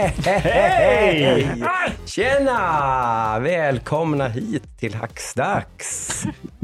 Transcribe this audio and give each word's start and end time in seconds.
Hej! 0.00 1.62
Tjena! 2.06 3.38
Välkomna 3.40 4.28
hit 4.28 4.78
till 4.78 4.94
Hackstacks. 4.94 6.22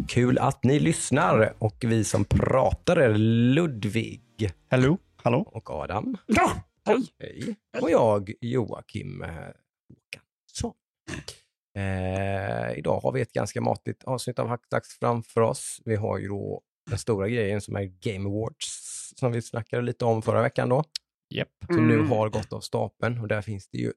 Kul 0.09 0.39
att 0.39 0.65
ni 0.65 0.79
lyssnar 0.79 1.55
och 1.59 1.77
vi 1.81 2.05
som 2.05 2.25
pratar 2.25 2.97
är 2.97 3.15
Ludvig 3.19 4.53
Hallå? 4.71 4.99
Hallå? 5.23 5.51
och 5.53 5.71
Adam. 5.71 6.17
Ja, 6.27 6.51
hej. 6.87 7.07
Hej. 7.23 7.57
Och 7.81 7.91
jag 7.91 8.33
Joakim 8.41 9.23
eh, 9.23 9.29
Håkansson. 9.29 10.73
Eh, 11.77 12.79
idag 12.79 13.01
har 13.01 13.13
vi 13.13 13.21
ett 13.21 13.33
ganska 13.33 13.61
matigt 13.61 14.05
avsnitt 14.05 14.39
av 14.39 14.49
Hackstacks 14.49 14.99
framför 14.99 15.41
oss. 15.41 15.81
Vi 15.85 15.97
har 15.97 16.19
ju 16.19 16.29
då 16.29 16.61
den 16.91 16.99
stora 16.99 17.29
grejen 17.29 17.61
som 17.61 17.77
är 17.77 17.85
Game 17.85 18.29
Awards 18.29 19.13
som 19.17 19.33
vi 19.33 19.43
snackade 19.43 19.83
lite 19.83 20.05
om 20.05 20.23
förra 20.23 20.43
veckan 20.43 20.69
då. 20.69 20.85
Japp. 21.35 21.49
som 21.67 21.89
nu 21.89 21.95
Mm. 21.95 22.09
har 22.11 22.29
gått 22.29 22.53
av 22.53 22.61
stapeln 22.61 23.21
och 23.21 23.29
där 23.29 23.43
finns 23.43 23.69
det 23.69 23.79
ju 23.79 23.93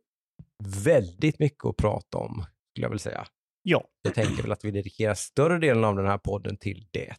väldigt 0.83 1.39
mycket 1.39 1.65
att 1.65 1.77
prata 1.77 2.17
om, 2.17 2.45
skulle 2.71 2.85
jag 2.85 2.89
vilja 2.89 2.99
säga. 2.99 3.27
Ja. 3.61 3.87
Jag 4.01 4.13
tänker 4.13 4.41
väl 4.43 4.51
att 4.51 4.65
vi 4.65 4.71
dedikerar 4.71 5.13
större 5.13 5.59
delen 5.59 5.83
av 5.83 5.95
den 5.95 6.05
här 6.05 6.17
podden 6.17 6.57
till 6.57 6.87
det. 6.91 7.15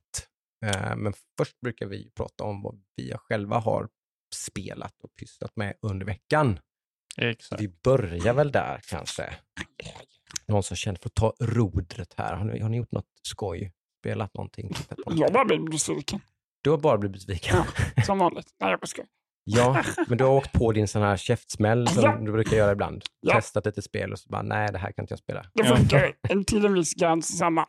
Eh, 0.66 0.96
Men 0.96 1.12
först 1.38 1.60
brukar 1.60 1.86
vi 1.86 2.10
prata 2.10 2.44
om 2.44 2.62
vad 2.62 2.82
vi 2.96 3.12
själva 3.16 3.58
har 3.58 3.88
spelat 4.34 4.94
och 5.02 5.16
pysslat 5.16 5.56
med 5.56 5.74
under 5.82 6.06
veckan. 6.06 6.58
Exakt. 7.16 7.62
Vi 7.62 7.68
börjar 7.68 8.34
väl 8.34 8.52
där 8.52 8.80
kanske. 8.88 9.34
Någon 10.46 10.62
som 10.62 10.76
känner 10.76 10.98
för 10.98 11.08
att 11.08 11.14
ta 11.14 11.34
rodret 11.40 12.14
här. 12.16 12.34
Har 12.36 12.44
ni, 12.44 12.60
har 12.60 12.68
ni 12.68 12.76
gjort 12.76 12.92
något 12.92 13.08
skoj? 13.22 13.72
Spelat 14.02 14.34
någonting? 14.34 14.72
Jag 15.06 15.32
bara 15.32 15.44
blev 15.44 15.64
besviken. 15.64 16.20
Du 16.62 16.70
har 16.70 16.78
bara 16.78 16.98
blivit 16.98 17.14
besviken. 17.14 17.56
Som 18.06 18.18
vanligt. 18.18 18.54
Nej, 18.60 18.70
jag 18.70 18.80
bara 18.80 18.86
skojar. 18.86 19.08
Ja, 19.44 19.82
men 20.08 20.18
du 20.18 20.24
har 20.24 20.30
åkt 20.32 20.52
på 20.52 20.72
din 20.72 20.88
sån 20.88 21.02
här 21.02 21.16
käftsmäll 21.16 21.88
som 21.88 22.02
Ja. 22.02 22.16
du 22.20 22.32
brukar 22.32 22.56
göra 22.56 22.72
ibland. 22.72 23.02
Ja. 23.20 23.34
Testat 23.34 23.66
lite 23.66 23.82
spel 23.82 24.12
och 24.12 24.18
så 24.18 24.28
bara, 24.28 24.42
nej 24.42 24.68
det 24.72 24.78
här 24.78 24.92
kan 24.92 25.02
inte 25.02 25.12
jag 25.12 25.18
spela. 25.18 25.44
Det 25.54 25.64
funkar 25.64 26.12
en 26.28 26.44
till 26.44 26.64
en 26.64 26.74
viss 26.74 26.94
gräns. 26.94 27.38
Samma. 27.38 27.66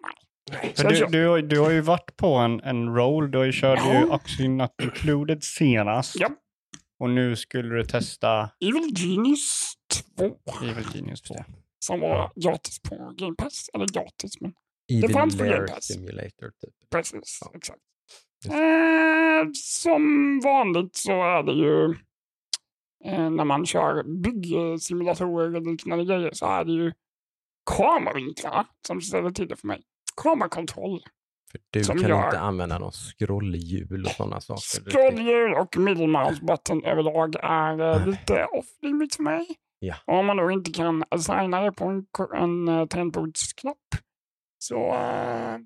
För 0.76 0.90
du, 0.90 1.06
du, 1.06 1.28
har- 1.28 1.42
du 1.42 1.60
har 1.60 1.70
ju 1.70 1.82
varit 1.82 2.18
på 2.18 2.34
en, 2.36 2.60
en 2.62 2.96
roll. 2.96 3.32
Du 3.32 3.38
har 3.38 3.46
ju 3.46 3.52
kört 3.54 3.80
ju 3.86 3.90
Ja. 3.94 4.16
Oxygen 4.16 4.58
Not 4.58 4.72
Included 4.84 5.44
senast. 5.44 6.16
Ja. 6.20 6.30
Och 7.00 7.10
nu 7.10 7.36
skulle 7.36 7.76
du 7.76 7.84
testa 7.86 8.50
Evil 8.60 8.94
Genius 8.98 9.74
2. 10.18 10.26
Evil 10.64 10.86
Genius 10.94 11.22
2. 11.22 11.36
Som 11.86 12.00
var 12.00 12.32
gratis 12.36 12.80
på 12.82 13.14
Game 13.18 13.36
Pass. 13.38 13.70
Eller 13.74 13.86
gratis, 13.88 14.42
men 14.42 14.54
Evil 14.92 15.14
fanns 15.14 15.38
på 15.38 15.44
Game 15.44 15.68
Pass. 15.68 15.84
Simulator 15.84 16.50
typ. 16.62 16.90
precis. 16.92 17.40
Ja. 17.42 17.52
Exakt. 17.56 17.80
Eh, 18.46 19.50
som 19.54 20.40
vanligt 20.44 20.96
så 20.96 21.12
är 21.12 21.44
det 21.44 21.54
ju 21.54 21.86
eh, 23.06 23.30
när 23.30 23.46
man 23.46 23.66
kör 23.66 24.04
byggsimulatorer 24.04 25.56
och 25.56 25.62
liknande 25.68 26.06
grejer 26.06 26.30
så 26.34 26.46
är 26.46 26.66
det 26.66 26.72
ju 26.72 26.92
kameravinklarna 27.78 28.66
som 28.88 29.02
ställer 29.02 29.32
till 29.32 29.48
det 29.48 29.56
för 29.56 29.68
mig. 29.68 29.82
Kamerakontroll, 30.24 31.02
För 31.52 31.60
du 31.70 31.84
Som 31.84 31.98
kan 32.00 32.10
gör- 32.10 32.26
inte 32.26 32.40
använda 32.40 32.80
någon 32.80 32.92
scrollhjul 32.92 34.06
och 34.06 34.12
sådana 34.12 34.42
saker. 34.42 34.62
scrollhjul 34.92 35.54
och 35.54 35.78
middle 35.78 36.08
mouse 36.08 36.46
button 36.46 36.84
överlag 36.84 37.36
är 37.44 37.80
eh, 37.80 38.08
lite 38.08 38.46
off 38.46 38.66
limit 38.82 39.16
för 39.16 39.24
mig. 39.24 39.48
Ja. 39.80 39.96
Och 40.06 40.16
om 40.18 40.26
man 40.26 40.38
då 40.38 40.52
inte 40.52 40.72
kan 40.72 41.04
assigna 41.10 41.62
det 41.62 41.72
på 41.72 41.86
en, 41.86 42.06
en 42.36 42.68
uh, 42.70 42.86
tangentbordsknapp 42.88 43.78
så 44.58 44.76
uh, 44.94 45.58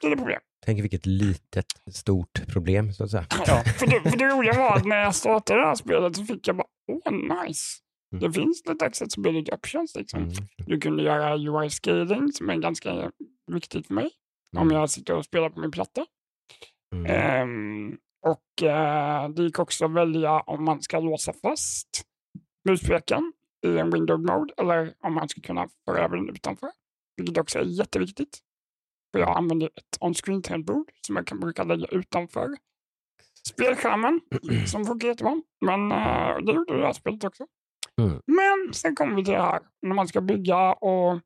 blir 0.00 0.10
det 0.10 0.16
problem. 0.16 0.40
Tänk 0.64 0.82
vilket 0.82 1.06
litet, 1.06 1.66
stort 1.92 2.46
problem 2.46 2.92
så 2.92 3.04
att 3.04 3.10
säga. 3.10 3.26
Ja. 3.46 3.62
för, 3.78 3.86
det, 3.86 4.10
för 4.10 4.18
det 4.18 4.28
roliga 4.28 4.58
var 4.58 4.76
att 4.76 4.84
när 4.84 4.96
jag 4.96 5.14
startade 5.14 5.60
det 5.60 5.66
här 5.66 5.74
spelet 5.74 6.16
så 6.16 6.24
fick 6.24 6.48
jag 6.48 6.56
bara, 6.56 6.66
åh 6.92 7.12
nice. 7.12 7.80
Mm. 8.12 8.22
Det 8.22 8.32
finns 8.32 8.62
lite 8.68 8.84
accessibility 8.84 9.52
options 9.52 9.96
liksom. 9.96 10.22
Mm. 10.22 10.34
Du 10.66 10.80
kunde 10.80 11.02
göra 11.02 11.36
UI 11.36 11.70
scaling 11.70 12.32
som 12.32 12.50
är 12.50 12.56
ganska 12.56 13.10
viktigt 13.52 13.86
för 13.86 13.94
mig 13.94 14.10
om 14.56 14.62
Mm. 14.62 14.76
jag 14.76 14.90
sitter 14.90 15.14
och 15.14 15.24
spelar 15.24 15.50
på 15.50 15.60
min 15.60 15.70
platta. 15.70 16.06
Mm. 16.94 17.06
Ehm, 17.10 17.96
och 18.26 18.62
eh, 18.68 19.28
det 19.28 19.42
gick 19.42 19.58
också 19.58 19.84
att 19.84 19.94
välja 19.94 20.40
om 20.40 20.64
man 20.64 20.82
ska 20.82 21.00
låsa 21.00 21.32
fast 21.42 21.88
muspekaren 22.68 23.32
i 23.66 23.78
en 23.78 23.90
window 23.90 24.20
mode 24.20 24.54
eller 24.56 24.92
om 25.00 25.14
man 25.14 25.28
ska 25.28 25.40
kunna 25.40 25.68
föra 25.84 26.04
över 26.04 26.16
den 26.16 26.28
utanför. 26.28 26.70
Vilket 27.16 27.38
också 27.38 27.58
är 27.58 27.62
jätteviktigt. 27.62 28.38
För 29.14 29.18
jag 29.20 29.36
använder 29.36 29.66
ett 29.66 29.98
on-screen 30.00 30.42
tangentbord 30.42 30.90
som 31.06 31.16
jag 31.16 31.26
kan 31.26 31.40
brukar 31.40 31.64
lägga 31.64 31.86
utanför 31.86 32.48
spelskärmen 33.48 34.20
som 34.66 34.84
funkar 34.84 35.08
jättebra. 35.08 35.42
Men 35.64 35.92
eh, 35.92 36.36
det 36.46 36.52
gjorde 36.52 36.78
det 36.80 36.86
här 36.86 36.92
spelet 36.92 37.24
också. 37.24 37.46
Mm. 38.00 38.20
Men 38.26 38.74
sen 38.74 38.94
kommer 38.96 39.16
vi 39.16 39.24
till 39.24 39.34
det 39.34 39.42
här 39.42 39.60
när 39.82 39.94
man 39.94 40.08
ska 40.08 40.20
bygga 40.20 40.72
och 40.72 41.20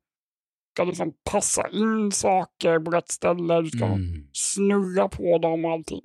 ska 0.75 0.83
liksom 0.83 1.13
passa 1.31 1.67
in 1.69 2.11
saker 2.11 2.79
på 2.79 2.91
rätt 2.91 3.09
ställe. 3.11 3.61
Du 3.61 3.69
ska 3.69 3.85
Mm. 3.85 4.27
snurra 4.33 5.09
på 5.09 5.37
dem 5.37 5.65
och 5.65 5.71
allting. 5.71 6.01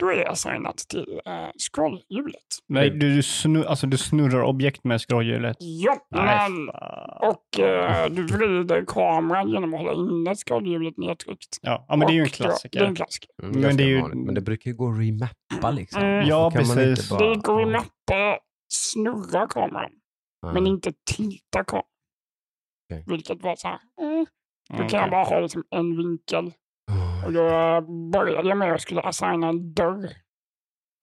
Då 0.00 0.08
är 0.10 0.16
det 0.16 0.28
assignat 0.30 0.76
till 0.76 1.20
eh, 1.26 1.48
scrollhjulet. 1.72 2.42
Nej, 2.68 2.90
du, 2.90 3.14
du, 3.14 3.22
snur, 3.22 3.64
alltså, 3.64 3.86
du 3.86 3.98
snurrar 3.98 4.42
objekt 4.42 4.84
med 4.84 5.00
scrollhjulet. 5.00 5.56
Ja, 5.60 5.96
Nej, 6.10 6.50
men, 6.50 6.66
fan. 6.66 7.28
och 7.30 7.60
eh, 7.60 8.10
du 8.10 8.26
vrider 8.26 8.84
kameran 8.86 9.48
genom 9.48 9.74
att 9.74 9.80
hålla 9.80 9.92
inne 9.92 10.34
scrollhjulet 10.34 10.96
nedtryckt. 10.98 11.58
Ja, 11.62 11.84
ja, 11.88 11.96
men 11.96 12.06
det 12.06 12.12
är 12.12 12.14
ju 12.14 12.20
en 12.22 12.26
ja, 12.26 12.36
Det 12.38 12.44
är 12.44 12.46
klassiker. 12.48 12.84
en 12.84 12.94
klassiker. 12.94 13.28
Mm, 13.42 13.60
Men 13.60 13.76
det 13.76 13.82
är 13.82 13.88
ju- 13.88 14.00
vanligt. 14.00 14.26
men 14.26 14.34
det 14.34 14.40
brukar 14.40 14.70
ju 14.70 14.76
gå 14.76 14.90
att 14.92 14.98
remappa 14.98 15.70
liksom. 15.70 16.02
Mm. 16.02 16.26
Ja, 16.28 16.50
precis. 16.50 17.10
bara- 17.10 17.28
Det 17.28 17.34
går 17.40 17.62
att 17.62 17.68
mappa 17.68 18.38
snurra 18.72 19.46
kameran, 19.46 19.90
Ja. 20.42 20.52
men 20.52 20.66
inte 20.66 20.92
tilta 21.16 21.64
kameran. 21.64 21.84
Okej. 22.92 23.04
Vilket 23.06 23.42
var 23.42 23.56
så 23.56 23.68
här, 23.68 23.78
mm, 24.00 24.26
då 24.70 24.76
kan 24.76 24.86
Okej. 24.86 25.00
jag 25.00 25.10
bara 25.10 25.24
ha 25.24 25.40
liksom 25.40 25.64
en 25.70 25.96
vinkel. 25.96 26.52
Och 27.26 27.32
då 27.32 27.80
började 28.12 28.48
jag 28.48 28.58
med 28.58 28.66
att 28.68 28.72
jag 28.72 28.80
skulle 28.80 29.00
assigna 29.00 29.48
en 29.48 29.74
dörr. 29.74 30.10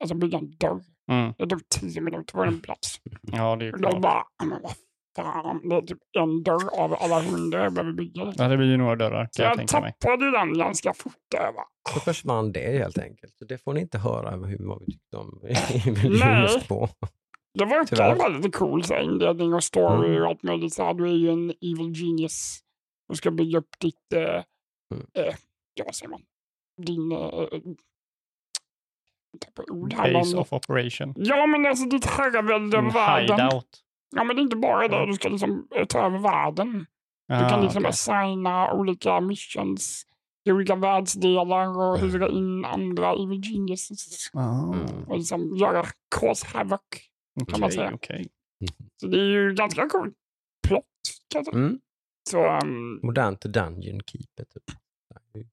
Alltså 0.00 0.14
bygga 0.14 0.38
en 0.38 0.50
dörr. 0.50 0.80
Mm. 1.10 1.32
Det 1.38 1.46
tog 1.46 1.68
tio 1.68 2.00
minuter 2.00 2.32
på 2.32 2.44
en 2.44 2.60
plats. 2.60 3.00
Ja, 3.22 3.56
det 3.56 3.64
är 3.64 3.66
ju 3.66 3.72
Och 3.72 3.80
då 3.80 3.88
klart. 3.88 4.02
bara, 4.02 4.22
"Ja, 4.38 4.44
men 4.44 4.62
vad 4.62 4.72
fan, 5.16 5.68
det 5.68 5.76
är 5.76 5.80
typ 5.82 5.98
en 6.18 6.42
dörr 6.42 6.80
av 6.80 6.94
alla 7.00 7.20
hundra 7.22 7.62
jag 7.64 7.72
behöver 7.72 7.92
bygga. 7.92 8.32
Ja, 8.36 8.48
det 8.48 8.56
blir 8.56 8.66
ju 8.70 8.76
några 8.76 8.96
dörrar, 8.96 9.28
Så 9.32 9.36
kan 9.42 9.44
jag 9.44 9.50
jag 9.50 9.58
tänka 9.58 9.80
mig. 9.80 9.94
tappade 9.98 10.30
den 10.30 10.58
ganska 10.58 10.92
fort 10.94 11.12
där. 11.30 11.50
Så 11.94 12.00
försvann 12.00 12.52
det 12.52 12.78
helt 12.78 12.98
enkelt. 12.98 13.34
Så 13.38 13.44
det 13.44 13.58
får 13.58 13.72
ni 13.72 13.80
inte 13.80 13.98
höra 13.98 14.30
hur 14.30 14.66
vad 14.66 14.80
vi 14.80 14.86
tyckte 14.92 15.16
om. 15.16 15.40
Genius 16.20 16.66
2. 16.66 16.88
Det 17.58 17.64
verkar 17.64 18.16
vara 18.16 18.28
lite 18.28 18.50
cool, 18.50 18.84
så 18.84 18.96
inledning 18.98 19.54
och 19.54 19.64
story 19.64 20.08
Mm. 20.08 20.22
och 20.22 20.28
allt 20.28 20.42
möjligt. 20.42 20.74
Så 20.74 20.84
här, 20.84 20.94
du 20.94 21.04
är 21.08 21.14
ju 21.14 21.30
en 21.30 21.50
evil 21.50 21.92
genius 21.94 22.58
och 23.08 23.16
ska 23.16 23.30
bygga 23.30 23.58
upp 23.58 23.78
ditt, 23.80 24.12
eh, 24.14 24.42
Mm. 24.94 25.06
eh, 25.14 25.34
vad 25.84 25.94
säger 25.94 26.10
man, 26.10 26.22
din, 26.82 27.12
eh, 27.12 27.48
tappar 29.40 29.72
ord 29.72 29.96
Base 29.96 30.36
of 30.36 30.52
operation. 30.52 31.14
Ja 31.16 31.46
men 31.46 31.66
alltså 31.66 31.84
ditt 31.88 32.06
herravälde 32.06 32.78
över 32.78 32.90
världen. 32.90 33.36
hideout. 33.40 33.82
Ja 34.16 34.24
men 34.24 34.36
det 34.36 34.40
är 34.40 34.44
inte 34.44 34.56
bara 34.56 34.88
det, 34.88 34.96
Ja. 34.96 35.06
du 35.06 35.12
ska 35.12 35.28
liksom 35.28 35.68
eh, 35.76 35.84
ta 35.86 36.06
över 36.06 36.18
världen. 36.18 36.86
Du 37.28 37.34
Ah, 37.34 37.48
kan 37.50 37.60
liksom 37.62 37.80
okej. 37.82 37.88
assigna 37.90 38.72
olika 38.72 39.20
missions 39.20 40.04
i 40.48 40.52
olika 40.52 40.74
världsdelar 40.76 41.78
och 41.78 41.98
Mm. 41.98 42.10
hyra 42.10 42.28
in 42.28 42.64
andra 42.64 43.12
evil 43.12 43.40
geniuses. 43.42 44.30
Ah, 44.34 44.72
Mm. 44.74 45.04
Och 45.08 45.16
liksom 45.16 45.56
göra 45.56 45.84
cause 46.20 46.46
havoc. 46.46 46.80
kan 47.48 47.60
man 47.60 47.62
okej, 47.68 47.72
säga. 47.76 47.90
okej. 47.94 48.26
Så 49.00 49.06
det 49.06 49.18
är 49.20 49.24
ju 49.24 49.54
ganska 49.54 49.88
cool 49.88 50.12
plott. 50.68 50.84
Kan 51.32 51.38
jag 51.38 51.46
säga. 51.46 51.56
Mm. 51.64 51.80
Så 52.30 52.58
um, 52.66 53.00
Modernt 53.02 53.40
Dungeon 53.40 54.00
Keeper 54.06 54.44
typ. 54.44 54.76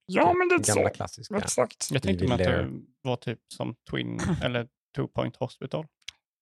Ja, 0.05 0.33
men 0.33 0.47
det 0.49 0.55
är 0.55 0.75
Gamla 0.75 0.89
så. 0.89 0.95
klassiska. 0.95 1.37
exakt. 1.37 1.87
Jag 1.91 2.03
tänkte 2.03 2.27
mig 2.27 2.33
att 2.33 2.39
det 2.39 2.69
var 3.01 3.15
typ 3.15 3.39
som 3.53 3.75
Twin 3.91 4.19
eller 4.43 4.67
Two 4.95 5.07
Point 5.07 5.35
Hospital. 5.35 5.85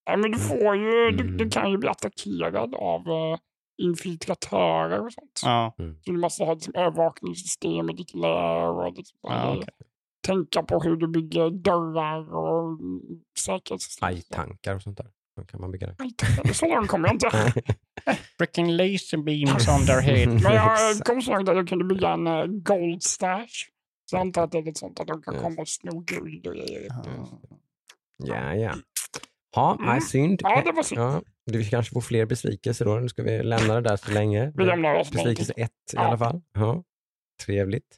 Ja, 0.05 0.17
men 0.17 0.31
du 0.31 0.39
får 0.39 0.75
ju, 0.75 1.11
du, 1.11 1.23
Mm. 1.23 1.37
du 1.37 1.49
kan 1.49 1.71
ju 1.71 1.77
bli 1.77 1.89
attackerad 1.89 2.75
av 2.75 3.07
uh, 3.09 3.37
infiltratörer 3.81 5.05
och 5.05 5.13
sånt. 5.13 5.41
Ja, 5.43 5.73
Så 5.77 6.11
du 6.11 6.17
måste 6.17 6.43
ha 6.43 6.53
liksom, 6.53 6.75
övervakningssystem 6.75 7.89
i 7.89 7.93
ditt 7.93 8.13
läger 8.13 8.69
och 8.87 8.93
liksom, 8.97 9.17
ja 9.21 9.55
okej. 9.57 9.69
tänka 10.27 10.63
på 10.63 10.79
hur 10.79 10.95
du 10.95 11.07
bygger 11.07 11.49
dörrar 11.49 12.33
och 12.35 12.69
mm, 12.79 13.01
säkerhetssystem. 13.39 14.07
Aj-tankar 14.09 14.75
och 14.75 14.81
sånt 14.81 14.97
där. 14.97 15.07
Då 15.35 15.43
kan 15.45 15.61
man 15.61 15.71
bygga 15.71 15.87
det. 15.87 15.95
Aj-tankar, 15.99 16.53
Så 16.53 16.67
långt 16.75 16.87
kommer 16.87 17.07
jag 17.07 17.15
inte. 17.15 17.29
Freaking 18.37 18.71
laser 18.71 19.17
beams 19.17 19.67
on 19.67 19.85
their 19.85 20.01
head. 20.01 20.27
Men 20.43 20.53
jag 20.55 20.99
kom 21.05 21.21
så 21.21 21.31
långt 21.35 21.49
att 21.49 21.55
jag 21.55 21.67
kunde 21.67 21.85
bygga 21.85 22.09
en 22.09 22.27
uh, 22.27 22.45
gold 22.47 23.03
stash. 23.03 23.47
Så 24.09 24.15
jag 24.15 24.21
antar 24.21 24.43
att 24.43 24.51
det 24.51 24.57
är 24.57 24.63
lite 24.63 24.79
sånt 24.79 24.99
att 24.99 25.07
de 25.07 25.21
kan 25.21 25.35
komma 25.39 25.61
och 25.61 25.67
sno 25.67 25.99
guld 25.99 26.47
och 26.47 26.53
grejer. 26.53 26.87
Ja, 28.17 28.55
ja. 28.55 28.73
Ja, 29.55 29.73
Mm. 29.79 29.85
nej, 29.91 30.01
synd. 30.01 30.39
Ja, 30.43 30.61
det 30.65 30.71
var 30.71 30.83
synd. 30.83 31.01
Ja, 31.01 31.21
du 31.45 31.69
kanske 31.69 31.93
får 31.93 32.01
fler 32.01 32.25
besvikelser 32.25 32.85
då. 32.85 32.95
Nu 32.99 33.09
ska 33.09 33.23
vi 33.23 33.43
lämna 33.43 33.73
det 33.75 33.81
där 33.81 33.95
så 33.97 34.11
länge. 34.11 34.51
Vi 34.55 34.63
lämnar 34.65 34.95
oss 34.95 35.13
med 35.13 35.23
Besvikelse 35.23 35.53
ett 35.57 35.69
i 35.69 35.95
Ja. 35.95 36.01
alla 36.01 36.17
fall. 36.17 36.41
Ja. 36.53 36.83
Trevligt. 37.45 37.97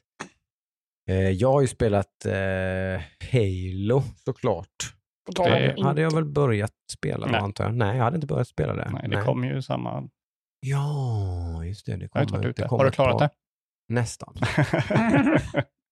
Eh, 1.08 1.30
jag 1.30 1.52
har 1.52 1.60
ju 1.60 1.66
spelat 1.66 2.24
eh, 2.26 3.02
Halo 3.32 4.02
såklart. 4.24 4.94
Det 5.26 5.70
inte- 5.70 5.82
hade 5.82 6.00
jag 6.00 6.14
väl 6.14 6.24
börjat 6.24 6.72
spela 6.92 7.26
Nej. 7.26 7.40
antar 7.40 7.64
jag. 7.64 7.74
Nej, 7.74 7.96
jag 7.96 8.04
hade 8.04 8.14
inte 8.14 8.26
börjat 8.26 8.48
spela 8.48 8.74
det. 8.74 8.90
Nej, 8.92 9.08
det 9.10 9.22
kommer 9.22 9.54
ju 9.54 9.62
samma. 9.62 10.08
Ja, 10.60 11.64
just 11.64 11.86
det. 11.86 11.96
Det 11.96 12.08
Jag 12.14 12.20
har 12.30 12.48
inte 12.48 12.66
Har 12.66 12.84
du 12.84 12.90
klarat 12.90 13.18
det? 13.18 13.30
Nästan. 13.88 14.34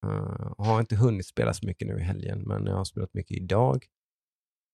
Uh, 0.06 0.54
har 0.58 0.80
inte 0.80 0.96
hunnit 0.96 1.26
spela 1.26 1.54
så 1.54 1.66
mycket 1.66 1.88
nu 1.88 1.98
i 1.98 2.02
helgen, 2.02 2.42
men 2.42 2.66
jag 2.66 2.76
har 2.76 2.84
spelat 2.84 3.14
mycket 3.14 3.36
idag 3.36 3.84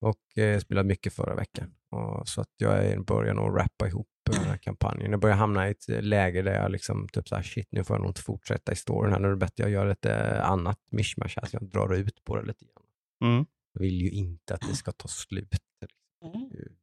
och 0.01 0.39
eh, 0.43 0.59
spelat 0.59 0.87
mycket 0.87 1.13
förra 1.13 1.35
veckan. 1.35 1.75
Och, 1.91 2.29
så 2.29 2.41
att 2.41 2.49
jag 2.57 2.85
är- 2.87 2.99
börjar 2.99 3.35
nog 3.35 3.59
rappa 3.59 3.87
ihop 3.89 4.09
eh, 4.31 4.37
den 4.41 4.45
här 4.51 4.57
kampanjen. 4.63 5.11
Jag 5.11 5.21
börjar 5.21 5.37
hamna 5.37 5.69
i 5.69 5.71
ett 5.71 5.89
eh, 5.89 6.03
läge 6.03 6.43
där 6.43 6.55
jag 6.55 6.71
liksom 6.71 7.09
typ 7.09 7.29
så 7.29 7.35
här, 7.37 7.43
shit, 7.43 7.69
nu 7.71 7.85
får 7.85 7.97
jag 7.97 8.01
nog 8.01 8.11
inte 8.11 8.23
fortsätta 8.23 8.73
i 8.73 8.77
storyn 8.77 9.13
här. 9.13 9.21
Nu 9.21 9.27
är 9.27 9.31
det 9.31 9.37
bättre 9.37 9.63
jag 9.65 9.71
gör 9.71 9.89
lite 9.89 10.43
annat 10.43 10.79
mishmash 10.91 11.35
här, 11.37 11.47
så 11.47 11.57
jag 11.57 11.69
drar 11.71 11.95
ut 11.95 12.25
på 12.25 12.37
det 12.37 12.43
lite 12.47 12.65
grann. 12.65 12.85
Mm. 13.33 13.47
Vill 13.79 14.01
ju 14.01 14.11
inte 14.11 14.55
att 14.55 14.61
det 14.61 14.75
ska 14.77 14.93
ta 14.93 15.09
slut. 15.09 15.49
Mm. 16.25 16.51
Ju- 16.53 16.77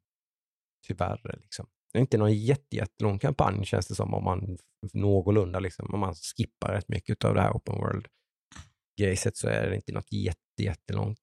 Tyvärr. 0.88 1.40
Liksom. 1.42 1.68
Det 1.94 2.00
är 2.00 2.02
inte 2.02 2.18
någon 2.18 2.34
jätte, 2.34 2.76
jättelång 2.76 3.20
kampanj 3.20 3.66
känns 3.66 3.88
det 3.88 3.96
som 3.96 4.14
om 4.14 4.24
man 4.24 4.58
någorlunda, 4.94 5.60
liksom, 5.60 5.94
om 5.94 6.00
man 6.00 6.16
skippar 6.16 6.74
rätt 6.74 6.88
mycket 6.90 7.26
av 7.26 7.34
det 7.36 7.42
här 7.42 7.52
open 7.52 7.76
world 7.76 8.08
grejset 9.00 9.38
så 9.38 9.48
är 9.48 9.70
det 9.70 9.76
inte 9.76 9.92
något 9.92 10.12
jätte, 10.12 10.64
jättelångt 10.64 11.20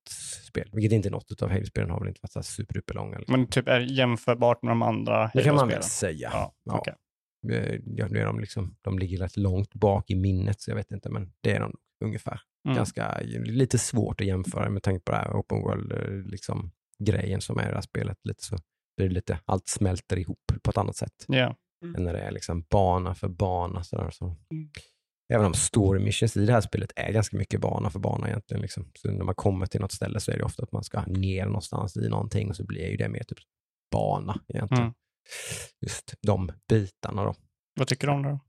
spel. 0.48 0.68
Vilket 0.72 0.92
inte 0.92 1.10
något 1.10 1.42
av 1.42 1.50
Halo-spelen 1.50 1.90
har 1.90 1.98
väl 2.00 2.08
inte 2.08 2.20
varit 2.22 2.32
så 2.32 2.42
superduperlånga. 2.42 3.18
Liksom. 3.18 3.40
Men 3.40 3.48
typ 3.50 3.68
är 3.68 3.80
jämförbart 3.80 4.62
med 4.62 4.70
de 4.70 4.82
andra 4.82 5.30
det 5.34 5.42
kan 5.42 5.54
man 5.54 5.68
väl 5.68 5.82
säga. 5.82 6.30
Ja, 6.32 6.54
Ja. 6.64 6.78
okej. 6.78 6.94
Eh, 7.56 7.80
Ja, 7.86 8.08
nu 8.08 8.18
är 8.18 8.24
de, 8.24 8.40
liksom, 8.40 8.76
de 8.82 8.98
ligger 8.98 9.18
rätt 9.18 9.36
långt 9.36 9.74
bak 9.74 10.10
i 10.10 10.14
minnet 10.14 10.60
så 10.60 10.70
jag 10.70 10.76
vet 10.76 10.90
inte, 10.90 11.10
men 11.10 11.32
det 11.40 11.52
är 11.52 11.60
de 11.60 11.76
ungefär. 12.04 12.40
Mm. 12.64 12.76
Ganska, 12.76 13.20
lite 13.44 13.78
svårt 13.78 14.20
att 14.20 14.26
jämföra 14.26 14.70
med 14.70 14.82
tanke 14.82 15.04
på 15.04 15.12
det 15.12 15.18
här 15.18 15.32
open 15.32 15.58
world 15.58 15.92
eh, 15.92 16.30
liksom, 16.30 16.72
grejen 16.98 17.40
som 17.40 17.58
är 17.58 17.62
i 17.64 17.68
det 17.68 17.74
här 17.74 17.80
spelet. 17.80 18.18
Lite 18.24 18.44
så, 18.44 18.58
det 18.96 19.04
är 19.04 19.08
lite, 19.08 19.38
allt 19.44 19.68
smälter 19.68 20.18
ihop 20.18 20.52
på 20.62 20.70
ett 20.70 20.76
annat 20.78 20.96
sätt 20.96 21.24
Ja. 21.28 21.56
än 21.96 22.04
när 22.04 22.12
det 22.12 22.20
är 22.20 22.30
liksom 22.30 22.62
bana 22.70 23.14
för 23.14 23.28
bana. 23.28 23.84
Sådär, 23.84 24.10
så. 24.10 24.24
Mm. 24.24 24.70
Även 25.32 25.46
om 25.46 25.54
story 25.54 26.04
missions 26.04 26.36
i 26.36 26.46
det 26.46 26.52
här 26.52 26.60
spelet 26.60 26.92
är 26.96 27.12
ganska 27.12 27.36
mycket 27.36 27.60
bana 27.60 27.90
för 27.90 27.98
bana 27.98 28.28
egentligen. 28.28 28.60
Liksom. 28.62 28.90
Så 28.98 29.10
när 29.10 29.24
man 29.24 29.34
kommer 29.34 29.66
till 29.66 29.80
något 29.80 29.92
ställe 29.92 30.20
så 30.20 30.30
är 30.30 30.38
det 30.38 30.44
ofta 30.44 30.62
att 30.62 30.72
man 30.72 30.84
ska 30.84 31.02
ner 31.06 31.46
någonstans 31.46 31.96
i 31.96 32.08
någonting 32.08 32.50
och 32.50 32.56
så 32.56 32.64
blir 32.66 32.90
ju 32.90 32.96
det 32.96 33.08
mer 33.08 33.22
typ 33.22 33.38
bana 33.92 34.40
egentligen. 34.48 34.82
Mm. 34.82 34.94
Just 35.80 36.14
de 36.22 36.52
bitarna 36.68 37.24
då. 37.24 37.34
Vad 37.74 37.88
tycker 37.88 38.06
du 38.06 38.12
om 38.12 38.22
det 38.22 38.28
då? 38.28 38.40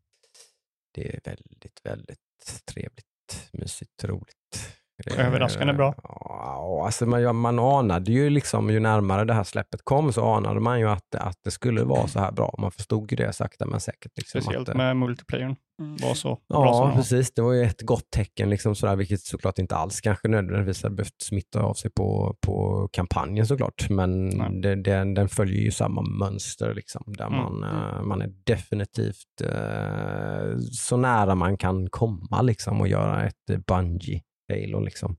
Det 0.93 1.15
är 1.15 1.21
väldigt, 1.23 1.81
väldigt 1.83 2.63
trevligt, 2.71 3.05
mysigt, 3.53 4.03
roligt. 4.03 4.74
Det 5.03 5.11
är- 5.17 5.25
Överraskande 5.25 5.73
bra. 5.73 5.95
Ja, 6.03 6.81
alltså 6.85 7.05
man, 7.05 7.35
man 7.35 7.59
anade 7.59 8.11
ju 8.11 8.29
liksom, 8.29 8.69
ju 8.69 8.79
närmare 8.79 9.25
det 9.25 9.33
här 9.33 9.43
släppet 9.43 9.81
kom 9.83 10.13
så 10.13 10.33
anade 10.33 10.59
man 10.59 10.79
ju 10.79 10.89
att, 10.89 11.15
att 11.15 11.37
det 11.43 11.51
skulle 11.51 11.83
vara 11.83 12.07
så 12.07 12.19
här 12.19 12.31
bra. 12.31 12.55
Man 12.57 12.71
förstod 12.71 13.11
ju 13.11 13.15
det 13.17 13.33
sakta 13.33 13.65
men 13.65 13.79
säkert. 13.79 14.11
Liksom, 14.17 14.41
Speciellt 14.41 14.69
att, 14.69 14.77
med 14.77 14.97
multiplayern. 14.97 15.55
Mm. 15.81 15.97
Var 16.03 16.13
så 16.13 16.27
bra 16.29 16.37
som 16.47 16.65
Ja, 16.65 16.79
den 16.81 16.89
var. 16.89 16.95
precis. 16.95 17.33
Det 17.33 17.41
var 17.41 17.53
ju 17.53 17.63
ett 17.63 17.81
gott 17.81 18.11
tecken, 18.11 18.49
liksom 18.49 18.75
sådär, 18.75 18.95
vilket 18.95 19.21
såklart 19.21 19.59
inte 19.59 19.75
alls 19.75 20.01
kanske 20.01 20.27
nödvändigtvis 20.27 20.83
hade 20.83 20.95
behövt 20.95 21.21
smitta 21.21 21.61
av 21.61 21.73
sig 21.73 21.91
på, 21.91 22.35
på 22.41 22.87
kampanjen 22.91 23.45
såklart. 23.47 23.89
Men 23.89 24.25
Nej. 24.29 24.61
det, 24.61 24.75
den, 24.75 25.13
den 25.13 25.29
följer 25.29 25.61
ju 25.61 25.71
samma 25.71 26.01
mönster, 26.01 26.73
liksom, 26.73 27.03
där 27.07 27.27
Mm. 27.27 27.37
man, 27.39 27.63
eh, 27.63 28.01
man 28.01 28.21
är 28.21 28.29
definitivt 28.43 29.41
eh, 29.43 30.57
så 30.71 30.97
nära 30.97 31.35
man 31.35 31.57
kan 31.57 31.89
komma 31.89 32.41
liksom, 32.41 32.81
och 32.81 32.87
göra 32.87 33.23
ett 33.25 33.65
bungee 33.67 34.21
Halo. 34.49 34.79
Liksom. 34.79 35.17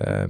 Eh, 0.00 0.26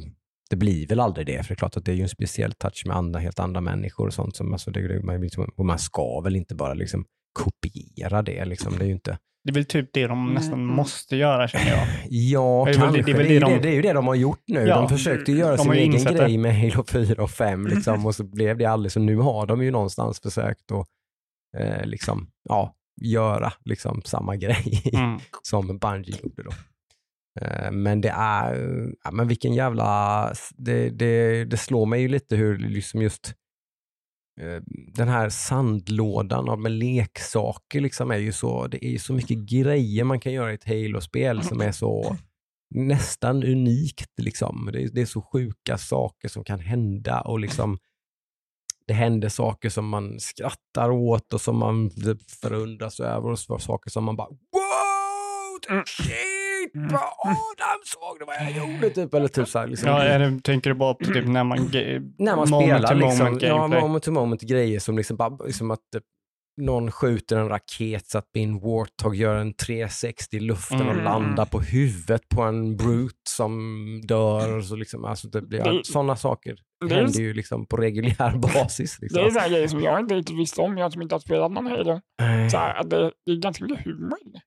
det 0.50 0.56
blir 0.56 0.86
väl 0.86 1.00
aldrig 1.00 1.26
det, 1.26 1.42
för 1.42 1.48
det 1.48 1.54
är 1.54 1.56
klart 1.56 1.76
att 1.76 1.84
det 1.84 1.92
är 1.92 1.96
ju 1.96 2.02
en 2.02 2.08
speciell 2.08 2.52
touch 2.52 2.82
med 2.86 2.96
andra, 2.96 3.20
helt 3.20 3.38
andra 3.38 3.60
människor 3.60 4.06
och 4.06 4.14
sånt. 4.14 4.36
Som, 4.36 4.52
alltså 4.52 4.70
det, 4.70 5.02
man, 5.04 5.20
liksom- 5.20 5.50
och 5.56 5.66
man 5.66 5.78
ska 5.78 6.20
väl 6.20 6.36
inte 6.36 6.54
bara 6.54 6.74
liksom, 6.74 7.04
kopiera 7.32 8.22
det. 8.22 8.44
Liksom. 8.44 8.78
Det 8.78 8.84
är 8.84 8.86
ju 8.86 8.92
inte 8.92 9.18
Det 9.44 9.50
är 9.50 9.54
väl 9.54 9.64
typ 9.64 9.90
det 9.92 10.06
de 10.06 10.34
nästan 10.34 10.52
Mm. 10.62 10.66
måste 10.76 11.16
göra 11.16 11.48
känner 11.48 11.70
jag. 11.70 11.86
Ja, 12.10 12.62
Det 12.66 12.70
är 12.70 12.74
väl- 12.78 12.82
kanske. 12.94 13.02
det 13.02 13.12
Det 13.12 13.18
är 13.22 13.24
det 13.28 13.32
ju 13.34 13.40
de- 13.40 13.52
det, 13.52 13.58
det 13.58 13.68
är 13.68 13.74
ju 13.74 13.82
det 13.82 13.92
de 13.92 14.06
har 14.06 14.14
gjort 14.14 14.42
nu. 14.46 14.60
Ja. 14.60 14.80
de 14.80 14.88
försökte 14.88 15.32
ju 15.32 15.38
göra 15.38 15.56
De 15.56 15.62
sin 15.62 15.72
egen 15.72 16.04
grej 16.04 16.38
med 16.38 16.56
Halo 16.60 16.84
4 16.84 17.22
och 17.22 17.30
5 17.30 17.66
liksom, 17.66 18.06
och 18.06 18.14
så 18.14 18.24
blev 18.24 18.58
det 18.58 18.64
aldrig 18.64 18.92
så. 18.92 19.00
Nu 19.00 19.16
har 19.16 19.46
de 19.46 19.62
ju 19.62 19.70
någonstans 19.70 20.20
försökt 20.20 20.72
att 20.72 20.86
eh, 21.58 21.84
liksom, 21.86 22.30
ja, 22.48 22.74
göra 23.00 23.52
liksom, 23.64 24.02
samma 24.04 24.36
grej 24.36 24.82
Mm. 24.92 25.18
som 25.42 25.78
Bungie 25.78 26.16
gjorde 26.22 26.42
då. 26.42 26.50
Eh, 27.40 27.70
Men 27.70 28.00
det 28.00 28.08
är, 28.08 28.86
ja, 29.04 29.10
men 29.10 29.28
vilken 29.28 29.54
jävla, 29.54 30.32
det, 30.56 30.90
det, 30.90 31.44
det 31.44 31.56
slår 31.56 31.86
mig 31.86 32.00
ju 32.00 32.08
lite 32.08 32.36
hur 32.36 32.58
liksom 32.58 33.02
just 33.02 33.34
eh, 34.40 34.62
den 34.94 35.08
här 35.08 35.28
sandlådan 35.28 36.48
av 36.48 36.60
med 36.60 36.72
leksaker 36.72 37.80
liksom 37.80 38.10
är 38.10 38.16
ju 38.18 38.32
så, 38.32 38.66
det 38.66 38.84
är 38.84 38.90
ju 38.90 38.98
så 38.98 39.12
mycket 39.12 39.38
grejer 39.38 40.04
man 40.04 40.20
kan 40.20 40.32
göra 40.32 40.50
i 40.50 40.54
ett 40.54 40.68
Halo-spel 40.68 41.42
som 41.42 41.60
är 41.60 41.72
så 41.72 42.16
nästan 42.74 43.44
unikt 43.44 44.10
liksom. 44.20 44.70
Det 44.72 44.82
är, 44.82 44.88
det 44.88 45.00
är 45.00 45.06
så 45.06 45.22
sjuka 45.22 45.78
saker 45.78 46.28
som 46.28 46.44
kan 46.44 46.60
hända 46.60 47.20
och 47.20 47.38
liksom 47.40 47.78
det 48.86 48.94
händer 48.94 49.28
saker 49.28 49.68
som 49.68 49.88
man 49.88 50.20
skrattar 50.20 50.90
åt 50.90 51.32
och 51.32 51.40
som 51.40 51.58
man 51.58 51.90
förundras 52.42 53.00
över 53.00 53.30
och 53.30 53.38
saker 53.38 53.90
som 53.90 54.04
man 54.04 54.16
bara 54.16 54.28
wow, 54.28 55.82
shit, 56.72 56.92
vad 56.92 57.00
Adam 57.02 57.80
såg 57.84 58.18
det 58.18 58.24
vad 58.24 58.34
jag 58.36 58.50
gjorde 58.72 58.90
typ. 58.94 59.14
Eller 59.14 59.28
typ 59.28 59.48
så 59.48 59.58
här, 59.58 59.66
liksom. 59.66 59.88
Ja, 59.88 60.02
är 60.02 60.18
det, 60.18 60.40
tänker 60.42 60.70
du 60.70 60.76
bara 60.76 60.94
på 60.94 61.04
typ 61.04 61.26
när 61.26 61.44
man... 61.44 61.58
När 62.18 62.36
man 62.36 62.50
moment 62.50 62.72
spelar 62.88 62.94
liksom, 62.94 63.18
moment 63.26 63.42
ja, 63.42 63.68
moment 63.68 64.04
to 64.04 64.10
moment 64.12 64.40
grejer 64.42 64.78
som 64.80 64.96
liksom 64.96 65.16
bara, 65.16 65.44
liksom 65.46 65.70
att 65.70 65.94
eh, 65.96 66.00
någon 66.60 66.90
skjuter 66.92 67.36
en 67.36 67.48
raket 67.48 68.06
så 68.06 68.18
att 68.18 68.26
min 68.34 68.60
Warthog 68.60 69.14
gör 69.16 69.34
en 69.34 69.54
360 69.54 70.36
i 70.36 70.40
luften 70.40 70.80
och 70.86 70.92
Mm. 70.92 71.04
landar 71.04 71.44
på 71.44 71.60
huvudet 71.60 72.28
på 72.28 72.42
en 72.42 72.76
brute 72.76 73.14
som 73.28 73.60
dör. 74.04 74.60
Så 74.60 74.76
liksom, 74.76 75.04
alltså 75.04 75.28
det 75.28 75.42
blir, 75.42 75.64
Det- 75.64 75.84
sådana 75.86 76.16
saker 76.16 76.56
det 76.88 76.94
är- 76.94 76.98
händer 77.02 77.20
ju 77.20 77.34
liksom 77.34 77.66
på 77.66 77.76
reguljär 77.76 78.36
basis. 78.54 78.96
Det 79.00 79.04
är 79.06 79.08
Liksom. 79.08 79.30
sådana 79.30 79.48
grejer 79.48 79.68
som 79.68 79.82
jag 79.82 80.00
inte 80.00 80.14
riktigt 80.14 80.38
visste 80.38 80.60
om, 80.60 80.78
jag 80.78 80.92
som 80.92 81.02
inte 81.02 81.14
har 81.14 81.20
spelat 81.20 81.52
någon. 81.52 82.00
Nej. 82.20 82.50
Så 82.50 82.56
här, 82.56 82.84
det, 82.84 83.12
det 83.26 83.32
är 83.32 83.36
ganska 83.36 83.64
mycket 83.64 83.84
humor 83.84 84.18
i 84.26 84.30
det. 84.30 84.40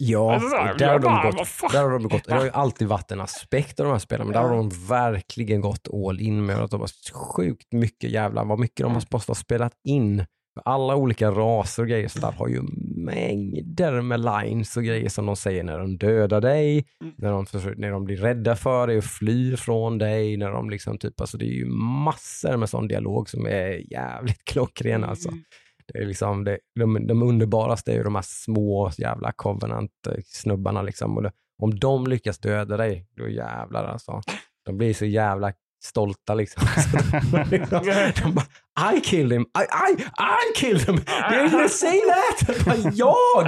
Ja, 0.00 0.38
där 0.78 0.88
har 0.88 0.98
de 0.98 1.12
gått? 1.30 1.72
Där 1.72 1.82
har 1.82 1.90
de 1.90 2.02
gått, 2.08 2.24
det 2.24 2.34
har 2.34 2.44
ju 2.44 2.50
alltid 2.50 2.88
varit 2.88 3.10
en 3.12 3.20
aspekt 3.20 3.80
av 3.80 3.86
de 3.86 3.92
här 3.92 3.98
spelen, 3.98 4.26
men 4.26 4.34
där 4.34 4.40
har 4.48 4.56
de 4.56 4.68
verkligen 4.88 5.60
gått 5.60 5.88
all 6.06 6.20
in 6.20 6.46
med 6.46 6.56
att 6.58 6.70
de 6.70 6.80
har 6.80 7.12
sjukt 7.12 7.72
mycket 7.72 8.10
jävla, 8.10 8.44
vad 8.44 8.58
mycket 8.58 8.76
de 8.76 8.92
har 8.92 8.94
måste 9.12 9.30
ha 9.30 9.34
spelat 9.34 9.72
in. 9.84 10.24
Alla 10.64 10.96
olika 10.96 11.30
raser 11.30 11.82
och 11.82 11.88
grejer 11.88 12.08
så 12.08 12.18
där 12.20 12.32
har 12.32 12.48
ju 12.48 12.62
mängder 12.96 14.00
med 14.00 14.20
lines 14.20 14.76
och 14.76 14.84
grejer 14.84 15.08
som 15.08 15.26
de 15.26 15.36
säger 15.36 15.64
när 15.64 15.78
de 15.78 15.98
dödar 15.98 16.40
dig, 16.40 16.84
Mm. 17.02 17.14
när 17.18 17.30
de, 17.32 17.46
försöker, 17.46 17.80
när 17.80 17.90
de 17.90 18.04
blir 18.04 18.16
rädda 18.16 18.56
för 18.56 18.86
dig 18.86 18.98
och 18.98 19.04
flyr 19.04 19.56
från 19.56 19.98
dig, 19.98 20.36
när 20.36 20.50
de 20.50 20.70
liksom 20.70 20.98
typ, 20.98 21.20
alltså 21.20 21.38
det 21.38 21.44
är 21.44 21.54
ju 21.54 21.66
massor 22.04 22.56
med 22.56 22.68
sån 22.68 22.88
dialog 22.88 23.28
som 23.28 23.46
är 23.46 23.92
jävligt 23.92 24.44
klockren 24.50 25.04
alltså. 25.04 25.28
Mm. 25.28 25.42
Det 25.92 25.98
är 25.98 26.06
liksom 26.06 26.44
det, 26.44 26.58
de, 26.74 27.06
de 27.06 27.22
underbaraste 27.22 27.92
är 27.92 27.96
ju 27.96 28.02
de 28.02 28.14
här 28.14 28.24
små 28.26 28.90
jävla 28.98 29.32
Covenant-snubbarna. 29.32 30.82
Liksom. 30.82 31.16
Och 31.16 31.22
det, 31.22 31.32
om 31.62 31.78
de 31.78 32.06
lyckas 32.06 32.38
döda 32.38 32.76
dig, 32.76 33.06
då 33.16 33.28
jävlar 33.28 33.84
alltså. 33.84 34.20
De 34.64 34.78
blir 34.78 34.94
så 34.94 35.04
jävla 35.04 35.52
stolta 35.84 36.34
liksom. 36.34 36.62
Så 36.90 37.36
de, 37.36 37.44
liksom 37.50 37.80
de 38.22 38.34
bara, 38.34 38.94
I 38.94 39.00
killed 39.00 39.32
him, 39.32 39.42
I, 39.42 39.92
I, 39.92 40.02
I 40.18 40.60
killed 40.60 40.86
him, 40.86 40.96
did 41.30 41.52
you 41.52 41.68
say 41.68 42.00
that? 42.00 42.64
Bara, 42.64 42.92
jag, 42.94 43.46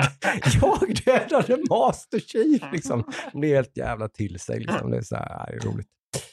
jag 0.61 0.95
dödade 1.05 1.63
Master 1.71 2.19
Chief 2.21 2.63
liksom. 2.73 3.05
De 3.33 3.41
blir 3.41 3.55
helt 3.55 3.77
jävla 3.77 4.09
till 4.09 4.41
sig 4.41 4.61
liksom. 4.61 4.91
Det 4.91 4.97
är 4.97 5.03
så 5.03 5.17
här, 5.17 5.47
det 5.47 5.57
är 5.57 5.61
roligt. 5.61 5.89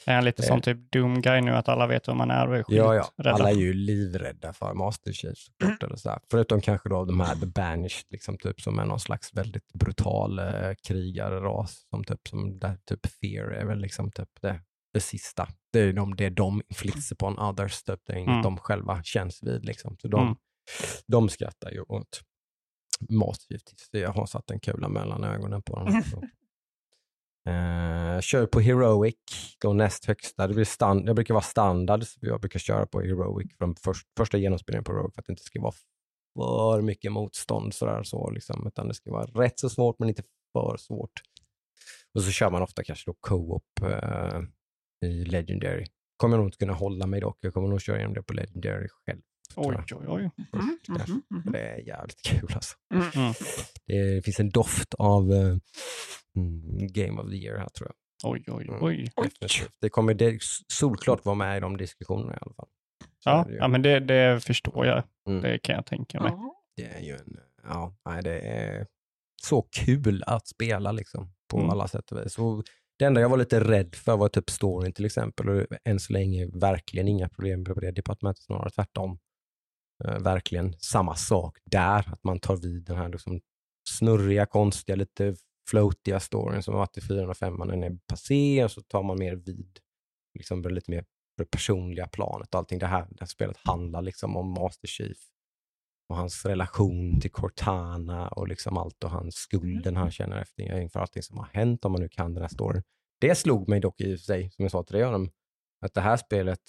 Är 0.06 0.14
han 0.14 0.24
lite 0.24 0.42
Det- 0.42 0.46
som 0.46 0.60
typ 0.60 0.92
Doom 0.92 1.20
Guy 1.22 1.40
nu, 1.40 1.50
att 1.50 1.68
alla 1.68 1.86
vet 1.86 2.08
vem 2.08 2.16
man 2.16 2.30
är 2.30 2.48
och 2.48 2.56
är 2.56 2.64
Ja, 2.68 2.94
ja. 2.94 3.30
Alla 3.32 3.50
är 3.50 3.54
ju 3.54 3.72
livrädda 3.72 4.52
för 4.52 4.74
Master 4.74 5.12
Chief 5.12 5.38
såklart. 5.38 5.82
Eller 5.82 5.96
så 5.96 6.10
här. 6.10 6.20
Förutom 6.30 6.60
kanske 6.60 6.88
då 6.88 7.04
de 7.04 7.20
här 7.20 7.34
The 7.34 7.46
Banished, 7.46 8.04
liksom, 8.10 8.38
typ, 8.38 8.60
som 8.60 8.78
är 8.78 8.84
någon 8.84 9.00
slags 9.00 9.34
väldigt 9.34 9.72
brutal 9.72 10.38
eh, 10.38 10.72
krigarras. 10.88 11.86
Som 11.90 12.04
typ, 12.04 12.28
som 12.28 12.58
där, 12.58 12.76
typ 12.86 13.06
Fear 13.06 13.50
är 13.50 13.64
väl 13.64 13.78
liksom 13.78 14.10
typ 14.10 14.28
det, 14.42 14.60
det 14.94 15.00
sista. 15.00 15.48
Det 15.72 15.80
är 15.80 15.92
de, 15.92 16.16
det 16.16 16.24
är 16.24 16.30
de 16.30 16.62
inflikter 16.68 17.14
på 17.16 17.26
en 17.26 17.38
others, 17.38 17.82
typ. 17.82 18.00
det 18.06 18.12
är 18.12 18.16
inget 18.16 18.28
Mm. 18.28 18.42
de 18.42 18.56
själva 18.56 19.02
känns 19.02 19.42
vid. 19.42 19.64
Liksom. 19.64 19.96
Så 20.02 20.08
de, 20.08 20.22
Mm. 20.22 20.36
de 21.06 21.28
skrattar 21.28 21.70
ju 21.70 21.80
åt 21.80 22.20
tills 23.66 23.88
jag 23.92 24.12
har 24.12 24.26
satt 24.26 24.50
en 24.50 24.60
kula 24.60 24.88
mellan 24.88 25.24
ögonen 25.24 25.62
på 25.62 25.76
dem. 25.76 26.02
Eh, 27.48 28.14
jag 28.14 28.22
kör 28.22 28.46
på 28.46 28.60
Heroic, 28.60 29.14
då 29.60 29.72
näst 29.72 30.04
högsta. 30.04 30.46
Det 30.46 30.54
blir 30.54 30.64
stand, 30.64 31.08
jag 31.08 31.16
brukar 31.16 31.34
vara 31.34 31.44
standard, 31.44 32.04
så 32.04 32.18
jag 32.20 32.40
brukar 32.40 32.58
köra 32.58 32.86
på 32.86 33.00
Heroic 33.00 33.56
från 33.58 33.74
först, 33.76 34.06
första 34.16 34.38
genomspelningen 34.38 34.84
på 34.84 34.92
Heroic 34.92 35.14
för 35.14 35.20
att 35.22 35.26
det 35.26 35.32
inte 35.32 35.42
ska 35.42 35.60
vara 35.60 35.74
för 36.34 36.82
mycket 36.82 37.12
motstånd. 37.12 37.74
Sådär, 37.74 38.02
så, 38.02 38.30
liksom, 38.30 38.66
utan 38.66 38.88
det 38.88 38.94
ska 38.94 39.12
vara 39.12 39.24
rätt 39.24 39.60
så 39.60 39.68
svårt 39.68 39.98
men 39.98 40.08
inte 40.08 40.22
för 40.52 40.76
svårt. 40.76 41.22
Och 42.14 42.22
så 42.22 42.30
kör 42.30 42.50
man 42.50 42.62
ofta 42.62 42.84
kanske 42.84 43.10
då 43.10 43.16
co-op 43.20 43.82
eh, 43.82 44.40
i 45.08 45.24
Legendary. 45.24 45.86
kommer 46.16 46.36
jag 46.36 46.40
nog 46.40 46.48
inte 46.48 46.58
kunna 46.58 46.72
hålla 46.72 47.06
mig 47.06 47.20
dock. 47.20 47.38
Jag 47.40 47.54
kommer 47.54 47.68
nog 47.68 47.80
köra 47.80 47.96
igenom 47.96 48.14
det 48.14 48.22
på 48.22 48.34
Legendary 48.34 48.88
själv. 48.88 49.20
Oj, 49.56 49.76
oj, 49.92 50.04
oj. 50.08 50.30
Mm, 50.52 50.78
mhm, 50.88 51.22
mhm. 51.30 51.42
För 51.42 51.50
Det 51.52 51.58
är 51.60 51.78
jävligt 51.86 52.22
kul 52.22 52.48
alltså. 52.54 52.76
Mm. 52.94 53.06
Mm. 53.14 53.32
Det 53.86 54.24
finns 54.24 54.40
en 54.40 54.50
doft 54.50 54.94
av 54.94 55.32
mm, 55.32 56.86
Game 56.92 57.20
of 57.22 57.30
the 57.30 57.36
Year 57.36 57.58
här 57.58 57.68
tror 57.68 57.88
jag. 57.88 57.94
Oj, 58.32 58.44
oj, 58.46 58.68
Mm. 58.68 58.82
oj. 58.82 59.10
Det 59.80 59.88
kommer 59.88 60.14
det 60.14 60.38
solklart 60.72 61.24
vara 61.24 61.34
med 61.36 61.56
i 61.56 61.60
de 61.60 61.76
diskussionerna 61.76 62.32
i 62.34 62.38
alla 62.40 62.54
fall. 62.54 62.68
Så 63.24 63.30
Ja, 63.30 63.44
det 63.48 63.54
ja 63.56 63.68
men 63.68 63.82
det, 63.82 64.00
det 64.00 64.44
förstår 64.44 64.86
jag. 64.86 65.02
Mm. 65.28 65.42
Det 65.42 65.58
kan 65.58 65.74
jag 65.74 65.86
tänka 65.86 66.20
mig. 66.20 66.32
Det 66.76 66.84
är 66.84 67.00
ju 67.00 67.12
en, 67.12 67.38
ja, 67.62 67.96
nej, 68.04 68.22
det 68.22 68.40
är 68.40 68.86
så 69.42 69.62
kul 69.62 70.22
att 70.26 70.48
spela 70.48 70.92
liksom 70.92 71.32
på 71.50 71.58
Mm. 71.58 71.70
alla 71.70 71.88
sätt 71.88 72.12
och 72.12 72.18
vis. 72.24 72.38
Och 72.38 72.64
det 72.98 73.04
enda 73.04 73.20
jag 73.20 73.28
var 73.28 73.36
lite 73.36 73.60
rädd 73.60 73.94
för 73.94 74.16
var 74.16 74.28
typ 74.28 74.50
storyn 74.50 74.92
till 74.92 75.04
exempel 75.04 75.48
och 75.48 75.66
än 75.84 76.00
så 76.00 76.12
länge 76.12 76.46
verkligen 76.46 77.08
inga 77.08 77.28
problem 77.28 77.64
på 77.64 77.74
det 77.80 77.90
departementet, 77.90 78.42
snarare 78.44 78.70
tvärtom. 78.70 79.18
Eh, 80.04 80.18
verkligen 80.18 80.74
samma 80.78 81.14
sak 81.14 81.58
där, 81.64 82.12
att 82.12 82.24
man 82.24 82.40
tar 82.40 82.56
vid 82.56 82.84
den 82.84 82.96
här 82.96 83.08
liksom 83.08 83.40
snurriga, 83.88 84.46
konstiga, 84.46 84.96
lite 84.96 85.34
floatiga 85.70 86.20
storyn 86.20 86.62
som 86.62 86.74
har 86.74 86.78
varit 86.78 86.98
i 86.98 87.00
405, 87.00 87.58
den 87.58 87.82
är 87.82 87.98
passé 88.06 88.64
och 88.64 88.70
så 88.70 88.82
tar 88.82 89.02
man 89.02 89.18
mer 89.18 89.34
vid 89.34 89.78
liksom 90.38 90.62
lite 90.62 90.90
mer 90.90 91.02
på 91.02 91.42
det 91.42 91.50
personliga 91.50 92.06
planet 92.06 92.54
och 92.54 92.58
allting. 92.58 92.78
Det 92.78 92.86
här, 92.86 93.06
det 93.10 93.20
här 93.20 93.26
spelet 93.26 93.56
handlar 93.56 94.02
liksom 94.02 94.36
om 94.36 94.50
Master 94.50 94.88
Chief 94.88 95.18
och 96.08 96.16
hans 96.16 96.44
relation 96.44 97.20
till 97.20 97.32
Cortana 97.32 98.28
och 98.28 98.48
liksom 98.48 98.76
allt 98.76 99.04
och 99.04 99.10
hans 99.10 99.34
skulden 99.34 99.96
han 99.96 100.10
känner 100.10 100.40
efter 100.40 100.80
inför 100.80 101.00
allting 101.00 101.22
som 101.22 101.38
har 101.38 101.48
hänt 101.52 101.84
om 101.84 101.92
man 101.92 102.00
nu 102.00 102.08
kan 102.08 102.34
den 102.34 102.42
här 102.42 102.48
storyn. 102.48 102.82
Det 103.20 103.34
slog 103.34 103.68
mig 103.68 103.80
dock 103.80 104.00
i 104.00 104.14
och 104.14 104.18
för 104.18 104.24
sig, 104.24 104.50
som 104.50 104.62
jag 104.62 104.72
sa 104.72 104.82
till 104.82 104.96
dig 104.96 105.28
att 105.80 105.94
det 105.94 106.00
här 106.00 106.16
spelet 106.16 106.60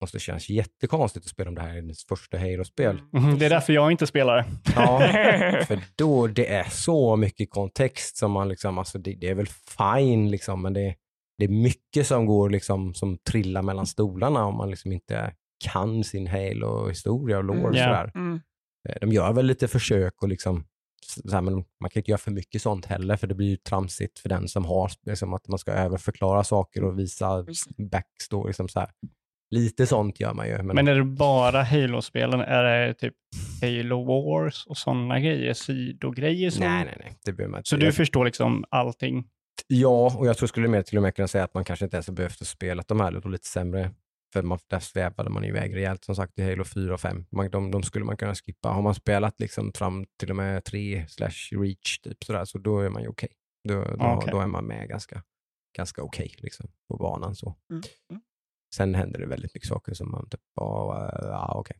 måste 0.00 0.18
kännas 0.18 0.48
jättekonstigt 0.48 1.26
att 1.26 1.30
spela 1.30 1.48
om 1.48 1.54
det 1.54 1.60
här 1.62 1.68
är 1.70 1.76
ens 1.76 2.04
första 2.04 2.38
Halo-spel. 2.38 3.00
Mhm, 3.12 3.38
Det 3.38 3.46
är 3.46 3.50
därför 3.50 3.72
jag 3.72 3.90
inte 3.92 4.06
spelar 4.06 4.36
det. 4.36 4.44
Ja, 4.76 4.98
för 5.66 5.80
då 5.96 6.26
det 6.26 6.46
är 6.54 6.64
så 6.70 7.16
mycket 7.16 7.50
kontext 7.50 8.16
som 8.16 8.32
man 8.32 8.48
liksom, 8.48 8.78
alltså 8.78 8.98
det, 8.98 9.14
det 9.14 9.28
är 9.28 9.34
väl 9.34 9.46
fine 9.78 10.30
liksom, 10.30 10.62
men 10.62 10.72
det, 10.72 10.94
det 11.38 11.44
är 11.44 11.48
mycket 11.48 12.06
som 12.06 12.26
går 12.26 12.50
liksom, 12.50 12.94
som 12.94 13.18
trillar 13.18 13.62
mellan 13.62 13.86
stolarna 13.86 14.44
om 14.44 14.56
man 14.56 14.70
liksom 14.70 14.92
inte 14.92 15.34
kan 15.64 16.04
sin 16.04 16.26
Halo-historia 16.26 17.38
och 17.38 17.44
lore 17.44 17.58
och 17.60 17.66
Mm, 17.74 17.74
sådär. 17.82 18.12
Mm. 18.14 18.40
Eh, 18.88 18.94
De 19.00 19.12
gör 19.12 19.32
väl 19.32 19.46
lite 19.46 19.68
försök 19.68 20.22
och 20.22 20.28
liksom, 20.28 20.64
så 21.06 21.30
här, 21.32 21.40
men 21.40 21.54
man 21.54 21.90
kan 21.90 22.00
inte 22.00 22.10
göra 22.10 22.18
för 22.18 22.30
mycket 22.30 22.62
sånt 22.62 22.86
heller 22.86 23.16
för 23.16 23.26
det 23.26 23.34
blir 23.34 23.48
ju 23.48 23.56
tramsigt 23.56 24.18
för 24.18 24.28
den 24.28 24.48
som 24.48 24.64
har, 24.64 24.90
liksom 25.06 25.34
att 25.34 25.48
man 25.48 25.58
ska 25.58 25.72
överförklara 25.72 26.44
saker 26.44 26.84
och 26.84 26.98
visa 26.98 27.46
backstory. 27.90 28.48
Liksom 28.48 28.68
så 28.68 28.80
här. 28.80 28.90
Lite 29.50 29.86
sånt 29.86 30.20
gör 30.20 30.34
man 30.34 30.48
ju. 30.48 30.56
Men, 30.62 30.66
Men 30.66 30.88
är 30.88 30.94
det 30.94 31.04
bara 31.04 31.62
Halo-spelen? 31.62 32.40
Är 32.40 32.62
det 32.62 32.94
typ 32.94 33.14
Halo 33.62 34.04
Wars 34.04 34.66
och 34.66 34.76
sådana 34.76 35.20
grejer? 35.20 35.54
Sidogrejer? 35.54 36.50
Som... 36.50 36.64
nej, 36.64 36.84
nej, 36.84 36.96
nej. 37.00 37.18
Det 37.24 37.32
behöver 37.32 37.50
man 37.50 37.58
inte. 37.58 37.68
Så 37.68 37.76
du 37.76 37.92
förstår 37.92 38.24
liksom 38.24 38.64
allting? 38.70 39.24
Ja, 39.66 40.16
och 40.18 40.26
jag 40.26 40.36
tror 40.36 40.46
skulle 40.46 40.68
mer 40.68 40.82
till 40.82 40.96
och 40.96 41.02
med 41.02 41.14
kunna 41.14 41.28
säga 41.28 41.44
att 41.44 41.54
man 41.54 41.64
kanske 41.64 41.84
inte 41.84 41.96
ens 41.96 42.06
har 42.06 42.14
behövt 42.14 42.46
spela 42.46 42.82
de 42.88 43.00
här 43.00 43.28
lite 43.30 43.46
sämre. 43.46 43.90
För 44.32 44.42
man, 44.42 44.58
där 44.68 44.80
svävade 44.80 45.30
man 45.30 45.44
iväg 45.44 45.76
rejält 45.76 46.04
som 46.04 46.16
sagt 46.16 46.38
i 46.38 46.42
Halo 46.42 46.64
4 46.64 46.94
och 46.94 47.00
5. 47.00 47.24
Man, 47.30 47.50
de, 47.50 47.70
de 47.70 47.82
skulle 47.82 48.04
man 48.04 48.16
kunna 48.16 48.34
skippa. 48.34 48.68
Har 48.68 48.82
man 48.82 48.94
spelat 48.94 49.40
liksom 49.40 49.72
fram 49.72 50.04
till 50.18 50.30
och 50.30 50.36
med 50.36 50.64
3 50.64 51.06
slash 51.08 51.60
reach 51.60 51.98
typ 51.98 52.24
sådär, 52.24 52.44
så 52.44 52.58
då 52.58 52.80
är 52.80 52.90
man 52.90 53.02
ju 53.02 53.08
okej. 53.08 53.28
Då, 53.68 53.74
då, 53.74 54.04
Okej. 54.04 54.28
då 54.32 54.40
är 54.40 54.46
man 54.46 54.66
med 54.66 54.88
ganska, 54.88 55.22
ganska 55.76 56.02
okej 56.02 56.34
liksom, 56.38 56.66
på 56.88 56.96
banan. 56.96 57.36
Så. 57.36 57.56
Mm. 57.70 57.82
Mm. 58.78 58.92
Sen 58.92 58.94
händer 58.94 59.20
det 59.20 59.26
väldigt 59.26 59.54
mycket 59.54 59.68
saker 59.68 59.94
som 59.94 60.10
man 60.10 60.28
typ, 60.28 60.40
ja, 60.54 61.10
ja 61.22 61.52
okej. 61.56 61.76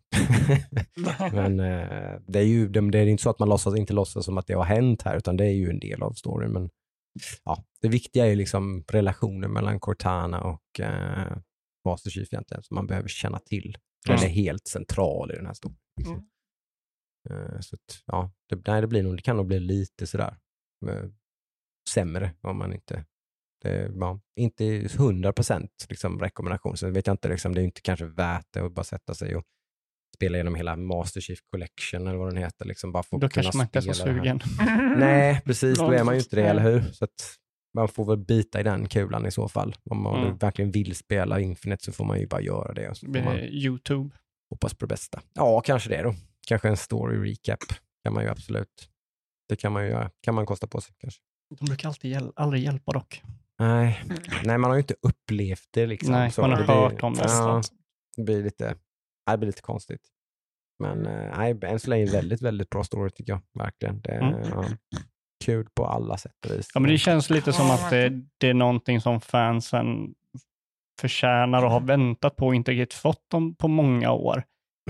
Men 1.32 1.60
eh, 1.60 2.20
det 2.26 2.38
är 2.38 2.44
ju 2.44 2.68
det, 2.68 2.90
det 2.90 2.98
är 2.98 3.06
inte 3.06 3.22
så 3.22 3.30
att 3.30 3.38
man 3.38 3.48
låtsas, 3.48 3.76
inte 3.76 3.92
låtsas 3.92 4.24
som 4.24 4.38
att 4.38 4.46
det 4.46 4.54
har 4.54 4.64
hänt 4.64 5.02
här, 5.02 5.16
utan 5.16 5.36
det 5.36 5.44
är 5.44 5.52
ju 5.52 5.70
en 5.70 5.78
del 5.78 6.02
av 6.02 6.12
storyn. 6.12 6.52
Men 6.52 6.70
ja, 7.44 7.64
det 7.80 7.88
viktiga 7.88 8.24
är 8.26 8.30
ju 8.30 8.36
liksom 8.36 8.84
relationen 8.88 9.52
mellan 9.52 9.80
Cortana 9.80 10.40
och 10.40 10.80
eh, 10.80 11.36
Master 11.84 12.10
Chief 12.10 12.32
egentligen, 12.32 12.62
som 12.62 12.74
man 12.74 12.86
behöver 12.86 13.08
känna 13.08 13.38
till. 13.38 13.78
Den 14.06 14.16
Ja. 14.20 14.24
är 14.24 14.28
helt 14.28 14.66
central 14.68 15.30
i 15.32 15.34
den 15.36 15.46
här 15.46 15.54
storyn. 15.54 15.76
Liksom. 15.96 16.28
Eh, 17.30 17.60
så 17.60 17.74
att, 17.76 18.02
ja, 18.06 18.32
det, 18.48 18.62
nej, 18.66 18.80
det, 18.80 18.86
blir 18.86 19.02
nog, 19.02 19.16
det 19.16 19.22
kan 19.22 19.36
nog 19.36 19.46
bli 19.46 19.60
lite 19.60 20.06
sådär 20.06 20.36
eh, 20.88 21.04
sämre 21.88 22.32
om 22.40 22.58
man 22.58 22.72
inte 22.72 23.04
det, 23.62 23.90
ja, 23.94 24.20
inte 24.36 24.64
100 24.64 25.32
procent 25.32 25.86
liksom, 25.88 26.20
rekommendation. 26.20 26.76
Sen 26.76 26.92
vet 26.92 27.06
jag 27.06 27.14
inte, 27.14 27.28
liksom, 27.28 27.54
det 27.54 27.60
är 27.60 27.64
inte 27.64 27.80
kanske 27.80 28.04
värt 28.06 28.46
det 28.52 28.60
att 28.60 28.72
bara 28.72 28.84
sätta 28.84 29.14
sig 29.14 29.36
och 29.36 29.44
spela 30.16 30.36
igenom 30.36 30.54
hela 30.54 30.76
Master 30.76 31.20
Chief 31.20 31.38
Collection 31.50 32.06
eller 32.06 32.18
vad 32.18 32.28
den 32.28 32.36
heter. 32.42 32.64
Liksom, 32.64 32.92
bara 32.92 33.02
för 33.02 33.16
att 33.16 33.20
Då 33.20 33.28
kunna 33.28 33.42
kanske 33.42 33.56
man 33.58 33.66
inte 33.66 33.78
är 33.78 33.82
så 33.82 33.94
sugen. 33.94 34.40
Nej, 34.98 35.40
precis. 35.44 35.78
Då 35.78 35.90
är 35.92 36.04
man 36.04 36.14
ju 36.14 36.20
inte 36.20 36.36
det, 36.36 36.48
eller 36.48 36.62
hur? 36.62 36.80
Så 36.92 37.04
att 37.04 37.36
man 37.74 37.88
får 37.88 38.04
väl 38.04 38.18
bita 38.18 38.60
i 38.60 38.62
den 38.62 38.88
kulan 38.88 39.26
i 39.26 39.30
så 39.30 39.48
fall. 39.48 39.76
Om 39.90 40.02
man 40.02 40.22
Mm. 40.24 40.36
verkligen 40.38 40.70
vill 40.70 40.96
spela 40.96 41.40
Infinite 41.40 41.84
så 41.84 41.92
får 41.92 42.04
man 42.04 42.20
ju 42.20 42.26
bara 42.26 42.40
göra 42.40 42.72
det 42.74 42.88
och 42.88 42.96
så 42.96 43.06
får 43.06 43.12
man 43.12 43.36
Eh, 43.38 43.44
Youtube. 43.44 44.10
hoppas 44.50 44.74
på 44.74 44.86
det 44.86 44.88
bästa. 44.94 45.20
Ja, 45.34 45.60
kanske 45.60 45.88
det 45.90 46.02
då. 46.02 46.14
Kanske 46.48 46.68
en 46.68 46.76
story 46.76 47.30
recap 47.30 47.58
kan 48.04 48.14
man 48.14 48.24
ju 48.24 48.30
absolut. 48.30 48.88
Det 49.48 49.56
kan 49.56 49.72
man 49.72 49.84
ju 49.84 49.90
göra. 49.90 50.10
Kan 50.22 50.34
man 50.34 50.46
kosta 50.46 50.66
på 50.66 50.80
sig 50.80 50.94
kanske. 50.98 51.20
De 51.58 51.64
brukar 51.64 51.88
alltid 51.88 52.10
hjäl- 52.10 52.32
aldrig 52.36 52.62
hjälpa 52.64 52.92
dock. 52.92 53.22
Nej, 53.60 54.02
nej 54.44 54.58
man 54.58 54.70
har 54.70 54.76
ju 54.76 54.80
inte 54.80 54.94
upplevt 55.02 55.68
det 55.70 55.86
liksom. 55.86 56.12
Nej, 56.12 56.30
så 56.30 56.40
man 56.40 56.50
har 56.50 56.58
det 56.58 56.64
blir- 56.64 56.74
hört 56.74 57.02
om 57.02 57.14
det. 57.14 57.24
Ja, 57.28 57.62
det 58.16 58.22
blir 58.22 58.42
lite, 58.42 58.74
det 59.30 59.38
blir 59.38 59.46
lite 59.46 59.62
konstigt. 59.62 60.00
Men 60.82 61.06
eh, 61.06 61.38
nej, 61.38 61.58
än 61.62 61.80
så 61.80 61.90
länge 61.90 62.06
väldigt, 62.06 62.42
väldigt 62.42 62.70
bra 62.70 62.84
story 62.84 63.10
tycker 63.10 63.32
jag. 63.32 63.40
Verkligen. 63.64 64.00
Det 64.00 64.10
är 64.10 64.20
Mm. 64.20 64.48
ja, 64.50 64.64
kul 65.44 65.68
på 65.74 65.86
alla 65.86 66.16
sätt 66.16 66.32
och 66.46 66.52
vis. 66.58 66.68
Ja, 66.74 66.80
men 66.80 66.90
det 66.90 66.98
känns 66.98 67.30
lite 67.30 67.52
som 67.52 67.70
att 67.70 67.90
det, 67.90 68.22
det 68.38 68.48
är 68.48 68.54
någonting 68.54 69.00
som 69.00 69.20
fansen 69.20 70.14
förtjänar 71.00 71.64
och 71.64 71.70
har 71.70 71.80
väntat 71.80 72.36
på 72.36 72.46
och 72.46 72.54
inte 72.54 72.72
riktigt 72.72 72.94
fått 72.98 73.30
dem 73.30 73.54
på 73.56 73.68
många 73.68 74.12
år. 74.12 74.42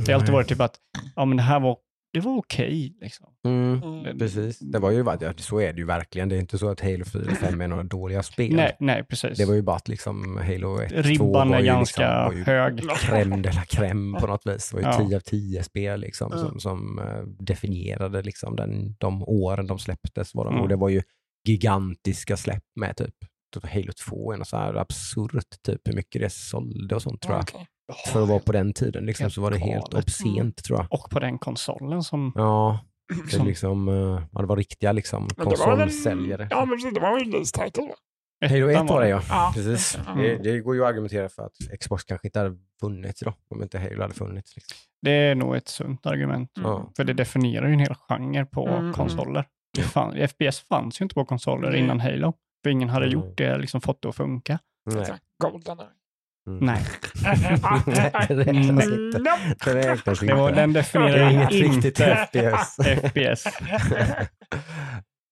Det 0.06 0.12
har 0.12 0.20
alltid 0.20 0.32
varit 0.34 0.48
typ 0.48 0.60
att 0.60 0.76
ja, 1.16 1.24
men 1.24 1.36
det 1.36 1.42
här 1.42 1.60
var, 1.60 1.76
det 2.12 2.20
var 2.20 2.36
okej. 2.36 2.96
liksom. 3.00 3.26
Mm, 3.44 3.82
Mm. 3.82 4.18
precis. 4.18 4.58
Det 4.58 4.78
var 4.78 4.90
ju, 4.90 5.04
så 5.36 5.60
är 5.60 5.72
det 5.72 5.78
ju 5.78 5.84
verkligen. 5.86 6.28
Det 6.28 6.36
är 6.36 6.40
inte 6.40 6.58
så 6.58 6.68
att 6.70 6.80
Halo 6.80 7.04
4 7.04 7.22
och 7.30 7.36
5 7.38 7.60
är 7.60 7.68
några 7.68 7.82
dåliga 7.82 8.22
spel. 8.22 8.54
Nej, 8.56 8.76
nej, 8.80 9.04
precis. 9.04 9.38
Det 9.38 9.44
var 9.44 9.54
ju 9.54 9.62
bara 9.62 9.76
att 9.76 9.88
liksom 9.88 10.36
Halo 10.36 10.80
1 10.80 10.90
2 10.90 10.96
Ribban 11.02 11.48
var 11.48 11.56
är 11.56 11.60
ju 11.60 11.66
ganska 11.66 12.28
liksom, 12.28 12.46
var 12.46 12.54
ju 12.54 12.60
hög. 12.60 12.80
crème 12.80 13.42
de 13.42 13.48
la 13.50 13.62
crème 13.64 14.20
på 14.20 14.26
något 14.26 14.46
vis. 14.46 14.70
Det 14.70 14.76
var 14.76 14.82
ju 14.82 14.88
Ja. 14.88 15.08
10 15.08 15.16
av 15.16 15.20
10 15.20 15.62
spel 15.62 16.00
liksom, 16.00 16.30
som, 16.30 16.60
som 16.60 16.98
eh, 16.98 17.22
definierade 17.44 18.22
liksom 18.22 18.56
den, 18.56 18.94
de 18.98 19.22
åren 19.22 19.66
de 19.66 19.78
släpptes. 19.78 20.34
Var 20.34 20.44
de, 20.44 20.50
Mm. 20.50 20.62
Och 20.62 20.68
det 20.68 20.76
var 20.76 20.88
ju 20.88 21.02
gigantiska 21.48 22.36
släpp 22.36 22.64
med 22.76 22.96
typ 22.96 23.14
typ 23.54 23.66
Halo 23.66 23.92
2 24.06 24.16
och 24.16 24.46
så 24.46 24.56
här 24.56 24.74
absurt 24.74 25.62
typ 25.66 25.88
hur 25.88 25.92
mycket 25.94 26.22
det 26.22 26.30
sålde 26.32 26.94
och 26.94 27.02
sånt 27.02 27.22
tror 27.22 27.34
jag. 27.36 27.66
Okej. 27.90 28.12
För 28.12 28.22
att 28.22 28.28
vara 28.28 28.38
på 28.38 28.52
den 28.52 28.72
tiden 28.72 29.06
liksom, 29.06 29.30
så 29.30 29.40
var 29.40 29.50
det 29.50 29.58
helt 29.58 29.94
obscent 29.94 30.64
tror 30.64 30.78
jag. 30.78 30.86
Och 30.90 31.10
på 31.10 31.18
den 31.20 31.38
konsolen 31.38 32.02
som... 32.02 32.32
Ja, 32.34 32.80
det, 33.24 33.30
Som- 33.36 33.46
liksom, 33.46 33.88
eh, 33.88 34.22
ja, 34.32 34.40
det 34.40 34.46
var 34.46 34.56
riktiga 34.56 34.92
liksom, 34.92 35.28
konsolsäljare. 35.28 36.48
Ja, 36.50 36.64
men 36.64 36.94
det 36.94 37.00
var 37.00 37.08
en 37.18 37.24
release 37.24 37.64
title 37.64 37.82
va? 37.82 37.94
Halo 38.48 38.68
1 38.68 38.88
var 38.90 39.00
det 39.02 39.08
ja. 39.08 39.22
Ja. 39.28 39.52
Precis. 39.54 39.98
Mm. 40.06 40.18
Det, 40.18 40.36
det 40.36 40.60
går 40.60 40.74
ju 40.74 40.82
att 40.82 40.88
argumentera 40.88 41.28
för 41.28 41.42
att 41.42 41.80
Xbox 41.80 42.04
kanske 42.04 42.28
inte 42.28 42.38
hade 42.38 42.56
funnits 42.80 43.22
idag 43.22 43.34
om 43.50 43.62
inte 43.62 43.78
Halo 43.78 44.02
hade 44.02 44.14
funnits. 44.14 44.56
Liksom. 44.56 44.76
Det 45.02 45.10
är 45.10 45.34
nog 45.34 45.56
ett 45.56 45.68
sunt 45.68 46.06
argument. 46.06 46.50
Mm. 46.58 46.80
För 46.96 47.04
det 47.04 47.12
definierar 47.12 47.66
ju 47.66 47.72
en 47.72 47.78
hel 47.80 47.94
genre 47.94 48.44
på 48.46 48.66
Mm, 48.68 48.92
konsoler. 48.92 49.44
Fan, 49.82 50.28
FPS 50.28 50.60
fanns 50.60 51.00
ju 51.00 51.02
inte 51.02 51.14
på 51.14 51.24
konsoler 51.24 51.74
innan 51.74 52.00
Halo. 52.00 52.32
För 52.62 52.70
ingen 52.70 52.88
hade 52.88 53.06
Mm. 53.06 53.18
gjort 53.18 53.38
det, 53.38 53.58
liksom 53.58 53.80
fått 53.80 54.02
det 54.02 54.08
att 54.08 54.16
funka. 54.16 54.58
Nej. 54.86 55.06
Goldeneye. 55.42 55.88
Mm. 56.46 56.66
Nej, 56.66 56.82
det 58.28 58.34
räknas 59.74 60.22
inte. 60.22 60.26
Det 60.26 60.34
var, 60.34 60.52
den 60.52 60.72
definierar 60.72 61.30
inget 61.30 61.50
riktigt 61.52 61.84
inte 62.00 62.26
FPS. 62.26 62.76
FPS. 62.76 63.46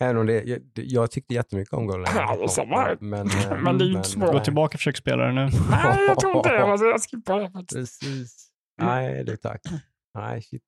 Även 0.01 0.17
om 0.17 0.27
det, 0.27 0.43
jag, 0.43 0.61
jag 0.75 1.11
tyckte 1.11 1.35
jättemycket 1.35 1.75
om 1.75 2.05
samma 2.49 2.81
här. 2.81 2.97
Men, 3.01 3.27
eh, 3.27 3.59
Men 3.63 3.79
det 3.79 3.85
är 3.85 3.87
ju 3.87 3.97
inte 3.97 4.09
svårt. 4.09 4.33
Gå 4.33 4.41
tillbaka 4.41 4.75
och 4.75 4.81
försök 4.81 4.97
spela 4.97 5.25
det 5.25 5.33
nu. 5.33 5.45
Nej, 5.71 6.07
jag 6.09 6.19
tror 6.21 6.37
inte 6.37 6.49
det. 6.53 6.65
Alltså, 6.65 6.87
jag 6.87 7.03
skippar 7.03 7.41
det 7.41 7.51
faktiskt. 7.51 8.01
Precis. 8.01 8.51
Nej, 8.83 9.25
det 9.25 9.37
tack. 9.37 9.61
Nej, 10.15 10.43
shit. 10.43 10.63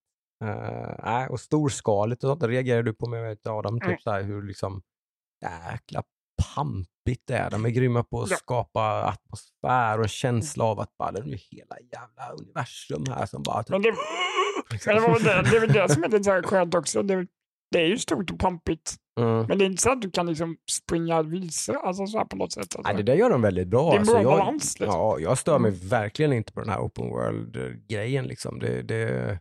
Eh, 0.45 0.95
nej, 1.05 1.29
och 1.29 1.41
storskaligt 1.41 2.25
och 2.25 2.29
sånt, 2.31 2.41
det 2.41 2.49
reagerar 2.49 2.83
du 2.83 2.95
på 2.95 3.09
med 3.09 3.39
Adam, 3.47 3.77
Mm. 3.77 3.89
typ 3.89 4.03
så 4.03 4.11
här 4.11 4.23
hur 4.23 4.43
liksom 4.43 4.83
jäkla 5.71 6.03
pampigt 6.55 7.23
det 7.27 7.35
är. 7.35 7.51
De 7.51 7.65
är 7.65 7.69
grymma 7.71 8.03
på 8.05 8.23
att 8.23 8.31
Ja. 8.31 8.37
skapa 8.37 9.03
atmosfär 9.05 9.99
och 9.99 10.05
en 10.05 10.09
känsla 10.09 10.65
av 10.65 10.81
att 10.81 10.97
bara, 10.99 11.13
det 11.13 11.19
är 11.21 11.25
hela 11.25 11.77
jävla 11.93 12.33
universum 12.41 13.05
här 13.09 13.27
som 13.27 13.43
bara... 13.43 13.63
Typ, 13.63 13.71
Men 13.71 13.83
det, 13.83 13.93
men 14.87 14.95
det, 14.97 15.01
var 15.01 15.19
det, 15.19 15.51
det 15.51 15.57
är 15.57 15.61
väl 15.61 15.73
det 15.73 15.89
som 15.89 16.05
är 16.05 16.09
lite 16.09 16.25
så 16.25 16.31
här 16.31 16.43
skönt 16.43 16.75
också. 16.75 17.03
Det, 17.03 17.27
det 17.71 17.81
är 17.81 17.87
ju 17.87 17.99
stort 17.99 18.31
och 18.31 18.39
pampigt. 18.39 18.97
Mm. 19.21 19.47
Men 19.49 19.59
det 19.59 19.65
är 19.65 19.67
inte 19.67 19.83
så 19.83 19.91
att 19.93 20.03
du 20.03 20.11
kan 20.11 20.27
liksom 20.27 20.57
springa 20.71 21.23
vilse 21.23 21.75
alltså 21.79 22.07
så 22.07 22.25
på 22.25 22.37
något 22.37 22.53
sätt. 22.53 22.63
Alltså. 22.63 22.81
Nej, 22.83 22.95
det 22.97 23.03
där 23.03 23.15
gör 23.15 23.31
de 23.31 23.43
väldigt 23.43 23.69
bra. 23.69 23.91
Det 23.91 23.97
är 23.97 24.01
en 24.01 24.07
bra 24.07 24.15
Alltså, 24.17 24.31
jag, 24.31 24.39
balans, 24.39 24.81
liksom. 24.81 24.99
ja, 25.01 25.19
jag 25.19 25.39
stör 25.39 25.59
mig 25.59 25.71
Mm. 25.71 25.89
verkligen 25.89 26.33
inte 26.33 26.53
på 26.53 26.61
den 26.61 26.69
här 26.69 26.79
open 26.81 27.09
world-grejen. 27.09 28.25
Liksom. 28.25 28.59
Det, 28.59 28.83
det, 28.83 29.39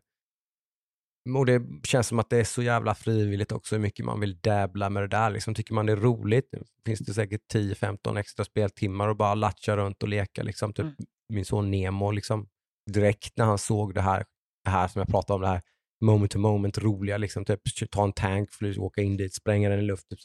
och 1.38 1.46
det 1.46 1.62
känns 1.84 2.08
som 2.08 2.20
att 2.20 2.30
det 2.30 2.38
är 2.38 2.44
så 2.44 2.62
jävla 2.64 2.96
frivilligt 2.96 3.52
också 3.52 3.76
hur 3.76 3.82
mycket 3.82 4.06
man 4.06 4.20
vill 4.20 4.40
dabbla 4.40 4.90
med 4.90 5.04
det 5.04 5.08
där. 5.08 5.30
Liksom. 5.30 5.54
Tycker 5.56 5.74
man 5.74 5.86
det 5.86 5.92
är 5.92 5.98
roligt 5.98 6.54
finns 6.86 7.00
det 7.00 7.14
säkert 7.14 7.42
10-15 7.54 8.20
extra 8.20 8.46
speltimmar 8.46 9.08
och 9.08 9.18
bara 9.18 9.36
latcha 9.36 9.78
runt 9.78 10.04
och 10.04 10.10
leka. 10.10 10.44
Liksom. 10.44 10.74
Typ 10.74 10.86
Mm. 10.86 10.96
Min 11.34 11.46
son 11.46 11.72
Nemo, 11.72 12.12
liksom, 12.12 12.48
direkt 12.92 13.38
när 13.38 13.46
han 13.46 13.58
såg 13.58 13.94
det 13.94 14.02
här, 14.02 14.26
det 14.64 14.70
här 14.70 14.88
som 14.88 15.00
jag 15.00 15.08
pratade 15.08 15.36
om, 15.36 15.42
det 15.42 15.48
här 15.48 15.62
moment 16.02 16.32
to 16.32 16.40
moment 16.40 16.78
roliga, 16.78 17.18
liksom, 17.18 17.46
typ, 17.46 17.62
ta 17.92 18.04
en 18.04 18.14
tank, 18.14 18.52
fly, 18.52 18.78
åka 18.78 19.02
in 19.02 19.18
dit, 19.18 19.34
spränga 19.36 19.70
den 19.70 19.80
i 19.80 19.82
luft. 19.82 20.10
Typ, 20.10 20.20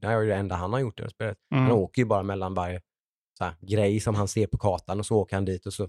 Det 0.00 0.06
här 0.06 0.22
är 0.22 0.26
det 0.26 0.34
enda 0.34 0.54
han 0.56 0.72
har 0.72 0.80
gjort 0.80 1.00
i 1.00 1.02
det 1.02 1.10
spelet. 1.10 1.38
Han 1.50 1.58
Mm. 1.64 1.72
åker 1.72 2.02
ju 2.02 2.06
bara 2.06 2.22
mellan 2.22 2.54
varje 2.54 2.80
så 3.38 3.44
här, 3.44 3.54
grej 3.60 4.00
som 4.00 4.14
han 4.14 4.28
ser 4.28 4.46
på 4.46 4.58
kartan 4.58 4.98
och 4.98 5.06
så 5.06 5.16
åker 5.16 5.36
han 5.36 5.44
dit 5.44 5.66
och 5.66 5.72
så 5.74 5.88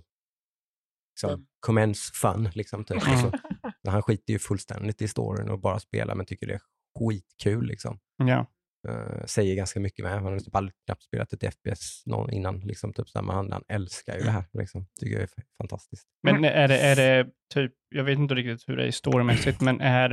liksom, 1.13 1.29
Mm. 1.29 1.45
commence 1.59 2.11
fun. 2.13 2.49
Liksom, 2.53 2.83
typ. 2.83 3.01
Så, 3.01 3.07
han 3.88 4.01
skiter 4.01 4.34
ju 4.34 4.39
fullständigt 4.39 5.01
i 5.01 5.08
storyn 5.08 5.50
och 5.50 5.60
bara 5.60 5.80
spelar 5.80 6.15
men 6.15 6.25
tycker 6.25 6.48
det 6.48 6.54
är 6.54 6.62
skitkul. 7.00 7.65
Liksom. 7.65 8.00
Ja. 8.18 8.46
Eh, 8.88 9.25
säger 9.25 9.56
ganska 9.56 9.80
mycket 9.80 10.06
med. 10.06 10.13
Han 10.13 10.24
har 10.24 10.39
typ 10.39 10.56
aldrig 10.56 10.74
knappt 10.86 11.04
spelat 11.04 11.34
ett 11.34 11.54
FPS 11.54 12.04
någon 12.06 12.32
innan. 12.32 12.60
Liksom, 12.60 12.94
typ, 12.94 13.10
så 13.10 13.22
men 13.22 13.36
han, 13.36 13.51
han 13.51 13.63
älskar 13.68 14.18
ju 14.18 14.24
det 14.24 14.32
här. 14.32 14.44
Liksom. 14.54 14.88
Tycker 15.00 15.13
jag 15.13 15.24
är 15.24 15.30
fantastiskt. 15.58 16.08
Men 16.24 16.46
är 16.46 16.68
det, 16.68 16.77
är 16.80 16.96
det 16.96 17.30
typ, 17.54 17.74
jag 17.96 18.04
vet 18.04 18.18
inte 18.20 18.36
riktigt 18.36 18.70
hur 18.70 18.77
det 18.77 18.88
är 18.88 18.92
storymässigt, 18.92 19.62
men 19.62 19.82
är 19.82 20.10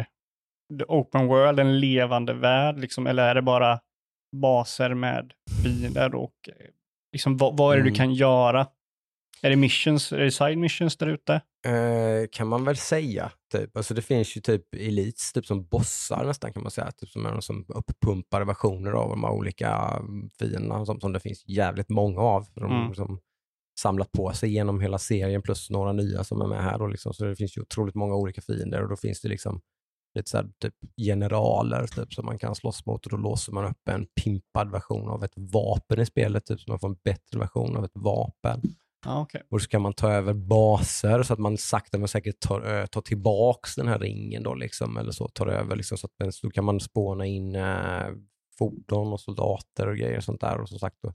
the 0.78 0.84
open 0.88 1.26
world 1.26 1.60
en 1.60 1.80
levande 1.80 2.34
värld, 2.34 2.78
liksom, 2.78 3.06
eller 3.06 3.28
är 3.28 3.34
det 3.34 3.42
bara 3.42 3.80
baser 4.36 4.94
med 4.94 5.32
fiender 5.62 6.14
och 6.14 6.34
eh, 6.48 6.66
liksom, 7.12 7.36
vad, 7.36 7.56
vad 7.56 7.72
är 7.72 7.76
det 7.76 7.80
Mm. 7.80 7.92
du 7.92 7.96
kan 7.96 8.14
göra? 8.14 8.66
Är 9.44 9.50
det 9.50 9.56
missions, 9.56 10.12
är 10.12 10.18
det 10.18 10.30
side 10.30 10.58
missions 10.58 10.96
där 10.96 11.06
ute? 11.06 11.32
Eh, 11.66 12.28
kan 12.32 12.48
man 12.48 12.64
väl 12.64 12.76
säga. 12.76 13.32
Typ. 13.52 13.76
Alltså 13.76 13.94
det 13.94 14.02
finns 14.02 14.36
ju 14.36 14.40
typ 14.40 14.74
elites, 14.74 15.32
typ 15.32 15.46
som 15.46 15.66
bossar 15.66 16.24
nästan 16.24 16.52
kan 16.52 16.62
man 16.62 16.70
säga. 16.70 16.90
Typ 16.92 17.08
som 17.08 17.26
är 17.26 17.30
de 17.32 17.42
som 17.42 17.64
uppumpade 17.68 18.44
versioner 18.44 18.92
av 18.92 19.10
de 19.10 19.24
här 19.24 19.30
olika 19.30 19.70
mm, 20.00 20.30
fienderna 20.38 20.86
som, 20.86 21.00
som 21.00 21.12
det 21.12 21.20
finns 21.20 21.44
jävligt 21.46 21.88
många 21.88 22.20
av. 22.20 22.46
De 22.54 22.64
Mm. 22.82 22.94
som 22.94 23.20
samlat 23.80 24.12
på 24.12 24.32
sig 24.32 24.52
genom 24.52 24.80
hela 24.80 24.98
serien 24.98 25.42
plus 25.42 25.70
några 25.70 25.92
nya 25.92 26.24
som 26.24 26.40
är 26.40 26.46
med 26.46 26.62
här. 26.62 26.78
Då, 26.78 26.86
liksom. 26.86 27.14
Så 27.14 27.24
det 27.24 27.36
finns 27.36 27.56
ju 27.56 27.60
otroligt 27.60 27.94
många 27.94 28.14
olika 28.14 28.40
fiender 28.42 28.82
och 28.82 28.88
då 28.88 28.96
finns 28.96 29.20
det 29.20 29.28
liksom 29.28 29.60
lite 30.14 30.30
så 30.30 30.36
här, 30.36 30.50
typ 30.62 30.74
generaler 30.96 31.86
typ, 31.86 32.12
som 32.14 32.26
man 32.26 32.38
kan 32.38 32.54
slåss 32.54 32.86
mot 32.86 33.06
och 33.06 33.10
då 33.10 33.16
låser 33.16 33.52
man 33.52 33.64
upp 33.64 33.88
en 33.88 34.06
pimpad 34.24 34.70
version 34.70 35.08
av 35.08 35.24
ett 35.24 35.32
vapen 35.36 36.00
i 36.00 36.06
spelet, 36.06 36.46
typ, 36.46 36.60
så 36.60 36.70
man 36.70 36.78
får 36.80 36.88
en 36.88 36.96
bättre 37.04 37.38
version 37.38 37.76
av 37.76 37.84
ett 37.84 37.90
vapen. 37.94 38.62
Ja, 39.04 39.22
okej. 39.22 39.42
Och 39.50 39.62
så 39.62 39.68
kan 39.68 39.82
man 39.82 39.92
ta 39.92 40.12
över 40.12 40.34
baser 40.34 41.22
så 41.22 41.32
att 41.32 41.38
man 41.38 41.58
sakta 41.58 41.98
men 41.98 42.08
säkert 42.08 42.40
tar, 42.40 42.60
ö, 42.60 42.86
tar 42.86 43.00
tillbaks 43.00 43.74
den 43.74 43.88
här 43.88 43.98
ringen 43.98 44.42
då 44.42 44.54
liksom, 44.54 44.96
eller 44.96 45.12
så, 45.12 45.28
tar 45.28 45.46
över 45.46 45.76
liksom, 45.76 45.98
så 45.98 46.06
att 46.06 46.34
så 46.34 46.50
kan 46.50 46.64
man 46.64 46.80
spåna 46.80 47.26
in 47.26 47.54
eh, 47.54 48.06
fordon 48.58 49.12
och 49.12 49.20
soldater 49.20 49.88
och 49.88 49.96
grejer 49.96 50.16
och 50.16 50.24
sånt 50.24 50.40
där 50.40 50.60
och 50.60 50.68
som 50.68 50.78
sagt 50.78 50.96
då 51.02 51.12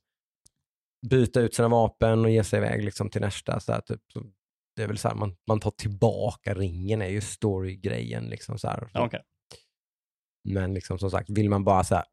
byta 1.09 1.41
ut 1.41 1.55
sina 1.55 1.67
vapen 1.67 2.25
och 2.25 2.31
ge 2.31 2.43
sig 2.43 2.57
iväg 2.57 2.83
liksom 2.83 3.09
till 3.09 3.21
nästa. 3.21 3.59
Så 3.59 3.71
här, 3.71 3.81
typ, 3.81 4.01
så 4.13 4.23
det 4.75 4.83
är 4.83 4.87
väl 4.87 4.97
så 4.97 5.07
här, 5.07 5.15
man, 5.15 5.35
man 5.47 5.59
tar 5.59 5.71
tillbaka 5.71 6.53
ringen 6.53 7.01
är 7.01 7.09
ju 7.09 7.21
story-grejen 7.21 8.25
liksom 8.25 8.59
så 8.59 8.67
här. 8.67 8.89
Ja, 8.93 9.05
okej. 9.05 9.21
Men 10.43 10.73
liksom 10.73 10.99
som 10.99 11.11
sagt, 11.11 11.29
vill 11.29 11.49
man 11.49 11.63
bara 11.63 11.83
så 11.83 11.95
här 11.95 12.05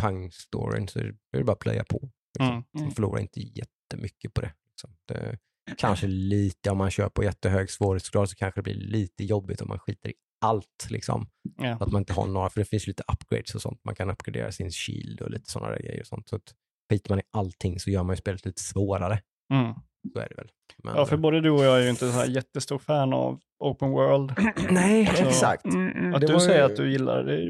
pang-storyn 0.00 0.86
så 0.86 0.98
är 0.98 1.14
det 1.30 1.44
bara 1.44 1.52
att 1.52 1.58
plöja 1.58 1.84
på. 1.84 2.10
Liksom. 2.38 2.52
Mm. 2.52 2.64
Man 2.72 2.90
förlorar 2.90 3.20
inte 3.20 3.40
jättemycket 3.40 4.34
på 4.34 4.40
det. 4.40 4.52
Liksom. 4.78 4.90
det. 5.08 5.38
Kanske 5.78 6.06
lite 6.06 6.70
om 6.70 6.78
man 6.78 6.90
kör 6.90 7.08
på 7.08 7.24
jättehög 7.24 7.70
svårighetsgrad 7.70 8.28
så 8.30 8.36
kanske 8.36 8.58
det 8.60 8.62
blir 8.62 8.74
lite 8.74 9.24
jobbigt 9.24 9.60
om 9.60 9.68
man 9.68 9.78
skiter 9.78 10.08
i 10.08 10.14
allt. 10.40 10.86
Liksom. 10.90 11.26
Ja. 11.56 11.76
Att 11.80 11.92
man 11.92 12.00
inte 12.02 12.12
har 12.12 12.26
några, 12.26 12.50
för 12.50 12.60
det 12.60 12.64
finns 12.64 12.86
lite 12.86 13.02
upgrades 13.12 13.54
och 13.54 13.62
sånt. 13.62 13.80
Man 13.84 13.94
kan 13.94 14.10
uppgradera 14.10 14.52
sin 14.52 14.70
shield 14.70 15.20
och 15.20 15.30
lite 15.30 15.50
sådana 15.50 15.72
där 15.72 15.78
grejer. 15.82 16.00
Och 16.00 16.06
sånt. 16.06 16.28
Så 16.28 16.36
att 16.36 16.54
skiter 16.92 17.10
man 17.10 17.18
i 17.18 17.22
allting 17.30 17.80
så 17.80 17.90
gör 17.90 18.02
man 18.02 18.12
ju 18.12 18.16
spelet 18.16 18.46
lite 18.46 18.62
svårare. 18.62 19.20
Mm. 19.54 19.74
Så 20.12 20.18
är 20.20 20.28
det 20.28 20.34
väl. 20.36 20.48
Men, 20.84 20.96
Ja, 20.96 21.06
för 21.06 21.16
både 21.16 21.40
du 21.40 21.50
och 21.50 21.64
jag 21.64 21.78
är 21.78 21.82
ju 21.82 21.90
inte 21.90 22.06
så 22.12 22.18
här 22.18 22.26
jättestor 22.26 22.78
fan 22.78 23.12
av 23.12 23.40
open 23.64 23.90
world. 23.90 24.32
Nej, 24.70 25.06
Så- 25.06 25.28
exakt. 25.28 25.64
Mm, 25.64 25.88
mm. 25.88 26.14
Att 26.14 26.20
Det 26.20 26.26
du 26.26 26.32
var 26.32 26.40
ju- 26.40 26.46
säger 26.46 26.62
att 26.62 26.76
du 26.76 26.90
gillar 26.92 27.22
det, 27.24 27.48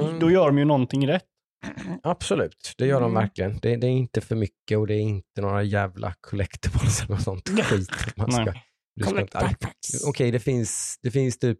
Mm. 0.00 0.18
då 0.18 0.30
gör 0.30 0.46
de 0.46 0.58
ju 0.58 0.64
någonting 0.64 1.08
rätt. 1.08 1.24
Absolut, 2.02 2.74
det 2.78 2.86
gör 2.86 3.00
de 3.00 3.10
Mm. 3.10 3.22
verkligen. 3.22 3.58
Det, 3.62 3.76
det 3.76 3.86
är 3.86 3.90
inte 3.90 4.20
för 4.20 4.36
mycket 4.36 4.78
och 4.78 4.86
det 4.86 4.94
är 4.94 5.00
inte 5.00 5.40
några 5.40 5.62
jävla 5.62 6.14
collectibles 6.20 7.00
eller 7.02 7.10
något 7.14 7.22
sånt 7.22 7.48
skit. 7.48 8.16
Man 8.16 8.32
ska, 8.32 8.44
Nej. 8.44 8.64
du 8.96 9.02
ska 9.04 9.10
Collect 9.12 9.34
inte, 9.34 9.46
backpacks. 9.46 10.04
Okej, 10.06 10.30
det, 10.30 10.40
finns, 10.40 10.98
det 11.02 11.10
finns 11.10 11.38
typ 11.38 11.58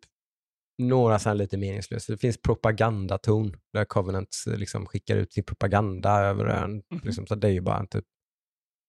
några 0.83 1.19
så 1.19 1.29
här 1.29 1.37
lite 1.37 1.57
meningslösa. 1.57 2.13
Det 2.13 2.19
finns 2.19 2.43
propagandaton 2.43 3.57
där 3.73 3.85
Covenant 3.85 4.29
eh, 4.51 4.57
liksom 4.57 4.87
skickar 4.87 5.17
ut 5.17 5.33
sin 5.33 5.45
propaganda 5.45 6.11
över 6.21 6.45
ön. 6.47 6.71
Mhm. 6.91 7.01
Liksom, 7.05 7.27
så 7.27 7.35
det 7.35 7.47
är 7.49 7.53
ju 7.53 7.61
bara 7.61 7.79
en 7.79 7.87
typ 7.89 8.05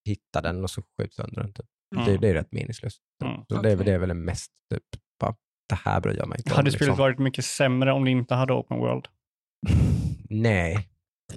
hitta 0.09 0.41
den 0.41 0.63
och 0.63 0.69
så 0.69 0.81
skjut 0.81 1.13
sönder 1.13 1.41
den. 1.41 1.53
Typ. 1.53 1.65
Mm. 1.95 2.05
Det, 2.05 2.17
det 2.17 2.27
är 2.29 2.33
rätt 2.33 2.51
meningslöst. 2.51 3.01
Mm. 3.25 3.41
Så 3.47 3.61
det, 3.61 3.71
är 3.71 3.75
det 3.75 3.91
är 3.91 3.97
väl 3.97 4.09
det 4.09 4.15
mest, 4.15 4.51
typ, 4.73 4.83
bara, 5.19 5.35
det 5.69 5.75
här 5.75 6.01
bryr 6.01 6.17
jag 6.17 6.27
mig 6.27 6.37
inte 6.39 6.51
om. 6.51 6.55
Hade 6.55 6.71
spelet 6.71 6.87
liksom. 6.87 6.97
varit 6.97 7.19
mycket 7.19 7.45
sämre 7.45 7.91
om 7.91 8.05
det 8.05 8.11
inte 8.11 8.35
hade 8.35 8.53
open 8.53 8.77
world? 8.77 9.07
Nej. 10.29 10.89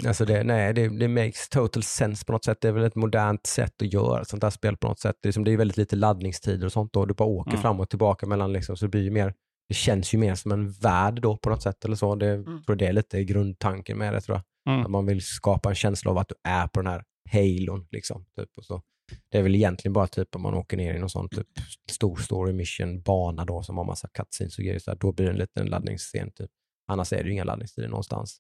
Alltså 0.07 0.25
det, 0.25 0.45
nej, 0.45 0.75
det, 0.75 0.89
det 0.99 1.09
makes 1.09 1.49
total 1.49 1.83
sense 1.83 2.25
på 2.25 2.33
något 2.33 2.45
sätt. 2.45 2.59
Det 2.61 2.69
är 2.69 2.73
väl 2.73 2.85
ett 2.85 2.95
modernt 2.95 3.47
sätt 3.47 3.83
att 3.83 3.93
göra 3.93 4.21
ett 4.23 4.29
sånt 4.29 4.43
här 4.43 4.51
spel 4.51 4.77
på 4.77 4.89
något 4.89 4.99
sätt. 5.01 5.17
Det 5.23 5.29
är, 5.29 5.33
som, 5.33 5.45
det 5.45 5.53
är 5.53 5.57
väldigt 5.57 5.77
lite 5.77 5.97
laddningstider 5.97 6.67
och 6.67 6.73
sånt 6.73 6.93
då. 6.93 7.07
Du 7.07 7.15
bara 7.15 7.29
åker 7.29 7.51
Mm. 7.51 7.63
fram 7.63 7.81
och 7.81 7.89
tillbaka 7.89 8.27
mellan 8.27 8.53
liksom, 8.53 8.77
så 8.77 8.85
det 8.85 8.89
blir 8.89 9.03
ju 9.03 9.11
mer, 9.11 9.35
det 9.69 9.75
känns 9.75 10.15
ju 10.15 10.19
mer 10.19 10.35
som 10.35 10.53
en 10.53 10.71
värld 10.71 11.21
då 11.23 11.37
på 11.37 11.51
något 11.51 11.63
sätt 11.63 11.85
eller 11.85 11.97
så. 11.97 12.15
Det, 12.15 12.27
Mm. 12.31 12.63
tror 12.63 12.77
det 12.77 12.87
är 12.87 12.93
lite 12.93 13.25
grundtanken 13.25 13.99
med 13.99 14.13
det 14.15 14.21
tror 14.21 14.37
jag. 14.65 14.73
Mm. 14.75 14.85
Att 14.85 14.91
man 14.91 15.07
vill 15.07 15.23
skapa 15.23 15.69
en 15.69 15.75
känsla 15.75 16.11
av 16.11 16.19
att 16.19 16.29
du 16.29 16.35
är 16.45 16.67
på 16.67 16.81
den 16.83 16.93
här 16.93 17.05
halon 17.33 17.87
liksom. 17.91 18.25
Typ, 18.39 18.49
och 18.57 18.65
så. 18.65 18.83
Det 19.31 19.39
är 19.39 19.43
väl 19.43 19.55
egentligen 19.55 19.93
bara 19.93 20.07
typ 20.07 20.37
om 20.37 20.43
man 20.43 20.55
åker 20.55 20.77
ner 20.77 20.95
i 20.95 20.99
någon 20.99 21.11
sån 21.11 21.29
typ 21.29 21.47
stor 21.91 22.17
story 22.17 22.53
mission 22.53 23.01
bana 23.03 23.45
då 23.45 23.63
som 23.63 23.77
har 23.77 23.85
massa 23.85 24.09
cutscenes 24.09 24.59
och 24.59 24.65
grejer. 24.65 24.79
Så 24.79 24.91
här, 24.91 24.99
då 24.99 25.13
blir 25.13 25.27
det 25.27 25.33
en 25.33 25.39
liten 25.39 25.67
laddningsscen 25.67 26.31
typ. 26.33 26.51
Annars 26.89 27.13
är 27.13 27.17
det 27.17 27.25
ju 27.29 27.33
inga 27.33 27.45
laddningstider 27.45 27.89
någonstans. 27.89 28.39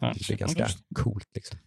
Ja. 0.00 0.12
Det 0.28 0.34
är 0.34 0.36
ganska 0.38 0.66
coolt 0.94 1.28
liksom. 1.34 1.58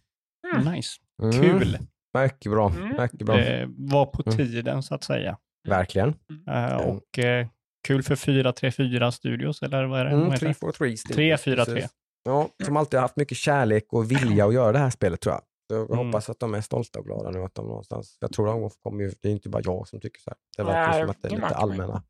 Nice. 0.72 0.90
Mm. 1.22 1.32
Kul. 1.42 1.78
Mycket 2.18 2.52
bra. 2.52 2.70
Mm. 2.70 3.02
Mycket 3.02 3.26
bra. 3.26 3.36
Det 3.36 3.66
var 3.78 4.06
på 4.06 4.22
Mm. 4.26 4.36
tiden 4.36 4.82
så 4.82 4.94
att 4.94 5.04
säga. 5.04 5.38
Verkligen. 5.68 6.08
Eh, 6.48 6.64
Mm. 6.74 6.80
och 6.86 7.18
eh, 7.18 7.46
kul 7.88 8.02
för 8.02 8.16
434 8.16 9.12
Studios, 9.12 9.62
eller 9.62 9.84
vad 9.84 10.00
är 10.00 10.04
det? 10.04 10.10
Mm, 10.10 10.20
de 10.24 10.32
heter? 10.32 10.38
343 10.46 10.96
Studios, 10.96 11.42
343. 11.42 11.74
precis. 11.74 11.90
Ja, 12.24 12.48
som 12.64 12.76
alltid 12.76 12.98
har 12.98 13.02
haft 13.02 13.16
mycket 13.16 13.38
kärlek 13.38 13.84
och 13.92 14.10
vilja 14.10 14.46
att 14.46 14.54
göra 14.54 14.72
det 14.72 14.78
här 14.78 14.90
spelet 14.90 15.20
tror 15.20 15.34
jag. 15.34 15.42
Så 15.70 15.74
jag 15.76 15.90
Mm. 15.90 16.06
hoppas 16.06 16.30
att 16.30 16.40
de 16.40 16.54
är 16.54 16.60
stolta 16.60 16.98
och 16.98 17.04
glada 17.04 17.30
nu. 17.30 17.38
Att 17.44 17.54
de 17.54 17.66
någonstans, 17.66 18.16
jag 18.20 18.32
tror 18.32 18.46
de 18.46 18.70
kommer 18.82 19.04
ju, 19.04 19.12
det 19.22 19.28
är 19.28 19.32
inte 19.32 19.48
bara 19.48 19.62
jag 19.64 19.88
som 19.88 20.00
tycker 20.00 20.20
så 20.20 20.30
här. 20.30 20.36
Det 20.56 20.62
verkar 20.62 21.00
som 21.00 21.10
att 21.10 21.22
det 21.22 21.28
är 21.28 21.32
lite 21.32 21.46
allmänna, 21.46 22.02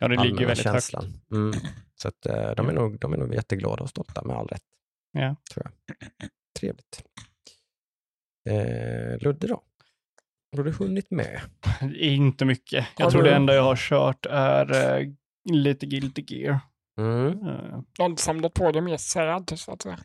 Ja, 0.00 0.08
det 0.08 0.16
ligger 0.24 0.46
väldigt 0.46 0.58
känslan. 0.58 1.04
högt. 1.04 1.30
Mm. 1.32 1.52
Så 1.94 2.08
att, 2.08 2.26
eh, 2.26 2.50
de, 2.56 2.68
är 2.68 2.72
nog, 2.72 2.98
de 3.00 3.12
är 3.12 3.16
nog 3.16 3.34
jätteglada 3.34 3.82
och 3.82 3.88
stolta 3.90 4.22
med 4.24 4.36
all 4.36 4.46
rätt. 4.48 4.62
Ja. 5.14 5.36
Tror 5.54 5.66
jag. 5.66 5.72
Trevligt. 6.60 7.04
Eh, 8.50 9.18
Ludde 9.20 9.46
då? 9.46 9.62
Har 10.56 10.64
du 10.64 10.72
hunnit 10.72 11.10
med? 11.10 11.40
Inte 11.96 12.44
mycket. 12.44 12.86
Jag 12.96 13.04
Har 13.06 13.10
tror 13.10 13.22
du- 13.22 13.28
det 13.30 13.36
enda 13.36 13.54
jag 13.54 13.62
har 13.62 13.76
kört 13.76 14.26
är 14.30 14.98
eh, 15.00 15.12
lite 15.52 15.86
Guilty 15.86 16.24
Gear. 16.28 16.60
Mm. 17.00 17.28
Eh, 17.28 17.80
Du 17.92 18.02
har 18.02 18.06
inte 18.10 18.22
samlat 18.22 18.54
på 18.54 18.72
dig 18.72 18.82
mer 18.82 18.96
säd 18.96 19.52
så 19.58 19.72
att 19.72 19.82
säga. 19.82 19.98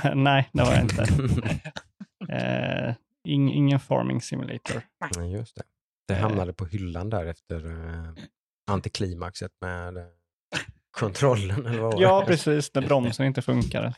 nej, 0.14 0.48
det 0.52 0.62
har 0.62 0.72
jag 0.72 0.82
inte. 0.82 1.06
Eh, 2.28 2.94
ing, 3.28 3.52
ingen 3.52 3.80
farming 3.80 4.20
simulator. 4.20 4.82
Nej, 5.16 5.32
just 5.32 5.56
det. 5.56 5.62
Det 6.08 6.14
Eh. 6.14 6.20
hamnade 6.20 6.52
på 6.52 6.64
hyllan 6.66 7.10
där 7.10 7.26
efter 7.26 7.66
eh, 7.70 8.12
antiklimaxet 8.70 9.52
med 9.60 9.96
eh, 9.96 10.02
kontrollen. 11.00 11.66
Eller 11.66 11.78
vad 11.80 12.00
Ja, 12.00 12.24
precis. 12.26 12.74
När 12.74 12.82
bromsen 12.82 13.26
inte 13.26 13.42
funkar. 13.42 13.94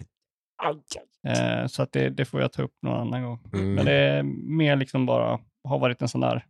Eh, 1.29 1.67
så 1.67 1.83
att 1.83 1.93
det, 1.93 2.11
det 2.11 2.25
får 2.25 2.41
jag 2.41 2.53
ta 2.53 2.63
upp 2.63 2.75
någon 2.83 3.01
annan 3.01 3.23
gång. 3.23 3.39
Mm. 3.53 3.75
Men 3.75 3.85
det 3.85 3.93
är 3.93 4.23
mer 4.57 4.77
liksom 4.77 5.07
bara, 5.07 5.41
har 5.65 5.79
varit 5.79 6.03
en 6.03 6.09
sån 6.09 6.21
där 6.21 6.47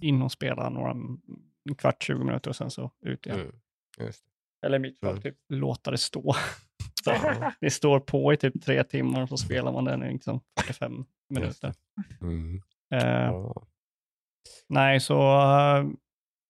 in 0.00 0.22
och 0.22 0.32
spela 0.32 0.68
några, 0.70 0.90
en 0.90 1.74
kvart, 1.78 2.02
20 2.02 2.24
minuter 2.24 2.50
och 2.50 2.56
sen 2.56 2.70
så 2.70 2.90
ut 3.06 3.26
igen. 3.26 3.40
Mm. 3.40 3.52
Just 4.00 4.24
Eller 4.66 4.76
i 4.76 4.80
mitt 4.80 4.98
fall, 5.00 5.10
Mm. 5.10 5.22
typ 5.22 5.36
låta 5.48 5.90
det 5.90 5.98
stå. 5.98 6.34
så, 7.04 7.12
det 7.60 7.70
står 7.70 8.00
på 8.00 8.32
i 8.32 8.36
typ 8.36 8.62
tre 8.62 8.84
timmar 8.84 9.22
och 9.22 9.28
så 9.28 9.36
spelar 9.36 9.72
man 9.72 9.84
den 9.84 10.02
i 10.04 10.12
liksom 10.12 10.40
45 10.60 11.04
minuter. 11.34 11.74
Mm. 12.20 12.62
Eh, 12.94 13.00
Ja. 13.08 13.62
nej, 14.68 15.00
så 15.00 15.20
eh, 15.40 15.84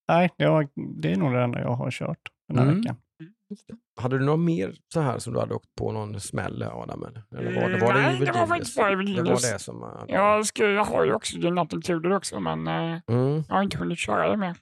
nej, 0.08 0.30
jag, 0.36 0.68
det 0.74 1.12
är 1.12 1.16
nog 1.16 1.32
det 1.32 1.42
enda 1.42 1.60
jag 1.60 1.74
har 1.74 1.90
kört 1.90 2.28
den 2.48 2.58
här 2.58 2.64
Mm. 2.64 2.76
veckan. 2.80 2.96
Hade 4.00 4.18
du 4.18 4.24
något 4.24 4.40
mer 4.40 4.74
så 4.92 5.00
här 5.00 5.18
som 5.18 5.32
du 5.32 5.40
hade 5.40 5.54
åkt 5.54 5.74
på 5.78 5.92
någon 5.92 6.20
smäll 6.20 6.62
Adam? 6.62 7.04
Eller 7.04 7.60
var 7.62 7.68
det, 7.68 7.78
var 7.78 7.92
det 7.94 8.00
Nej, 8.00 8.18
det 8.18 8.24
var 8.26 8.32
Genius? 8.32 8.48
faktiskt 8.48 8.76
bara 8.76 8.90
Evil 8.90 9.06
Det 9.06 9.12
Genius. 9.12 9.44
var 9.44 9.52
det 9.52 9.58
som... 9.58 9.82
hade- 9.82 10.12
Jag, 10.12 10.46
ska, 10.46 10.68
jag 10.70 10.84
har 10.84 11.04
ju 11.04 11.12
också 11.12 11.36
Included 11.36 12.12
också, 12.12 12.40
men 12.40 12.66
eh, 12.66 13.00
Mm, 13.08 13.44
jag 13.48 13.54
har 13.54 13.62
inte 13.62 13.78
hunnit 13.78 13.98
köra 13.98 14.30
det 14.30 14.36
med. 14.36 14.54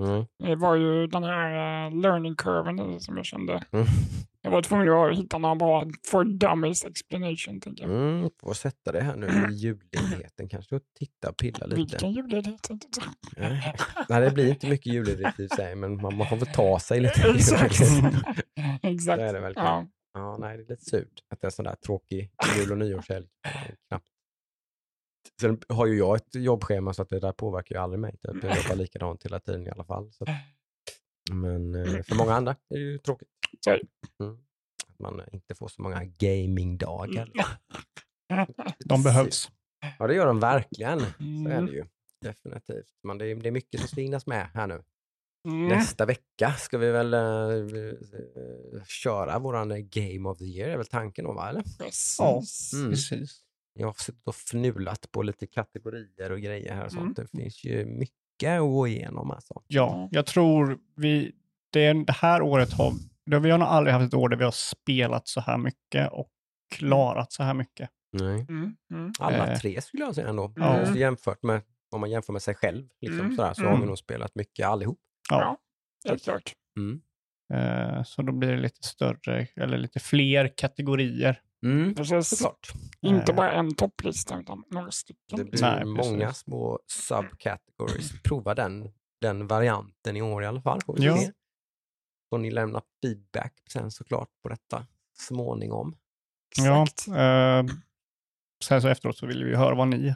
mm, 0.00 0.24
Det 0.38 0.56
var 0.56 0.74
ju 0.74 1.06
den 1.06 1.24
här 1.24 1.86
uh, 1.90 2.00
learning 2.00 2.34
curven 2.36 3.00
som 3.00 3.16
jag 3.16 3.26
kände. 3.26 3.52
mm. 3.72 3.86
Jag 4.44 4.50
var 4.50 4.62
tvungen 4.62 4.88
att 4.88 5.18
hitta 5.18 5.38
någon 5.38 5.58
bra 5.58 5.86
for 6.06 6.24
dummies 6.24 6.84
explanation. 6.84 7.60
Tänker 7.60 7.84
jag. 7.84 7.92
Mm, 7.92 8.30
får 8.40 8.54
sätta 8.54 8.92
det 8.92 9.00
här 9.00 9.16
nu 9.16 9.26
i 9.26 9.54
julledigheten 9.54 10.48
kanske 10.48 10.76
och 10.76 10.82
titta 10.98 11.28
och 11.30 11.36
pilla 11.36 11.66
lite. 11.66 11.76
Vilken 11.76 12.12
julledighet. 12.12 12.68
Nej. 13.36 13.74
Nej, 14.08 14.20
det 14.20 14.30
blir 14.30 14.48
inte 14.48 14.68
mycket 14.68 14.92
julledighet 14.92 15.40
i 15.40 15.48
sig, 15.48 15.74
men 15.76 16.02
man, 16.02 16.28
får 16.28 16.36
väl 16.36 16.46
ta 16.54 16.78
sig 16.78 17.00
lite. 17.00 17.28
Exakt. 17.34 17.78
Det 17.78 18.88
Exakt. 18.88 19.20
är 19.20 19.32
det 19.32 19.40
verkligen. 19.40 19.66
Ja. 19.66 19.86
Ja, 20.14 20.36
nej, 20.40 20.56
det 20.56 20.62
är 20.62 20.68
lite 20.68 20.84
surt 20.84 21.22
att 21.28 21.40
det 21.40 21.46
är 21.46 21.50
sån 21.50 21.64
där 21.64 21.74
tråkig 21.74 22.30
jul 22.56 22.72
och 22.72 22.78
nyårshelg. 22.78 23.26
Knappt. 23.88 24.06
Sen 25.40 25.60
har 25.68 25.86
ju 25.86 25.98
jag 25.98 26.16
ett 26.16 26.34
jobbschema 26.34 26.92
så 26.94 27.02
att 27.02 27.08
det 27.08 27.20
där 27.20 27.32
påverkar 27.32 27.74
ju 27.74 27.80
aldrig 27.80 28.00
mig. 28.00 28.18
Jag 28.22 28.34
jobbar 28.34 28.76
likadant 28.76 29.24
hela 29.24 29.40
tiden 29.40 29.66
i 29.66 29.70
alla 29.70 29.84
fall. 29.84 30.12
Så. 30.12 30.26
Men 31.32 31.74
eh, 31.74 32.02
för 32.02 32.14
många 32.14 32.34
andra 32.34 32.52
är 32.52 32.74
det 32.74 32.80
ju 32.80 32.98
tråkigt. 32.98 33.28
Så 33.64 33.70
är 33.70 33.80
Mm. 34.20 34.36
Att 34.88 34.98
man 34.98 35.20
inte 35.32 35.54
får 35.54 35.68
så 35.68 35.82
många 35.82 36.04
gamingdagar. 36.04 37.30
De 38.84 39.02
behövs. 39.02 39.50
Ja, 39.98 40.06
det 40.06 40.14
gör 40.14 40.26
de 40.26 40.40
verkligen. 40.40 41.00
Så 41.00 41.04
är 41.48 41.52
Mm. 41.52 41.66
det 41.66 41.72
ju. 41.72 41.84
Definitivt. 42.20 42.86
Men 43.02 43.18
det 43.18 43.26
är, 43.26 43.34
det 43.34 43.48
är 43.48 43.52
mycket 43.52 43.80
som 43.80 43.88
ska 43.88 44.00
hinnas 44.00 44.26
med 44.26 44.48
här 44.54 44.66
nu. 44.66 44.82
Mm. 45.48 45.68
Nästa 45.68 46.06
vecka 46.06 46.52
ska 46.52 46.78
vi 46.78 46.90
väl 46.90 47.14
eh, 47.14 47.20
eh, 47.20 48.84
köra 48.86 49.38
våran 49.38 49.88
Game 49.90 50.28
of 50.28 50.38
the 50.38 50.44
Year, 50.44 50.68
är 50.70 50.76
väl 50.76 50.86
tanken 50.86 51.24
då, 51.24 51.32
va? 51.32 51.48
Eller? 51.48 51.62
Precis. 51.78 52.72
Mm. 52.74 52.90
Precis. 52.90 53.40
Jag 53.74 53.86
har 53.86 53.92
suttit 53.92 54.28
och 54.28 54.34
fnulat 54.34 55.10
på 55.10 55.22
lite 55.22 55.46
kategorier 55.46 56.32
och 56.32 56.40
grejer 56.40 56.74
här 56.74 56.84
och 56.84 56.92
sånt. 56.92 57.18
Mm. 57.18 57.28
Det 57.32 57.38
finns 57.42 57.64
ju 57.64 57.84
mycket 57.86 58.50
att 58.60 58.60
gå 58.60 58.86
igenom 58.88 59.30
alltså. 59.30 59.62
Ja, 59.66 60.08
jag 60.12 60.26
tror 60.26 60.78
vi, 60.96 61.32
det, 61.70 61.92
det 61.92 62.12
här 62.12 62.42
året 62.42 62.72
har, 62.72 62.92
det, 63.26 63.38
vi 63.38 63.50
har 63.50 63.58
nog 63.58 63.68
aldrig 63.68 63.94
haft 63.94 64.06
ett 64.06 64.14
år 64.14 64.28
där 64.28 64.36
vi 64.36 64.44
har 64.44 64.50
spelat 64.50 65.28
så 65.28 65.40
här 65.40 65.58
mycket 65.58 66.12
och 66.12 66.28
klarat 66.74 67.32
så 67.32 67.42
här 67.42 67.54
mycket. 67.54 67.90
Nej. 68.12 68.46
Mm. 68.48 68.76
Mm. 68.92 69.12
Alla 69.18 69.52
Eh. 69.52 69.58
tre 69.58 69.80
skulle 69.82 70.02
jag 70.04 70.14
säga 70.14 70.28
ändå. 70.28 70.52
Just 70.80 70.96
jämfört 70.96 71.42
med, 71.42 71.62
om 71.90 72.00
man 72.00 72.10
jämför 72.10 72.32
med 72.32 72.42
sig 72.42 72.54
själv 72.54 72.88
liksom, 73.00 73.20
Mm. 73.20 73.36
sådär, 73.36 73.54
så 73.54 73.62
har 73.62 73.68
Mm. 73.68 73.80
vi 73.80 73.86
nog 73.86 73.98
spelat 73.98 74.34
mycket 74.34 74.66
allihop. 74.66 74.98
Ja. 75.30 75.40
Ja. 75.40 75.58
Helt 76.10 76.24
klart. 76.24 76.52
Mm. 76.78 77.00
Eh, 77.54 78.02
så 78.04 78.22
då 78.22 78.32
blir 78.32 78.50
det 78.50 78.56
lite 78.60 78.82
större, 78.86 79.46
eller 79.56 79.78
lite 79.78 80.00
fler 80.00 80.52
kategorier. 80.56 81.40
Mm. 81.66 81.94
Precis. 81.94 82.28
Såklart. 82.38 82.72
Inte 83.00 83.32
Eh. 83.32 83.36
bara 83.36 83.52
en 83.52 83.74
topplista 83.74 84.40
utan 84.40 84.64
några 84.70 84.86
Det 84.86 84.92
stycken. 84.92 85.50
blir 85.50 85.60
Nej, 85.60 85.84
många 85.84 86.32
små 86.32 86.78
subcategories. 86.86 88.22
Prova 88.22 88.54
den, 88.54 88.88
den 89.20 89.46
varianten 89.46 90.16
i 90.16 90.22
år 90.22 90.42
i 90.42 90.46
alla 90.46 90.62
fall. 90.62 90.80
Ja. 90.86 91.18
Får 92.34 92.38
ni 92.38 92.50
lämna 92.50 92.82
feedback 93.02 93.52
sen 93.72 93.90
såklart 93.90 94.28
på 94.42 94.48
detta 94.48 94.86
småningom. 95.18 95.96
Ja, 96.56 96.82
Exakt. 96.82 97.08
eh, 97.08 97.76
sen 98.64 98.82
så 98.82 98.88
efteråt 98.88 99.16
så 99.16 99.26
vill 99.26 99.44
vi 99.44 99.56
höra 99.56 99.74
vad 99.74 99.88
ni 99.88 100.14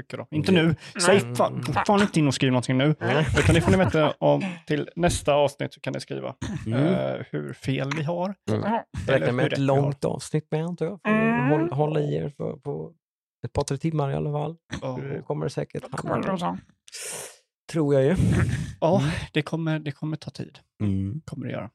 tycker. 0.00 0.16
Då. 0.18 0.26
Inte 0.30 0.52
Mm. 0.52 0.66
nu. 0.66 1.00
Säg 1.00 1.18
Mm. 1.20 1.34
fan, 1.34 2.00
inte 2.02 2.18
in 2.20 2.26
och 2.26 2.34
skriv 2.34 2.52
någonting 2.52 2.78
nu. 2.78 2.84
Utan 2.90 3.54
det 3.54 3.60
får 3.60 3.70
ni 3.70 3.76
veta 3.76 4.10
om 4.18 4.42
till 4.66 4.90
nästa 4.96 5.34
avsnitt 5.34 5.72
så 5.74 5.80
kan 5.80 5.92
ni 5.92 6.00
skriva 6.00 6.34
Mm. 6.66 6.84
eh, 6.84 7.26
hur 7.30 7.52
fel 7.52 7.90
vi 7.96 8.02
har. 8.02 8.34
Ja. 8.44 8.84
Räkna 9.06 9.32
med 9.32 9.52
ett 9.52 9.58
långt 9.58 10.04
avsnitt 10.04 10.46
med 10.50 10.64
antar 10.64 10.86
jag. 10.86 11.00
Mm. 11.04 11.64
att 11.64 11.70
hålla, 11.76 12.00
i 12.00 12.14
er 12.16 12.28
för, 12.36 12.56
på 12.56 12.92
ett 13.46 13.52
par, 13.52 13.64
tre 13.64 13.76
timmar 13.76 14.10
i 14.10 14.14
alla 14.14 14.32
fall. 14.32 14.56
Ja. 14.82 14.98
Det 15.02 15.22
kommer 15.22 15.46
det 15.46 15.50
säkert 15.50 15.90
Kommer 15.90 16.22
det 16.22 16.28
hamna. 16.30 16.58
Tror 17.72 17.94
jag 17.94 18.04
ju. 18.04 18.16
Ja, 18.80 19.02
det 19.32 19.42
kommer, 19.42 19.78
det 19.78 19.92
kommer 19.92 20.16
ta 20.16 20.30
tid. 20.30 20.58
Mm. 20.82 21.22
Kommer 21.24 21.46
det 21.46 21.52
göra. 21.52 21.70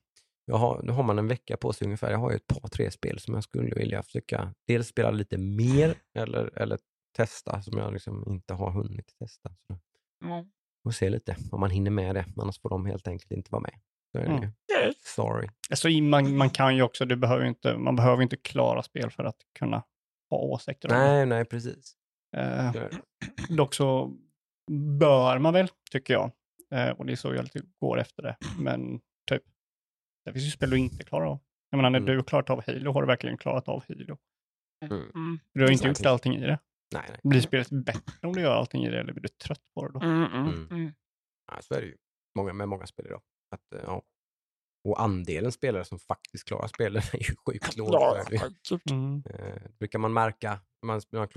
Jag 0.45 0.55
har, 0.55 0.81
nu 0.83 0.91
har 0.91 1.03
man 1.03 1.19
en 1.19 1.27
vecka 1.27 1.57
på 1.57 1.73
sig 1.73 1.85
ungefär. 1.85 2.11
Jag 2.11 2.17
har 2.17 2.29
ju 2.31 2.35
ett 2.35 2.47
par, 2.47 2.67
tre 2.67 2.91
spel 2.91 3.19
som 3.19 3.33
jag 3.33 3.43
skulle 3.43 3.75
vilja 3.75 4.03
försöka 4.03 4.53
dels 4.67 4.87
spela 4.87 5.11
lite 5.11 5.37
mer 5.37 5.95
eller, 6.17 6.57
eller 6.57 6.79
testa 7.17 7.61
som 7.61 7.77
jag 7.77 7.93
liksom 7.93 8.23
inte 8.27 8.53
har 8.53 8.71
hunnit 8.71 9.15
testa. 9.19 9.49
Så 9.67 9.77
Ja. 10.25 10.45
och 10.85 10.95
se 10.95 11.09
lite 11.09 11.35
om 11.51 11.59
man 11.59 11.69
hinner 11.69 11.91
med 11.91 12.15
det. 12.15 12.25
Annars 12.37 12.61
får 12.61 12.69
de 12.69 12.85
helt 12.85 13.07
enkelt 13.07 13.31
inte 13.31 13.51
vara 13.51 13.61
med. 13.61 13.79
Så 14.11 14.17
är 14.17 14.25
det 14.25 14.31
Mm. 14.31 14.51
Sorry. 15.15 15.47
Alltså, 15.69 15.89
man, 15.89 16.37
man 16.37 16.49
kan 16.49 16.75
ju 16.75 16.81
också, 16.81 17.05
det 17.05 17.15
behöver 17.15 17.45
inte, 17.45 17.77
man 17.77 17.95
behöver 17.95 18.23
inte 18.23 18.37
klara 18.37 18.83
spel 18.83 19.11
för 19.11 19.23
att 19.23 19.35
kunna 19.59 19.83
ha 20.29 20.37
åsikter. 20.37 20.89
Nej, 20.89 21.25
nej 21.25 21.45
precis. 21.45 21.93
Eh, 22.37 22.73
dock 23.49 23.73
så 23.73 24.13
bör 24.99 25.39
man 25.39 25.53
väl, 25.53 25.67
tycker 25.91 26.13
jag. 26.13 26.31
Eh, 26.71 26.89
och 26.89 27.05
det 27.05 27.11
är 27.11 27.15
så 27.15 27.33
jag 27.33 27.43
lite 27.43 27.61
går 27.79 27.99
efter 27.99 28.23
det. 28.23 28.37
Men 28.59 28.99
typ, 29.29 29.43
det 30.25 30.33
finns 30.33 30.45
ju 30.45 30.51
spel 30.51 30.69
du 30.69 30.77
inte 30.77 31.03
klarar 31.05 31.25
av. 31.25 31.39
Jag 31.69 31.77
menar, 31.77 31.89
när 31.89 31.99
Mm. 31.99 32.07
du 32.11 32.15
har 32.17 32.23
klarat 32.23 32.49
av 32.49 32.63
Halo 32.67 32.91
har 32.91 33.01
du 33.01 33.07
verkligen 33.07 33.37
klarat 33.37 33.67
av 33.67 33.83
Halo. 33.87 34.17
Mm. 34.85 35.09
Mm. 35.15 35.39
Du 35.53 35.63
har 35.63 35.71
inte 35.71 35.87
gjort 35.87 36.05
allting 36.05 36.35
i 36.35 36.39
det. 36.41 36.59
Nej, 36.93 37.03
nej. 37.09 37.19
Blir 37.23 37.41
spelet 37.41 37.69
bättre 37.69 38.27
om 38.27 38.33
du 38.33 38.41
gör 38.41 38.55
allting 38.55 38.83
i 38.85 38.89
det 38.89 38.99
eller 38.99 39.13
blir 39.13 39.21
du 39.23 39.29
trött 39.29 39.61
på 39.75 39.87
det 39.87 39.93
då? 39.99 40.05
Mm, 40.05 40.23
mm, 40.23 40.47
Mm. 40.47 40.67
mm. 40.71 40.93
Ja, 41.51 41.61
så 41.61 41.73
är 41.73 41.81
det 41.81 41.87
ju. 41.87 41.97
Många, 42.37 42.53
med 42.53 42.69
många 42.69 42.85
spel 42.87 43.05
idag. 43.05 43.21
Att, 43.55 43.73
eh, 43.73 43.81
ja. 43.85 44.01
Och 44.87 45.01
andelen 45.01 45.51
spelare 45.51 45.85
som 45.85 45.99
faktiskt 45.99 46.47
klarar 46.47 46.67
spelen 46.67 47.01
är 47.13 47.29
ju 47.29 47.35
sjukt 47.45 47.77
låg. 47.77 47.89
Ja, 47.93 48.23
det 48.29 48.37
herregud. 48.37 48.81
Mm. 48.91 49.23
Eh, 49.29 49.61
brukar 49.79 49.99
man 49.99 50.13
märka, 50.13 50.59
man, 50.85 51.01
man, 51.11 51.27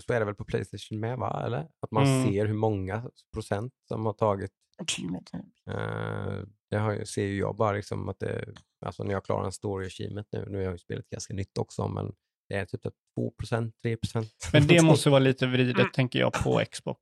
så 0.00 0.12
är 0.12 0.18
det 0.18 0.24
väl 0.24 0.34
på 0.34 0.44
Playstation 0.44 1.00
med 1.00 1.18
va? 1.18 1.42
Eller? 1.46 1.68
Att 1.80 1.90
man 1.90 2.04
Mm. 2.06 2.26
ser 2.32 2.46
hur 2.46 2.54
många 2.54 3.10
procent 3.32 3.72
som 3.88 4.06
har 4.06 4.12
tagit. 4.12 4.52
Achievement. 4.82 5.30
Eh, 5.66 6.44
det 6.70 6.76
har, 6.76 7.04
ser 7.04 7.24
ju 7.24 7.38
jag 7.38 7.56
bara 7.56 7.72
liksom 7.72 8.08
att 8.08 8.18
det, 8.18 8.44
alltså 8.86 9.04
när 9.04 9.12
jag 9.12 9.24
klarar 9.24 9.44
en 9.44 9.52
story 9.52 9.86
achievement 9.86 10.28
nu, 10.32 10.46
nu 10.48 10.56
har 10.56 10.64
jag 10.64 10.72
ju 10.72 10.78
spelet 10.78 11.10
ganska 11.10 11.34
nytt 11.34 11.58
också, 11.58 11.88
men 11.88 12.12
det 12.48 12.54
är 12.54 12.64
typ 12.64 12.82
2 13.14 13.30
procent, 13.30 13.74
3 13.82 13.96
procent. 13.96 14.32
Men 14.52 14.66
det 14.66 14.82
måste 14.84 15.10
vara 15.10 15.18
lite 15.20 15.46
vridet, 15.46 15.92
tänker 15.92 16.18
jag, 16.18 16.32
på 16.32 16.62
Xbox. 16.70 17.00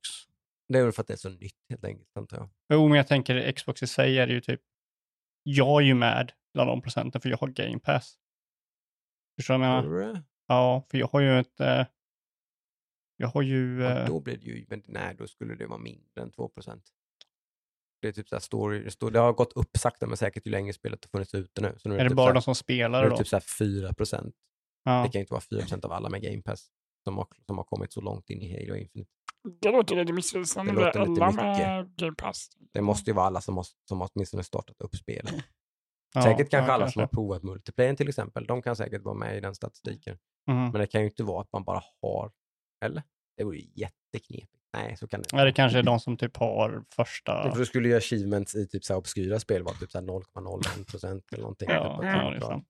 Det 0.67 0.79
är 0.79 0.83
väl 0.83 0.91
för 0.91 1.01
att 1.01 1.07
det 1.07 1.13
är 1.13 1.17
så 1.17 1.29
nytt 1.29 1.57
helt 1.69 1.85
enkelt, 1.85 2.17
antar 2.17 2.37
jag. 2.37 2.49
Jo, 2.73 2.87
men 2.87 2.97
jag 2.97 3.07
tänker 3.07 3.51
Xbox 3.51 3.83
i 3.83 3.87
sig 3.87 4.19
är 4.19 4.27
ju 4.27 4.41
typ, 4.41 4.61
jag 5.43 5.81
är 5.81 5.85
ju 5.85 5.93
med 5.93 6.31
bland 6.53 6.69
de 6.69 6.81
procenten 6.81 7.21
för 7.21 7.29
jag 7.29 7.37
har 7.37 7.47
Game 7.47 7.79
Pass. 7.79 8.17
Förstår 9.39 9.53
du 9.53 9.59
vad 9.59 9.69
jag 9.69 9.85
menar? 9.85 10.23
Ja, 10.47 10.85
för 10.91 10.97
jag 10.97 11.07
har 11.07 11.21
ju 11.21 11.39
ett, 11.39 11.59
eh, 11.59 11.85
jag 13.17 13.27
har 13.27 13.41
ju, 13.41 13.81
Ja, 13.81 13.99
eh, 13.99 14.07
då 14.07 14.19
blir 14.19 14.37
det 14.37 14.45
ju, 14.45 14.65
men 14.69 14.83
nej, 14.85 15.15
då 15.17 15.27
skulle 15.27 15.55
det 15.55 15.67
vara 15.67 15.79
mindre 15.79 16.21
än 16.21 16.31
2 16.31 16.47
procent. 16.47 16.83
Det 18.01 18.07
är 18.07 18.11
typ 18.11 18.29
så 18.29 18.35
här 18.35 18.39
story, 18.39 18.89
det, 19.11 19.19
har 19.19 19.33
gått 19.33 19.53
upp 19.53 19.77
sakta 19.77 20.07
men 20.07 20.17
säkert 20.17 20.47
ju 20.47 20.51
längre 20.51 20.73
spelet 20.73 21.05
har 21.05 21.09
funnits 21.09 21.33
ute 21.35 21.61
nu. 21.61 21.75
Så 21.77 21.89
nu 21.89 21.95
är 21.95 22.03
det 22.03 22.09
typ 22.09 22.15
bara 22.17 22.27
så 22.27 22.31
de 22.33 22.35
här, 22.37 22.41
som 22.41 22.51
nu 22.51 22.55
spelar 22.55 22.99
är 22.99 23.03
det 23.03 23.09
det 23.09 23.13
då? 23.13 23.17
typ 23.17 23.27
så 23.27 23.35
här 23.35 23.43
4 23.59 23.93
procent. 23.93 24.35
Ja. 24.83 24.91
Det 24.91 25.09
kan 25.09 25.19
ju 25.19 25.19
inte 25.19 25.33
vara 25.33 25.41
4 25.41 25.59
procent 25.61 25.85
av 25.85 25.91
alla 25.91 26.09
med 26.09 26.21
Game 26.21 26.41
Pass 26.41 26.67
som 27.03 27.17
har, 27.17 27.27
som 27.45 27.57
har 27.57 27.63
kommit 27.63 27.93
så 27.93 28.01
långt 28.01 28.29
in 28.29 28.41
i 28.41 28.53
Halo 28.53 28.75
Infinite. 28.75 29.11
Det 29.61 29.71
låter 29.71 29.95
lite 29.95 30.13
missvisande. 30.13 30.71
Det 30.71 30.79
Det 30.79 30.85
låter 30.85 30.99
är 30.99 31.07
lite 31.07 31.25
alla 31.25 31.31
mycket. 31.53 31.67
med 31.67 31.95
Game 31.95 32.15
Pass. 32.15 32.49
Det 32.73 32.81
måste 32.81 33.09
ju 33.09 33.15
vara 33.15 33.25
alla 33.25 33.41
som 33.41 33.57
har, 33.57 33.65
som 33.89 34.01
har 34.01 34.09
åtminstone 34.13 34.43
startat 34.43 34.81
upp 34.81 34.95
spelet. 34.95 35.33
Ja, 36.13 36.21
säkert 36.21 36.49
kanske 36.49 36.71
ja, 36.71 36.73
alla 36.73 36.91
som 36.91 36.99
har 36.99 37.07
provat 37.07 37.43
multiplayer 37.43 37.95
till 37.95 38.09
exempel. 38.09 38.45
De 38.45 38.61
kan 38.61 38.75
säkert 38.75 39.01
vara 39.01 39.15
med 39.15 39.37
i 39.37 39.39
den 39.39 39.55
statistiken. 39.55 40.17
Mhm. 40.47 40.57
Men 40.63 40.73
det 40.73 40.87
kan 40.87 41.01
ju 41.01 41.07
inte 41.07 41.23
vara 41.23 41.41
att 41.41 41.51
man 41.53 41.63
bara 41.63 41.81
har, 42.01 42.31
eller? 42.85 43.03
Det 43.37 43.43
vore 43.43 43.57
ju 43.57 43.67
jätteknepigt. 43.75 44.60
Nej, 44.73 44.97
så 44.97 45.07
kan 45.07 45.19
det 45.19 45.25
inte 45.25 45.35
Ja, 45.35 45.45
det 45.45 45.53
kanske 45.53 45.79
är 45.79 45.83
de 45.83 45.99
som 45.99 46.17
typ 46.17 46.37
har 46.37 46.83
första... 46.95 47.51
För 47.51 47.59
då 47.59 47.65
skulle 47.65 47.87
ju 47.87 47.97
achievements 47.97 48.55
i 48.55 48.67
typ 48.67 48.85
så 48.85 48.93
här 48.93 48.97
obskyra 48.97 49.39
spel 49.39 49.63
vara 49.63 49.75
typ 49.75 49.91
så 49.91 49.97
här 49.99 50.05
0,01 50.05 50.85
procent 50.91 51.25
eller 51.31 51.41
någonting. 51.41 51.69
Ja, 51.69 51.97
Typ, 51.97 52.05
ja, 52.05 52.29
det 52.29 52.37
är 52.37 52.39
sant. 52.39 52.67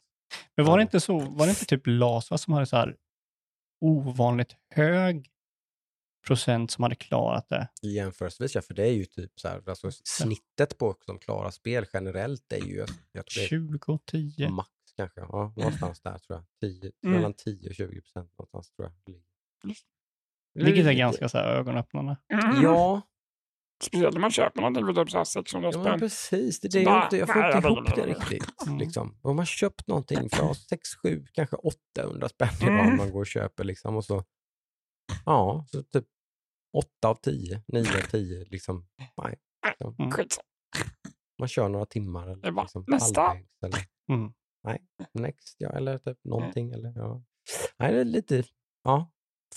Men 0.55 0.65
var 0.65 0.77
det 0.77 0.81
inte 0.81 0.99
så, 0.99 1.19
var 1.19 1.45
det 1.45 1.49
inte 1.49 1.65
typ 1.65 1.81
Lasa 1.85 2.37
som 2.37 2.53
hade 2.53 2.65
så 2.65 2.77
här 2.77 2.95
ovanligt 3.81 4.55
hög 4.69 5.27
procent 6.27 6.71
som 6.71 6.83
hade 6.83 6.95
klarat 6.95 7.49
det? 7.49 7.67
Jämförelsevis, 7.81 8.55
ja, 8.55 8.61
för 8.61 8.73
det 8.73 8.83
är 8.83 8.93
ju 8.93 9.05
typ 9.05 9.39
så 9.39 9.47
här, 9.47 9.69
alltså 9.69 9.91
snittet 9.91 10.77
på 10.77 10.95
som 11.05 11.19
klarar 11.19 11.51
spel 11.51 11.85
generellt 11.93 12.53
är 12.53 12.65
ju, 12.65 12.85
jag 13.11 13.25
det 13.25 13.29
20, 13.47 13.99
10? 14.05 14.45
är 14.45 14.49
max 14.49 14.69
kanske, 14.95 15.21
ja, 15.21 15.53
någonstans 15.57 16.01
där 16.01 16.17
tror 16.17 16.39
jag. 16.39 16.71
10, 16.71 16.91
Mm. 17.03 17.15
Mellan 17.15 17.33
10 17.33 17.69
och 17.69 17.75
20 17.75 18.01
procent 18.01 18.31
någonstans 18.37 18.71
tror 18.71 18.91
jag. 19.05 19.15
Vilket 20.53 20.85
är 20.85 20.93
ganska 20.93 21.29
så 21.29 21.37
här 21.37 21.45
ögonöppnande. 21.55 22.17
Mm. 22.33 22.63
Ja, 22.63 23.01
Speciellt 23.83 24.13
när 24.13 24.21
man 24.21 24.31
köper 24.31 24.61
någonting 24.61 24.85
för 24.85 24.93
typ 24.93 25.11
så 25.11 25.17
här 25.17 25.23
600 25.25 25.69
ja 25.73 25.77
men 25.77 25.85
spänn. 25.85 25.99
precis. 25.99 26.59
Det 26.59 26.67
är 26.67 26.79
det 26.79 26.85
bara, 26.85 27.03
inte, 27.03 27.17
jag 27.17 27.27
får 27.27 27.35
nej, 27.39 27.55
inte 27.55 27.67
ihop 27.67 27.95
det 27.95 28.05
riktigt. 28.05 28.61
Mm. 28.67 28.77
Liksom. 28.79 29.19
Om 29.21 29.35
man 29.35 29.45
köpt 29.45 29.87
någonting 29.87 30.29
för 30.29 30.53
6, 30.53 30.89
7, 31.03 31.25
kanske 31.33 31.55
800 31.55 32.29
spänn 32.29 32.49
Mm. 32.61 32.87
om 32.91 32.97
man 32.97 33.11
går 33.11 33.19
och 33.19 33.27
köper 33.27 33.63
liksom 33.63 33.95
och 33.95 34.05
så, 34.05 34.23
ja, 35.25 35.65
så 35.71 35.83
typ 35.83 36.05
8 36.77 37.07
av 37.09 37.15
10, 37.15 37.63
9 37.67 37.81
av 37.81 38.01
10 38.11 38.45
liksom. 38.45 38.87
Nej. 39.17 39.39
Mm. 39.99 40.11
Skit. 40.11 40.37
Man 41.39 41.47
kör 41.47 41.69
några 41.69 41.85
timmar 41.85 42.27
Det 42.27 42.33
eller 42.33 42.51
var 42.51 42.63
liksom 42.63 42.85
nästa. 42.87 43.21
halvvägs. 43.21 43.63
Eller, 43.65 43.79
Mm. 44.11 44.33
Next, 45.13 45.55
ja, 45.59 45.69
eller 45.69 45.97
typ 45.97 46.17
någonting. 46.23 46.71
Eller, 46.71 46.93
ja. 46.95 47.23
Nej, 47.79 47.93
det 47.93 47.99
är 47.99 48.05
lite, 48.05 48.43
ja, 48.83 49.11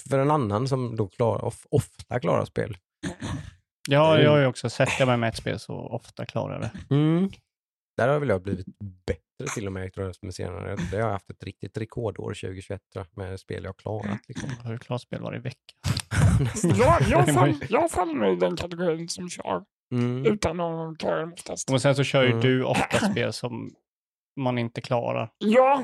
för 0.09 0.19
en 0.19 0.31
annan 0.31 0.69
som 0.69 0.97
då 0.97 1.09
klarar, 1.09 1.45
of, 1.45 1.67
ofta 1.71 2.21
klarar 2.21 2.45
spel. 2.45 2.77
Ja, 3.89 4.11
Mm. 4.15 4.25
jag 4.25 4.31
har 4.31 4.39
ju 4.39 4.47
också 4.47 4.71
sett 4.71 4.89
det 4.99 5.17
med 5.17 5.29
ett 5.29 5.37
spel 5.37 5.59
så 5.59 5.75
ofta 5.75 6.27
klarar 6.27 6.61
det. 6.61 6.95
Mm. 6.95 7.31
Där 7.97 8.09
har 8.09 8.19
väl 8.21 8.29
jag 8.29 8.43
blivit 8.43 8.67
bättre 9.07 9.55
till 9.55 9.67
och 9.67 9.73
med 9.73 9.93
tror 9.93 10.07
jag, 10.07 10.15
med 10.23 10.35
senare. 10.35 10.77
Det 10.91 10.97
har 10.97 11.03
jag 11.05 11.11
haft 11.13 11.31
ett 11.31 11.43
riktigt 11.45 11.79
rekordår 11.79 12.35
2021 12.35 12.81
tror 12.93 13.07
jag, 13.15 13.25
med 13.29 13.41
spel 13.41 13.63
jag 13.65 13.69
har 13.69 13.75
klarat. 13.75 14.21
Liksom. 14.29 14.51
Jag 14.59 14.65
har 14.65 14.73
ju 14.73 14.79
klarat 14.79 15.03
spel 15.03 15.23
varje 15.23 15.41
vecka. 15.41 15.59
Jag, 16.63 17.03
jag, 17.09 17.27
Det 17.27 17.33
fall, 17.33 17.55
jag 17.69 17.91
faller 17.91 18.33
i 18.33 18.37
den 18.37 18.57
kategorin 18.57 19.09
som 19.09 19.29
kör 19.31 19.65
Mm. 19.93 20.27
utan 20.27 20.61
att 20.61 20.99
klara 20.99 21.21
dem 21.21 21.33
oftast. 21.33 21.71
Och 21.71 21.83
sen 21.83 21.95
så 21.95 22.05
kör 22.05 22.23
ju 22.23 22.29
Mm. 22.29 22.41
du 22.41 22.65
ofta 22.65 22.99
spel 23.11 23.33
som 23.33 23.71
man 24.41 24.59
inte 24.59 24.81
klarar. 24.81 25.31
Ja, 25.39 25.83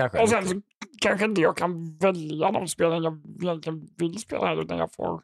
Kanske. 0.00 0.22
och 0.22 0.28
sen 0.28 0.46
så 0.48 0.60
kanske 1.00 1.24
inte 1.24 1.40
jag 1.40 1.56
kan 1.56 1.96
välja 1.98 2.50
de 2.50 2.68
spelen 2.68 3.02
jag 3.02 3.20
egentligen 3.42 3.88
vill 3.98 4.18
spela 4.18 4.46
här, 4.46 4.62
utan 4.62 4.78
jag 4.78 4.92
får 4.94 5.22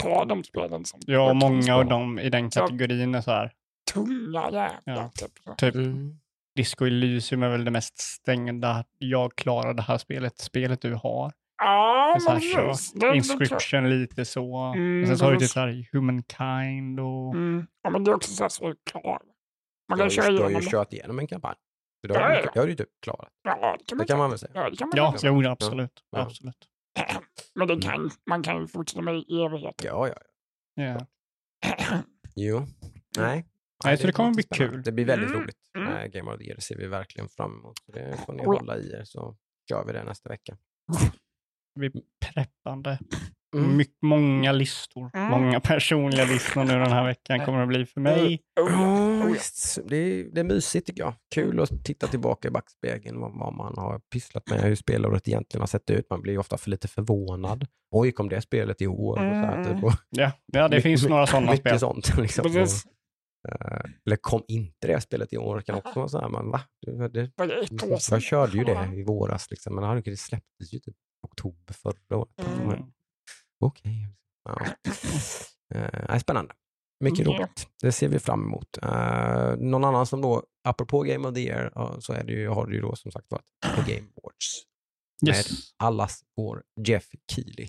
ta 0.00 0.24
de 0.24 0.44
spelen 0.44 0.84
som 0.84 1.00
Ja, 1.06 1.28
kan 1.28 1.36
många 1.36 1.62
spela. 1.62 1.76
av 1.78 1.86
dem 1.86 2.18
i 2.18 2.30
den 2.30 2.50
kategorin 2.50 3.14
är 3.14 3.20
så 3.20 3.30
här. 3.30 3.52
tunga 3.92 4.42
jävlar. 4.44 4.80
Ja. 4.84 5.10
Typ. 5.14 5.56
Typ 5.56 5.74
Mm. 5.74 6.18
Disco 6.56 6.84
Elysium 6.86 7.42
är 7.42 7.48
väl 7.48 7.64
det 7.64 7.70
mest 7.70 7.98
stängda. 7.98 8.84
Jag 8.98 9.36
klarar 9.36 9.74
det 9.74 9.82
här 9.82 9.98
spelet, 9.98 10.38
spelet 10.38 10.80
du 10.82 10.94
har. 10.94 11.32
Ja, 11.62 12.18
men 12.28 12.40
kör. 12.40 12.66
precis. 12.68 12.94
Inscription 13.14 13.90
lite 14.00 14.24
så. 14.24 14.56
Mm, 14.56 15.02
och 15.02 15.08
sen 15.08 15.18
så 15.18 15.24
har 15.24 15.30
vi 15.32 15.36
precis. 15.36 15.50
typ 15.50 15.54
så 15.54 15.60
här 15.60 15.88
Humankind 15.92 17.00
och... 17.00 17.34
Mm. 17.34 17.66
Ja, 17.82 17.90
men 17.90 18.04
det 18.04 18.10
är 18.10 18.14
också 18.14 18.30
så 18.32 18.44
här 18.44 18.48
så 18.48 18.68
är 18.68 18.74
klar. 18.90 19.18
Man 19.88 19.98
Du 19.98 20.02
kan 20.02 20.10
köra 20.10 20.30
ju, 20.30 20.36
du 20.36 20.42
har 20.42 20.48
igenom 20.50 20.60
ju 20.62 20.64
det. 20.66 20.70
kört 20.70 20.92
igenom 20.92 21.18
en 21.18 21.26
kampanj. 21.26 21.54
Så 22.04 22.08
det 22.08 22.18
har, 22.18 22.50
Ja, 22.54 22.62
du, 22.62 22.68
ju 22.70 22.76
typ 22.76 22.88
klarat. 23.02 23.28
Ja, 23.42 23.76
det 23.78 23.84
kan 23.86 23.96
man 23.98 24.04
Det 24.06 24.08
kan 24.10 24.18
man 24.18 24.30
väl 24.30 24.38
säga. 24.38 24.52
Ja, 24.54 24.70
det 24.70 24.76
kan 24.76 24.88
man 24.88 24.96
Ja, 24.96 25.18
säga. 25.18 25.32
jo, 25.32 25.48
absolut. 25.50 26.04
Ja. 26.10 26.18
absolut. 26.22 26.68
Men 27.54 27.68
det 27.68 27.80
kan, 27.82 28.10
man 28.26 28.42
kan 28.42 28.60
ju 28.60 28.66
fortsätta 28.66 29.02
med 29.02 29.14
i 29.16 29.42
evigheter. 29.42 29.86
Ja, 29.86 30.08
ja. 30.08 30.14
Ja. 30.84 31.06
Jo. 32.36 32.66
Nej. 33.18 33.46
Nej, 33.84 33.96
så 33.98 34.06
det 34.06 34.12
kommer 34.12 34.34
bli 34.34 34.42
kul. 34.42 34.82
Det 34.82 34.92
blir 34.92 35.04
väldigt 35.04 35.30
Mm. 35.30 35.40
roligt. 35.42 35.56
Mm. 35.78 35.92
Eh, 35.92 36.06
Game 36.06 36.30
of 36.32 36.38
the 36.38 36.44
Year 36.44 36.60
ser 36.60 36.76
vi 36.76 36.86
verkligen 36.86 37.28
fram 37.28 37.52
emot. 37.58 37.78
Så 37.78 37.92
det 37.92 38.16
får 38.26 38.32
ni 38.32 38.42
Oh 38.42 38.46
hålla 38.56 38.76
i 38.78 38.90
er 38.92 39.04
så 39.04 39.36
kör 39.70 39.84
vi 39.86 39.92
det 39.92 40.04
nästa 40.04 40.28
vecka. 40.28 40.56
Vi 41.80 41.90
preppande. 42.26 42.98
Mm. 43.54 43.76
My- 43.76 43.84
många 44.02 44.52
listor. 44.52 45.10
Mm. 45.14 45.30
Många 45.30 45.60
personliga 45.60 46.24
listor 46.24 46.64
nu 46.64 46.72
den 46.72 46.92
här 46.92 47.04
veckan 47.06 47.44
kommer 47.44 47.60
det 47.60 47.66
bli 47.66 47.86
för 47.86 48.00
mig. 48.00 48.40
Oh, 48.60 48.70
ja. 48.72 48.80
Ja, 48.80 48.96
Oh, 48.96 49.18
ja. 49.20 49.26
visst. 49.26 49.78
Det, 49.88 49.96
är, 49.96 50.24
det 50.34 50.40
är 50.40 50.44
mysigt 50.44 50.86
tycker 50.86 51.02
jag. 51.02 51.14
Kul 51.34 51.60
att 51.60 51.84
titta 51.84 52.06
tillbaka 52.06 52.48
i 52.48 52.50
backspegeln 52.50 53.20
vad, 53.20 53.38
vad 53.38 53.54
man 53.54 53.74
har 53.76 53.98
pysslat 54.12 54.50
med, 54.50 54.60
hur 54.60 54.74
spelåret 54.74 55.28
egentligen 55.28 55.60
har 55.62 55.66
sett 55.66 55.90
ut. 55.90 56.06
Man 56.10 56.22
blir 56.22 56.32
ju 56.32 56.38
ofta 56.38 56.56
för 56.58 56.70
lite 56.70 56.88
förvånad. 56.88 57.66
Oj, 57.90 58.12
kom 58.12 58.28
det 58.28 58.40
spelet 58.40 58.82
i 58.82 58.86
år? 58.86 59.12
Och 59.12 59.18
så 59.18 59.22
här, 59.24 59.58
Mm. 59.62 59.74
typ. 59.74 59.84
och 59.84 59.92
Ja, 60.10 60.32
ja 60.52 60.62
det 60.68 60.76
mycket- 60.76 60.82
finns 60.82 61.08
några 61.08 61.26
sådana 61.26 61.50
mycket 61.50 61.60
spel. 61.66 61.78
sånt. 61.78 62.16
Liksom. 62.18 62.42
Precis. 62.52 62.84
Eh, 63.48 63.90
eller 64.06 64.16
kom 64.16 64.42
inte 64.48 64.86
det 64.86 65.00
spelet 65.00 65.32
i 65.32 65.36
år? 65.38 65.60
kan 65.60 65.74
också 65.74 65.92
vara 65.94 66.08
så 66.08 66.20
här, 66.20 66.28
man, 66.28 66.50
va? 66.50 66.60
Det, 66.86 67.08
det, 67.08 67.30
jag 68.10 68.22
körde 68.22 68.58
ju 68.58 68.64
det 68.64 68.90
i 68.96 69.04
våras, 69.04 69.50
liksom, 69.50 69.74
men 69.74 70.02
det 70.02 70.16
släpptes 70.16 70.72
ju 70.74 70.78
typ 70.78 70.94
oktober 71.22 71.74
förra 71.74 72.16
året. 72.18 72.30
Mm. 72.64 72.82
Okej. 73.60 74.08
Ja. 74.44 74.66
Eh, 75.74 76.18
spännande. 76.18 76.54
Mycket 77.04 77.26
Ja. 77.26 77.32
roligt. 77.32 77.68
Det 77.82 77.92
ser 77.92 78.08
vi 78.08 78.18
fram 78.18 78.42
emot. 78.44 78.78
Eh, 78.82 79.56
någon 79.56 79.84
annan 79.84 80.06
som 80.06 80.20
då, 80.20 80.42
apropå 80.68 81.02
Game 81.02 81.28
of 81.28 81.34
the 81.34 81.40
Year, 81.40 81.72
så 82.00 82.12
är 82.12 82.24
det 82.24 82.32
ju, 82.32 82.48
har 82.48 82.66
det 82.66 82.74
ju 82.74 82.80
då 82.80 82.96
som 82.96 83.12
sagt 83.12 83.26
varit 83.30 83.44
The 83.86 83.94
Game 83.94 84.08
Awards. 84.22 84.62
Yes. 85.28 85.50
Allas 85.76 86.22
vår 86.36 86.62
Jeff 86.86 87.06
Keely. 87.32 87.68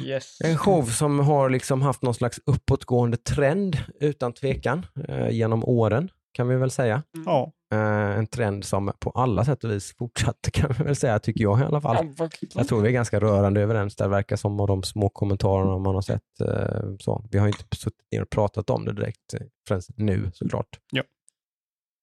yes. 0.00 0.40
En 0.44 0.58
show 0.58 0.82
som 0.84 1.18
har 1.18 1.50
liksom 1.50 1.82
haft 1.82 2.02
någon 2.02 2.14
slags 2.14 2.40
uppåtgående 2.46 3.16
trend 3.16 3.78
utan 4.00 4.32
tvekan 4.32 4.86
eh, 5.08 5.28
genom 5.30 5.64
åren 5.64 6.08
kan 6.32 6.48
vi 6.48 6.56
väl 6.56 6.70
säga. 6.70 7.02
Ja, 7.26 7.52
Eh, 7.72 8.18
en 8.18 8.26
trend 8.26 8.64
som 8.64 8.92
på 8.98 9.10
alla 9.10 9.44
sätt 9.44 9.64
och 9.64 9.70
vis 9.70 9.96
fortsatte 9.98 10.50
kan 10.52 10.72
vi 10.78 10.84
väl 10.84 10.96
säga, 10.96 11.18
tycker 11.18 11.42
jag 11.42 11.60
i 11.60 11.62
alla 11.62 11.80
fall. 11.80 12.08
Jag 12.54 12.68
tror 12.68 12.80
vi 12.82 12.88
är 12.88 12.92
ganska 12.92 13.20
rörande 13.20 13.60
överens 13.60 13.96
där, 13.96 14.08
verkar 14.08 14.36
som 14.36 14.60
av 14.60 14.66
de 14.66 14.82
små 14.82 15.08
kommentarerna 15.08 15.78
man 15.78 15.94
har 15.94 16.02
sett. 16.02 16.40
eh, 16.40 16.96
Så. 17.00 17.24
Vi 17.30 17.38
har 17.38 17.46
ju 17.46 17.52
inte 17.52 17.76
suttit 17.76 18.06
ner 18.12 18.22
och 18.22 18.30
pratat 18.30 18.70
om 18.70 18.84
det 18.84 18.92
direkt 18.92 19.34
eh, 19.34 19.40
förrän 19.68 19.80
nu 19.96 20.30
såklart. 20.34 20.78
Ja. 20.90 21.02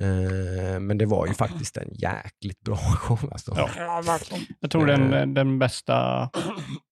Eh, 0.04 0.80
Men 0.80 0.98
det 0.98 1.06
var 1.06 1.28
ju 1.28 1.34
faktiskt 1.34 1.78
en 1.78 1.90
jäkligt 1.94 2.60
bra 2.62 2.76
show. 2.98 3.20
Alltså. 3.32 3.54
Ja. 3.58 3.70
Jag 4.60 4.72
tror 4.72 4.90
Eh. 4.90 5.00
den, 5.00 5.34
den 5.34 5.60
bästa 5.60 6.30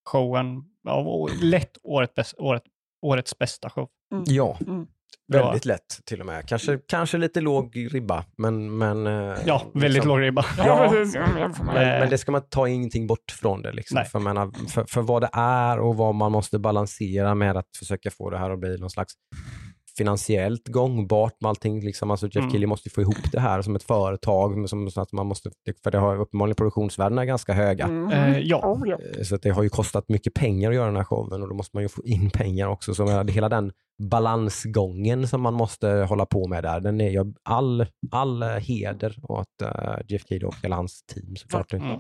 showen, 0.10 0.64
ja, 0.84 1.28
lätt 1.42 1.78
året 1.84 2.16
bäst, 2.16 2.34
året, 2.38 2.64
årets 3.02 3.38
bästa 3.38 3.70
show. 3.70 3.90
ja 4.26 4.58
Mm. 4.68 4.88
Bra. 5.32 5.46
väldigt 5.46 5.66
lätt 5.66 6.00
till 6.06 6.20
och 6.20 6.26
med. 6.26 6.48
Kanske, 6.48 6.80
kanske 6.88 7.18
lite 7.18 7.42
låg 7.42 7.88
ribba, 7.92 8.26
men... 8.38 8.78
men 8.78 9.08
eh, 9.08 9.38
Ja, 9.46 9.62
väldigt 9.74 9.92
liksom- 9.94 10.10
låg 10.10 10.22
ribba. 10.22 10.46
Ja, 10.58 10.92
med. 10.92 11.56
Men, 11.66 11.76
Eh. 11.76 12.00
men 12.00 12.10
det 12.10 12.18
ska 12.18 12.32
man 12.32 12.42
ta 12.50 12.68
ingenting 12.68 13.08
bort 13.08 13.32
från 13.42 13.62
det. 13.62 13.72
Liksom. 13.72 14.04
För, 14.12 14.20
menar, 14.20 14.70
för, 14.70 14.86
för 14.90 15.02
vad 15.02 15.22
det 15.22 15.30
är 15.34 15.80
och 15.80 15.96
vad 15.98 16.16
man 16.16 16.32
måste 16.32 16.60
balansera 16.60 17.36
med 17.36 17.58
att 17.58 17.68
försöka 17.80 18.12
få 18.12 18.30
det 18.30 18.38
här 18.38 18.50
att 18.50 18.60
bli 18.60 18.78
någon 18.78 18.90
slags 18.90 19.14
finansiellt 19.98 20.68
gångbart 20.68 21.42
med 21.42 21.50
allting. 21.50 21.82
Liksom. 21.82 22.12
Alltså 22.12 22.26
Jeff 22.26 22.38
Mm. 22.38 22.50
Keely 22.52 22.68
måste 22.68 22.90
ju 22.90 22.92
få 22.92 23.02
ihop 23.02 23.32
det 23.32 23.40
här 23.40 23.62
som 23.62 23.76
ett 23.76 23.84
företag. 23.84 24.70
Som, 24.70 24.92
så 24.92 25.02
att 25.02 25.12
man 25.12 25.28
måste, 25.28 25.52
för 25.84 25.92
det 25.92 25.98
har 25.98 26.18
uppenbarligen 26.18 26.56
produktionsvärdena 26.56 27.22
är 27.22 27.26
ganska 27.26 27.54
höga. 27.54 27.86
Mm. 27.86 28.12
Eh, 28.12 28.38
ja. 28.40 28.74
Oh. 28.74 28.90
Eh, 28.90 29.24
Så 29.24 29.36
att 29.36 29.42
det 29.42 29.50
har 29.50 29.64
ju 29.64 29.70
kostat 29.70 30.10
mycket 30.10 30.34
pengar 30.34 30.70
att 30.70 30.76
göra 30.76 30.86
den 30.86 30.96
här 30.96 31.04
showen 31.04 31.42
och 31.42 31.50
då 31.50 31.56
måste 31.56 31.78
man 31.78 31.84
ju 31.84 31.90
få 31.90 32.04
in 32.04 32.30
pengar 32.30 32.68
också. 32.68 32.94
Så 32.94 33.24
hela 33.24 33.50
den 33.50 33.72
balansgången 34.04 35.28
som 35.28 35.42
man 35.42 35.54
måste 35.54 35.88
hålla 35.88 36.26
på 36.26 36.48
med 36.48 36.64
där, 36.64 36.80
den 36.80 37.02
är 37.02 37.10
ju 37.10 37.34
all, 37.44 37.86
all 38.12 38.44
eh, 38.44 38.50
heder 38.50 39.16
åt 39.24 39.48
uh, 39.62 39.98
Jeff 40.08 40.28
Keely 40.28 40.46
och 40.46 40.56
hela 40.64 40.76
hans 40.76 41.04
team 41.04 41.36
såklart. 41.36 41.74
Mm. 41.74 41.92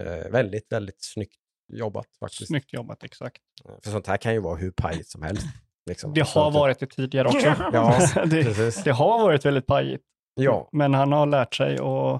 Eh, 0.00 0.30
väldigt, 0.32 0.72
väldigt 0.72 1.04
snyggt 1.04 1.36
jobbat 1.72 2.06
faktiskt. 2.20 2.46
Snyggt 2.46 2.72
jobbat, 2.72 3.04
exakt. 3.04 3.42
För 3.84 3.90
sånt 3.90 4.06
här 4.06 4.16
kan 4.16 4.32
ju 4.32 4.40
vara 4.40 4.56
hur 4.56 4.70
pajigt 4.70 5.08
som 5.08 5.22
helst. 5.22 5.46
Liksom. 5.86 6.14
Det 6.14 6.28
har 6.28 6.50
varit 6.50 6.78
det 6.80 6.86
tidigare 6.86 7.28
också. 7.28 7.54
Ja, 7.72 7.98
det, 8.26 8.44
precis. 8.44 8.84
det 8.84 8.90
har 8.92 9.18
varit 9.22 9.44
väldigt 9.46 9.66
pajigt. 9.66 10.02
Ja, 10.40 10.68
Men 10.72 10.94
han 10.94 11.12
har 11.12 11.26
lärt 11.26 11.54
sig 11.54 11.78
och 11.80 12.12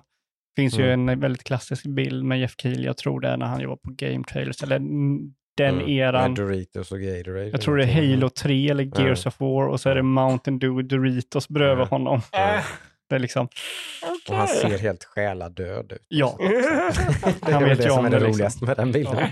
det 0.57 0.62
finns 0.62 0.79
ju 0.79 0.92
Mm. 0.92 1.09
en 1.09 1.20
väldigt 1.20 1.44
klassisk 1.44 1.87
bild 1.87 2.25
med 2.25 2.40
Jeff 2.40 2.55
Keely. 2.59 2.85
Jag 2.85 2.96
tror 2.96 3.20
det 3.20 3.29
är 3.29 3.37
när 3.37 3.46
han 3.46 3.61
jobbar 3.61 3.77
på 3.77 3.90
Game 3.92 4.25
Trailers, 4.25 4.62
eller 4.62 4.77
mm, 4.77 5.35
den 5.57 5.75
Mm, 5.75 5.88
eran. 5.88 6.31
med 6.33 6.40
Doritos 6.40 6.92
och 6.92 7.01
Gatorade. 7.01 7.49
Jag 7.49 7.61
tror 7.61 7.77
det 7.77 7.85
är 7.85 8.11
Halo 8.11 8.29
3 8.29 8.70
eller 8.70 9.01
Gears 9.01 9.27
of 9.27 9.40
War 9.40 9.66
och 9.68 9.81
så 9.81 9.88
är 9.90 9.94
det 9.94 10.03
Mountain 10.03 10.59
Dew 10.59 10.83
Doritos 10.96 11.49
bredvid 11.49 11.73
Mm. 11.77 11.88
honom. 11.88 12.20
Det 13.11 13.16
är 13.16 13.18
liksom, 13.20 13.49
Och 14.29 14.35
han 14.37 14.49
ser 14.49 14.79
helt 14.79 15.05
själadöd 15.05 15.92
ut. 15.92 16.07
ja. 16.09 16.37
Det 16.38 17.53
är 17.53 17.61
väl 17.61 17.77
det 17.77 17.83
som 17.88 17.99
om 17.99 18.05
är 18.07 18.11
det 18.11 18.18
det, 18.18 18.27
liksom. 18.27 18.33
roligaste 18.33 18.64
med 18.64 18.77
den 18.77 18.92
bilden. 18.92 19.16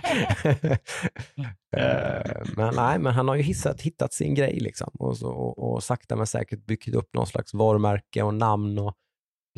Eh. 1.77 2.43
Men, 2.57 2.75
nej, 2.75 2.99
men 2.99 3.13
han 3.15 3.29
har 3.29 3.35
ju 3.35 3.43
hissat, 3.43 3.81
hittat 3.81 4.13
sin 4.13 4.35
grej 4.35 4.59
liksom. 4.61 4.91
och, 4.99 5.17
så, 5.19 5.29
och, 5.29 5.73
och 5.73 5.83
sakta 5.83 6.17
men 6.17 6.27
säkert 6.27 6.67
byggt 6.67 6.95
upp 6.95 7.15
någon 7.15 7.27
slags 7.27 7.55
varumärke 7.55 8.23
och 8.23 8.35
namn 8.35 8.79
och 8.79 8.95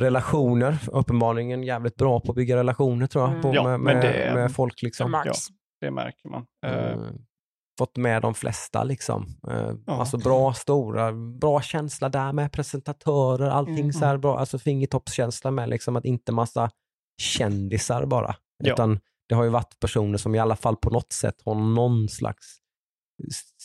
relationer. 0.00 0.76
Uppenbarligen 0.92 1.62
jävligt 1.62 1.96
bra 1.96 2.20
på 2.20 2.32
att 2.32 2.36
bygga 2.36 2.56
relationer 2.56 3.06
tror 3.06 3.24
jag, 3.24 3.30
Mm. 3.30 3.42
på, 3.42 3.54
Ja, 3.54 3.62
med, 3.62 3.80
men 3.80 3.96
med, 3.96 4.04
det- 4.14 4.34
med 4.34 4.52
folk. 4.54 4.80
Det 4.80 4.86
Liksom. 4.86 5.10
Max. 5.10 5.26
Ja. 5.26 5.34
Det 5.80 5.90
märker 5.90 6.28
man. 6.28 6.46
Eh, 6.66 6.72
Eh, 6.72 6.98
fått 7.80 7.96
med 7.96 8.22
de 8.22 8.34
flesta 8.34 8.84
liksom. 8.84 9.26
Eh, 9.50 9.72
Ja. 9.86 10.00
Alltså 10.00 10.18
bra, 10.18 10.52
stora, 10.54 11.12
bra 11.12 11.60
känsla 11.62 12.08
där 12.08 12.32
med 12.32 12.52
presentatörer, 12.52 13.50
allting 13.50 13.78
Mm. 13.78 13.92
så 13.92 14.04
här 14.04 14.16
bra, 14.16 14.38
alltså 14.38 14.58
fingertoppskänsla 14.58 15.50
med 15.50 15.68
liksom 15.68 15.96
att 15.96 16.04
inte 16.04 16.32
massa 16.32 16.70
kändisar 17.22 18.06
bara. 18.06 18.34
Ja. 18.64 18.72
Utan 18.72 19.00
det 19.28 19.34
har 19.34 19.44
ju 19.44 19.50
varit 19.50 19.80
personer 19.80 20.18
som 20.18 20.34
i 20.34 20.38
alla 20.38 20.56
fall 20.56 20.76
på 20.76 20.90
något 20.90 21.12
sätt 21.12 21.34
har 21.44 21.54
någon 21.54 22.08
slags 22.08 22.46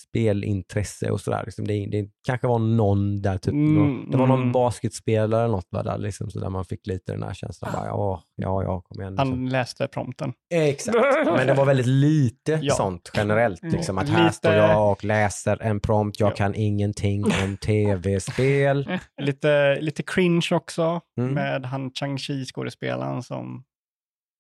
spelintresse 0.09 1.09
och 1.11 1.21
sådär. 1.21 1.43
Liksom 1.45 1.67
det, 1.67 1.85
det 1.91 2.09
kanske 2.27 2.47
var 2.47 2.59
någon 2.59 3.21
där, 3.21 3.37
typ, 3.37 3.53
Mm, 3.53 3.73
någon, 3.75 4.11
det 4.11 4.17
var 4.17 4.27
någon 4.27 4.39
mm. 4.39 4.51
basketspelare 4.51 5.43
eller 5.43 5.51
något 5.51 5.71
där, 5.71 5.97
liksom, 5.97 6.29
så 6.31 6.39
där 6.39 6.49
man 6.49 6.65
fick 6.65 6.87
lite 6.87 7.11
den 7.11 7.23
här 7.23 7.33
känslan. 7.33 7.71
Bara, 7.73 7.85
ja, 7.85 8.23
ja, 8.35 8.63
ja, 8.63 8.81
kom 8.81 9.01
igen. 9.01 9.13
Liksom. 9.13 9.29
han 9.31 9.49
läste 9.49 9.87
prompten. 9.87 10.33
Exakt, 10.53 10.97
men 11.25 11.47
det 11.47 11.53
var 11.53 11.65
väldigt 11.65 11.85
lite 11.87 12.59
Ja. 12.61 12.75
sånt 12.75 13.11
generellt. 13.13 13.61
Mm. 13.63 13.75
Liksom, 13.75 13.97
att 13.97 14.09
här 14.09 14.23
Lite- 14.23 14.35
står 14.35 14.53
jag 14.53 14.91
och 14.91 15.03
läser 15.03 15.61
en 15.61 15.79
prompt, 15.79 16.19
jag 16.19 16.31
Ja. 16.31 16.35
kan 16.35 16.55
ingenting 16.55 17.23
om 17.25 17.57
tv-spel. 17.61 18.99
Lite, 19.21 19.77
lite 19.81 20.03
cringe 20.03 20.47
också 20.51 21.01
Mm. 21.19 21.33
med 21.33 21.65
han 21.65 21.91
Chang-Chi 21.91 22.45
skådespelaren 22.45 23.23
som 23.23 23.63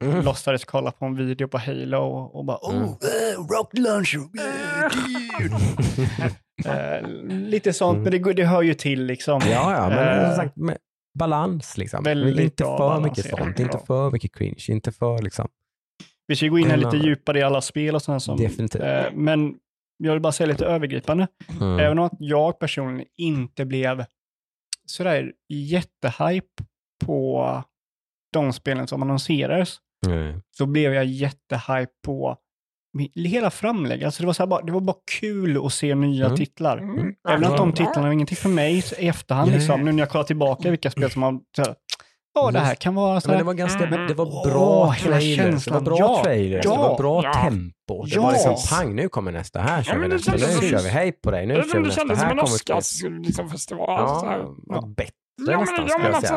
Mm. 0.03 0.25
låtsades 0.25 0.65
kolla 0.65 0.91
på 0.91 1.05
en 1.05 1.15
video 1.15 1.47
på 1.47 1.57
Halo 1.57 1.97
och 2.33 2.45
bara 2.45 2.57
Mm. 2.71 2.83
oh, 2.83 2.89
eh, 2.91 3.39
rock 3.57 3.77
launcher, 3.77 4.17
eh, 4.19 4.21
dude." 4.21 4.64
eh, 6.65 7.07
Lite 7.27 7.73
sånt, 7.73 7.99
men 8.03 8.11
det, 8.11 8.19
går- 8.19 8.33
det 8.33 8.45
hör 8.45 8.61
ju 8.61 8.73
till 8.73 9.05
liksom. 9.05 9.41
Ja, 9.45 9.73
ja, 9.73 9.89
men 9.89 10.19
Eh, 10.19 10.27
som 10.27 10.35
sagt, 10.35 10.55
med, 10.57 10.77
balans. 11.19 11.77
Liksom. 11.77 12.03
Väldigt 12.03 12.39
inte 12.39 12.63
för 12.63 12.99
mycket 13.01 13.23
balanserat. 13.23 13.39
sånt, 13.39 13.59
inte 13.59 13.79
för 13.87 14.11
mycket 14.11 14.35
cringe, 14.35 14.65
inte 14.69 14.91
för 14.91 15.21
liksom. 15.21 15.47
Vi 16.27 16.35
ska 16.35 16.47
gå 16.47 16.59
in 16.59 16.69
här 16.69 16.77
lite 16.77 16.97
eh, 16.97 17.03
djupare 17.03 17.39
i 17.39 17.43
alla 17.43 17.61
spel 17.61 17.95
och 17.95 18.01
sådana 18.01 18.19
som... 18.19 18.37
Definitivt. 18.37 18.81
Eh, 18.81 19.03
men 19.13 19.55
jag 19.97 20.11
vill 20.11 20.21
bara 20.21 20.31
säga 20.31 20.47
lite 20.47 20.65
övergripande. 20.65 21.27
Mm. 21.61 21.79
Även 21.79 21.99
om 21.99 22.05
att 22.05 22.15
jag 22.19 22.59
personligen 22.59 23.07
inte 23.17 23.65
blev 23.65 24.05
sådär 24.85 25.31
jättehype 25.49 26.63
på 27.05 27.63
de 28.33 28.53
spelen 28.53 28.87
som 28.87 29.01
annonserades, 29.01 29.77
Mm. 30.07 30.41
så 30.51 30.65
blev 30.65 30.93
jag 30.93 31.05
jättehype 31.05 31.91
på 32.05 32.37
hela 33.15 33.49
framlägget. 33.51 34.05
Alltså 34.05 34.23
det, 34.23 34.27
var 34.27 34.33
så 34.33 34.43
här 34.43 34.47
bara, 34.47 34.61
det 34.61 34.71
var 34.71 34.81
bara 34.81 34.97
kul 35.19 35.65
att 35.65 35.73
se 35.73 35.95
nya 35.95 36.25
Mm. 36.25 36.37
titlar. 36.37 36.77
Mm. 36.77 37.13
Även 37.29 37.43
att 37.45 37.57
de 37.57 37.71
titlarna 37.73 38.01
var 38.01 38.11
ingenting 38.11 38.37
för 38.37 38.49
mig 38.49 38.83
i 38.99 39.07
efterhand, 39.07 39.49
Nej. 39.49 39.57
liksom, 39.59 39.81
nu 39.81 39.91
när 39.91 39.99
jag 39.99 40.09
kollar 40.09 40.25
tillbaka 40.25 40.69
vilka 40.69 40.91
spel 40.91 41.11
som 41.11 41.23
har... 41.23 41.39
så 41.55 41.61
här, 41.61 41.75
Ja, 42.37 42.51
det 42.51 42.59
här 42.59 42.75
kan 42.75 42.95
vara 42.95 43.21
så 43.21 43.27
Men 43.27 43.33
här. 43.33 43.39
det 43.43 43.45
var 43.45 43.53
ganska, 43.53 43.85
Mm. 43.87 44.07
det 44.07 44.13
var 44.13 44.49
bra 44.49 44.89
hela 44.89 45.15
trailers, 45.17 45.37
det 45.37 45.43
var 45.43 45.51
känslan. 45.51 45.83
bra 45.83 45.95
Ja, 45.99 46.21
trailers, 46.23 46.65
ja, 46.65 46.71
det 46.71 46.77
var 46.77 46.97
bra 46.97 47.23
ja. 47.23 47.33
tempo. 47.33 48.05
Det 48.05 48.15
Ja. 48.15 48.21
var 48.21 48.31
liksom 48.31 48.55
pang, 48.69 48.95
nu 48.95 49.09
kommer 49.09 49.31
nästa, 49.31 49.59
här 49.59 49.83
kör 49.83 49.91
Ja, 49.93 49.95
vi 49.95 50.01
men 50.01 50.09
det 50.09 50.15
nästa, 50.15 50.31
nu 50.31 50.69
kör 50.69 50.83
vi, 50.83 50.89
hej 50.89 51.11
på 51.11 51.31
dig, 51.31 51.45
nu 51.45 51.53
Det, 51.53 51.61
kör 51.61 51.67
vi 51.67 51.73
det 51.73 51.79
nästa, 51.79 52.01
kändes 52.01 52.19
som 52.19 52.25
här 52.27 52.31
en 52.33 52.37
kommer. 52.37 52.53
Oscars-festival. 52.53 54.19
så 54.19 54.25
här. 54.25 54.37
Ja, 54.39 54.55
Ja. 54.67 54.87
bättre 54.97 55.11
Ja, 55.47 55.65
men- 55.77 55.87
ja, 55.87 55.97
men 55.97 56.13
alltså. 56.15 56.35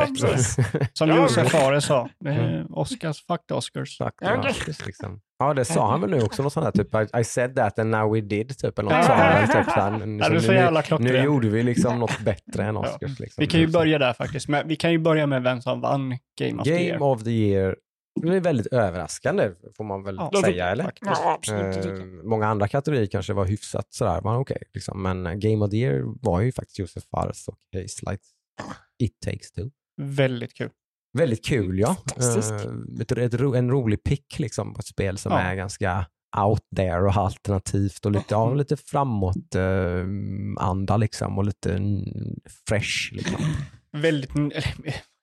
Som 0.92 1.08
Ja, 1.08 1.16
Josef 1.16 1.50
Fares 1.50 1.84
sa, 1.84 2.08
eh, 2.26 2.38
Mm. 2.38 2.66
Oscars, 2.74 3.26
fuck 3.26 3.46
the 3.48 3.54
Oscars. 3.54 3.96
Ja, 4.00 4.10
ja, 4.20 4.36
okej. 4.38 4.52
precis, 4.54 4.86
liksom. 4.86 5.20
ja, 5.38 5.54
det 5.54 5.64
sa 5.64 5.90
han 5.90 6.00
väl 6.00 6.10
nu 6.10 6.22
också, 6.22 6.42
något 6.42 6.52
sånt 6.52 6.74
där, 6.74 6.84
typ 6.84 6.94
I, 7.16 7.20
I 7.20 7.24
said 7.24 7.56
that 7.56 7.78
and 7.78 7.90
now 7.90 8.12
we 8.14 8.20
did, 8.20 8.58
typ, 8.58 8.78
eller 8.78 8.90
något 8.90 8.98
Ja. 8.98 9.02
sa 9.06 9.14
han, 9.14 9.46
typ, 9.46 9.72
så 9.74 9.80
här, 9.80 9.90
Ja, 9.92 10.28
du 10.28 10.36
är 10.36 10.40
så 10.40 10.50
nu, 10.52 10.58
jävla 10.58 10.82
nu 10.98 11.18
gjorde 11.22 11.48
vi 11.48 11.62
liksom 11.62 11.98
något 11.98 12.20
bättre 12.24 12.64
än 12.64 12.76
Oscars. 12.76 12.96
Ja. 13.00 13.08
Liksom, 13.18 13.40
Vi 13.42 13.46
kan 13.46 13.60
ju 13.60 13.66
Liksom. 13.66 13.80
börja 13.80 13.98
där 13.98 14.12
faktiskt. 14.12 14.48
Men 14.48 14.68
vi 14.68 14.76
kan 14.76 14.92
ju 14.92 14.98
börja 14.98 15.26
med 15.26 15.42
vem 15.42 15.60
som 15.62 15.80
vann 15.80 16.18
Game 16.40 16.58
of 16.60 16.64
the 16.64 16.70
Game 16.70 16.82
Year. 16.84 17.02
of 17.02 17.24
the 17.24 17.30
year, 17.30 17.76
det 18.22 18.36
är 18.36 18.40
väldigt 18.40 18.66
överraskande, 18.66 19.50
får 19.76 19.84
man 19.84 20.02
väl 20.04 20.16
Ja, 20.32 20.40
säga, 20.44 20.68
eller? 20.68 20.90
Ja, 21.00 21.38
Eh, 21.52 22.04
många 22.24 22.46
andra 22.46 22.68
kategorier 22.68 23.06
kanske 23.06 23.32
var 23.32 23.46
hyfsat 23.46 23.86
sådär, 23.90 24.20
var 24.20 24.36
okej. 24.38 24.62
liksom. 24.74 25.02
Men 25.02 25.26
eh, 25.26 25.32
Game 25.34 25.64
of 25.64 25.70
the 25.70 25.76
Year 25.76 26.02
var 26.22 26.40
ju 26.40 26.52
faktiskt 26.52 26.78
Josef 26.78 27.02
Fares 27.10 27.48
och 27.48 27.58
Haze 27.74 28.02
Lights 28.06 28.28
It 29.02 29.20
takes 29.26 29.52
two. 29.52 29.70
Väldigt 30.02 30.54
kul. 30.54 30.70
Väldigt 31.18 31.44
kul 31.44 31.78
ja. 31.78 31.96
Eh, 32.16 33.00
ett, 33.00 33.12
ett, 33.12 33.34
en 33.34 33.70
rolig 33.70 34.02
pick 34.04 34.38
liksom 34.38 34.74
på 34.74 34.78
ett 34.80 34.86
spel 34.86 35.18
som 35.18 35.32
Ja. 35.32 35.38
är 35.40 35.54
ganska 35.54 36.06
out 36.46 36.62
there 36.76 37.00
och 37.00 37.16
alternativt 37.16 38.06
och 38.06 38.12
lite, 38.12 38.24
ja, 38.34 38.54
lite 38.54 38.76
framåt 38.76 39.54
eh, 39.54 40.04
anda 40.56 40.96
liksom 40.96 41.38
och 41.38 41.44
lite 41.44 41.72
mm, 41.76 42.04
fresh. 42.68 43.12
Liksom. 43.12 43.40
Väldigt, 43.92 44.30
eller, 44.36 44.52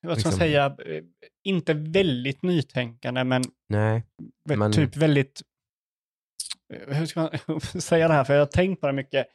vad 0.01 0.19
ska 0.19 0.29
Liksom. 0.29 0.29
man 0.31 0.37
säga, 0.39 0.65
eh, 0.65 1.03
inte 1.43 1.73
väldigt 1.73 2.41
nytänkande, 2.43 3.23
men, 3.23 3.43
Nej, 3.69 4.03
Men- 4.49 4.71
typ 4.71 4.95
väldigt, 4.97 5.41
eh, 6.73 6.95
hur 6.95 7.05
ska 7.05 7.21
man 7.21 7.61
säga 7.81 8.07
det 8.07 8.13
här, 8.13 8.23
för 8.23 8.33
jag 8.33 8.41
har 8.41 8.45
tänkt 8.45 8.81
på 8.81 8.87
det 8.87 8.93
mycket. 8.93 9.27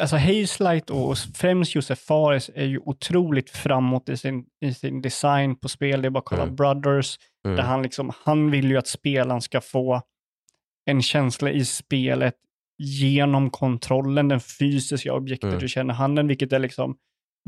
Alltså 0.00 0.16
Hazelight 0.16 0.90
och 0.90 1.18
främst 1.34 1.74
Josef 1.74 1.98
Fares 1.98 2.50
är 2.54 2.64
ju 2.64 2.78
otroligt 2.78 3.50
framåt 3.50 4.08
i 4.08 4.16
sin, 4.16 4.44
i 4.60 4.74
sin 4.74 5.02
design 5.02 5.56
på 5.56 5.68
spel. 5.68 6.02
Det 6.02 6.08
är 6.08 6.10
bara 6.10 6.18
att 6.18 6.24
kolla 6.24 6.42
Mm. 6.42 6.56
Brothers, 6.56 7.18
mm. 7.44 7.56
Där 7.56 7.64
han, 7.64 7.82
liksom, 7.82 8.12
han 8.24 8.50
vill 8.50 8.70
ju 8.70 8.76
att 8.76 8.86
spelaren 8.86 9.40
ska 9.40 9.60
få 9.60 10.02
en 10.84 11.02
känsla 11.02 11.50
i 11.50 11.64
spelet 11.64 12.34
genom 12.78 13.50
kontrollen, 13.50 14.28
den 14.28 14.40
fysiska 14.40 15.14
objektet 15.14 15.48
Mm. 15.48 15.58
du 15.60 15.68
känner 15.68 15.94
handen, 15.94 16.26
vilket 16.28 16.52
är 16.52 16.58
liksom, 16.58 16.96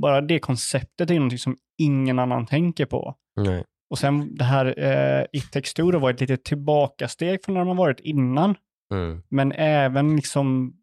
bara 0.01 0.21
det 0.21 0.39
konceptet 0.39 1.11
är 1.11 1.15
någonting 1.15 1.39
som 1.39 1.57
ingen 1.79 2.19
annan 2.19 2.47
tänker 2.47 2.87
på. 2.87 3.15
Nej. 3.37 3.65
Och 3.91 3.99
sen 3.99 4.37
det 4.37 4.45
här 4.45 4.67
eh, 4.67 5.41
two, 5.75 5.91
det 5.91 5.99
var 5.99 6.11
ett 6.11 6.21
litet 6.21 6.45
tillbakasteg 6.45 7.45
från 7.45 7.55
när 7.55 7.65
man 7.65 7.77
varit 7.77 8.01
innan, 8.01 8.55
Mm. 8.93 9.23
men 9.29 9.53
även 9.53 10.17
liksom 10.17 10.75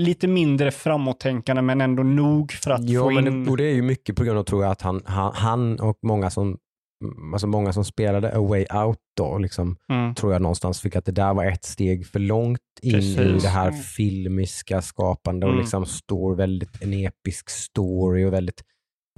lite 0.00 0.26
mindre 0.28 0.70
framåttänkande, 0.70 1.62
men 1.62 1.80
ändå 1.80 2.02
nog 2.02 2.52
för 2.52 2.70
att 2.70 2.88
Ja, 2.88 3.00
få 3.02 3.10
men 3.10 3.26
in... 3.26 3.44
det, 3.44 3.50
och 3.50 3.56
det 3.56 3.64
är 3.64 3.74
ju 3.74 3.82
mycket 3.82 4.16
på 4.16 4.24
grund 4.24 4.38
av 4.38 4.42
tror 4.44 4.62
jag 4.62 4.72
att 4.72 4.82
han, 4.82 5.02
han, 5.06 5.32
han 5.34 5.80
och 5.80 5.98
många 6.02 6.30
som, 6.30 6.58
mm, 7.04 7.32
alltså 7.34 7.46
många 7.46 7.72
som 7.72 7.84
spelade 7.84 8.36
A 8.36 8.40
Way 8.40 8.66
Out 8.86 8.98
då, 9.16 9.38
liksom, 9.38 9.76
Mm. 9.92 10.14
tror 10.14 10.32
jag 10.32 10.42
någonstans 10.42 10.80
fick 10.80 10.96
att 10.96 11.04
det 11.04 11.12
där 11.12 11.34
var 11.34 11.44
ett 11.44 11.64
steg 11.64 12.06
för 12.06 12.18
långt 12.18 12.60
in 12.82 12.90
i 12.90 13.16
Precis. 13.16 13.42
det 13.42 13.48
här 13.48 13.68
Mm. 13.68 13.80
filmiska 13.80 14.82
skapande 14.82 15.46
och 15.46 15.52
Mm. 15.52 15.60
liksom 15.62 15.86
står 15.86 16.34
väldigt, 16.34 16.82
en 16.82 16.92
episk 16.92 17.50
story 17.50 18.24
och 18.24 18.32
väldigt, 18.32 18.62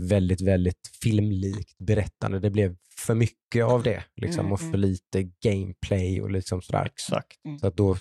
väldigt, 0.03 0.41
väldigt 0.41 0.91
filmlikt 1.03 1.79
berättande. 1.79 2.39
Det 2.39 2.51
blev 2.51 2.77
för 2.97 3.15
mycket 3.15 3.65
av 3.65 3.83
det 3.83 4.03
liksom, 4.17 4.41
Mm, 4.41 4.53
och 4.53 4.61
mm. 4.61 4.71
för 4.73 4.79
lite 4.79 5.23
gameplay 5.45 6.23
och 6.23 6.31
liksom 6.31 6.63
sådär. 6.63 6.85
Exakt. 6.87 7.37
Så 7.61 7.67
att 7.67 7.77
då 7.77 7.97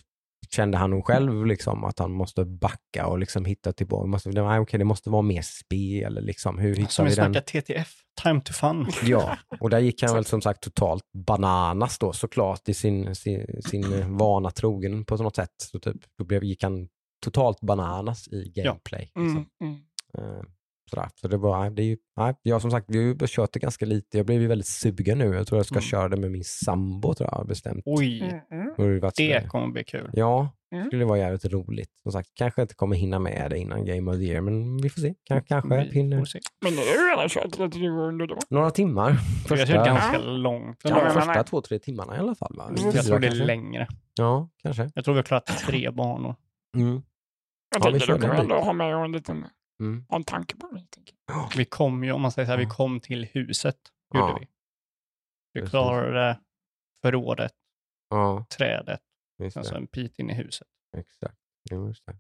kände 0.56 0.78
han 0.78 0.90
nog 0.90 1.06
själv 1.06 1.46
liksom 1.46 1.84
att 1.84 2.00
han 2.00 2.12
måste 2.12 2.46
backa 2.46 3.08
och 3.08 3.20
liksom 3.20 3.46
hitta 3.46 3.74
tillbaka. 3.74 4.08
Måste, 4.08 4.30
nej, 4.30 4.60
okej, 4.60 4.78
det 4.78 4.86
måste 4.86 5.10
vara 5.10 5.22
mer 5.22 5.42
spel. 5.42 6.26
Liksom. 6.26 6.60
Hur 6.60 6.76
hittar 6.76 6.90
Som 6.90 7.06
vi 7.06 7.16
den? 7.16 7.34
snackar 7.34 7.42
TTF, 7.42 7.94
time 8.24 8.42
to 8.42 8.54
fun. 8.54 8.88
Ja, 9.04 9.38
och 9.60 9.70
där 9.70 9.80
gick 9.80 10.04
han 10.04 10.16
väl 10.16 10.26
som 10.26 10.42
sagt 10.42 10.64
totalt 10.64 11.04
bananas 11.14 12.00
då 12.00 12.14
såklart 12.14 12.70
i 12.70 12.74
sin, 12.74 13.16
sin, 13.16 13.62
sin 13.66 13.94
eh, 13.94 14.08
vana 14.10 14.52
trogen 14.52 15.06
på 15.06 15.16
något 15.16 15.36
sätt. 15.36 15.54
Så 15.58 15.80
typ, 15.80 15.98
då 16.18 16.26
blev, 16.26 16.44
gick 16.44 16.64
han 16.64 16.88
totalt 17.24 17.62
bananas 17.62 18.28
i 18.28 18.52
gameplay. 18.56 19.02
Liksom. 19.02 19.46
Mm, 19.62 19.76
mm. 20.18 20.46
Sådär. 20.94 21.10
Så 21.16 21.28
det 21.28 21.38
var, 21.38 21.70
det 21.70 21.82
är 21.82 21.86
ju, 21.86 21.98
nej, 22.18 22.36
jag 22.42 22.62
som 22.62 22.72
sagt, 22.72 22.86
vi 22.90 22.98
har 22.98 23.04
ju 23.06 23.18
kört 23.28 23.54
det 23.54 23.60
ganska 23.60 23.86
lite. 23.86 24.18
Jag 24.18 24.26
blev 24.26 24.42
ju 24.42 24.48
väldigt 24.48 24.68
sugen 24.68 25.18
nu. 25.18 25.26
Jag 25.36 25.48
tror 25.48 25.60
jag 25.60 25.66
ska 25.66 25.76
Mm. 25.76 25.82
köra 25.82 26.10
det 26.10 26.18
med 26.18 26.32
min 26.32 26.44
sambo 26.44 27.14
tror 27.14 27.30
jag 27.32 27.48
bestämt. 27.48 27.84
Oj, 27.86 28.22
Mm, 28.52 28.74
mm. 28.78 29.00
Det, 29.00 29.10
det 29.18 29.48
kommer 29.48 29.68
bli 29.68 29.84
kul. 29.84 30.10
Ja, 30.14 30.50
Mm. 30.76 30.88
skulle 30.88 31.06
vara 31.06 31.18
jävligt 31.18 31.46
roligt. 31.46 31.90
Som 32.04 32.12
sagt, 32.12 32.30
kanske 32.34 32.62
inte 32.62 32.76
kommer 32.76 32.96
hinna 32.96 33.20
med 33.20 33.48
det 33.52 33.58
innan 33.58 33.86
Game 33.86 34.12
of 34.12 34.18
the 34.18 34.24
Year, 34.24 34.42
men 34.42 34.78
vi 34.78 34.90
får 34.90 35.02
se. 35.02 35.14
Kanske, 35.24 35.48
kanske 35.48 35.70
Vi 35.84 35.90
hinner. 36.00 36.18
får 36.20 36.26
se. 36.26 36.40
Men 36.64 36.74
nu 36.74 36.78
har 36.80 37.10
redan 37.16 37.30
kört 37.30 37.60
lite 37.60 37.80
du 37.80 37.90
under 37.90 38.28
då. 38.28 38.38
Några 38.50 38.72
timmar. 38.72 39.10
Jag 39.10 39.20
Första, 39.48 39.66
tror 39.66 39.86
ganska 39.86 40.18
långt. 40.20 40.80
ja, 40.84 41.10
första 41.14 41.44
två, 41.44 41.62
tre 41.62 41.80
timmarna 41.80 42.16
i 42.16 42.20
alla 42.20 42.36
fall. 42.36 42.56
Va? 42.58 42.64
Mm. 42.70 42.92
Jag 42.96 43.06
tror 43.06 43.20
det 43.20 43.28
är 43.28 43.32
längre. 43.46 43.88
Ja, 44.20 44.50
kanske. 44.64 44.92
Jag 44.96 45.06
tror 45.06 45.14
vi 45.14 45.18
har 45.18 45.24
klarat 45.24 45.46
tre 45.46 45.92
banor. 45.92 46.36
Mm. 46.78 47.02
Jag 47.76 47.86
Ja, 47.86 47.90
vi 47.94 48.00
kör 48.00 48.16
du 48.16 48.22
kan 48.22 48.36
ändå 48.36 48.56
ha 48.56 48.74
med 48.74 48.94
en 48.96 49.12
liten 49.12 49.46
Mm. 49.82 50.06
ha 50.10 50.16
en 50.18 50.24
tanke 50.24 50.56
på 50.56 50.68
det. 50.68 50.86
tänker 50.90 51.16
jag. 51.28 51.52
Vi 51.58 51.66
kom 51.66 52.04
ju, 52.04 52.12
om 52.12 52.22
man 52.22 52.32
säger 52.32 52.46
så 52.46 52.52
här, 52.52 52.60
vi 52.60 52.66
kom 52.66 53.00
till 53.00 53.26
huset. 53.34 53.78
Gjorde 54.14 54.28
Ja. 54.28 54.38
vi. 54.40 54.48
Vi 55.54 55.60
Precis. 55.62 55.70
klarade 55.72 56.40
förrådet, 57.02 57.52
Ja, 58.10 58.46
trädet, 58.58 59.02
just 59.44 59.58
alltså 59.58 59.74
det. 59.74 59.80
en 59.80 59.86
bit 59.92 60.20
in 60.20 60.30
i 60.30 60.34
huset. 60.34 60.68
Exakt. 60.98 61.38
Just 61.72 62.06
det. 62.06 62.18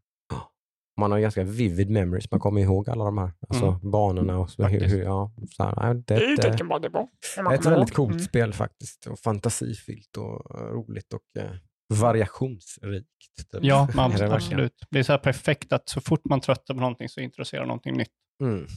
Man 0.99 1.11
har 1.11 1.19
ganska 1.19 1.43
vivid 1.43 1.89
memories. 1.89 2.31
Man 2.31 2.39
kommer 2.39 2.61
ihåg 2.61 2.89
alla 2.89 3.05
de 3.05 3.17
här 3.17 3.31
alltså, 3.49 3.65
Mm. 3.65 3.91
banorna. 3.91 4.37
Och 4.39 4.49
så, 4.49 4.63
hur, 4.63 4.79
hur, 4.87 5.03
ja, 5.03 5.31
så 5.51 5.63
här, 5.63 5.93
det, 5.93 6.01
Det 6.03 6.13
är 6.15 6.33
ett 6.33 6.39
ett, 6.39 6.57
det 6.81 6.87
är. 6.87 6.95
Om 7.39 7.47
eh, 7.47 7.53
ett 7.53 7.63
kommer 7.63 7.75
väldigt 7.77 7.95
coolt 7.95 8.11
Mm. 8.11 8.23
spel 8.23 8.53
faktiskt. 8.53 9.07
Och 9.07 9.19
fantasifyllt 9.19 10.17
och 10.17 10.59
eh, 10.59 10.63
roligt 10.65 11.13
och 11.13 11.41
eh, 11.41 11.51
variationsrikt. 11.95 13.07
typ. 13.51 13.63
Ja, 13.63 13.87
Är 13.91 13.95
man, 13.95 14.11
det 14.11 14.33
absolut. 14.33 14.73
Det 14.89 14.99
är 14.99 15.03
så 15.03 15.11
här 15.11 15.19
perfekt 15.19 15.73
att 15.73 15.89
så 15.89 16.01
fort 16.01 16.25
man 16.25 16.41
tröttnar 16.41 16.75
på 16.75 16.79
någonting 16.79 17.09
så 17.09 17.19
introducerar 17.19 17.65
någonting 17.65 17.97
nytt. 17.97 18.11
Mm. 18.43 18.67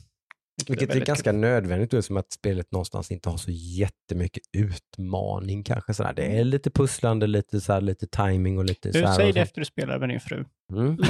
Vilket 0.68 0.83
är, 0.83 0.87
väldigt 0.87 1.07
ganska 1.07 1.31
kul. 1.31 1.40
nödvändigt 1.40 1.90
då, 1.90 2.03
som 2.03 2.16
att 2.16 2.33
spelet 2.33 2.72
någonstans 2.72 3.11
inte 3.11 3.29
har 3.29 3.37
så 3.37 3.50
jättemycket 3.50 4.42
utmaning 4.53 5.64
kanske. 5.64 5.94
Sådär. 5.94 6.12
Det 6.12 6.38
är 6.38 6.44
lite 6.44 6.70
pusslande, 6.70 7.27
lite, 7.27 7.61
så 7.61 7.72
här, 7.72 7.81
lite 7.81 8.07
timing 8.07 8.59
och 8.59 8.64
lite 8.64 8.90
Du, 8.90 9.07
säg 9.17 9.33
det 9.33 9.40
efter 9.40 9.60
du 9.60 9.65
spelar 9.65 9.98
med 9.98 10.08
din 10.08 10.21
fru. 10.21 10.44
Mm. 10.73 10.96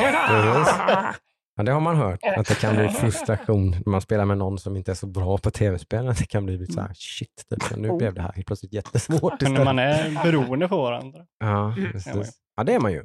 Ja, 1.56 1.62
det 1.62 1.72
har 1.72 1.80
man 1.80 1.96
hört, 1.96 2.18
att 2.36 2.46
det 2.48 2.54
kan 2.60 2.76
bli 2.76 2.88
frustration 2.88 3.70
när 3.70 3.90
man 3.90 4.00
spelar 4.00 4.24
med 4.24 4.38
någon 4.38 4.58
som 4.58 4.76
inte 4.76 4.90
är 4.90 4.94
så 4.94 5.06
bra 5.06 5.38
på 5.38 5.50
tv-spel. 5.50 6.08
Att 6.08 6.18
det 6.18 6.26
kan 6.26 6.44
bli 6.46 6.56
lite 6.58 6.72
så 6.72 6.80
här, 6.80 6.92
shit, 6.94 7.28
typ. 7.50 7.76
nu 7.76 7.96
blev 7.96 8.14
det 8.14 8.22
här 8.22 8.32
helt 8.32 8.46
plötsligt 8.46 8.72
jättesvårt 8.72 9.22
Men 9.40 9.52
istället. 9.52 9.64
man 9.64 9.78
är 9.78 10.22
beroende 10.24 10.68
på 10.68 10.76
varandra. 10.76 11.20
Ja, 11.40 11.72
Mm. 11.78 11.92
precis. 11.92 12.32
ja, 12.56 12.64
det 12.64 12.74
är 12.74 12.80
man 12.80 12.92
ju. 12.92 13.04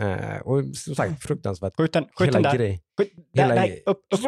Eh, 0.00 0.36
och 0.44 0.64
som 0.76 0.94
sagt, 0.94 1.22
fruktansvärt. 1.22 1.76
Skjut 1.76 1.92
den, 1.92 2.04
skjut 2.18 2.28
Hela 2.28 2.32
den 2.32 2.42
där. 2.42 2.54
grej. 2.58 2.82
Skjut, 3.00 3.12
där, 3.34 3.42
hela 3.42 3.54
där, 3.54 3.66
grej- 3.66 3.82
upp, 3.86 3.98
upp. 4.14 4.20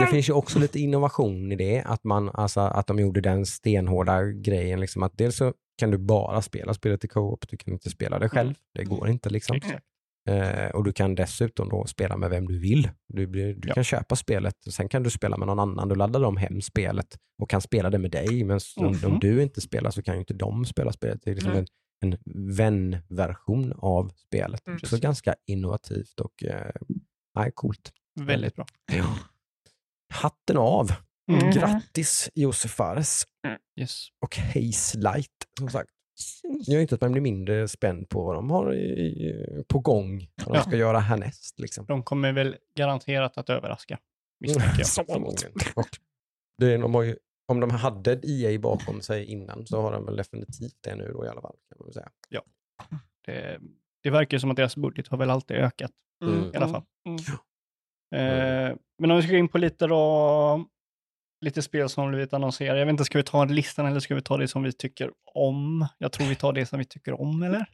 Det 0.00 0.06
finns 0.06 0.28
ju 0.28 0.32
också 0.32 0.58
lite 0.58 0.78
innovation 0.80 1.52
i 1.52 1.56
det, 1.56 1.82
att, 1.86 2.04
man, 2.04 2.30
alltså, 2.34 2.60
att 2.60 2.86
de 2.86 2.98
gjorde 2.98 3.20
den 3.20 3.46
stenhårda 3.46 4.22
grejen. 4.22 4.80
Liksom, 4.80 5.02
att 5.02 5.12
dels 5.18 5.36
så 5.36 5.52
kan 5.78 5.90
du 5.90 5.98
bara 5.98 6.42
spela 6.42 6.74
spelet 6.74 7.04
i 7.04 7.08
co-op, 7.08 7.48
du 7.48 7.56
kan 7.56 7.72
inte 7.72 7.90
spela 7.90 8.18
det 8.18 8.28
själv. 8.28 8.54
Det 8.74 8.84
går 8.84 9.08
inte. 9.08 9.30
liksom. 9.30 9.56
Exakt. 9.56 9.84
Eh, 10.26 10.70
och 10.70 10.84
du 10.84 10.92
kan 10.92 11.14
dessutom 11.14 11.68
då 11.68 11.86
spela 11.86 12.16
med 12.16 12.30
vem 12.30 12.46
du 12.46 12.58
vill. 12.58 12.90
Du, 13.08 13.26
du 13.26 13.60
Ja. 13.68 13.74
kan 13.74 13.84
köpa 13.84 14.16
spelet 14.16 14.54
sen 14.72 14.88
kan 14.88 15.02
du 15.02 15.10
spela 15.10 15.36
med 15.36 15.46
någon 15.46 15.58
annan. 15.58 15.88
Du 15.88 15.94
laddar 15.94 16.20
de 16.20 16.36
hem 16.36 16.60
spelet 16.60 17.06
och 17.42 17.50
kan 17.50 17.60
spela 17.60 17.90
det 17.90 17.98
med 17.98 18.10
dig. 18.10 18.44
Men 18.44 18.56
s- 18.56 18.76
om, 18.76 18.86
Mhm. 18.86 19.12
om 19.12 19.18
du 19.20 19.42
inte 19.42 19.60
spelar 19.60 19.90
så 19.90 20.02
kan 20.02 20.14
ju 20.14 20.20
inte 20.20 20.34
de 20.34 20.64
spela 20.64 20.92
spelet. 20.92 21.20
Det 21.24 21.30
är 21.30 21.34
liksom 21.34 21.52
Mm. 21.52 21.64
en, 22.00 22.12
en 22.12 22.18
vänversion 22.56 23.72
av 23.78 24.12
spelet. 24.16 24.66
Mm, 24.66 24.78
så 24.78 24.98
ganska 24.98 25.34
innovativt 25.46 26.20
och 26.20 26.44
eh, 26.44 26.70
nej, 27.34 27.50
coolt. 27.54 27.92
Väldigt 28.20 28.54
bra. 28.54 28.66
Hatten 30.12 30.56
av. 30.56 30.90
Mm. 31.32 31.50
Grattis 31.50 32.30
Josef 32.34 32.70
Fares 32.70 33.22
Yes. 33.80 34.08
och 34.24 34.36
Haze 34.36 34.98
Light 34.98 35.30
som 35.58 35.68
sagt. 35.70 35.90
Jag 36.42 36.74
gör 36.74 36.80
inte 36.80 36.94
att 36.94 37.00
man 37.00 37.12
blir 37.12 37.22
mindre 37.22 37.68
spänd 37.68 38.08
på 38.08 38.24
vad 38.24 38.34
de 38.34 38.50
har 38.50 38.74
i, 38.74 38.78
i, 39.06 39.64
på 39.68 39.78
gång, 39.78 40.28
vad 40.36 40.54
de 40.54 40.58
Ja. 40.58 40.62
ska 40.62 40.76
göra 40.76 40.98
härnäst. 40.98 41.58
Liksom. 41.60 41.86
De 41.86 42.02
kommer 42.02 42.32
väl 42.32 42.56
garanterat 42.76 43.38
att 43.38 43.50
överraska, 43.50 43.98
misstänker 44.40 44.78
jag. 44.78 44.86
Så. 44.86 45.04
Förmodligen. 45.04 45.52
Och 45.76 45.86
det, 46.58 46.72
är- 46.72 46.78
de 46.78 46.94
har 46.94 47.02
ju, 47.02 47.16
om 47.48 47.60
de 47.60 47.70
hade 47.70 48.12
ett 48.12 48.24
EA 48.24 48.58
bakom 48.60 49.00
sig 49.00 49.24
innan 49.24 49.66
så 49.66 49.80
har 49.80 49.92
de 49.92 50.04
väl 50.06 50.16
definitivt 50.16 50.76
det 50.80 50.96
nu 50.96 51.10
då 51.12 51.24
i 51.24 51.28
alla 51.28 51.40
fall. 51.40 51.56
Kan 51.68 51.78
man 51.80 51.92
säga. 51.92 52.08
Det, 53.26 53.58
det 54.02 54.10
verkar 54.10 54.36
ju 54.36 54.40
som 54.40 54.50
att 54.50 54.56
deras 54.56 54.76
budget 54.76 55.08
har 55.08 55.18
väl 55.18 55.30
alltid 55.30 55.56
ökat 55.56 55.90
Mm. 56.24 56.50
i 56.54 56.56
alla 56.56 56.68
fall. 56.68 56.82
Mm. 57.08 57.18
Eh, 58.14 58.76
men 58.98 59.10
om 59.10 59.16
vi 59.16 59.22
ska 59.22 59.32
gå 59.32 59.38
in 59.38 59.48
på 59.48 59.58
lite 59.58 59.86
då, 59.86 60.64
lite 61.46 61.62
spel 61.62 61.88
som 61.88 62.02
har 62.04 62.10
blivit 62.10 62.32
annonserade. 62.32 62.78
Jag 62.78 62.86
vet 62.86 62.90
inte, 62.92 63.04
ska 63.04 63.18
vi 63.18 63.24
ta 63.24 63.44
listan 63.44 63.86
eller 63.86 64.00
ska 64.00 64.14
vi 64.14 64.22
ta 64.22 64.36
det 64.36 64.48
som 64.48 64.62
vi 64.62 64.72
tycker 64.72 65.10
om? 65.34 65.86
Jag 65.98 66.12
tror 66.12 66.26
vi 66.26 66.34
tar 66.34 66.52
det 66.52 66.66
som 66.66 66.78
vi 66.78 66.84
tycker 66.84 67.20
om, 67.20 67.42
eller? 67.42 67.66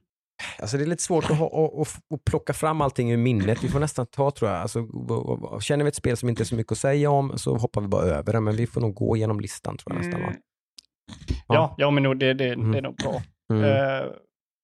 Alltså 0.59 0.77
det 0.77 0.85
är 0.85 0.87
lite 0.87 1.03
svårt 1.03 1.31
att, 1.31 1.39
ha, 1.39 1.47
att, 1.47 1.81
att, 1.81 2.15
att 2.15 2.25
plocka 2.25 2.53
fram 2.53 2.81
allting 2.81 3.13
ur 3.13 3.17
minnet. 3.17 3.65
Vi 3.65 3.69
får 3.69 3.81
nästan 3.81 4.07
ta 4.07 4.31
tror 4.31 4.51
jag. 4.51 4.61
Alltså, 4.61 4.87
känner 5.61 5.85
vi 5.85 5.89
ett 5.89 5.95
spel 5.95 6.17
som 6.17 6.29
inte 6.29 6.43
är 6.43 6.45
så 6.45 6.55
mycket 6.55 6.73
att 6.73 6.79
säga 6.79 7.11
om 7.11 7.39
så 7.39 7.57
hoppar 7.57 7.81
vi 7.81 7.89
bara 7.89 8.03
över 8.05 8.33
det. 8.33 8.41
Men 8.41 8.57
vi 8.57 8.67
får 8.67 8.81
nog 8.81 8.95
gå 8.95 9.17
igenom 9.17 9.41
listan 9.41 9.77
tror 9.79 9.97
jag 9.97 10.05
nästan. 10.05 10.21
Va? 10.21 10.27
Mm. 10.29 10.41
Ja, 11.49 11.75
ja 11.79 11.91
men 11.91 12.03
nog, 12.03 12.19
det, 12.19 12.35
det, 12.35 12.49
Mm. 12.53 12.73
det 12.73 12.79
är 12.79 12.83
nog 12.83 12.97
bra. 12.97 13.23
Mm. 13.53 13.65
Eh, 13.65 14.07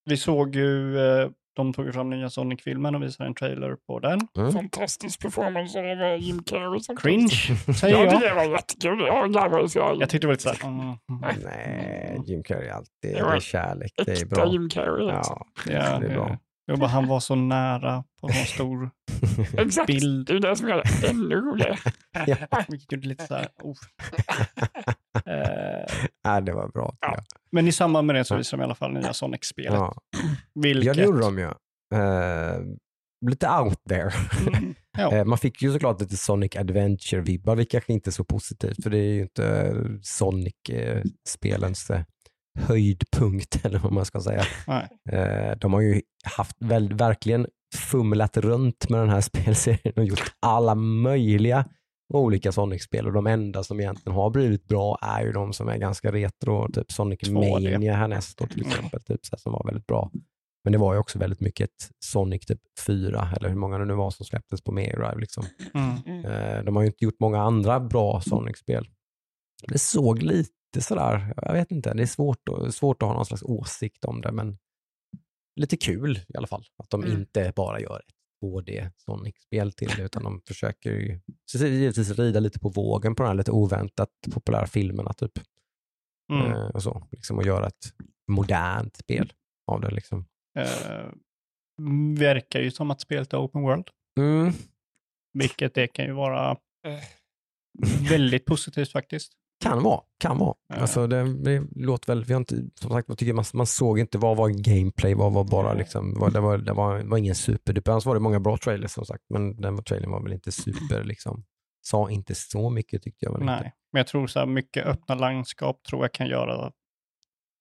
vi 0.05 0.17
såg 0.17 0.55
ju, 0.55 0.99
eh, 0.99 1.29
de 1.59 1.73
tog 1.73 1.95
fram 1.95 2.11
nya 2.11 2.31
Sonic-filmen 2.31 2.95
och 2.95 3.03
visade 3.03 3.29
en 3.29 3.35
trailer 3.35 3.77
på 3.87 3.99
den. 3.99 4.21
Mm. 4.39 4.53
Fantastisk 4.53 5.23
performance 5.23 5.79
av 5.79 5.85
eh, 5.85 6.15
Jim 6.17 6.43
Carrey. 6.43 6.81
Cringe, 7.03 7.29
säger 7.81 7.97
Ja, 7.97 8.05
jag. 8.05 8.21
det 8.21 8.35
var 8.35 8.45
jättekul. 8.45 9.01
Jag 10.01 10.09
tyckte 10.11 10.19
det 10.19 10.27
var 10.27 10.35
lite 10.35 10.43
såhär... 10.43 10.65
Mm, 10.65 10.81
mm, 10.81 11.43
Nej, 11.45 12.21
Jim 12.27 12.43
Carrey 12.43 12.69
alltid 12.69 12.91
det 13.01 13.19
Ja, 13.19 13.35
är 13.35 13.41
kärlek. 13.41 13.93
Det 13.97 14.09
är 14.09 14.13
Äkta 14.13 14.27
bra. 14.37 14.53
Jim 14.53 14.69
Carrey. 14.69 15.11
Alltså. 15.11 15.33
Ja, 15.67 15.73
ja, 15.73 15.99
det 15.99 16.07
är 16.07 16.15
bra. 16.15 16.39
Jag 16.73 16.79
bara, 16.79 16.91
han 16.91 17.07
var 17.07 17.21
så 17.21 17.35
nära 17.35 18.05
på 18.21 18.29
sån 18.29 18.45
stor 18.47 18.91
Exakt. 19.59 19.87
bild. 19.87 20.27
Det 20.27 20.33
är 20.33 20.41
det 20.41 20.57
som 20.57 20.69
gör 20.69 20.77
det 21.01 21.09
ännu 21.09 21.35
roligare. 21.37 21.77
Gjorde 22.91 23.09
lite. 23.09 23.49
Oh. 23.63 23.75
Eh, 26.27 26.41
det 26.45 26.53
var 26.53 26.69
bra. 26.69 26.97
Ja. 27.01 27.15
Ja. 27.17 27.23
men 27.53 27.69
i 27.69 27.73
samband 27.73 28.07
med 28.07 28.17
det 28.17 28.25
så 28.25 28.37
visade 28.37 28.61
de 28.61 28.63
i 28.63 28.65
alla 28.65 28.75
fall 28.75 28.93
nya 28.93 29.13
Sonic-spelet. 29.13 29.73
Ja. 29.75 29.95
Vilket... 30.55 30.85
ja, 30.87 30.95
det 30.95 31.03
gjorde 31.03 31.21
de 31.21 31.39
ju. 31.39 31.45
Eh, 31.95 32.61
lite 33.31 33.49
out 33.51 33.85
there. 33.89 34.11
Mm. 34.57 34.75
Ja. 34.99 35.13
Eh, 35.17 35.25
Man 35.25 35.39
fick 35.39 35.63
ju 35.63 35.73
såklart 35.73 36.01
lite 36.01 36.17
Sonic 36.17 36.57
Adventure-vibbar, 36.57 37.57
vilket 37.57 37.73
kanske 37.73 37.93
inte 37.93 38.11
är 38.11 38.13
så 38.13 38.25
positivt, 38.25 38.83
för 38.83 38.91
det 38.91 38.99
är 38.99 39.13
ju 39.15 39.23
inte 39.23 39.75
Sonic-spelens 40.03 41.91
eh, 41.91 42.01
höjdpunkt, 42.59 43.61
eller 43.65 43.79
vad 43.79 43.93
man 43.93 44.05
ska 44.05 44.21
säga. 44.21 44.43
Nej. 44.67 44.89
Eh, 45.11 45.57
De 45.59 45.73
har 45.73 45.81
ju 45.81 46.01
haft 46.37 46.57
väl, 46.61 46.95
verkligen 46.95 47.47
fumlat 47.91 48.37
runt 48.37 48.89
med 48.89 49.01
den 49.01 49.09
här 49.11 49.21
spelserien 49.31 49.95
och 49.97 50.05
gjort 50.05 50.33
alla 50.41 50.75
möjliga 50.75 51.65
olika 52.15 52.53
Sonic-spel 52.53 53.07
och 53.07 53.13
de 53.13 53.27
enda 53.27 53.63
som 53.65 53.81
egentligen 53.81 54.17
har 54.17 54.31
blivit 54.31 54.65
bra 54.69 54.99
är 55.03 55.25
ju 55.25 55.33
de 55.33 55.53
som 55.53 55.69
är 55.69 55.77
ganska 55.77 56.13
retro, 56.13 56.73
typ 56.73 56.93
Sonic 56.93 57.21
2D. 57.23 57.73
Mania 57.73 57.95
härnäst 57.97 58.39
då, 58.39 58.47
till 58.47 58.61
Mm. 58.63 58.69
exempel, 58.71 59.03
typ, 59.03 59.27
så 59.27 59.31
här, 59.37 59.39
som 59.39 59.53
var 59.53 59.63
väldigt 59.67 59.87
bra. 59.87 60.11
Men 60.65 60.73
det 60.73 60.79
var 60.79 60.93
ju 60.95 60.99
också 61.01 61.19
väldigt 61.19 61.41
mycket 61.41 61.71
Sonic 62.05 62.47
typ 62.47 62.61
4, 62.87 63.29
eller 63.37 63.49
hur 63.49 63.57
många 63.57 63.79
det 63.79 63.85
nu 63.85 63.95
var 63.95 64.11
som 64.11 64.27
släpptes 64.27 64.63
på 64.63 64.73
Mega 64.73 64.97
Drive. 64.99 65.21
Liksom. 65.21 65.45
Mm. 65.75 66.25
Eh, 66.25 66.65
De 66.65 66.77
har 66.77 66.83
ju 66.83 66.87
inte 66.89 67.05
gjort 67.05 67.21
många 67.21 67.43
andra 67.43 67.81
bra 67.81 68.21
Sonic-spel. 68.21 68.89
Det 69.69 69.79
såg 69.79 70.23
lite 70.23 70.51
sådär, 70.77 71.35
jag 71.37 71.53
vet 71.53 71.71
inte, 71.71 71.95
det 71.95 72.03
är 72.03 72.07
svårt, 72.07 72.49
att- 72.49 72.75
svårt 72.75 73.03
att 73.03 73.07
ha 73.09 73.15
någon 73.15 73.27
slags 73.27 73.43
åsikt 73.43 74.05
om 74.05 74.21
det, 74.21 74.33
men 74.33 74.59
lite 75.61 75.77
kul 75.77 76.17
i 76.29 76.37
alla 76.37 76.47
fall. 76.47 76.65
Att 76.77 76.91
de 76.91 77.05
Mm. 77.05 77.19
inte 77.21 77.53
bara 77.57 77.81
gör 77.81 77.99
ett 77.99 78.15
2D 78.45 78.91
Sonic-spel 78.97 79.73
till 79.73 79.89
det, 79.97 80.03
utan 80.03 80.23
de 80.25 80.41
försöker 80.47 80.91
ju 80.91 81.21
givetvis 81.55 82.11
rida 82.19 82.41
lite 82.41 82.59
på 82.61 82.69
vågen 82.69 83.15
på 83.15 83.23
de 83.23 83.27
här 83.29 83.35
lite 83.35 83.51
oväntat 83.51 84.11
populära 84.33 84.67
filmerna 84.67 85.13
typ. 85.13 85.33
Mm. 86.33 86.53
Eh, 86.53 86.67
och 86.69 86.83
så, 86.83 87.09
liksom, 87.11 87.39
och 87.39 87.47
göra 87.47 87.67
ett 87.67 87.93
modernt 88.31 88.97
spel 88.97 89.33
av 89.67 89.81
det. 89.81 89.91
Liksom. 89.91 90.27
Eh, 90.59 91.13
verkar 92.19 92.61
ju 92.61 92.71
som 92.71 92.91
att 92.91 93.01
spelet 93.01 93.33
är 93.33 93.39
open 93.45 93.63
world, 93.63 93.89
Mm. 94.19 94.53
vilket 95.33 95.75
det 95.75 95.87
kan 95.87 96.05
ju 96.05 96.13
vara 96.13 96.51
Eh. 96.87 97.01
väldigt 98.11 98.45
positivt 98.45 98.93
faktiskt. 98.93 99.33
Kan 99.61 99.83
vara, 99.83 100.01
kan 100.19 100.39
vara. 100.39 100.55
Ja. 100.69 100.77
Alltså 100.77 101.07
det, 101.07 101.43
det 101.43 101.67
låter 101.77 102.15
väl, 102.15 102.25
vi 102.25 102.33
har 102.33 102.41
inte, 102.41 102.55
som 102.75 102.91
sagt, 102.91 103.09
jag 103.09 103.19
tycker 103.19 103.33
man, 103.33 103.45
man 103.55 103.67
såg 103.67 103.99
inte 103.99 104.19
vad 104.19 104.37
var 104.37 104.49
gameplay, 104.49 105.15
vad 105.15 105.33
var 105.33 105.45
bara 105.45 105.75
liksom, 105.75 106.15
vad, 106.19 106.33
det, 106.33 106.41
var, 106.41 106.59
det, 106.59 106.73
var, 106.73 106.99
det 106.99 107.05
var 107.05 107.19
ingen 107.19 107.35
superduper, 107.35 107.93
annars 107.93 108.07
var 108.07 108.15
det 108.15 108.21
många 108.21 108.41
bra 108.41 108.57
trailers 108.57 108.91
som 108.91 109.05
sagt, 109.05 109.25
men 109.29 109.61
den 109.61 109.83
trailern 109.83 110.11
var 110.11 110.23
väl 110.23 110.33
inte 110.33 110.53
super 110.53 111.05
liksom, 111.05 111.45
sa 111.81 112.11
inte 112.11 112.35
så 112.35 112.71
mycket 112.71 113.03
tyckte 113.03 113.25
jag 113.25 113.33
väl 113.33 113.45
Nej, 113.45 113.57
inte. 113.57 113.73
men 113.93 114.01
jag 114.01 114.07
tror 114.07 114.27
så 114.27 114.39
här 114.39 114.47
mycket 114.47 114.87
öppna 114.87 115.15
landskap 115.15 115.83
tror 115.83 116.05
jag 116.05 116.13
kan 116.13 116.27
göra 116.27 116.73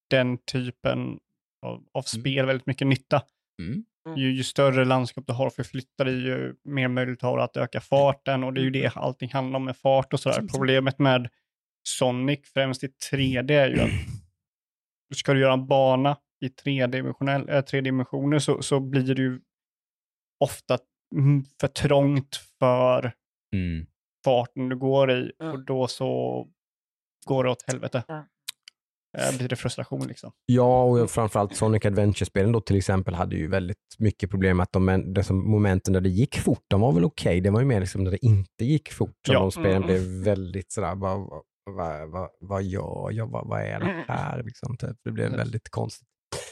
den 0.10 0.38
typen 0.38 1.20
av, 1.66 1.84
av 1.93 2.02
spel 2.02 2.45
väldigt 2.45 2.68
mycket 2.68 2.88
nytta. 2.88 3.22
Mm. 3.62 3.84
Ju, 4.18 4.32
ju 4.32 4.43
större 4.43 4.86
landskap 4.86 5.24
du 5.28 5.34
har 5.34 5.48
att 5.48 5.56
förflytta 5.56 6.04
dig, 6.04 6.14
ju 6.14 6.56
mer 6.64 6.88
möjlighet 6.88 7.22
har 7.22 7.38
du 7.38 7.43
att 7.43 7.58
öka 7.58 7.82
farten 7.82 8.43
och 8.43 8.54
det 8.54 8.62
är 8.62 8.64
ju 8.64 8.70
det 8.70 8.98
allting 8.98 9.30
handlar 9.34 9.58
om 9.58 9.66
med 9.66 9.78
fart 9.78 10.14
och 10.14 10.20
sådär. 10.20 10.48
Problemet 10.52 11.00
med 11.00 11.30
Sonic, 11.88 12.40
främst 12.54 12.84
i 12.84 12.88
3D, 13.12 13.52
är 13.52 13.70
ju 13.70 13.80
att 13.82 13.90
ska 15.18 15.34
du 15.34 15.40
göra 15.40 15.54
en 15.54 15.68
bana 15.68 16.18
i 16.46 16.50
tredimensionell, 16.50 17.50
äh, 17.50 17.62
tre 17.62 17.82
dimensioner 17.82 18.40
så, 18.40 18.62
så 18.62 18.80
blir 18.80 19.16
det 19.16 19.22
ju 19.22 19.42
ofta 20.40 20.78
mm, 21.16 21.44
för 21.62 21.68
trångt 21.68 22.36
för 22.60 23.14
Mm. 23.54 23.86
farten 24.26 24.70
du 24.70 24.78
går 24.78 25.12
i 25.12 25.32
Ja. 25.40 25.52
och 25.52 25.66
då 25.66 25.88
så 25.88 26.48
går 27.26 27.44
det 27.44 27.50
åt 27.50 27.64
helvete. 27.68 28.04
Ja. 28.08 28.26
Eh, 29.18 29.38
blir 29.38 29.48
det 29.50 29.56
frustration 29.56 30.08
liksom. 30.08 30.32
Ja, 30.46 30.84
och 30.84 31.10
framförallt 31.12 31.56
Sonic 31.56 31.86
Adventure-spelen 31.86 32.52
då 32.52 32.62
till 32.62 32.76
exempel 32.78 33.14
hade 33.14 33.36
ju 33.36 33.48
väldigt 33.48 33.96
mycket 33.98 34.30
problem 34.30 34.58
med 34.58 34.64
att 34.64 34.72
de, 34.72 35.14
det 35.14 35.24
som 35.24 35.52
momenten 35.52 35.94
där 35.94 36.02
det 36.02 36.10
gick 36.10 36.38
fort, 36.40 36.64
de 36.68 36.82
var 36.82 36.92
väl 36.92 37.06
okej. 37.06 37.42
Det 37.42 37.50
var 37.50 37.60
ju 37.60 37.66
mer 37.66 37.80
liksom 37.80 38.04
när 38.04 38.12
det 38.12 38.26
inte 38.26 38.66
gick 38.66 38.92
fort 38.92 39.16
som 39.26 39.34
Ja. 39.34 39.40
de 39.40 39.52
spelen 39.52 39.76
Mm. 39.84 39.88
blev 39.88 40.02
väldigt 40.02 40.72
sådär, 40.72 40.96
vad, 40.96 41.44
vad, 41.76 42.09
vad, 42.11 42.30
vad, 42.39 42.63
gör 42.63 43.11
jag, 43.11 43.28
vad, 43.32 43.47
vad 43.47 43.61
är 43.61 43.80
det 43.80 44.05
här? 44.07 44.43
Liksom, 44.43 44.78
typ. 44.78 44.97
Det 45.03 45.11
blev 45.11 45.28
Yes. 45.32 45.39
väldigt 45.39 45.70
konstigt. 45.70 46.07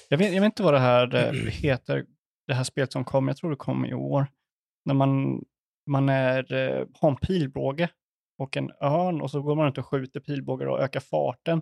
Jag 0.09 0.17
vet, 0.17 0.33
jag 0.33 0.41
vet 0.41 0.45
inte 0.45 0.63
vad 0.63 0.73
det 0.73 0.79
här 0.79 1.15
eh, 1.15 1.31
heter, 1.51 2.05
det 2.47 2.53
här 2.53 2.63
spelet 2.63 2.91
som 2.91 3.03
kom, 3.05 3.27
jag 3.27 3.37
tror 3.37 3.49
det 3.49 3.55
kom 3.55 3.85
i 3.85 3.93
år. 3.93 4.27
När 4.85 4.93
man, 4.93 5.41
man 5.89 6.09
är, 6.09 6.53
eh, 6.53 6.85
har 7.01 7.09
en 7.09 7.15
pilbåge 7.15 7.89
och 8.37 8.57
en 8.57 8.71
örn 8.81 9.21
och 9.21 9.31
så 9.31 9.41
går 9.41 9.55
man 9.55 9.65
runt 9.65 9.77
och 9.77 9.85
skjuter 9.87 10.19
pilbågar 10.19 10.65
och 10.67 10.79
ökar 10.81 10.99
farten. 10.99 11.61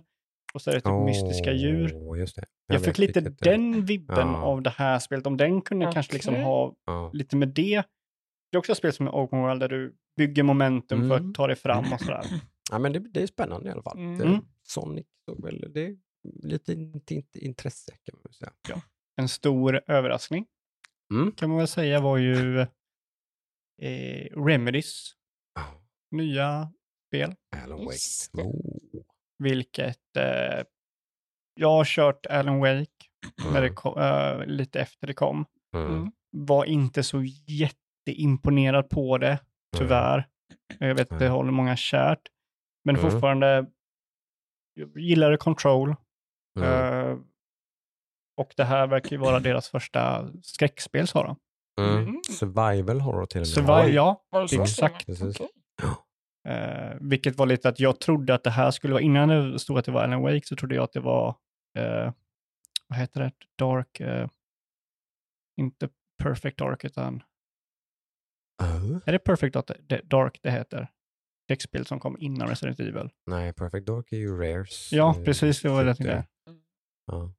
Och 0.53 0.61
så 0.61 0.69
är 0.69 0.73
det 0.75 0.81
typ 0.81 1.05
mystiska 1.05 1.51
djur. 1.53 2.15
Just 2.17 2.35
det. 2.35 2.45
Jag, 2.67 2.75
vet 2.79 2.85
fick 2.85 2.97
lite 2.97 3.19
den 3.21 3.85
vibben 3.85 4.27
Ja. 4.27 4.41
av 4.43 4.61
det 4.61 4.69
här 4.69 4.99
spelet. 4.99 5.27
Om 5.27 5.37
den 5.37 5.61
kunde 5.61 5.91
kanske 5.93 6.13
liksom 6.13 6.35
ha 6.35 6.73
Ja. 6.85 7.09
lite 7.13 7.35
med 7.35 7.47
det. 7.47 7.83
Det 8.51 8.55
är 8.55 8.57
också 8.57 8.71
ett 8.71 8.77
spel 8.77 8.93
som 8.93 9.07
är 9.07 9.11
open 9.11 9.39
world 9.41 9.59
där 9.59 9.69
du 9.69 9.95
bygger 10.17 10.43
momentum 10.43 10.99
för 11.09 11.15
Mm. 11.17 11.29
att 11.29 11.35
ta 11.35 11.47
dig 11.47 11.55
fram 11.55 11.93
och 11.93 11.99
sådär. 12.01 12.25
Ja, 12.71 12.79
men 12.79 12.93
det, 12.93 12.99
det 12.99 13.21
är 13.21 13.27
spännande 13.27 13.69
i 13.69 13.71
alla 13.71 13.81
fall. 13.83 13.97
Mm. 13.97 14.17
Det, 14.17 14.41
Sonic, 14.63 15.05
så 15.25 15.35
väl, 15.41 15.71
det 15.73 15.81
är 15.85 15.95
lite 16.43 16.73
in, 16.73 17.01
in, 17.09 17.23
intresse 17.33 17.91
kan 18.03 18.15
man 18.15 18.21
väl 18.23 18.33
säga. 18.33 18.81
En 19.15 19.29
stor 19.29 19.81
överraskning 19.87 20.45
Mm. 21.13 21.31
kan 21.31 21.49
man 21.49 21.57
väl 21.57 21.67
säga 21.67 21.99
var 21.99 22.17
ju 22.17 22.59
eh, 23.81 24.43
Remedys 24.45 25.13
nya 26.11 26.71
spel. 27.07 27.35
Alan 27.63 27.85
Wake. 27.85 27.97
Oh. 28.43 29.03
Vilket 29.39 30.17
eh, 30.17 30.63
jag 31.55 31.69
har 31.69 31.85
kört 31.85 32.25
Alan 32.25 32.59
Wake 32.59 32.87
när 33.51 33.61
det 33.61 33.67
Mm. 33.67 33.75
kom, 33.75 33.99
eh, 34.01 34.45
lite 34.45 34.79
efter 34.81 35.07
det 35.07 35.13
kom. 35.13 35.45
Mm. 35.75 36.11
Var 36.31 36.65
inte 36.65 37.03
så 37.03 37.23
jätteimponerad 37.47 38.89
på 38.89 39.17
det, 39.17 39.39
tyvärr. 39.77 40.27
Jag 40.79 40.95
vet 40.95 41.11
att 41.11 41.19
det 41.19 41.27
håller 41.29 41.51
många 41.51 41.75
kärt. 41.75 42.21
Men 42.85 42.95
Mm. 42.95 43.11
fortfarande 43.11 43.65
jag 44.73 44.97
gillar 44.97 45.37
Control. 45.37 45.95
Mm. 46.59 46.69
eh, 47.11 47.17
och 48.37 48.53
det 48.57 48.63
här 48.63 48.87
verkar 48.87 49.09
ju 49.11 49.17
vara 49.17 49.39
deras 49.39 49.69
första 49.69 50.29
skräckspel, 50.41 51.07
sa 51.07 51.23
de. 51.23 51.35
Mm. 51.81 52.03
Mm. 52.03 52.21
Survival 52.29 53.01
horror 53.01 53.25
till 53.25 53.37
och 53.37 53.41
med. 53.41 53.47
Survival, 53.47 53.93
ja. 53.93 54.23
Exakt. 54.61 55.05
Precis. 55.05 55.39
Okej. 55.39 55.49
Eh, 56.47 56.97
vilket 57.01 57.35
var 57.37 57.45
lite 57.45 57.69
att 57.69 57.79
jag 57.79 57.99
trodde 57.99 58.33
att 58.33 58.43
det 58.43 58.49
här 58.49 58.71
skulle 58.71 58.93
vara, 58.93 59.03
innan 59.03 59.29
det 59.29 59.59
stod 59.59 59.77
att 59.77 59.85
det 59.85 59.91
var 59.91 60.03
Alan 60.03 60.21
Wake 60.21 60.41
så 60.45 60.55
trodde 60.55 60.75
jag 60.75 60.83
att 60.83 60.93
det 60.93 60.99
var, 60.99 61.27
eh, 61.77 62.11
vad 62.87 62.99
heter 62.99 63.19
det, 63.21 63.31
Dark, 63.57 63.99
eh, 63.99 64.27
inte 65.59 65.89
Perfect 66.23 66.57
Dark 66.57 66.83
utan, 66.85 67.23
Oh. 68.63 68.97
är 69.05 69.11
det 69.11 69.19
Perfect 69.19 69.53
Dark 70.03 70.39
det 70.43 70.51
heter? 70.51 70.87
Däckspel 71.47 71.85
som 71.85 71.99
kom 71.99 72.17
innan 72.19 72.47
Resident 72.47 72.79
Evil. 72.79 73.09
Nej, 73.27 73.53
Perfect 73.53 73.87
Dark 73.87 74.11
är 74.11 74.17
ju 74.17 74.37
Rares. 74.37 74.89
Ja, 74.91 75.15
eh, 75.17 75.23
precis. 75.23 75.61
Det 75.61 75.69
var 75.69 75.83
det 75.83 75.89
jag 75.89 75.97
tänkte. 75.97 76.25
Ja. 77.11 77.33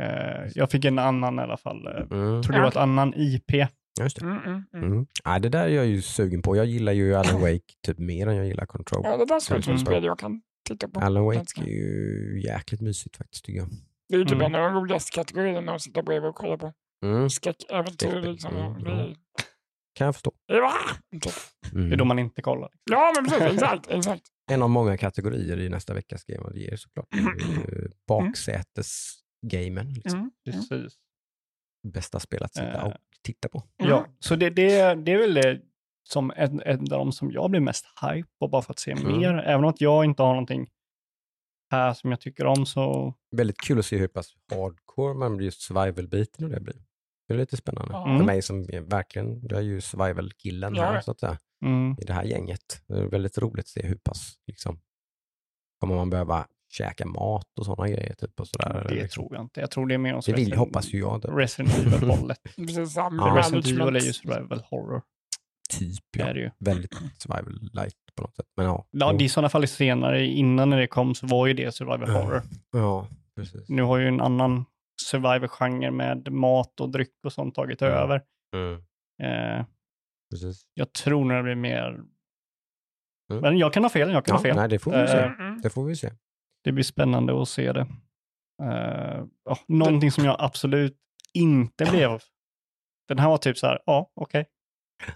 Eh, 0.00 0.50
jag 0.54 0.70
fick 0.70 0.84
en 0.84 0.98
annan 0.98 1.38
i 1.38 1.42
alla 1.42 1.56
fall. 1.56 1.86
Eh, 1.86 1.92
Mm. 1.92 2.42
tror 2.42 2.52
det 2.52 2.60
var 2.60 2.68
ett 2.68 2.76
annan 2.76 3.14
IP. 3.16 3.52
Just 4.00 4.16
det. 4.20 4.24
Mm, 4.26 4.38
mm, 4.38 4.62
mm. 4.74 4.92
Mm. 4.92 5.06
Ja, 5.24 5.38
det 5.38 5.48
där 5.48 5.64
är 5.64 5.68
jag 5.68 5.86
ju 5.86 6.02
sugen 6.02 6.42
på. 6.42 6.56
Jag 6.56 6.66
gillar 6.66 6.92
ju 6.92 7.14
Alan 7.14 7.40
Wake 7.40 7.60
typ 7.86 7.98
mer 7.98 8.26
än 8.26 8.36
jag 8.36 8.46
gillar 8.46 8.66
Control. 8.66 9.00
Ja, 9.04 9.16
det 9.16 9.24
där 9.26 9.40
ser 9.40 9.56
ut 9.58 9.64
som 9.64 9.74
ett 9.74 9.80
Mm. 9.80 9.86
spel 9.86 10.04
jag 10.04 10.18
kan 10.18 10.42
titta 10.68 10.88
på. 10.88 11.00
Alan 11.00 11.24
Wake 11.24 11.60
är 11.60 11.66
ju 11.66 12.40
jäkligt 12.44 12.80
mysigt 12.80 13.16
faktiskt 13.16 13.44
tycker 13.44 13.58
jag. 13.58 13.68
Det 14.08 14.14
är 14.14 14.18
ju 14.18 14.24
typ 14.24 14.32
Mm. 14.34 14.46
en 14.46 14.54
av 14.54 14.72
de 14.72 14.80
roligaste 14.80 15.12
kategorierna 15.14 15.74
att 15.74 15.82
sitta 15.82 16.02
bredvid 16.02 16.28
och 16.28 16.34
kolla 16.36 16.56
på. 16.56 16.72
Mm. 17.04 17.30
Skräckäventyr 17.30 18.08
Skräckspel. 18.08 18.32
liksom. 18.32 18.56
Mm, 18.56 19.14
Kan 19.96 20.04
jag 20.04 20.14
förstå. 20.14 20.32
Ja, 20.46 20.72
Mm. 21.72 21.88
Det 21.88 21.94
är 21.94 21.98
då 21.98 22.04
man 22.04 22.18
inte 22.18 22.42
kollar. 22.42 22.70
Ja, 22.90 23.12
men 23.16 23.24
precis. 23.30 23.52
Exakt. 23.52 23.90
exakt. 23.90 24.22
En 24.50 24.62
av 24.62 24.70
många 24.70 24.96
kategorier 24.96 25.60
i 25.60 25.68
nästa 25.68 25.94
veckas 25.94 26.24
Game 26.24 26.42
of 26.42 26.52
the 26.52 26.58
Year 26.58 26.76
såklart. 26.76 27.06
Ju 27.14 27.90
Baksätesgamen. 28.08 29.92
Liksom. 29.94 30.18
Mm. 30.20 30.30
Precis. 30.44 30.94
Bästa 31.88 32.20
spel 32.20 32.42
att 32.42 32.54
sitta 32.54 32.80
Eh. 32.80 32.84
och 32.86 32.92
titta 33.22 33.48
på. 33.48 33.62
Ja, 33.76 34.06
så 34.18 34.36
det, 34.36 34.50
det, 34.50 34.94
det 34.94 35.12
är 35.12 35.18
väl 35.18 35.34
det 35.34 35.60
som 36.08 36.32
en, 36.36 36.60
en 36.60 36.80
av 36.80 36.86
de 36.86 37.12
som 37.12 37.30
jag 37.32 37.50
blir 37.50 37.60
mest 37.60 37.86
hype 38.02 38.28
på 38.38 38.48
bara 38.48 38.62
för 38.62 38.72
att 38.72 38.78
se 38.78 38.92
Mm. 38.92 39.18
mer. 39.18 39.34
Även 39.38 39.64
om 39.64 39.70
att 39.70 39.80
jag 39.80 40.04
inte 40.04 40.22
har 40.22 40.30
någonting 40.32 40.68
här 41.70 41.94
som 41.94 42.10
jag 42.10 42.20
tycker 42.20 42.46
om 42.46 42.66
så 42.66 43.14
Väldigt 43.36 43.60
kul 43.60 43.78
att 43.78 43.86
se 43.86 43.96
hur 43.98 44.08
pass 44.08 44.34
hardcore 44.50 45.14
man 45.14 45.36
blir 45.36 45.44
just 45.46 45.60
survival-biten 45.62 46.44
och 46.44 46.50
det 46.50 46.60
blir. 46.60 46.76
Det 47.28 47.34
är 47.34 47.38
lite 47.38 47.56
spännande. 47.56 47.92
Ja. 47.94 48.04
För 48.04 48.10
Mm. 48.14 48.26
mig 48.26 48.42
som 48.42 48.60
är 48.60 48.80
verkligen, 48.80 49.40
jag 49.42 49.58
är 49.58 49.62
ju 49.62 49.80
survival-killen 49.80 50.74
Ja. 50.74 50.82
här 50.84 51.00
så 51.00 51.10
att 51.10 51.20
säga, 51.20 51.38
mm, 51.64 51.96
i 52.00 52.04
det 52.04 52.12
här 52.12 52.24
gänget. 52.24 52.82
Det 52.88 52.94
är 52.94 53.04
väldigt 53.06 53.38
roligt 53.38 53.64
att 53.64 53.68
se 53.68 53.86
hur 53.86 53.94
pass, 53.96 54.34
liksom, 54.46 54.80
kommer 55.80 55.94
man 55.94 56.10
behöva 56.10 56.46
käka 56.72 57.06
mat 57.06 57.58
och 57.58 57.64
sådana 57.66 57.88
grejer 57.88 58.14
typ 58.14 58.40
och 58.40 58.48
sådär. 58.48 58.84
det 58.88 58.94
liksom. 58.94 59.22
tror 59.22 59.34
jag 59.34 59.44
inte. 59.44 59.60
Jag 59.60 59.70
tror 59.70 59.86
det 59.86 59.94
är 59.94 59.98
mer 59.98 60.14
om 60.14 60.22
Det 60.26 60.32
vill, 60.32 60.52
hoppas 60.56 60.94
ju 60.94 60.98
jag. 60.98 61.20
Det. 61.20 61.28
Resident 61.28 61.78
Evil-hållet. 61.78 62.38
Ja. 62.56 63.34
Resident 63.38 63.66
Evil 63.66 63.96
är 63.96 64.00
ju 64.00 64.12
survival 64.12 64.62
horror. 64.70 65.02
Typ 65.70 66.04
Det 66.12 66.18
ja. 66.18 66.26
är 66.26 66.34
det 66.34 66.40
ju. 66.40 66.50
Väldigt 66.58 66.94
survival 67.18 67.70
light 67.72 67.94
på 68.16 68.22
något 68.22 68.36
sätt. 68.36 68.46
Men 68.56 68.66
ja. 68.66 68.86
Ja, 68.90 69.12
det 69.12 69.24
är 69.24 69.26
i 69.26 69.28
sådana 69.28 69.48
fall 69.48 69.66
senare, 69.68 70.26
innan 70.26 70.70
när 70.70 70.80
det 70.80 70.86
kom 70.86 71.14
så 71.14 71.26
var 71.26 71.46
ju 71.46 71.54
det 71.54 71.74
survival 71.74 72.10
horror. 72.10 72.42
ja, 72.72 73.06
precis. 73.36 73.68
Nu 73.68 73.82
har 73.82 73.98
ju 73.98 74.08
en 74.08 74.20
annan 74.20 74.64
survival-genre 75.02 75.90
med 75.90 76.32
mat 76.32 76.80
och 76.80 76.88
dryck 76.90 77.14
och 77.24 77.32
sånt 77.32 77.54
tagit 77.54 77.82
Mm. 77.82 77.94
över. 77.94 78.22
Mm, 78.54 78.82
Eh, 79.22 79.64
precis. 80.30 80.66
jag 80.74 80.92
tror 80.92 81.24
när 81.24 81.36
det 81.36 81.42
blir 81.42 81.54
mer... 81.54 81.88
Mm. 83.30 83.42
Men 83.42 83.58
jag 83.58 83.72
kan 83.72 83.82
ha 83.82 83.90
fel, 83.90 84.10
jag 84.12 84.24
kan 84.24 84.32
Ja, 84.32 84.36
ha 84.38 84.42
fel. 84.42 84.56
nej, 84.56 84.68
det 84.68 84.78
får 84.78 84.90
vi 84.90 84.98
Eh, 84.98 85.06
se. 85.06 85.18
Mm. 85.18 85.60
Det 85.62 85.70
får 85.70 85.84
vi 85.84 85.96
se. 85.96 86.12
Det 86.64 86.72
blir 86.72 86.84
spännande 86.84 87.42
att 87.42 87.48
se 87.48 87.72
det. 87.72 87.86
Uh, 88.62 89.24
ja, 89.44 89.58
någonting 89.68 90.10
som 90.10 90.24
jag 90.24 90.36
absolut 90.38 90.98
inte 91.34 91.84
blev. 91.84 92.20
Den 93.08 93.18
här 93.18 93.28
var 93.28 93.38
typ 93.38 93.58
så 93.58 93.66
här, 93.66 93.78
ja, 93.86 94.12
okej. 94.14 94.46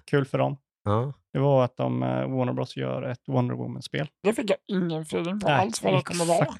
Kul 0.05 0.25
för 0.25 0.39
dem. 0.39 0.57
Ja. 0.85 1.13
Det 1.33 1.39
var 1.39 1.65
att 1.65 1.77
de, 1.77 2.03
uh, 2.03 2.09
Warner 2.37 2.53
Bros 2.53 2.77
gör 2.77 3.03
ett 3.03 3.29
Wonder 3.29 3.55
Woman-spel. 3.55 4.09
Det 4.23 4.33
fick 4.33 4.51
jag 4.51 4.59
ingen 4.67 5.03
feeling 5.03 5.41
på 5.41 5.49
Nej, 5.49 5.61
alls 5.61 5.83
vad 5.83 5.95
det 5.95 6.03
kommer 6.03 6.25
vara. 6.25 6.55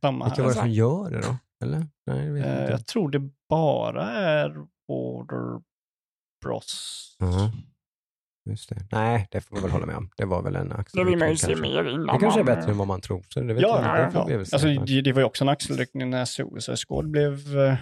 Samma 0.00 0.24
Vilka 0.24 0.42
var 0.42 0.48
det 0.48 0.54
som 0.54 0.70
gör 0.70 1.10
det 1.10 1.20
då? 1.20 1.36
Eller? 1.64 1.86
Nej, 2.06 2.26
det 2.26 2.32
vet 2.32 2.46
jag 2.46 2.54
Eh, 2.54 2.60
inte. 2.60 2.72
jag 2.72 2.86
tror 2.86 3.10
det 3.10 3.30
bara 3.48 4.10
är 4.10 4.48
Warner 4.88 5.62
Bros. 6.44 7.16
Ja. 7.18 7.52
Just 8.50 8.68
det. 8.68 8.86
Nej, 8.92 9.28
det 9.30 9.40
får 9.40 9.54
man 9.54 9.62
väl 9.62 9.72
hålla 9.72 9.86
med 9.86 9.96
om. 9.96 10.10
Det 10.16 10.24
var 10.24 10.42
väl 10.42 10.56
en 10.56 10.68
Det 10.68 10.74
axelryckning 10.74 11.10
vill 11.10 11.18
man 11.18 11.30
ju 11.30 11.36
se 11.36 11.46
kanske. 11.46 11.62
mer 11.62 11.84
innan. 11.84 12.06
Det 12.06 12.20
kanske 12.20 12.40
är 12.40 12.44
man- 12.44 12.54
bättre 12.54 12.70
än 12.70 12.78
vad 12.78 12.86
man 12.86 13.00
tror. 13.00 13.24
Så 13.28 13.40
det 13.40 13.54
vet 13.54 13.62
Ja, 13.62 13.68
jag. 13.98 14.12
ja, 14.14 14.24
Det 14.26 14.32
ja. 14.32 14.38
Alltså, 14.38 14.68
det, 14.68 15.00
det 15.00 15.12
var 15.12 15.20
ju 15.20 15.26
också 15.26 15.44
en 15.44 15.48
axelryckning 15.48 16.10
när 16.10 16.24
Suicide 16.24 16.76
Squad 16.76 17.10
blev 17.10 17.56
uh, 17.56 17.72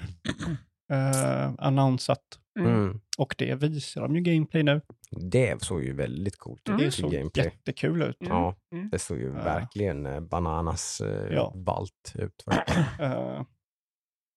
uh, 0.93 1.55
annonsat. 1.59 2.23
Mm. 2.59 2.73
Mm. 2.75 3.01
Och 3.19 3.35
det 3.39 3.55
visar 3.55 4.01
de 4.01 4.17
ju 4.17 4.21
gameplay 4.23 4.63
nu. 4.63 4.81
Det 5.11 5.63
såg 5.63 5.85
ju 5.85 5.93
väldigt 5.93 6.39
coolt 6.39 6.69
Mm. 6.69 6.81
ut 6.81 6.85
Det 6.85 6.89
i 6.89 6.91
såg 7.03 7.13
gameplay. 7.13 7.45
jättekul 7.45 8.03
ut. 8.03 8.21
Mm. 8.21 8.33
Ja, 8.33 8.57
Mm. 8.73 8.89
det 8.91 8.99
såg 8.99 9.19
ju 9.19 9.27
Ja. 9.37 9.43
verkligen 9.45 10.07
eh, 10.07 10.21
bananas 10.21 11.01
eh, 11.01 11.35
Ja. 11.35 11.53
valt 11.57 12.13
ut. 12.15 12.45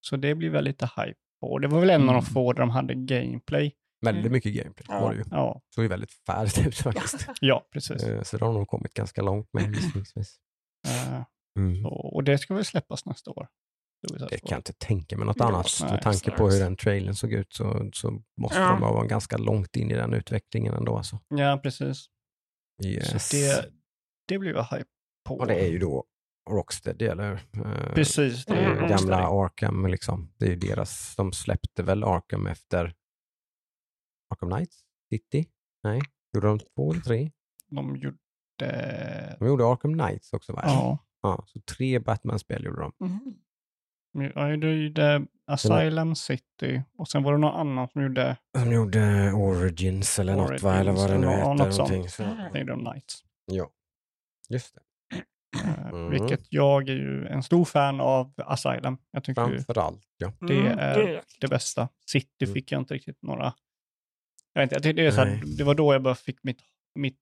Så 0.01 0.15
det 0.17 0.35
blir 0.35 0.49
väl 0.49 0.63
lite 0.63 0.85
hype 0.85 1.19
på. 1.41 1.59
Det 1.59 1.67
var 1.67 1.79
väl 1.79 1.89
en 1.89 2.01
av 2.01 2.09
Mm. 2.09 2.15
de 2.15 2.25
få 2.25 2.53
där 2.53 2.59
de 2.59 2.69
hade 2.69 2.93
gameplay. 2.95 3.75
Väldigt 4.05 4.21
Mm. 4.25 4.33
mycket 4.33 4.53
gameplay 4.53 4.85
Ja. 4.89 4.99
var 5.01 5.11
det 5.13 5.17
ju. 5.17 5.23
Ja, 5.31 5.61
Såg 5.75 5.83
ju 5.83 5.87
väldigt 5.87 6.11
färdigt 6.13 6.67
ut 6.67 6.75
faktiskt. 6.83 7.27
ja 7.41 7.67
precis. 7.73 8.03
Eh, 8.03 8.21
Så 8.23 8.37
det 8.37 8.45
har 8.45 8.53
nog 8.53 8.67
kommit 8.67 8.93
ganska 8.93 9.21
långt 9.21 9.49
med 9.53 9.75
gissningsvis. 9.75 10.35
Eh, 10.87 11.21
Mm. 11.57 11.85
och, 11.85 12.23
det 12.23 12.37
ska 12.37 12.53
väl 12.53 12.65
släppas 12.65 13.05
nästa 13.05 13.31
år. 13.31 13.47
Det 14.29 14.37
kan 14.39 14.49
jag 14.49 14.59
inte 14.59 14.73
tänka 14.73 15.17
mig 15.17 15.25
något 15.25 15.35
Ja, 15.39 15.45
annat. 15.47 15.67
nej, 15.81 15.91
Med 15.91 16.01
tanke 16.01 16.31
på 16.31 16.49
hur 16.49 16.59
den 16.59 16.75
trailern 16.75 17.15
såg 17.15 17.33
ut 17.33 17.53
så, 17.53 17.89
så 17.93 18.21
måste 18.41 18.59
Ja. 18.59 18.69
de 18.69 18.81
vara 18.81 19.05
ganska 19.05 19.37
långt 19.37 19.75
in 19.75 19.91
i 19.91 19.95
den 19.95 20.13
utvecklingen 20.13 20.73
ändå. 20.73 20.97
Alltså. 20.97 21.19
Ja, 21.29 21.59
precis. 21.63 22.05
Yes. 22.85 23.29
Så 23.29 23.35
det, 23.35 23.69
det 24.27 24.39
blir 24.39 24.51
jag 24.53 24.63
hype 24.63 24.89
på. 25.27 25.35
Och 25.37 25.47
det 25.47 25.55
är 25.55 25.67
ju 25.67 25.79
då 25.79 26.05
Rocksteady, 26.49 27.05
eller 27.05 27.29
hur? 27.29 27.93
Precis. 27.93 28.45
Det 28.45 28.53
är 28.53 28.57
är 28.57 28.61
Mm. 28.65 28.75
ju 28.75 28.79
Rocksteady. 28.81 29.09
gamla 29.09 29.27
Arkham, 29.45 29.87
liksom. 29.87 30.33
Det 30.37 30.45
är 30.45 30.49
ju 30.49 30.55
deras, 30.55 31.15
de 31.15 31.31
släppte 31.33 31.83
väl 31.83 32.03
Arkham 32.03 32.47
efter 32.47 32.93
Arkham 34.29 34.49
Knights 34.51 34.79
City? 35.09 35.45
Nej, 35.83 36.01
gjorde 36.33 36.47
de 36.47 36.59
två 36.59 36.91
eller 36.91 37.01
tre? 37.01 37.31
De 37.69 37.95
gjorde... 37.95 38.17
De 39.39 39.47
gjorde 39.47 39.65
Arkham 39.65 39.93
Knights 39.93 40.33
också 40.33 40.53
va? 40.53 40.61
Ja. 40.65 40.97
ja 41.21 41.43
så 41.47 41.59
tre 41.59 41.99
Batman-spel 41.99 42.63
gjorde 42.65 42.81
de. 42.81 42.93
Mm. 43.05 43.33
Ja, 44.35 44.57
de 44.57 44.67
gjorde 44.83 45.25
Asylum 45.47 46.15
City 46.15 46.83
och 46.97 47.07
sen 47.07 47.23
var 47.23 47.31
det 47.31 47.37
någon 47.37 47.55
annan 47.59 47.87
som 47.87 48.01
gjorde 48.01 48.37
De 48.53 48.71
gjorde 48.71 49.31
Origins 49.33 50.19
eller 50.19 50.35
något 50.35 50.61
va? 50.61 50.75
Eller 50.75 50.91
vad 50.91 51.09
det 51.09 51.17
nu 51.17 51.27
Origins, 51.27 51.39
heter. 51.39 51.49
ja, 51.49 51.65
något 51.65 51.75
sånt. 51.75 52.11
Så. 52.11 52.23
det 52.53 52.59
gjorde 52.59 52.71
de 52.71 52.79
Knights. 52.85 53.23
Ja, 53.45 53.69
just 54.49 54.75
det. 54.75 54.81
Eh, 55.55 55.89
Mm. 55.89 56.09
Vilket 56.11 56.41
jag 56.49 56.89
är 56.89 56.93
ju 56.93 57.27
en 57.27 57.43
stor 57.43 57.65
fan 57.65 58.01
av 58.01 58.33
Asylum. 58.37 58.97
Jag 59.11 59.23
tycker 59.23 59.45
Framförallt 59.45 60.03
ja. 60.17 60.33
Det 60.39 60.53
Mm, 60.59 60.79
är- 60.79 60.97
det- 60.99 61.21
det 61.41 61.47
bästa. 61.47 61.89
City 62.11 62.27
Mm. 62.45 62.53
fick 62.53 62.71
jag 62.71 62.81
inte 62.81 62.93
riktigt 62.93 63.21
några... 63.21 63.53
Jag 64.53 64.61
vet 64.61 64.65
inte, 64.65 64.75
jag 64.75 64.83
tyckte 64.83 65.01
det, 65.01 65.07
är 65.07 65.11
så 65.11 65.21
här, 65.21 65.43
det 65.57 65.63
var 65.63 65.75
då 65.75 65.93
jag 65.93 66.03
bara 66.03 66.15
fick 66.15 66.43
mitt, 66.43 66.61
mitt 66.95 67.17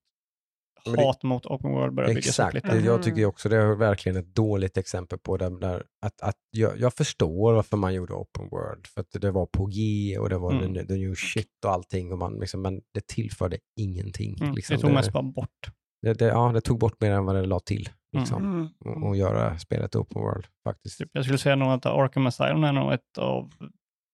det- 0.84 1.04
hat 1.04 1.22
mot 1.22 1.46
Open 1.46 1.70
World 1.70 1.94
börja 1.94 2.08
byggas 2.08 2.24
upp 2.26 2.28
Exakt, 2.28 2.54
lite. 2.54 2.68
det, 2.68 2.74
jag 2.80 2.94
Mm. 2.94 3.02
tycker 3.02 3.24
också 3.24 3.48
det 3.48 3.56
är 3.56 3.74
verkligen 3.74 4.18
ett 4.18 4.34
dåligt 4.34 4.76
exempel 4.76 5.18
på 5.18 5.36
det 5.36 5.58
där 5.60 5.84
att, 6.02 6.20
att 6.20 6.36
jag, 6.50 6.78
jag 6.78 6.94
förstår 6.94 7.52
varför 7.54 7.76
man 7.76 7.94
gjorde 7.94 8.12
open 8.14 8.48
world, 8.48 8.86
för 8.86 9.00
att 9.00 9.10
det 9.20 9.30
var 9.30 9.46
på 9.46 9.66
G 9.66 10.16
och 10.18 10.28
det 10.28 10.38
var 10.38 10.52
Mm. 10.52 10.74
the, 10.74 10.86
the 10.86 10.94
new 10.94 11.14
shit 11.14 11.64
och 11.64 11.72
allting, 11.72 12.12
och 12.12 12.18
man, 12.18 12.38
liksom, 12.40 12.62
men 12.62 12.80
det 12.94 13.06
tillförde 13.06 13.58
ingenting. 13.76 14.36
Mm, 14.40 14.54
Liksom. 14.54 14.76
det 14.76 14.82
tog 14.82 14.92
mest 14.92 15.12
bara 15.12 15.22
bort. 15.22 15.68
Det, 16.02 16.14
det, 16.14 16.24
ja, 16.24 16.52
det 16.52 16.60
tog 16.60 16.78
bort 16.78 17.00
mer 17.00 17.10
än 17.10 17.24
vad 17.24 17.34
det 17.34 17.46
la 17.46 17.60
till, 17.60 17.88
liksom, 18.16 18.42
Mm. 18.44 18.68
och, 19.02 19.08
och 19.08 19.16
göra 19.16 19.58
spelet 19.58 19.96
open 19.96 20.22
world 20.22 20.46
faktiskt. 20.64 20.98
Typ, 20.98 21.10
jag 21.12 21.24
skulle 21.24 21.38
säga 21.38 21.56
nog 21.56 21.68
att 21.72 21.86
Arkham 21.86 22.26
Asylum 22.26 22.64
är 22.64 22.72
nog 22.72 22.92
ett 22.92 23.18
av 23.18 23.50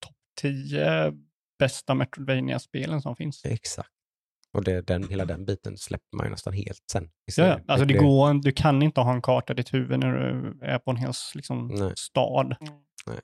topp 0.06 0.16
10 0.40 1.12
bästa 1.58 1.94
Metroidvania-spelen 1.94 3.02
som 3.02 3.16
finns. 3.16 3.44
Exakt. 3.44 3.88
Och 4.52 4.64
det, 4.64 4.80
den, 4.86 5.08
hela 5.08 5.24
den 5.24 5.44
biten 5.44 5.78
släpper 5.78 6.16
man 6.16 6.26
ju 6.26 6.30
nästan 6.30 6.52
helt 6.52 6.82
sen. 6.92 7.10
Ja. 7.36 7.60
Alltså 7.68 7.86
det 7.86 7.94
går, 7.94 8.42
du 8.42 8.52
kan 8.52 8.82
inte 8.82 9.00
ha 9.00 9.12
en 9.12 9.22
karta 9.22 9.52
i 9.52 9.56
ditt 9.56 9.74
huvud 9.74 9.98
när 10.00 10.12
du 10.12 10.58
är 10.62 10.78
på 10.78 10.90
en 10.90 10.96
hel 10.96 11.12
liksom, 11.34 11.66
Nej. 11.66 11.92
stad. 11.96 12.56
Nej. 12.60 13.18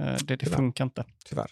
Eh, 0.00 0.16
Det, 0.16 0.24
det 0.26 0.36
Tyvärr. 0.36 0.56
funkar 0.56 0.84
inte. 0.84 1.04
Tyvärr. 1.26 1.50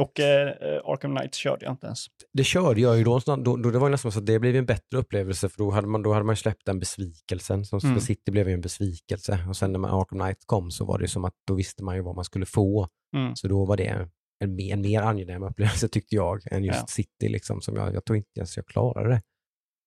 Och 0.00 0.20
eh, 0.20 0.48
Arkham 0.84 1.16
Knights 1.16 1.38
körde 1.38 1.64
jag 1.64 1.72
inte 1.72 1.86
ens. 1.86 2.06
det 2.32 2.44
körde 2.44 2.80
jag 2.80 2.98
ju 2.98 3.04
då, 3.04 3.18
då, 3.18 3.56
då 3.56 3.70
det 3.70 3.78
var 3.78 3.88
nästan 3.90 4.12
så 4.12 4.18
att 4.18 4.26
det 4.26 4.38
blev 4.38 4.56
en 4.56 4.66
bättre 4.66 4.98
upplevelse 4.98 5.48
för 5.48 5.58
då 5.58 5.70
hade 5.70 5.86
man, 5.88 6.02
då 6.02 6.12
hade 6.12 6.24
man 6.24 6.36
släppt 6.36 6.64
den 6.66 6.78
besvikelsen. 6.78 7.64
Som 7.64 7.78
Mm. 7.84 8.00
City 8.00 8.30
blev 8.30 8.48
ju 8.48 8.54
en 8.54 8.60
besvikelse 8.60 9.38
och 9.48 9.56
sen 9.56 9.72
när 9.72 9.78
man 9.78 9.90
Arkham 9.90 10.18
Knight 10.20 10.46
kom 10.46 10.70
så 10.70 10.84
var 10.84 10.98
det 10.98 11.08
som 11.08 11.24
att 11.24 11.34
då 11.46 11.54
visste 11.54 11.84
man 11.84 11.96
ju 11.96 12.02
vad 12.02 12.14
man 12.16 12.24
skulle 12.24 12.46
få. 12.46 12.88
Mm. 13.16 13.36
Så 13.36 13.48
då 13.48 13.64
var 13.64 13.76
det 13.76 14.08
en, 14.40 14.54
mer- 14.54 14.72
en 14.72 14.80
mer 14.80 15.02
angenäm 15.02 15.42
upplevelse 15.42 15.88
tyckte 15.88 16.14
jag 16.14 16.52
än 16.52 16.64
just 16.64 16.78
Ja. 16.80 16.86
City 16.86 17.28
liksom 17.28 17.60
som 17.60 17.76
jag, 17.76 17.94
jag 17.94 18.04
tror 18.04 18.16
inte 18.16 18.30
ens 18.36 18.56
jag 18.56 18.66
klarade 18.66 19.08
det. 19.08 19.22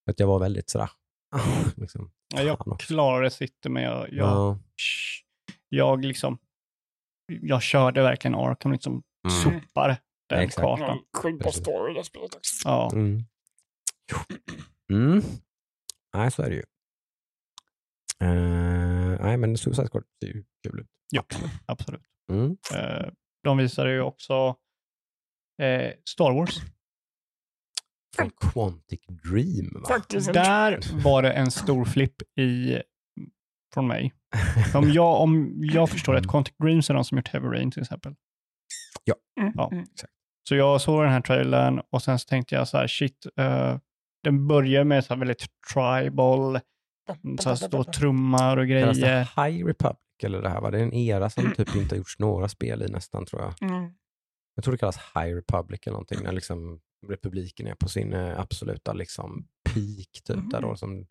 För 0.04 0.10
att 0.12 0.20
jag 0.20 0.26
var 0.26 0.38
väldigt 0.38 0.70
sådär, 0.70 0.90
liksom, 1.76 2.10
Ja, 2.34 2.42
jag 2.42 2.80
klarade 2.80 3.30
City 3.30 3.68
men 3.68 3.82
jag, 3.82 4.12
jag, 4.12 4.28
ja. 4.28 4.58
jag 5.68 6.04
liksom, 6.04 6.38
jag 7.40 7.62
körde 7.62 8.02
verkligen 8.02 8.34
Arkham 8.34 8.72
liksom 8.72 9.02
Mm. 9.28 9.60
sopar 9.60 9.96
den 10.28 10.40
Exakt. 10.40 10.62
Kartan. 10.64 10.98
Bra 11.22 11.38
Precis. 11.38 11.62
story 11.62 11.94
det 11.94 12.04
spelet 12.04 12.34
också. 12.34 12.68
Ja. 12.68 12.90
Mm. 12.92 13.24
Mm. 14.92 15.22
Nej, 16.14 16.30
så 16.30 16.42
är 16.42 16.50
det 16.50 16.56
ju. 16.56 16.62
Eh, 18.20 19.20
nej, 19.24 19.36
men 19.36 19.56
Suicide 19.58 19.88
Squad 19.88 20.04
ser 20.22 20.28
ju 20.28 20.44
kul 20.62 20.80
ut. 20.80 20.86
ja, 21.10 21.24
absolut. 21.66 22.02
Mm. 22.30 22.56
Eh, 22.74 23.08
de 23.44 23.56
visade 23.58 23.92
ju 23.92 24.00
också 24.00 24.56
eh, 25.62 25.92
Star 26.08 26.32
Wars. 26.32 26.58
från 28.16 28.30
Quantic 28.30 29.00
Dream. 29.08 29.82
Va? 29.88 30.02
Där 30.32 31.02
var 31.02 31.22
det 31.22 31.32
en 31.32 31.50
stor 31.50 31.84
flipp 31.84 32.22
i, 32.38 32.82
från 33.74 33.86
mig. 33.86 34.14
Om 34.74 34.90
jag, 34.90 35.20
om 35.20 35.54
jag 35.62 35.90
förstår 35.90 36.12
rätt, 36.12 36.26
Quantic 36.28 36.54
Dreams 36.58 36.90
är 36.90 36.94
de 36.94 37.04
som 37.04 37.18
gjort 37.18 37.28
Heavy 37.28 37.46
Rain 37.48 37.70
till 37.70 37.82
exempel. 37.82 38.14
Mm, 39.40 39.52
Ja. 39.56 39.68
mm. 39.72 39.84
Så 40.48 40.54
jag 40.56 40.80
såg 40.80 41.02
den 41.02 41.12
här 41.12 41.20
trailern 41.20 41.80
och 41.90 42.02
sen 42.02 42.18
så 42.18 42.26
tänkte 42.28 42.54
jag 42.54 42.68
så 42.68 42.76
här, 42.78 42.86
shit, 42.86 43.26
eh, 43.36 43.78
den 44.24 44.46
börjar 44.46 44.84
med 44.84 45.04
så 45.04 45.14
här 45.14 45.18
väldigt 45.18 45.46
tribal, 45.74 46.60
så 47.40 47.48
här 47.48 47.56
stå 47.56 47.78
och 47.78 47.92
trummar 47.92 48.56
och 48.56 48.66
Kallas 48.68 48.98
grejer. 48.98 49.14
det 49.36 49.42
High 49.42 49.66
Republic 49.66 49.98
eller 50.22 50.42
det 50.42 50.48
här? 50.48 50.60
Va? 50.60 50.70
Det 50.70 50.78
är 50.78 50.82
en 50.82 50.92
era 50.94 51.30
som 51.30 51.52
typ 51.56 51.76
inte 51.76 51.94
har 51.94 51.98
gjorts 51.98 52.18
några 52.18 52.48
spel 52.48 52.82
i 52.82 52.88
nästan 52.88 53.24
tror 53.26 53.42
jag. 53.42 53.70
Mm. 53.70 53.90
Jag 54.54 54.64
tror 54.64 54.72
det 54.72 54.78
kallas 54.78 54.96
High 55.14 55.34
Republic 55.34 55.80
eller 55.86 55.92
någonting, 55.92 56.22
när 56.22 56.32
liksom 56.32 56.80
republiken 57.06 57.66
är 57.66 57.74
på 57.74 57.88
sin 57.88 58.12
eh, 58.12 58.40
absoluta 58.40 58.92
liksom 58.92 59.48
peak. 59.64 60.22
Typ, 60.24 60.50
där 60.50 60.60
då, 60.60 60.76
som, 60.76 61.06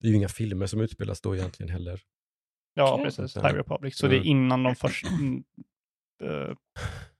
det 0.00 0.06
är 0.06 0.10
ju 0.10 0.16
inga 0.16 0.28
filmer 0.28 0.66
som 0.66 0.80
utspelas 0.80 1.20
då 1.20 1.36
egentligen 1.36 1.72
heller. 1.72 2.00
Ja, 2.74 3.00
precis. 3.04 3.36
Mm. 3.36 3.46
High 3.48 3.56
Republic. 3.58 3.96
Så 3.98 4.06
det 4.06 4.14
är 4.14 4.20
Mm. 4.20 4.28
innan 4.28 4.62
de 4.62 4.74
första, 4.74 5.08
uh, 6.22 6.54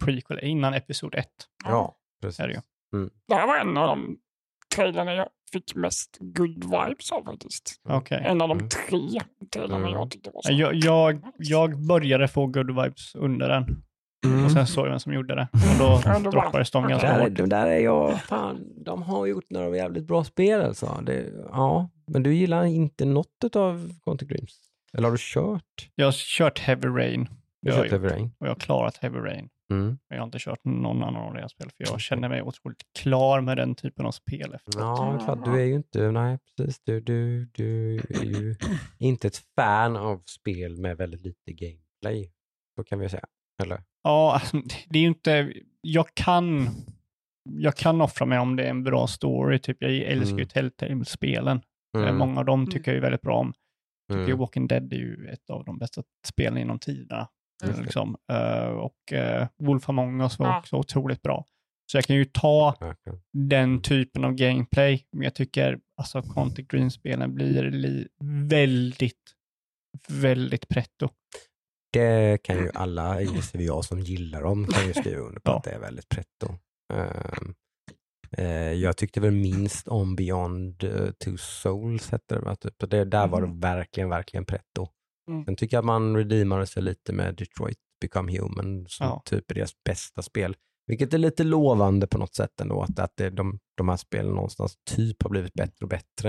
prequel, 0.04 0.38
innan 0.42 0.74
Episod 0.74 1.14
1. 1.14 1.26
Ja, 1.64 1.96
precis. 2.22 2.40
Är 2.40 2.48
det 2.48 2.54
ju. 2.54 2.60
Det 3.28 3.34
här 3.34 3.46
var 3.46 3.56
en 3.56 3.76
av 3.76 3.86
de 3.88 4.18
trailerna 4.76 5.14
jag 5.14 5.28
fick 5.52 5.74
mest 5.74 6.18
good 6.20 6.64
vibes 6.64 7.12
av 7.12 7.24
faktiskt. 7.24 7.80
Mm. 7.88 7.98
Okej. 7.98 8.22
En 8.26 8.40
av 8.42 8.48
de 8.48 8.58
Mm. 8.58 8.68
tre 8.68 9.20
trailerna 9.52 9.76
Mm. 9.88 9.92
jag 9.92 10.10
tyckte 10.10 10.30
var 10.34 10.42
så. 10.42 10.52
Jag, 10.52 10.74
jag, 10.74 11.20
jag 11.38 11.86
började 11.86 12.28
få 12.28 12.46
good 12.46 12.82
vibes 12.82 13.14
under 13.14 13.48
den 13.48 13.82
Mm. 14.26 14.44
och 14.44 14.50
sen 14.52 14.66
såg 14.66 14.84
jag 14.86 14.90
vem 14.90 15.00
som 15.00 15.12
gjorde 15.12 15.34
det. 15.34 15.48
Och 15.52 15.78
då 15.78 16.00
Ja, 16.10 16.18
droppades 16.30 16.70
de 16.70 16.88
ganska 16.88 17.08
Där, 17.08 17.18
är- 17.18 17.20
hårt. 17.28 17.36
de 17.36 17.48
där 17.48 17.66
är 17.66 17.78
jag, 17.80 18.20
fan, 18.22 18.72
de 18.84 19.02
har 19.02 19.26
gjort 19.26 19.50
några 19.50 19.76
jävligt 19.76 20.04
bra 20.06 20.24
spel 20.24 20.60
alltså. 20.62 21.00
Det, 21.06 21.32
ja, 21.52 21.90
men 22.06 22.22
du 22.22 22.34
gillar 22.34 22.64
inte 22.64 23.04
något 23.04 23.56
av 23.56 23.90
Quantic 24.04 24.28
Dreams? 24.28 24.60
Eller 24.92 25.04
har 25.08 25.12
du 25.12 25.18
kört? 25.20 25.88
Jag 25.94 26.06
har 26.06 26.12
kört 26.12 26.58
Heavy 26.58 26.88
Rain 26.88 27.28
Du 27.64 27.70
jag 27.70 27.84
Heavy 27.90 28.08
Rain? 28.08 28.30
och 28.38 28.46
jag 28.46 28.50
har 28.50 28.60
klarat 28.60 28.96
Heavy 28.96 29.18
Rain. 29.18 29.48
Mm. 29.70 29.86
Men 29.86 29.98
jag 30.08 30.18
har 30.18 30.24
inte 30.24 30.38
kört 30.40 30.64
någon 30.64 31.02
annan 31.02 31.22
av 31.22 31.34
deras 31.34 31.52
spel 31.52 31.70
för 31.76 31.84
jag 31.92 32.00
känner 32.00 32.28
mig 32.28 32.42
otroligt 32.42 32.82
klar 32.98 33.40
med 33.40 33.56
den 33.56 33.74
typen 33.74 34.06
av 34.06 34.10
spel. 34.10 34.54
Efter. 34.54 34.80
Ja, 34.80 35.20
klart, 35.24 35.44
du 35.44 35.60
är 35.60 35.64
ju 35.64 35.74
inte, 35.74 36.10
nej 36.10 36.38
precis, 36.56 36.80
du, 36.84 37.00
du, 37.00 37.44
du 37.44 37.96
är 37.96 38.24
ju 38.24 38.54
inte 38.98 39.26
ett 39.26 39.42
fan 39.56 39.96
av 39.96 40.22
spel 40.26 40.76
med 40.80 40.96
väldigt 40.96 41.20
lite 41.22 41.52
gameplay. 41.52 42.32
Så 42.76 42.84
kan 42.84 42.98
vi 42.98 43.08
säga. 43.08 43.24
Eller? 43.62 43.82
Ja, 44.02 44.32
alltså, 44.34 44.56
det 44.88 44.98
är 44.98 45.02
ju 45.02 45.08
inte... 45.08 45.52
Jag 45.80 46.06
kan, 46.14 46.68
jag 47.50 47.76
kan 47.76 48.00
offra 48.00 48.26
mig 48.26 48.38
om 48.38 48.56
det 48.56 48.64
är 48.64 48.70
en 48.70 48.84
bra 48.84 49.06
story. 49.06 49.58
Typ, 49.58 49.76
jag 49.80 49.92
älskar 49.96 50.36
ju 50.38 50.42
Mm. 50.42 50.48
Telltale-spelen. 50.48 51.56
Eh, 51.96 52.02
Mm. 52.02 52.16
Många 52.16 52.40
av 52.40 52.46
dem 52.46 52.60
Mm. 52.60 52.70
tycker 52.70 52.90
jag 52.90 52.98
är 52.98 53.02
väldigt 53.02 53.20
bra 53.20 53.38
om. 53.38 53.52
tycker 54.10 54.24
Mm. 54.24 54.38
Walking 54.38 54.66
Dead 54.66 54.92
är 54.92 54.96
ju 54.96 55.28
ett 55.28 55.50
av 55.50 55.64
de 55.64 55.78
bästa 55.78 56.02
spelen 56.26 56.58
inom 56.58 56.78
tiderna. 56.78 57.28
Det. 57.62 57.80
Liksom. 57.82 58.16
Eh, 58.32 58.66
och 58.68 58.96
uh, 59.12 59.46
Wolf 59.58 59.88
Among 59.88 60.20
Us 60.20 60.38
var 60.38 60.46
Ja. 60.46 60.58
också 60.58 60.76
otroligt 60.76 61.22
bra. 61.22 61.44
Så 61.92 61.96
jag 61.96 62.04
kan 62.04 62.16
ju 62.16 62.24
ta 62.24 62.74
den 63.32 63.82
typen 63.82 64.24
av 64.24 64.32
gameplay, 64.32 65.06
men 65.12 65.22
jag 65.22 65.34
tycker 65.34 65.78
alltså 65.96 66.22
Quantic 66.22 66.68
Dream-spelen 66.68 67.34
blir 67.34 67.62
li- 67.70 68.08
väldigt, 68.48 69.22
väldigt 70.08 70.68
pretto. 70.68 71.08
Det 71.92 72.42
kan 72.42 72.56
ju 72.56 72.70
alla, 72.74 73.20
inklusive 73.22 73.64
jag 73.64 73.84
som 73.84 74.00
gillar 74.00 74.42
dem, 74.42 74.66
kan 74.66 74.86
ju 74.86 74.94
skriva 74.94 75.20
under 75.20 75.40
på 75.40 75.50
Ja. 75.50 75.56
att 75.56 75.64
det 75.64 75.70
är 75.70 75.78
väldigt 75.80 76.08
pretto. 76.08 76.54
Ehm, 76.94 77.54
eh, 78.38 78.72
jag 78.72 78.96
tyckte 78.96 79.20
väl 79.20 79.30
minst 79.32 79.88
om 79.88 80.16
Beyond 80.16 80.84
uh, 80.84 81.10
Two 81.10 81.36
Souls, 81.36 82.10
hette 82.10 82.40
det, 82.40 82.56
typ. 82.56 82.90
Det 82.90 83.04
Där 83.04 83.26
var 83.28 83.40
det 83.40 83.46
Mhm. 83.46 83.60
verkligen, 83.60 84.08
verkligen 84.08 84.44
pretto. 84.44 84.88
Mm. 85.28 85.44
Sen 85.44 85.56
tycker 85.56 85.76
jag 85.76 85.82
att 85.82 85.86
man 85.86 86.16
redeemade 86.16 86.66
sig 86.66 86.82
lite 86.82 87.12
med 87.12 87.34
Detroit 87.34 87.78
Become 88.00 88.38
Human, 88.38 88.86
som 88.88 89.06
Ja. 89.06 89.22
typ 89.24 89.50
är 89.50 89.54
deras 89.54 89.72
bästa 89.84 90.22
spel. 90.22 90.56
Vilket 90.86 91.14
är 91.14 91.18
lite 91.18 91.44
lovande 91.44 92.06
på 92.06 92.18
något 92.18 92.34
sätt 92.34 92.60
ändå, 92.60 92.82
att, 92.82 92.98
att 92.98 93.16
det, 93.16 93.30
de, 93.30 93.58
de 93.76 93.88
här 93.88 93.96
spelen 93.96 94.34
någonstans 94.34 94.78
typ 94.90 95.22
har 95.22 95.30
blivit 95.30 95.54
bättre 95.54 95.82
och 95.84 95.88
bättre. 95.88 96.28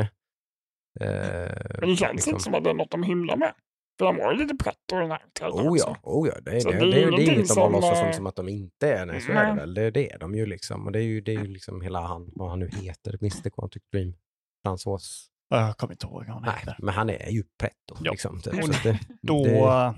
Eh, 1.00 1.78
Men 1.80 1.90
det 1.90 1.96
känns 1.96 2.14
liksom. 2.14 2.32
inte 2.32 2.44
som 2.44 2.54
att 2.56 2.64
det 2.64 2.70
är 2.70 2.74
något 2.74 2.92
de 2.92 3.04
hymlar 3.04 3.38
med. 3.38 3.54
För 4.00 4.06
de 4.06 4.18
var 4.18 4.32
ju 4.34 4.38
lite 4.38 4.56
pretto 4.56 4.96
den 4.96 5.12
här 5.12 5.22
trailern 5.40 5.68
Oh 5.68 5.72
också. 5.72 5.88
ja, 5.88 5.98
oh 6.04 6.28
ja. 6.28 6.42
Det, 6.42 6.62
Så 6.62 6.72
det, 6.72 6.78
det 6.78 6.86
är 6.86 7.12
det, 7.12 7.18
det, 7.18 7.24
är 7.24 7.34
inget 7.34 7.48
de 7.48 7.56
bara 7.56 7.66
som, 7.66 7.72
låtsas 7.72 8.00
som, 8.00 8.08
eh, 8.08 8.14
som 8.14 8.28
att 8.28 8.36
de 8.36 8.50
inte 8.50 8.94
är. 8.94 9.06
Nej, 9.06 9.22
så 9.22 9.32
är 9.32 9.36
nej. 9.36 9.54
det 9.54 9.60
väl. 9.60 9.74
Det, 9.74 9.92
det 9.92 10.12
är 10.12 10.20
de 10.20 10.36
ju 10.36 10.46
liksom. 10.46 10.86
Och 10.86 10.92
det 10.92 11.00
är 11.00 11.04
ju, 11.04 11.22
det 11.22 11.36
är 11.36 11.40
ju 11.40 11.48
liksom 11.48 11.82
hela 11.82 12.02
han, 12.02 12.32
vad 12.36 12.50
han 12.50 12.60
nu 12.60 12.70
heter, 12.70 13.18
Mr 13.22 13.50
Quantic 13.50 13.84
Dream. 13.92 14.14
Fransos. 14.64 15.32
Jag 15.50 15.78
kommer 15.78 15.94
inte 15.94 16.06
ihåg 16.06 16.14
vad 16.14 16.28
han 16.28 16.42
Nej, 16.42 16.54
heter. 16.60 16.76
men 16.80 16.94
han 16.94 17.10
är 17.10 17.30
ju 17.30 17.44
pretto. 17.60 17.96
Ja. 18.04 18.12
Liksom, 18.12 18.42
typ. 18.42 18.54
Och 18.64 18.70
det, 18.84 19.00
Då 19.22 19.44
det, 19.46 19.94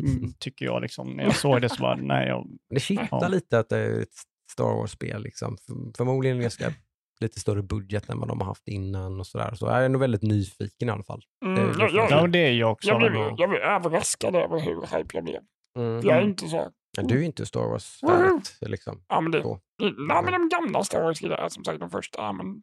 mm, 0.00 0.32
tycker 0.38 0.64
jag 0.64 0.82
liksom, 0.82 1.10
när 1.16 1.24
jag 1.24 1.36
såg 1.36 1.60
det 1.62 1.68
så 1.68 1.82
var 1.82 1.96
nej, 1.96 2.28
jag, 2.28 2.46
det 2.74 2.80
kittar 2.80 3.08
Ja. 3.10 3.28
lite 3.28 3.58
att 3.58 3.68
det 3.68 3.78
är 3.78 4.00
ett 4.02 4.08
Star 4.52 4.64
Wars-spel. 4.64 5.22
Liksom. 5.22 5.56
För- 5.66 5.96
Förmodligen 5.96 6.40
ganska 6.40 6.72
lite 7.20 7.40
större 7.40 7.62
budget 7.62 8.08
än 8.08 8.18
vad 8.18 8.28
de 8.28 8.40
har 8.40 8.46
haft 8.46 8.68
innan 8.68 9.20
och 9.20 9.26
sådär. 9.26 9.54
Så 9.54 9.66
jag 9.66 9.84
är 9.84 9.88
nog 9.88 10.00
väldigt 10.00 10.22
nyfiken 10.22 10.88
i 10.88 10.92
alla 10.92 11.04
fall. 11.04 11.22
Mm, 11.44 11.54
Det- 11.54 11.78
jag, 11.78 11.90
jag, 11.92 12.10
ja, 12.10 12.26
det 12.26 12.38
är 12.38 12.52
jag 12.52 12.72
också. 12.72 12.88
jag, 12.88 12.98
blev, 12.98 13.12
ja. 13.14 13.34
jag 13.38 13.50
blev 13.50 13.62
överraskad 13.62 14.34
över 14.36 14.60
hur 14.60 14.80
hype 14.98 15.16
jag 15.16 15.24
blev. 15.24 15.40
Mm. 15.78 16.00
Jag 16.08 16.16
är 16.16 16.22
inte 16.22 16.48
så... 16.48 16.70
Men 16.96 17.06
du 17.06 17.20
är 17.20 17.22
inte 17.22 17.46
Star! 17.46 17.60
Wars-färdigt. 17.68 18.58
Liksom. 18.60 19.04
Ja, 19.08 19.20
men 19.20 19.32
det, 19.32 19.38
det, 19.38 19.92
nej, 20.08 20.22
men 20.24 20.32
de 20.32 20.48
gamla 20.48 20.84
Star 20.84 21.02
Wars 21.02 21.22
gillar 21.22 21.38
jag 21.38 21.52
som 21.52 21.64
sagt, 21.64 21.80
de 21.80 21.90
första. 21.90 22.32
Men 22.32 22.62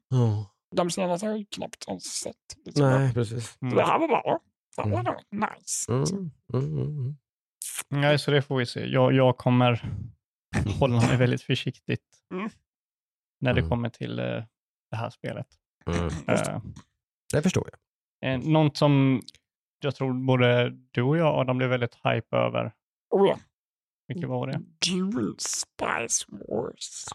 de 0.76 0.89
senaste 0.91 1.26
har 1.26 1.32
jag 1.32 1.39
ju 1.39 1.45
knappt 1.45 1.86
ens 1.88 2.03
sett. 2.03 2.36
Liksom. 2.65 2.86
Nej, 2.89 3.13
precis. 3.13 3.57
Mm. 3.61 3.76
Det 3.76 3.84
här 3.84 3.99
var 3.99 4.07
bara, 4.07 4.39
fan 4.76 4.91
vad 4.91 5.07
Mm. 5.07 5.49
nice. 5.55 5.91
Mm. 5.91 6.03
Mm, 6.53 6.78
mm, 6.78 6.88
mm. 6.99 7.15
Nej, 7.89 8.20
så 8.20 8.32
det 8.32 8.41
får 8.41 8.57
vi 8.57 8.65
se. 8.65 8.86
Jag, 8.86 9.13
jag 9.13 9.38
kommer 9.38 9.91
hålla 10.80 11.01
mig 11.01 11.18
väldigt 11.18 11.41
försiktigt 11.41 12.05
Mm. 12.34 12.49
när 13.41 13.53
det 13.53 13.59
Mm. 13.59 13.70
kommer 13.70 13.89
till 13.89 14.20
eh, 14.20 14.43
det 14.91 14.95
här 14.97 15.09
spelet. 15.09 15.47
Mm. 15.86 16.05
Eh, 16.28 16.61
Det 17.34 17.41
förstår 17.41 17.70
jag. 17.72 18.34
eh, 18.34 18.39
något 18.39 18.78
som 18.78 19.22
jag 19.80 19.95
tror 19.95 20.13
både 20.26 20.70
du 20.91 21.01
och 21.01 21.18
jag, 21.18 21.36
Adam, 21.39 21.57
blev 21.57 21.70
väldigt 21.70 21.95
hype 21.95 22.38
över. 22.38 22.74
Oh 23.09 23.28
ja. 23.28 23.38
Vilket 24.07 24.30
var 24.30 24.47
det? 24.47 24.61
Dune 24.89 25.34
Spice 25.38 26.26
Wars. 26.28 27.05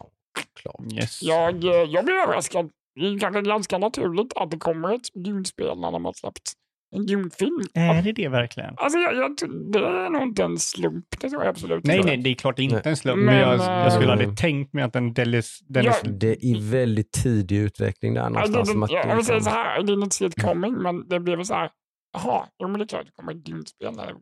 Klart. 0.55 0.93
Yes. 0.93 1.23
Jag, 1.23 1.65
eh, 1.65 1.71
jag 1.71 2.05
blev 2.05 2.17
överraskad. 2.17 2.71
Det 2.95 3.07
är 3.07 3.19
kanske 3.19 3.43
ganska 3.43 3.79
naturligt 3.79 4.33
att 4.37 4.51
det 4.51 4.59
kommer 4.59 4.95
ett 4.95 5.09
Dune-spel 5.15 5.81
när 5.81 5.93
de 5.93 6.05
har 6.05 6.13
släppt 6.13 6.53
en 6.95 7.07
Dune-film. 7.07 7.61
Är 7.75 8.03
det 8.03 8.13
det 8.13 8.29
verkligen? 8.29 8.75
Alltså, 8.77 8.99
jag, 8.99 9.17
jag, 9.17 9.37
det 9.73 9.79
är 9.79 10.11
nog 10.11 10.23
inte 10.23 10.43
en 10.45 10.59
slump. 10.59 11.05
Det 11.21 11.31
tror 11.31 11.43
jag 11.43 11.51
absolut 11.51 11.85
Nej, 11.85 12.03
nej, 12.05 12.17
det 12.17 12.31
är 12.31 12.35
klart 12.35 12.57
det 12.57 12.63
är 12.63 12.65
inte 12.65 12.91
en 12.91 12.97
slump. 12.97 13.17
Men, 13.17 13.27
Men, 13.27 13.39
jag, 13.39 13.59
jag 13.59 13.93
skulle 13.93 14.07
eh, 14.09 14.13
aldrig 14.13 14.37
tänkt 14.37 14.73
mig 14.73 14.85
att 14.85 14.97
en 14.97 15.15
Dennis... 15.15 15.61
Dennis 15.69 16.01
Ja, 16.05 16.11
Det 16.11 16.29
är 16.29 16.45
i 16.45 16.71
väldigt 16.71 17.13
tidig 17.13 17.57
utveckling 17.57 18.15
där 18.15 18.21
Ja, 18.23 18.29
någonstans. 18.29 18.69
det, 18.69 18.73
som 18.73 18.81
det, 18.81 18.85
att 18.85 18.91
jag, 18.91 19.05
det 19.05 19.09
jag 19.09 19.17
vill 19.17 19.25
säga 19.25 19.37
liksom- 19.37 19.53
så 19.53 19.59
här, 19.59 19.81
I 19.81 19.85
didn't 19.85 20.11
see 20.11 20.27
it 20.27 20.43
coming, 20.43 20.75
men 20.83 21.09
det 21.09 21.21
blev 21.21 21.43
så 21.45 21.55
här, 21.55 21.71
jaha, 22.13 22.47
jo 22.63 22.69
men 22.69 22.79
det 22.79 22.85
är 22.85 22.89
klart 22.89 23.07
det 23.07 23.13
kommer 23.13 23.33
ett 23.33 23.45
det- 23.45 24.15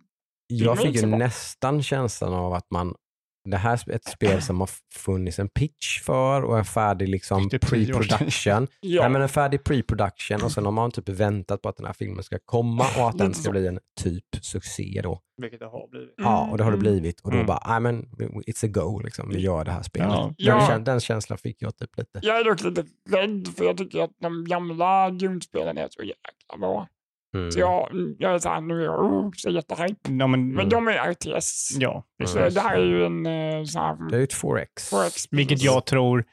Jag 0.47 0.77
det 0.77 0.83
är 0.83 0.87
fick 0.87 1.03
ju 1.03 1.07
nästan 1.07 1.83
känslan 1.83 2.35
av 2.35 2.53
att 2.53 2.71
man 2.71 2.95
det 3.45 3.57
här 3.57 3.91
är 3.91 3.95
ett 3.95 4.05
spel 4.05 4.43
som 4.43 4.61
har 4.61 4.71
funnits 4.95 5.39
en 5.39 5.49
pitch 5.49 6.01
för 6.03 6.43
och 6.43 6.59
en 6.59 6.65
färdig 6.65 7.09
liksom 7.09 7.49
pre-production. 7.51 8.67
Ja, 8.81 9.03
Nej, 9.03 9.11
men 9.11 9.23
en 9.23 9.29
färdig 9.29 9.61
pre-production 9.63 10.43
och 10.45 10.53
sen 10.53 10.65
har 10.65 10.73
man 10.73 10.91
typ 10.91 11.09
väntat 11.09 11.63
på 11.63 11.69
att 11.69 11.77
den 11.77 11.87
här 11.87 11.93
filmen 11.93 12.25
ska 12.25 12.39
komma 12.45 12.85
och 12.99 13.09
att 13.09 13.19
den 13.19 13.35
ska 13.35 13.51
bli 13.51 13.67
en 13.67 13.79
typ 14.01 14.25
succé 14.43 15.01
då. 15.05 15.21
Vilket 15.37 15.61
det 15.61 15.67
har 15.67 15.89
blivit. 15.91 16.15
Ja, 16.17 16.49
och 16.51 16.59
det 16.59 16.65
har 16.65 16.71
det 16.71 16.77
Mm. 16.79 16.91
blivit. 16.93 17.21
Och 17.21 17.31
då 17.31 17.37
Mm. 17.37 17.47
bara, 17.47 17.63
nej 17.69 17.81
men 17.81 18.03
it's 18.47 18.65
a 18.65 18.69
go 18.69 19.01
liksom. 19.05 19.29
Vi 19.29 19.41
gör 19.41 19.65
det 19.65 19.71
här 19.71 19.83
spelet. 19.83 20.09
Ja. 20.11 20.35
Den, 20.39 20.59
Ja. 20.71 20.79
den 20.79 21.01
känslan 21.01 21.39
fick 21.39 21.63
jag 21.63 21.77
typ 21.77 21.99
lite. 21.99 22.21
jag 22.23 22.41
är 22.41 22.45
dock 22.45 22.63
lite 22.65 22.85
rädd 23.11 23.49
för 23.57 23.65
jag 23.65 23.77
tycker 23.77 24.01
att 24.03 24.11
de 24.21 24.45
gamla 24.45 25.11
Dune-spelen 25.11 25.79
är 25.79 25.89
så 25.91 26.03
jäkla 26.03 26.59
bra. 26.59 26.89
Mm. 27.35 27.51
Så 27.51 27.59
jag, 27.61 27.89
jag 28.19 28.35
är 28.35 28.39
så 28.39 28.49
här, 28.49 28.61
nu 28.61 28.81
är 28.81 28.85
jag 28.85 29.01
oh, 29.05 29.31
så 29.37 29.51
jättehype. 29.51 30.11
Ja, 30.13 30.27
men, 30.27 30.53
Men 30.53 30.69
de 30.69 30.89
är 30.89 31.11
RTS. 31.13 31.77
ja, 31.79 32.05
precis. 32.19 32.35
Så 32.35 32.49
det 32.49 32.61
här 32.61 32.77
är 32.77 32.85
ju 32.85 33.05
en 33.07 33.27
eh, 33.27 33.65
sån 33.65 33.83
här... 33.83 34.09
Det 34.11 34.17
är 34.17 34.19
ju 34.19 34.25
ett 34.25 34.35
4X. 34.43 34.67
4X. 34.93 35.29
Vilket 35.31 35.63
jag 35.63 35.87
tror, 35.87 36.25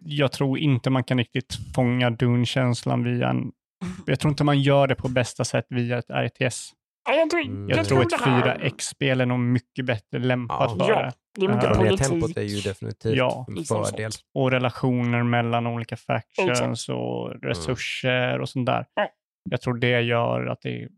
jag 0.00 0.32
tror 0.32 0.58
inte 0.58 0.90
man 0.90 1.04
kan 1.04 1.18
riktigt 1.18 1.58
fånga 1.74 2.10
Dune-känslan 2.10 3.04
via 3.04 3.28
en, 3.28 3.52
jag 4.06 4.20
tror 4.20 4.30
inte 4.30 4.44
man 4.44 4.60
gör 4.60 4.86
det 4.86 4.94
på 4.94 5.08
bästa 5.08 5.44
sätt 5.44 5.66
via 5.68 5.98
ett 5.98 6.10
RTS. 6.10 6.72
Ja, 7.08 7.14
jag 7.14 7.30
tror, 7.30 7.40
Mm. 7.40 7.68
Jag, 7.68 7.78
jag 7.78 7.86
tror 7.86 8.02
ett 8.02 8.10
det 8.10 8.24
här- 8.24 8.58
4X-spel 8.58 9.20
är 9.20 9.26
nog 9.26 9.38
mycket 9.40 9.84
bättre 9.84 10.18
lämpat 10.18 10.70
Ja. 10.78 10.84
för 10.86 10.92
Ja, 10.92 11.12
det. 11.38 11.44
är 11.46 11.48
mycket 11.54 11.78
politik. 11.78 12.08
tempot 12.08 12.36
är 12.36 12.42
ju 12.42 12.60
definitivt 12.60 13.16
Ja, 13.16 13.44
en 13.48 13.54
liksom 13.54 13.84
fördel. 13.84 14.10
Och 14.34 14.50
relationer 14.50 15.22
mellan 15.22 15.66
olika 15.66 15.96
factions 15.96 16.50
Exakt. 16.50 16.88
och 16.98 17.30
resurser 17.42 18.38
och 18.40 18.48
sånt 18.48 18.66
där. 18.66 18.86
Ja. 18.94 19.08
Jag 19.50 19.60
tror 19.60 19.74
det 19.74 20.00
gör 20.00 20.46
att 20.46 20.60
det, 20.62 20.88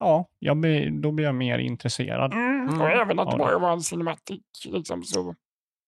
ja, 0.00 0.28
jag 0.38 0.56
blir, 0.56 0.90
då 1.02 1.12
blir 1.12 1.24
jag 1.26 1.34
mer 1.34 1.58
intresserad. 1.58 2.32
Mm. 2.32 2.68
Mm. 2.68 2.80
Och 2.80 2.88
även 2.90 3.18
att 3.18 3.26
Ja, 3.26 3.32
det 3.32 3.38
bara 3.38 3.58
var 3.58 3.72
en 3.72 3.80
cinematic. 3.80 4.40
Liksom, 4.66 5.02
så, 5.02 5.34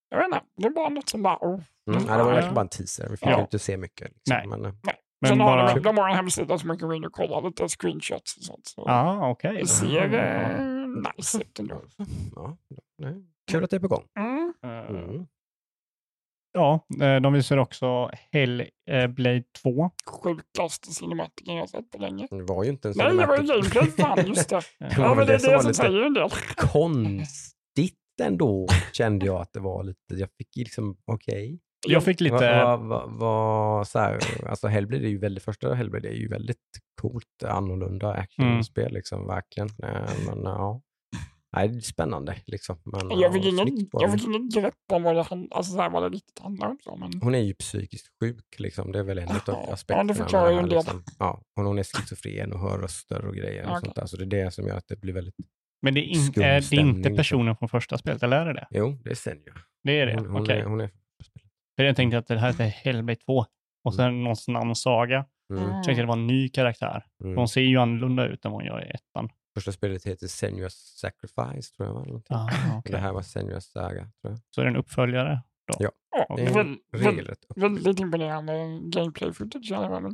jag 0.09 0.19
vet 0.19 0.25
inte, 0.27 0.41
det 0.57 0.67
är 0.67 0.71
bara 0.71 0.89
något 0.89 1.09
som 1.09 1.23
bara... 1.23 1.37
Oh, 1.41 1.61
Mm. 1.87 2.03
Ja, 2.09 2.17
det 2.17 2.23
var 2.23 2.31
Ja. 2.31 2.35
verkligen 2.35 2.55
bara 2.55 2.61
en 2.61 2.69
teaser. 2.69 3.09
Vi 3.11 3.17
fick 3.17 3.29
Ja. 3.29 3.41
inte 3.41 3.59
se 3.59 3.77
mycket. 3.77 4.09
Liksom. 4.09 4.37
Nej. 4.37 4.47
Men, 4.47 4.65
eh, 4.65 4.73
Men 5.21 5.29
Sen 5.29 5.41
har 5.41 5.57
bara... 5.57 5.75
de, 5.75 5.81
de 5.81 5.99
har 5.99 6.09
en 6.09 6.17
hemsida 6.17 6.59
som 6.59 6.69
man 6.69 6.79
kan 6.79 6.89
gå 6.89 6.95
in 6.95 7.05
och 7.05 7.13
kolla 7.13 7.41
lite 7.41 7.69
screenshots 7.69 8.37
och 8.37 8.43
sånt. 8.45 8.67
Så 8.67 8.85
Ja, 8.87 9.31
okej. 9.31 9.57
Det 9.61 9.67
ser 9.67 10.15
eh, 10.15 10.87
nice 11.17 11.39
ut 11.43 11.59
ändå. 11.59 11.83
ja, 12.37 12.57
nej. 12.99 13.15
Kul 13.51 13.65
att 13.65 13.71
det 13.71 13.77
är 13.77 13.81
på 13.81 13.89
gång. 13.89 14.05
Mm. 14.19 14.55
Eh, 14.65 14.91
Mm. 14.91 15.27
Ja, 16.55 16.87
eh, 17.03 17.21
de 17.21 17.33
visar 17.33 17.57
också 17.57 18.11
Hellblade 18.33 19.43
2. 19.63 19.91
Sjukaste 20.07 20.93
cinematiken 20.93 21.55
jag 21.55 21.63
har 21.63 21.67
sett 21.67 21.91
på 21.91 21.99
länge. 21.99 22.27
Det 22.31 22.43
var 22.43 22.65
ju 22.65 22.71
inte 22.71 22.89
en 22.89 22.95
Nej, 22.97 23.17
det 23.17 23.27
var 23.27 23.37
ju 23.37 23.47
cinematic. 23.47 23.73
gameplay. 23.75 24.07
Fan, 24.07 24.27
just 24.27 24.49
det. 24.49 24.61
Det 24.79 24.99
var 24.99 25.05
Ja, 25.05 25.15
men 25.15 25.27
det 25.27 25.35
är 25.35 25.39
som 25.39 25.53
det 25.53 25.59
som 25.61 25.69
lite 25.69 25.83
säger 25.83 26.03
en 26.07 26.15
del. 26.15 26.31
konstigt 26.57 27.95
ändå, 28.23 28.67
kände 28.93 29.27
jag 29.27 29.41
att 29.41 29.53
det 29.53 29.61
var 29.61 29.85
lite. 29.85 30.15
Jag 30.15 30.29
fick 30.39 30.57
liksom, 30.57 30.97
okej. 31.07 31.61
Jag 31.87 32.05
fick 32.05 32.21
lite... 32.21 32.65
Vad, 32.65 32.81
vad, 32.81 33.11
vad, 33.13 33.89
så 33.89 33.99
här, 33.99 34.19
alltså 34.49 34.67
Hellblade 34.69 35.07
är 35.07 35.09
ju 35.09 35.19
väldigt, 35.19 35.45
första 35.45 35.75
Hellblade 35.75 36.09
är 36.09 36.13
ju 36.15 36.29
väldigt 36.29 36.59
coolt, 37.01 37.45
annorlunda 37.45 38.13
actionspel 38.13 38.93
liksom, 38.93 39.27
verkligen. 39.27 39.69
Eh, 39.83 40.11
Men 40.27 40.43
ja, 40.45 40.81
nej, 41.55 41.69
det 41.69 41.77
är 41.77 41.81
spännande 41.81 42.37
liksom. 42.47 42.79
Men, 42.85 43.21
Jag 43.21 43.33
fick 43.33 43.45
ja, 43.45 43.49
ingen, 43.49 43.89
jag 43.93 44.13
fick 44.13 44.25
ingen 44.25 44.49
grepp 44.49 44.75
om 44.93 45.03
vad 45.03 45.17
det, 45.17 45.23
hand- 45.23 45.53
alltså, 45.53 45.73
så 45.73 45.81
här, 45.81 45.91
vad 45.91 46.03
det 46.03 46.09
riktigt 46.17 46.39
handlar 46.39 46.69
om. 46.69 46.79
Så, 46.85 46.97
men... 46.97 47.11
Hon 47.23 47.35
är 47.35 47.39
ju 47.39 47.55
psykiskt 47.55 48.07
sjuk, 48.23 48.45
liksom. 48.59 48.93
det 48.93 48.99
är 48.99 49.03
väl 49.03 49.19
en 49.19 49.29
av 49.29 49.41
ja, 49.47 49.69
aspekterna. 49.73 50.05
det 50.09 50.15
förklarar 50.15 50.47
med 50.47 50.53
ju 50.55 50.59
en 50.59 50.69
del. 50.69 50.79
liksom. 50.79 51.05
Ja, 51.19 51.43
och 51.57 51.65
hon 51.65 51.79
är 51.79 51.83
schizofren 51.83 52.53
och 52.53 52.61
hör 52.61 52.79
röster 52.79 53.25
och 53.25 53.35
grejer. 53.35 53.65
Och 53.65 53.71
Okej. 53.71 53.81
sånt 53.85 53.95
där. 53.97 54.07
Så 54.07 54.17
det 54.17 54.25
är 54.25 54.45
det 54.45 54.51
som 54.51 54.67
gör 54.67 54.77
att 54.77 54.89
det 54.89 54.97
blir 55.01 55.13
väldigt... 55.13 55.35
Men 55.83 55.95
det 55.95 56.01
är, 56.01 56.09
in, 56.37 56.43
är 56.43 56.55
det 56.55 56.63
stämning, 56.63 56.89
inte 56.89 56.99
liksom. 56.99 57.17
personen 57.17 57.57
från 57.57 57.69
första 57.69 57.99
spelet, 57.99 58.23
eller 58.23 58.37
är 58.41 58.47
det 58.47 58.53
det? 58.53 58.67
Jo, 58.71 58.99
det 59.05 59.11
är 59.11 59.15
Senja. 59.15 59.53
Det 59.85 60.01
är 60.01 60.07
det? 60.07 60.15
Hon, 60.15 60.27
hon, 60.27 60.43
Okej. 60.43 60.59
är, 60.61 60.65
hon 60.65 60.81
är... 60.81 60.91
För 61.77 61.85
jag 61.85 61.97
tänkte 61.97 62.19
att 62.19 62.27
det 62.27 62.39
här 62.39 62.47
heter 62.51 62.65
Hellblade 62.65 63.17
2 63.17 63.45
och 63.85 63.95
sen 63.95 64.23
någons 64.23 64.49
namnsaga. 64.49 65.27
Mm, 65.53 65.63
Jag 65.65 65.73
tänkte 65.85 65.91
att 65.91 65.97
det 65.97 66.07
var 66.07 66.17
en 66.17 66.27
ny 66.27 66.49
karaktär. 66.49 67.05
mm. 67.25 67.37
Hon 67.37 67.49
ser 67.49 67.61
ju 67.61 67.79
annorlunda 67.79 68.27
ut 68.27 68.45
än 68.45 68.51
vad 68.53 68.61
hon 68.61 68.67
gör 68.67 68.87
i 68.87 68.91
ettan. 68.91 69.29
Första 69.55 69.73
spelet 69.73 70.07
heter 70.07 70.27
Senua's 70.27 70.99
Sacrifice, 71.01 71.77
tror 71.77 71.89
jag. 71.89 72.07
eller. 72.09 72.23
Ah, 72.29 72.49
okej. 72.79 72.93
Det 72.93 72.99
här 72.99 73.13
var 73.13 73.23
Senua's 73.23 73.61
Saga, 73.61 74.11
tror 74.21 74.33
jag. 74.33 74.39
Så 74.51 74.61
är 74.61 74.65
det 74.65 74.71
en 74.71 74.77
uppföljare? 74.77 75.43
Ja, 75.79 75.91
Det 76.37 76.43
är 76.43 76.55
väl, 76.55 76.67
en 76.67 76.79
väl, 76.93 77.03
regelrätt 77.03 77.45
upp- 77.49 77.59
väldigt 77.63 78.01
imponerande 78.01 78.53
gameplay 78.83 79.33
footage 79.33 79.71
i 79.71 79.75
alla 79.75 79.89
fall. 79.89 80.13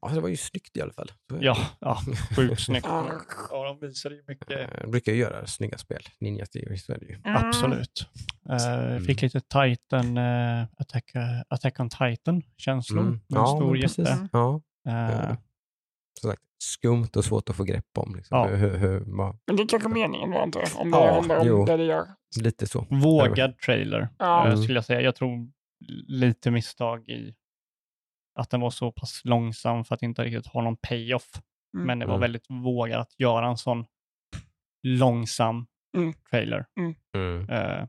Ja, 0.00 0.08
det 0.08 0.20
var 0.20 0.28
ju 0.28 0.36
snyggt 0.36 0.76
i 0.76 0.80
alla 0.82 0.92
fall. 0.92 1.12
Ja, 1.40 1.56
ja 1.80 1.98
sjukt 2.36 2.60
snyggt. 2.60 2.86
Ja. 2.86 3.20
Ja, 3.50 3.64
de 3.80 3.86
visade 3.86 4.14
ju 4.14 4.22
mycket. 4.28 4.50
Eh, 4.50 4.80
De 4.82 4.90
brukar 4.90 5.12
ju 5.12 5.18
göra 5.18 5.46
snygga 5.46 5.78
spel. 5.78 6.02
Ninja 6.20 6.46
Theory, 6.46 6.76
så 6.78 6.92
är 6.92 6.98
det 6.98 7.06
ju. 7.06 7.14
Mm. 7.24 7.36
Absolut. 7.46 8.06
Eh, 8.50 8.98
fick 8.98 9.22
lite 9.22 9.40
Titan, 9.40 10.18
uh, 10.18 10.66
Attack, 10.78 11.12
Attack 11.48 11.80
on 11.80 11.88
Titan-känslor. 11.90 13.00
Mm. 13.00 13.12
Med 13.12 13.20
en 13.38 13.44
Ja, 13.44 13.46
stor 13.46 13.76
jätte. 13.78 14.28
Ja, 14.32 14.60
Eh, 14.88 15.36
som 16.20 16.30
sagt, 16.30 16.42
skumt 16.58 17.08
och 17.16 17.24
svårt 17.24 17.50
att 17.50 17.56
få 17.56 17.64
grepp 17.64 17.98
om. 17.98 18.14
Liksom. 18.16 18.38
Ja. 18.38 18.46
Hur, 18.46 18.76
hur, 18.78 19.00
vad- 19.06 19.38
Men 19.46 19.56
det 19.56 19.62
är 19.62 19.68
kanske 19.68 19.88
meningen 19.88 20.30
då, 20.30 20.38
antar 20.38 20.60
jag. 20.60 20.80
Om 20.80 20.90
det 20.90 20.96
Ja, 20.98 21.14
handlar 21.14 21.38
om 21.40 21.46
jo. 21.46 21.64
det 21.64 21.76
det 21.76 21.84
gör. 21.84 22.06
lite 22.40 22.66
så. 22.66 22.86
vågad 22.90 23.58
trailer, 23.58 24.08
Ja. 24.18 24.40
eh, 24.46 24.52
Mm. 24.52 24.62
skulle 24.62 24.76
jag 24.78 24.84
säga. 24.84 25.00
Jag 25.00 25.14
tror 25.16 25.50
lite 26.08 26.50
misstag 26.50 27.08
i 27.08 27.34
att 28.34 28.50
den 28.50 28.60
var 28.60 28.70
så 28.70 28.92
pass 28.92 29.20
långsam 29.24 29.84
för 29.84 29.94
att 29.94 30.02
inte 30.02 30.24
riktigt 30.24 30.46
ha 30.46 30.62
någon 30.62 30.76
payoff. 30.76 31.30
Mm. 31.74 31.86
Men 31.86 31.98
det 31.98 32.06
var 32.06 32.14
Mm. 32.14 32.20
väldigt 32.20 32.46
vågat 32.50 33.00
att 33.00 33.20
göra 33.20 33.46
en 33.48 33.56
sån 33.56 33.84
långsam 34.82 35.66
Mm. 35.96 36.12
trailer. 36.30 36.66
Mm. 37.16 37.48
Eh, 37.50 37.86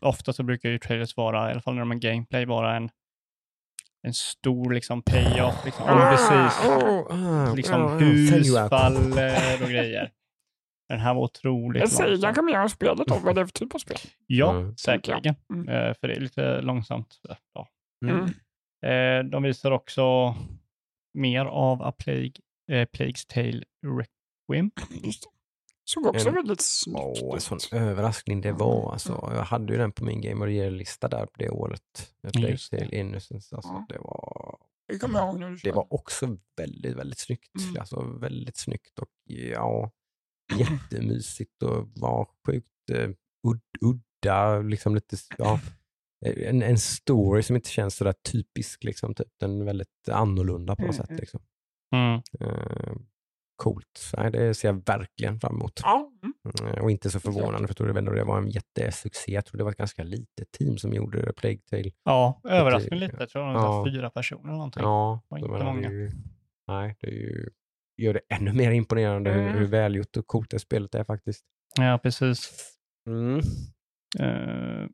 ofta 0.00 0.32
så 0.32 0.42
brukar 0.42 0.68
ju 0.70 0.78
trailers 0.78 1.16
vara, 1.16 1.48
i 1.48 1.52
alla 1.52 1.60
fall 1.60 1.74
när 1.74 1.80
de 1.80 1.90
är 1.90 1.94
gameplay, 1.96 2.44
vara 2.44 2.76
en, 2.76 2.90
en 4.04 4.14
stor 4.14 4.72
liksom 4.74 5.02
payoff. 5.02 5.64
Liksom. 5.64 5.86
Men 5.86 6.16
precis. 6.16 6.60
Ah, 7.10 7.54
Liksom 7.54 7.82
ah, 7.82 7.88
hus 7.98 8.30
Senua. 8.46 8.68
faller 8.68 9.62
och 9.62 9.68
grejer. 9.68 10.10
Den 10.88 11.00
här 11.00 11.14
var 11.14 11.22
otroligt 11.22 11.80
Jag 11.80 11.88
säger 11.90 12.10
långsam. 12.10 12.34
kanske 12.34 12.42
mer 12.42 12.60
om 12.60 12.68
spelet 12.68 13.06
då, 13.06 13.18
vad 13.24 13.34
det 13.34 13.40
är 13.40 13.44
för 13.44 13.52
typ 13.52 13.74
av 13.74 13.78
spel. 13.78 13.96
Ja, 14.26 14.50
Mm. 14.50 14.76
säkerligen. 14.76 15.34
Mm. 15.52 15.68
Eh, 15.68 15.94
för 16.00 16.08
det 16.08 16.14
är 16.14 16.20
lite 16.20 16.60
långsamt. 16.60 17.20
Ja. 17.54 17.68
Mm. 18.06 18.24
Eh, 18.86 19.30
de 19.30 19.42
visar 19.42 19.70
också 19.70 20.34
mer 21.18 21.44
av 21.44 21.82
A 21.82 21.92
Plague, 21.98 22.32
eh, 22.72 22.86
Plague's 22.98 23.26
Tale 23.28 23.62
Requiem. 23.86 24.70
Såg 25.84 26.06
också 26.06 26.28
En- 26.28 26.34
väldigt 26.34 26.60
snyggt 26.60 27.20
Åh, 27.22 27.34
en 27.34 27.40
sån 27.40 27.58
överraskning 27.72 28.40
det 28.40 28.52
var. 28.52 28.92
Alltså. 28.92 29.30
Jag 29.34 29.42
hade 29.44 29.72
ju 29.72 29.78
den 29.78 29.92
på 29.92 30.04
min 30.04 30.20
Game 30.20 30.44
of 30.44 30.48
the 30.48 30.52
Year-lista 30.54 31.08
där 31.08 31.28
det 31.38 31.50
året. 31.50 32.14
Just 32.38 32.70
det. 32.70 32.78
Tale 32.78 32.96
Innocence. 32.96 33.56
Alltså, 33.56 33.72
Ja. 33.72 33.86
det, 33.88 33.98
var, 33.98 34.58
Det 34.88 34.98
kommer 34.98 35.18
jag 35.18 35.28
ihåg 35.28 35.40
nu. 35.40 35.56
det 35.62 35.72
var 35.72 35.92
också 35.94 36.36
väldigt, 36.56 36.96
väldigt 36.96 37.18
snyggt. 37.18 37.50
Mm. 37.64 37.80
Alltså, 37.80 38.02
väldigt 38.02 38.56
snyggt 38.56 38.98
och 38.98 39.08
ja, 39.24 39.90
jättemysigt 40.58 41.62
och 41.62 41.88
var 41.96 42.28
sjukt 42.46 42.90
eh, 42.92 43.08
ud, 43.48 43.60
udda. 43.80 44.58
Liksom 44.58 44.94
lite, 44.94 45.16
ja, 45.38 45.60
en, 46.26 46.62
en 46.62 46.78
story 46.78 47.42
som 47.42 47.56
inte 47.56 47.68
känns 47.70 47.96
sådär 47.96 48.14
typisk. 48.32 48.84
Liksom, 48.84 49.14
typ. 49.14 49.28
Den 49.40 49.60
är 49.60 49.64
väldigt 49.64 50.08
annorlunda 50.10 50.76
på 50.76 50.82
något 50.82 50.94
Mm, 50.98 51.06
sätt. 51.06 51.20
Liksom. 51.20 51.40
Mm. 51.94 52.22
Eh, 52.40 52.94
coolt. 53.56 54.10
Nej, 54.16 54.30
det 54.30 54.54
ser 54.54 54.68
jag 54.68 54.86
verkligen 54.86 55.40
fram 55.40 55.54
emot. 55.54 55.80
Ja, 55.82 56.10
mm. 56.22 56.82
Och 56.82 56.90
inte 56.90 57.10
så 57.10 57.20
förvånande, 57.20 57.58
för 57.58 57.68
jag 57.68 57.76
tror 57.76 57.98
ändå 57.98 58.12
det 58.12 58.24
var 58.24 58.38
en 58.38 58.48
jättesuccé. 58.48 59.32
Jag 59.32 59.44
tror 59.44 59.58
det 59.58 59.64
var 59.64 59.70
ett 59.70 59.76
ganska 59.76 60.02
litet 60.02 60.50
team 60.52 60.78
som 60.78 60.92
gjorde 60.92 61.32
Plague 61.32 61.58
Tale. 61.70 61.90
Ja, 62.04 62.40
överraskande 62.44 62.96
lite. 63.06 63.16
Jag 63.20 63.28
tror 63.28 63.46
det 63.46 63.52
var 63.54 63.62
Ja. 63.62 63.84
fyra 63.86 64.10
personer 64.10 64.42
eller 64.44 64.52
någonting. 64.52 64.82
Ja, 64.82 65.22
var 65.28 65.38
så 65.38 65.46
inte 65.46 65.58
det 65.58 65.64
många. 65.64 65.90
ju, 65.90 66.10
nej, 66.68 66.96
det 67.00 67.06
är 67.06 67.10
ju, 67.12 67.50
gör 67.96 68.14
det 68.14 68.20
ännu 68.28 68.52
mer 68.52 68.70
imponerande 68.70 69.30
hur, 69.32 69.40
Mm. 69.42 69.54
hur 69.58 69.66
välgjort 69.66 70.16
och 70.16 70.26
coolt 70.26 70.50
det 70.50 70.58
spelet 70.58 70.94
är 70.94 71.04
faktiskt. 71.04 71.44
Ja, 71.76 71.98
precis. 72.02 72.50
Mm. 73.08 73.38
Eh, 74.18 74.88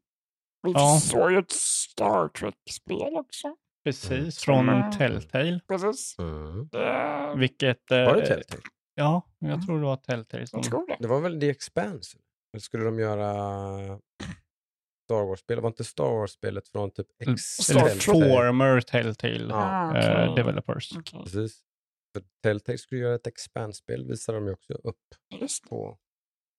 Vi 0.63 0.73
Ja. 0.73 0.99
såg 1.03 1.33
ju 1.33 1.39
ett 1.39 1.51
Star 1.53 2.29
Trek-spel 2.29 3.17
också. 3.17 3.57
Precis, 3.85 4.11
Mm. 4.11 4.31
från 4.33 4.69
Mm. 4.69 4.93
Telltale. 4.93 5.61
Precis. 5.69 6.17
Mm. 6.19 6.69
Vilket... 7.39 7.91
eh, 7.91 8.05
Var 8.05 8.17
det 8.17 8.27
Telltale? 8.27 8.63
Ja, 8.95 9.23
Mm. 9.43 9.51
jag 9.53 9.67
tror 9.67 9.79
det 9.79 9.85
var 9.87 9.97
Telltale. 9.97 10.47
Som, 10.47 10.59
jag 10.63 10.71
tror 10.71 10.87
det. 10.87 10.97
Det 11.01 11.09
var 11.09 11.21
väl 11.21 11.41
The 11.41 11.51
Expanse? 11.51 12.19
Eller 12.53 12.61
skulle 12.61 12.85
de 12.85 12.99
göra 12.99 13.33
Star 15.05 15.25
Wars-spel? 15.27 15.61
Var 15.61 15.69
inte 15.69 15.85
Star 15.85 16.05
Wars-spelet 16.11 16.69
från 16.69 16.91
typ 16.91 17.07
Mm. 17.23 17.35
X? 17.35 17.71
Eller 17.71 17.81
former 18.01 18.81
Telltale 18.81 19.47
Ja, 19.49 19.55
Ah, 19.55 19.97
eh, 19.99 20.35
developers. 20.35 20.93
Okej, 20.97 21.21
Precis. 21.25 21.61
För 22.13 22.23
Telltale 22.43 22.79
skulle 22.79 23.01
göra 23.01 23.15
ett 23.15 23.27
Expanse-spel 23.27 24.07
visade 24.09 24.39
de 24.39 24.47
ju 24.47 24.53
också 24.53 24.73
upp 24.73 24.97
Just 25.41 25.63
det, 25.65 25.69
på. 25.69 25.99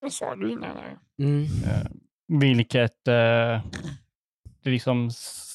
det 0.02 0.12
sa 0.12 0.36
du 0.36 0.52
innan. 0.52 0.78
Mm. 1.20 1.44
Eh, 1.44 1.92
vilket, 2.40 3.08
eh, 3.08 3.62
det 4.64 4.70
liksom, 4.70 5.12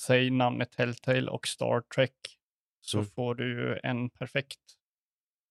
säg 0.07 0.31
namnet 0.31 0.73
Telltale 0.73 1.31
och 1.31 1.47
Star 1.47 1.81
Trek, 1.95 2.13
så 2.81 2.99
Mm. 2.99 3.11
får 3.11 3.35
du 3.35 3.49
ju 3.61 3.79
en 3.83 4.11
perfekt, 4.11 4.59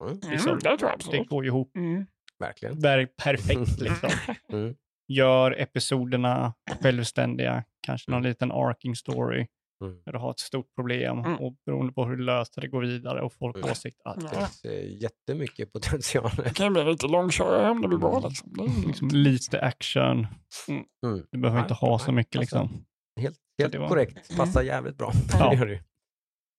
Mm. 0.03 0.19
Liksom, 0.31 0.49
Mm, 0.51 0.97
det 1.11 1.23
går 1.23 1.45
ihop 1.45 1.75
Mm. 1.75 2.05
Verkligen. 2.39 2.75
ver- 2.79 3.07
perfekt 3.23 3.79
liksom. 3.79 4.09
Mm. 4.49 4.75
Gör 5.07 5.51
episoderna 5.61 6.53
självständiga, 6.81 7.63
kanske 7.81 8.11
någon 8.11 8.17
Mm. 8.19 8.29
liten 8.29 8.51
arking 8.51 8.95
story, 8.95 9.47
Mm. 9.83 10.01
där 10.05 10.11
du 10.11 10.17
har 10.19 10.31
ett 10.31 10.39
stort 10.39 10.75
problem 10.75 11.19
Mm. 11.19 11.35
och 11.35 11.55
beroende 11.65 11.93
på 11.93 12.05
hur 12.05 12.15
du 12.17 12.23
löser 12.23 12.61
det, 12.61 12.67
går 12.67 12.81
vidare 12.81 13.21
och 13.21 13.33
folk 13.33 13.55
Mm. 13.57 13.69
åsikt 13.71 14.01
att. 14.05 14.19
Det 14.33 14.45
ser 14.45 14.81
jättemycket 15.03 15.73
potential. 15.73 16.31
Det 16.37 16.55
kan 16.55 16.73
bli 16.73 16.83
lite 16.83 17.07
långkörare 17.07 17.69
om 17.69 17.81
det 17.81 17.87
blir 17.87 17.97
bra. 17.97 18.19
Liksom. 18.29 18.53
Det 18.53 18.63
är 18.63 18.81
ju 18.81 18.87
liksom, 18.87 19.07
lite 19.07 19.61
action. 19.61 20.27
Mm. 20.67 20.83
Mm. 21.05 21.25
Du 21.31 21.37
behöver 21.39 21.61
inte 21.61 21.73
ha 21.73 21.99
så 21.99 22.11
mycket 22.11 22.39
alltså, 22.39 22.61
liksom. 22.61 22.85
Helt, 23.21 23.37
helt 23.63 23.75
var- 23.75 23.87
korrekt. 23.87 24.37
Passar 24.37 24.61
jävligt 24.61 24.97
bra. 24.97 25.11
Ja. 25.39 25.49
Det 25.49 25.55
gör 25.55 25.65
det 25.65 25.73
ju. 25.73 25.79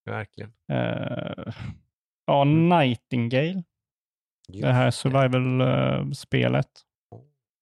Verkligen. 0.05 0.53
Eh, 0.73 1.55
ja, 2.27 2.43
Mm. 2.43 2.69
Nightingale, 2.69 3.63
det 4.49 4.73
här 4.73 4.91
survival-spelet. 4.91 6.69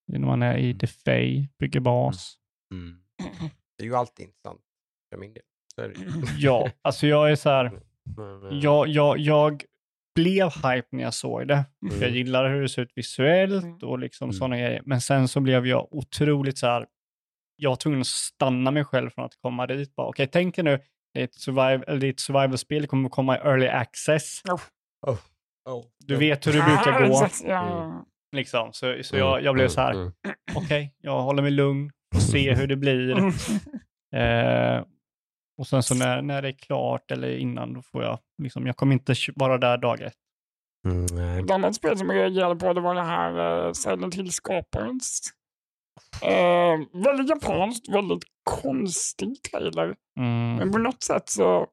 När 0.06 0.18
man 0.18 0.42
är 0.42 0.56
i 0.58 0.74
The 0.78 0.86
Fae, 0.86 1.48
bygger 1.58 1.80
bas. 1.80 2.36
Mm. 2.72 2.98
Det 3.78 3.84
är 3.84 3.88
ju 3.88 3.94
alltid 3.96 4.26
intressant 4.26 4.60
för 5.12 5.18
min 5.20 5.34
del. 5.34 5.42
Ja, 6.38 6.70
alltså 6.82 7.06
jag 7.06 7.30
är 7.30 7.36
så 7.36 7.50
här, 7.50 7.80
Men, 8.16 8.46
eh, 8.52 8.58
jag, 8.58 8.88
jag, 8.88 9.18
jag 9.18 9.64
blev 10.14 10.46
hype 10.54 10.86
när 10.90 11.02
jag 11.02 11.14
såg 11.14 11.48
det. 11.48 11.64
För 11.90 11.94
jag 11.96 12.02
Mm. 12.02 12.14
gillar 12.14 12.48
hur 12.50 12.62
det 12.62 12.68
ser 12.68 12.82
ut 12.82 12.92
visuellt 12.94 13.64
Mm. 13.64 13.78
och 13.78 13.98
liksom 13.98 14.24
Mm. 14.24 14.32
sådana 14.32 14.56
grejer. 14.58 14.82
Men 14.84 15.00
sen 15.00 15.28
så 15.28 15.40
blev 15.40 15.66
jag 15.66 15.88
otroligt 15.94 16.58
så 16.58 16.66
här, 16.66 16.86
jag 17.56 17.70
var 17.70 17.76
tvungen 17.76 18.00
att 18.00 18.06
stanna 18.06 18.70
mig 18.70 18.84
själv 18.84 19.10
från 19.10 19.24
att 19.24 19.36
komma 19.42 19.66
dit. 19.66 19.94
Bara, 19.94 20.06
Okej, 20.06 20.28
tänk 20.32 20.54
dig 20.56 20.64
nu, 20.64 20.80
det 21.14 21.20
är 21.20 21.24
ett, 21.24 21.34
survival, 21.34 22.00
det 22.00 22.06
är 22.06 22.10
ett 22.10 22.20
survival-spel, 22.20 22.82
det 22.82 22.88
kommer 22.88 23.06
att 23.08 23.12
komma 23.12 23.36
i 23.36 23.40
early 23.40 23.66
access. 23.68 24.42
oh. 25.06 25.84
Du 26.06 26.16
vet 26.16 26.46
hur 26.46 26.52
det 26.52 26.58
brukar 26.62 27.00
Ja, 27.02 27.08
gå. 27.08 27.28
Ja. 27.44 28.04
Liksom. 28.36 28.72
Så, 28.72 28.96
så 29.02 29.16
Mm, 29.16 29.28
jag, 29.28 29.42
jag 29.42 29.54
blev 29.54 29.68
så 29.68 29.80
här, 29.80 29.92
mm, 29.92 30.12
okej, 30.54 30.94
jag 30.98 31.22
håller 31.22 31.42
mig 31.42 31.50
lugn 31.50 31.90
och 32.14 32.22
ser 32.22 32.54
hur 32.54 32.66
det 32.66 32.76
blir. 32.76 33.10
Mm. 33.18 33.32
Eh, 34.14 34.84
Och 35.58 35.66
sen 35.66 35.82
så 35.82 35.94
när, 35.94 36.22
när 36.22 36.42
det 36.42 36.48
är 36.48 36.52
klart 36.52 37.10
eller 37.10 37.36
innan, 37.36 37.74
då 37.74 37.82
får 37.82 38.02
jag, 38.02 38.18
liksom, 38.42 38.66
jag 38.66 38.76
kommer 38.76 38.92
inte 38.92 39.14
vara 39.34 39.58
där 39.58 39.78
dag 39.78 40.00
ett. 40.00 40.14
Mm, 40.86 41.06
nej. 41.12 41.40
Ett 41.42 41.50
annat 41.50 41.74
spel 41.74 41.98
som 41.98 42.10
jag 42.10 42.16
reagerade 42.16 42.56
på 42.56 42.72
det 42.72 42.80
var 42.80 42.94
det 42.94 43.02
här 43.02 43.66
uh, 43.66 43.72
Silent 43.72 44.14
Hill-skaparens. 44.14 45.20
Uh, 46.24 47.02
väldigt 47.04 47.28
japanskt, 47.28 47.88
väldigt 47.88 48.22
konstig 48.44 49.42
trailer. 49.42 49.94
Mm. 50.20 50.56
Men 50.56 50.72
på 50.72 50.78
något 50.78 51.02
sätt 51.02 51.28
så 51.28 51.66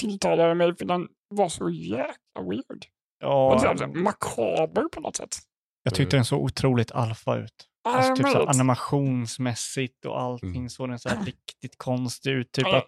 tilltalade 0.00 0.48
det 0.48 0.54
mig 0.54 0.76
för 0.76 0.84
den 0.84 1.08
var 1.34 1.48
så 1.48 1.70
jäkla 1.70 2.42
weird. 2.50 2.84
Ja, 3.20 3.54
Och 3.54 3.60
så 3.60 3.66
här 3.66 3.86
makaber 3.86 4.88
på 4.92 5.00
något 5.00 5.16
sätt. 5.16 5.36
jag 5.82 5.94
tyckte 5.94 6.16
den 6.16 6.24
såg 6.24 6.42
otroligt 6.44 6.92
alfa 6.92 7.36
ut. 7.36 7.68
Alltså 7.88 8.14
typ 8.16 8.28
så 8.28 8.46
animationsmässigt 8.46 10.04
och 10.04 10.20
allting 10.20 10.50
Mm. 10.56 10.68
såg 10.68 10.88
den 10.88 10.98
så 10.98 11.08
här 11.08 11.24
riktigt 11.24 11.78
konstig 11.78 12.30
ut. 12.30 12.52
Typ 12.52 12.66
att 12.66 12.86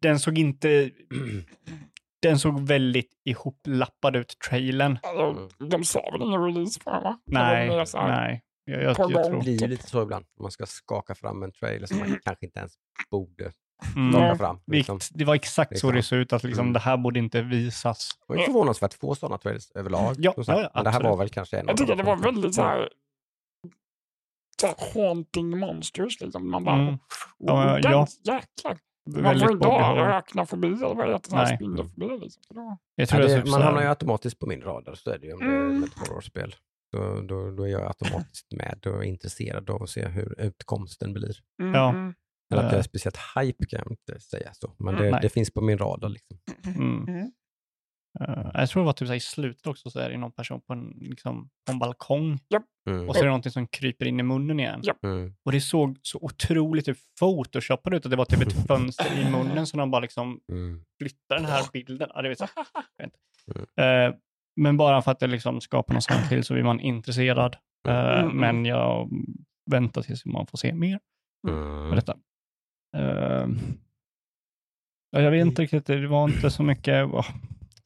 den 0.00 0.18
såg 0.20 0.38
inte... 0.38 0.90
Den 2.22 2.38
såg 2.38 2.60
väldigt 2.60 3.10
ihoplappad 3.24 4.16
ut, 4.16 4.34
trailern. 4.48 4.98
Alltså, 5.02 5.48
De 5.66 5.84
sa 5.84 6.10
väl 6.12 6.22
ingen 6.22 6.44
release 6.44 6.80
på 6.80 6.90
den 6.90 7.02
va? 7.02 7.18
Nej, 7.26 7.84
nej. 7.94 8.42
Jag, 8.64 8.82
jag, 8.82 8.88
jag 8.88 8.96
tror... 8.96 9.30
Det 9.30 9.38
blir 9.40 9.60
ju 9.62 9.66
lite 9.66 9.86
så 9.86 10.02
ibland. 10.02 10.24
Man 10.40 10.50
ska 10.50 10.66
skaka 10.66 11.14
fram 11.14 11.42
en 11.42 11.52
trailer 11.52 11.86
som 11.86 11.98
man 11.98 12.18
kanske 12.24 12.46
inte 12.46 12.58
ens 12.58 12.72
borde 13.10 13.52
Mm. 13.96 14.12
skaka 14.12 14.36
fram. 14.36 14.60
Det, 14.66 14.76
Liksom. 14.76 14.98
det 15.10 15.24
var 15.24 15.34
exakt 15.34 15.78
så 15.78 15.90
det 15.90 15.94
Liksom. 15.96 16.08
såg 16.16 16.18
ut, 16.18 16.32
att 16.32 16.44
liksom, 16.44 16.62
Mm. 16.62 16.72
det 16.72 16.78
här 16.80 16.96
borde 16.96 17.18
inte 17.18 17.42
visas. 17.42 18.08
Det 18.18 18.24
var 18.34 18.36
ju 18.40 18.44
förvånansvärt 18.46 18.94
få 18.94 19.14
sådana 19.14 19.38
trailers 19.38 19.70
överlag. 19.74 20.14
Ja, 20.18 20.34
ja, 20.36 20.44
ja, 20.46 20.70
Men 20.74 20.84
det 20.84 20.90
här 20.90 21.02
var 21.02 21.16
väl 21.16 21.28
kanske 21.28 21.58
en 21.58 21.66
Jag 21.68 21.76
tycker 21.76 21.96
det 21.96 22.02
var 22.02 22.16
väldigt 22.16 22.54
så 22.54 22.62
här, 22.62 22.88
så 24.60 24.66
här 24.66 24.76
haunting 24.94 25.58
monsters. 25.58 26.20
Liksom. 26.20 26.50
Man 26.50 26.64
bara, 26.64 26.74
Mm. 26.74 26.94
oh, 26.94 26.98
Ja, 27.38 27.78
den, 27.82 27.92
ja. 27.92 28.06
jäklar. 28.24 28.78
Man 29.06 29.34
får 30.46 30.64
inte 30.64 30.84
eller 30.86 30.94
vad 30.94 31.06
det 31.06 31.12
heter, 31.12 31.34
Nej. 31.36 31.56
spindelfobi. 31.56 32.18
Liksom. 32.18 32.42
För 32.48 32.54
då- 32.54 32.78
Jag 32.94 33.08
tror 33.08 33.22
Ja, 33.22 33.28
det, 33.28 33.34
det, 33.34 33.50
man 33.50 33.60
så 33.60 33.64
hamnar 33.66 33.82
ju 33.82 33.88
automatiskt 33.88 34.38
på 34.38 34.46
min 34.46 34.60
radar, 34.62 34.94
så 34.94 35.10
är 35.10 35.18
det 35.18 35.26
ju 35.26 35.32
om 35.32 35.38
det 35.38 35.44
är 35.46 35.50
Mm. 35.66 35.84
ett 35.84 35.98
horrorspel. 35.98 36.54
Då, 36.94 37.20
då, 37.20 37.50
då 37.50 37.62
är 37.62 37.70
jag 37.70 37.86
automatiskt 37.86 38.52
med 38.52 38.86
och 38.86 39.04
intresserad 39.04 39.70
av 39.70 39.82
att 39.82 39.90
se 39.90 40.06
hur 40.08 40.40
utkomsten 40.40 41.12
blir. 41.12 41.36
Mm, 41.62 41.74
Ja. 41.74 41.88
mm, 41.90 42.14
Eller 42.52 42.62
att 42.62 42.68
jag 42.68 42.74
är 42.74 42.78
Eh. 42.78 42.82
speciellt 42.82 43.18
hype 43.36 43.66
kan 43.66 43.78
jag 43.84 43.90
inte 43.90 44.20
säga 44.20 44.50
så, 44.54 44.74
men 44.78 44.94
Mm, 44.98 45.12
det, 45.12 45.18
det 45.22 45.28
finns 45.28 45.50
på 45.52 45.60
min 45.60 45.78
radar. 45.78 46.08
Liksom. 46.08 46.38
mm. 46.66 47.08
mm. 47.08 47.32
Eh, 48.20 48.50
jag 48.54 48.68
tror 48.68 48.82
det 48.82 48.86
var 48.86 48.92
typ 48.92 49.06
så 49.08 49.12
här, 49.12 49.16
i 49.16 49.20
slutet 49.20 49.66
också 49.66 49.90
så 49.90 49.98
är 49.98 50.10
det 50.10 50.18
någon 50.18 50.32
person 50.32 50.60
på 50.60 50.72
en, 50.72 50.88
liksom, 51.00 51.50
på 51.66 51.72
en 51.72 51.78
balkong 51.78 52.38
Mm. 52.90 53.08
och 53.08 53.14
så 53.14 53.20
är 53.20 53.24
det 53.24 53.28
någonting 53.30 53.52
som 53.52 53.66
kryper 53.66 54.06
in 54.06 54.20
i 54.20 54.22
munnen 54.22 54.60
igen. 54.60 54.82
Mm. 55.02 55.34
Och 55.44 55.52
det 55.52 55.60
såg 55.60 55.98
så 56.02 56.18
otroligt 56.22 56.84
typ 56.84 56.98
photoshopat 57.20 57.92
ut 57.92 58.04
att 58.04 58.10
det 58.10 58.16
var 58.16 58.24
typ 58.24 58.42
ett 58.42 58.52
fönster 58.68 59.20
i 59.20 59.30
munnen 59.30 59.66
som 59.66 59.78
de 59.78 59.90
bara 59.90 60.00
liksom 60.00 60.40
Mm. 60.52 60.84
flyttar 60.98 61.36
den 61.36 61.44
här 61.44 61.64
bilden. 61.72 62.08
Ja, 62.14 62.22
det 62.22 62.28
vet 62.32 62.40
jag. 62.40 62.50
inte. 63.06 63.82
Eh, 63.82 64.14
men 64.56 64.76
bara 64.76 65.02
för 65.02 65.10
att 65.12 65.18
det 65.20 65.26
liksom 65.26 65.60
skapar 65.60 65.94
någon 65.94 66.02
sån 66.02 66.28
till 66.28 66.44
så 66.44 66.54
blir 66.54 66.64
man 66.64 66.80
intresserad. 66.80 67.56
Mm. 67.88 68.36
Men 68.36 68.64
jag 68.64 69.10
väntar 69.70 70.02
tills 70.02 70.24
man 70.26 70.46
får 70.46 70.58
se 70.58 70.74
mer 70.74 71.00
av 71.48 71.52
Mm. 71.54 71.96
detta. 71.96 72.16
Eh, 72.96 73.46
ja, 75.10 75.20
jag 75.20 75.30
vet 75.30 75.46
inte 75.46 75.62
riktigt, 75.62 75.86
det 75.86 76.06
var 76.08 76.28
inte 76.28 76.50
så 76.50 76.62
mycket. 76.62 77.04
åh, 77.12 77.26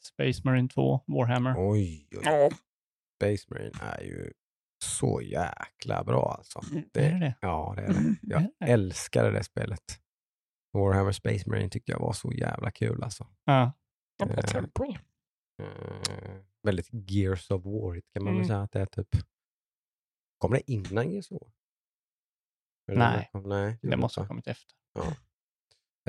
Space 0.00 0.40
Marine 0.44 0.68
2, 0.68 1.00
Warhammer. 1.06 1.54
Oj, 1.58 2.08
oj. 2.16 2.22
Ja, 2.24 2.50
Space 3.16 3.46
Marine 3.50 3.72
är 3.82 4.02
ju 4.02 4.32
så 4.84 5.20
jäkla 5.22 6.04
bra 6.04 6.34
alltså. 6.38 6.60
Är 6.94 7.10
det 7.12 7.18
det? 7.18 7.34
Ja, 7.40 7.72
det 7.76 7.82
är 7.82 7.88
det. 7.88 8.16
Jag 8.22 8.42
Är 8.42 8.48
det? 8.58 8.72
älskade 8.72 9.30
det 9.30 9.44
spelet. 9.44 10.00
Warhammer 10.72 11.12
Space 11.12 11.50
Marine 11.50 11.70
tyckte 11.70 11.92
jag 11.92 11.98
var 12.00 12.12
så 12.12 12.32
jävla 12.32 12.70
kul 12.70 13.02
alltså. 13.02 13.26
Ja. 13.44 13.72
det 14.18 14.24
var 14.34 14.68
Väldigt 16.62 16.88
Gears 16.92 17.50
of 17.50 17.64
War 17.64 18.00
kan 18.12 18.24
man 18.24 18.32
väl 18.32 18.36
Mm. 18.36 18.48
säga 18.48 18.60
att 18.62 18.72
det 18.72 18.80
är 18.80 18.86
typ. 18.86 19.08
Kommer 20.38 20.56
det 20.56 20.70
innan 20.72 21.10
Gears 21.10 21.30
of 21.32 21.42
War? 21.42 21.50
Nej. 22.96 23.28
kom- 23.32 23.42
nej 23.48 23.78
Det 23.82 23.96
måste 23.96 24.20
ha 24.20 24.26
kommit 24.28 24.46
efter. 24.46 24.74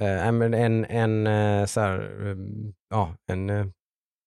Eh, 0.01 0.05
nej, 0.05 0.31
men 0.31 0.53
en, 0.53 0.85
en 0.85 1.27
eh, 1.27 1.65
så 1.65 1.79
här, 1.81 2.27
um, 2.27 2.73
ja, 2.89 3.15
en 3.25 3.49
eh, 3.49 3.65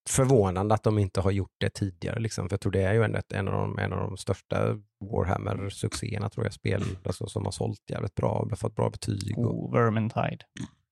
förvånande 0.09 0.75
att 0.75 0.83
de 0.83 0.99
inte 0.99 1.21
har 1.21 1.31
gjort 1.31 1.55
det 1.57 1.69
tidigare. 1.69 2.19
Liksom. 2.19 2.49
För 2.49 2.53
jag 2.53 2.61
tror 2.61 2.71
det 2.71 2.81
är 2.81 2.93
ju 2.93 3.03
ett, 3.03 3.31
en, 3.31 3.47
av 3.47 3.53
de, 3.53 3.79
en 3.79 3.93
av 3.93 3.99
de 3.99 4.17
största 4.17 4.79
Warhammer-succéerna 5.05 6.29
tror 6.29 6.45
jag, 6.45 6.53
spel 6.53 6.83
alltså, 7.05 7.27
som 7.27 7.45
har 7.45 7.51
sålt 7.51 7.89
jävligt 7.89 8.15
bra 8.15 8.29
och 8.51 8.59
fått 8.59 8.75
bra 8.75 8.89
betyg. 8.89 9.37
Och, 9.37 9.45
Oh, 9.45 9.71
Vermintide. 9.73 10.45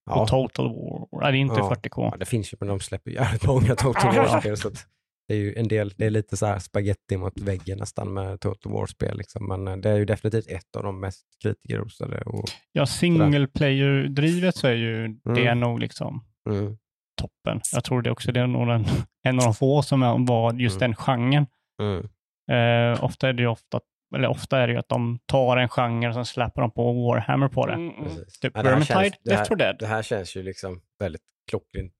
ja, 0.06 0.22
Och 0.22 0.28
Total 0.28 0.68
War. 0.68 1.22
Nej, 1.22 1.32
det 1.32 1.38
är 1.38 1.40
inte 1.40 1.56
Ja. 1.56 1.70
40K. 1.76 2.10
ja, 2.12 2.18
det 2.18 2.26
finns 2.26 2.54
ju, 2.54 2.58
men 2.60 2.70
de 2.70 2.80
släpper 2.80 3.12
jävligt 3.12 3.48
många 3.48 3.76
Total 3.76 4.16
Ja. 4.16 4.24
War-spel. 4.24 4.58
Så 4.58 4.68
att 4.68 4.88
det 5.32 5.36
är 5.38 5.40
ju 5.40 5.54
en 5.56 5.68
del, 5.68 5.94
det 5.98 6.06
är 6.06 6.10
lite 6.10 6.38
så 6.38 6.46
här 6.46 6.60
spaghetti 6.60 7.18
mot 7.18 7.40
väggen 7.42 7.78
nästan 7.78 8.14
med 8.14 8.40
Total 8.40 8.72
War-spel. 8.74 9.18
Liksom. 9.18 9.48
Men 9.48 9.68
eh, 9.68 9.78
det 9.78 9.90
är 9.90 9.98
ju 9.98 10.06
definitivt 10.06 10.48
ett 10.48 10.76
av 10.78 10.84
de 10.84 11.00
mest 11.00 11.26
kritikerrosade. 11.44 12.22
Och, 12.22 12.46
Ja, 12.72 12.86
single 12.86 13.48
player-drivet 13.48 14.56
så 14.56 14.68
är 14.68 14.74
ju 14.74 15.08
det 15.08 15.42
Mm. 15.48 15.60
nog 15.60 15.80
liksom 15.80 16.26
mm, 16.50 16.78
toppen. 17.22 17.62
Jag 17.74 17.84
tror 17.84 18.02
det 18.02 18.12
också 18.12 18.32
det 18.32 18.40
är 18.40 18.48
nog 18.48 18.68
den, 18.68 18.86
en 19.24 19.40
av 19.40 19.44
de 19.46 19.54
få 19.54 19.82
som 19.82 20.04
är- 20.04 20.28
var 20.28 20.54
just 20.54 20.82
Mm. 20.82 20.90
den 20.92 20.96
genren. 20.96 21.46
mm, 21.82 22.08
Eh, 22.52 23.04
ofta 23.04 23.30
är 23.30 23.34
det 23.34 23.42
ju 23.42 23.48
ofta, 23.48 23.80
eller 24.16 24.28
ofta 24.28 24.60
är 24.60 24.68
det 24.68 24.74
ju 24.74 24.80
att 24.80 24.90
de 24.90 25.20
tar 25.26 25.58
en 25.58 25.70
genre 25.70 26.08
och 26.08 26.14
sen 26.14 26.26
släpper 26.26 26.62
de 26.62 26.72
på 26.72 26.94
Warhammer 26.94 27.48
på 27.48 27.66
det. 27.68 27.74
Mm, 27.74 27.90
mm. 27.96 28.08
Typ 28.16 28.24
Ja, 28.42 28.50
det 28.54 28.58
här 28.58 28.64
Vermintide, 28.64 29.02
känns- 29.04 29.16
det 29.24 29.32
här- 29.32 29.38
Left 29.40 29.48
4 29.48 29.56
Dead. 29.58 29.76
Det 29.80 29.88
här 29.88 30.02
känns 30.04 30.36
ju 30.36 30.44
liksom 30.44 30.82
väldigt 31.00 31.22
klockrent 31.50 31.94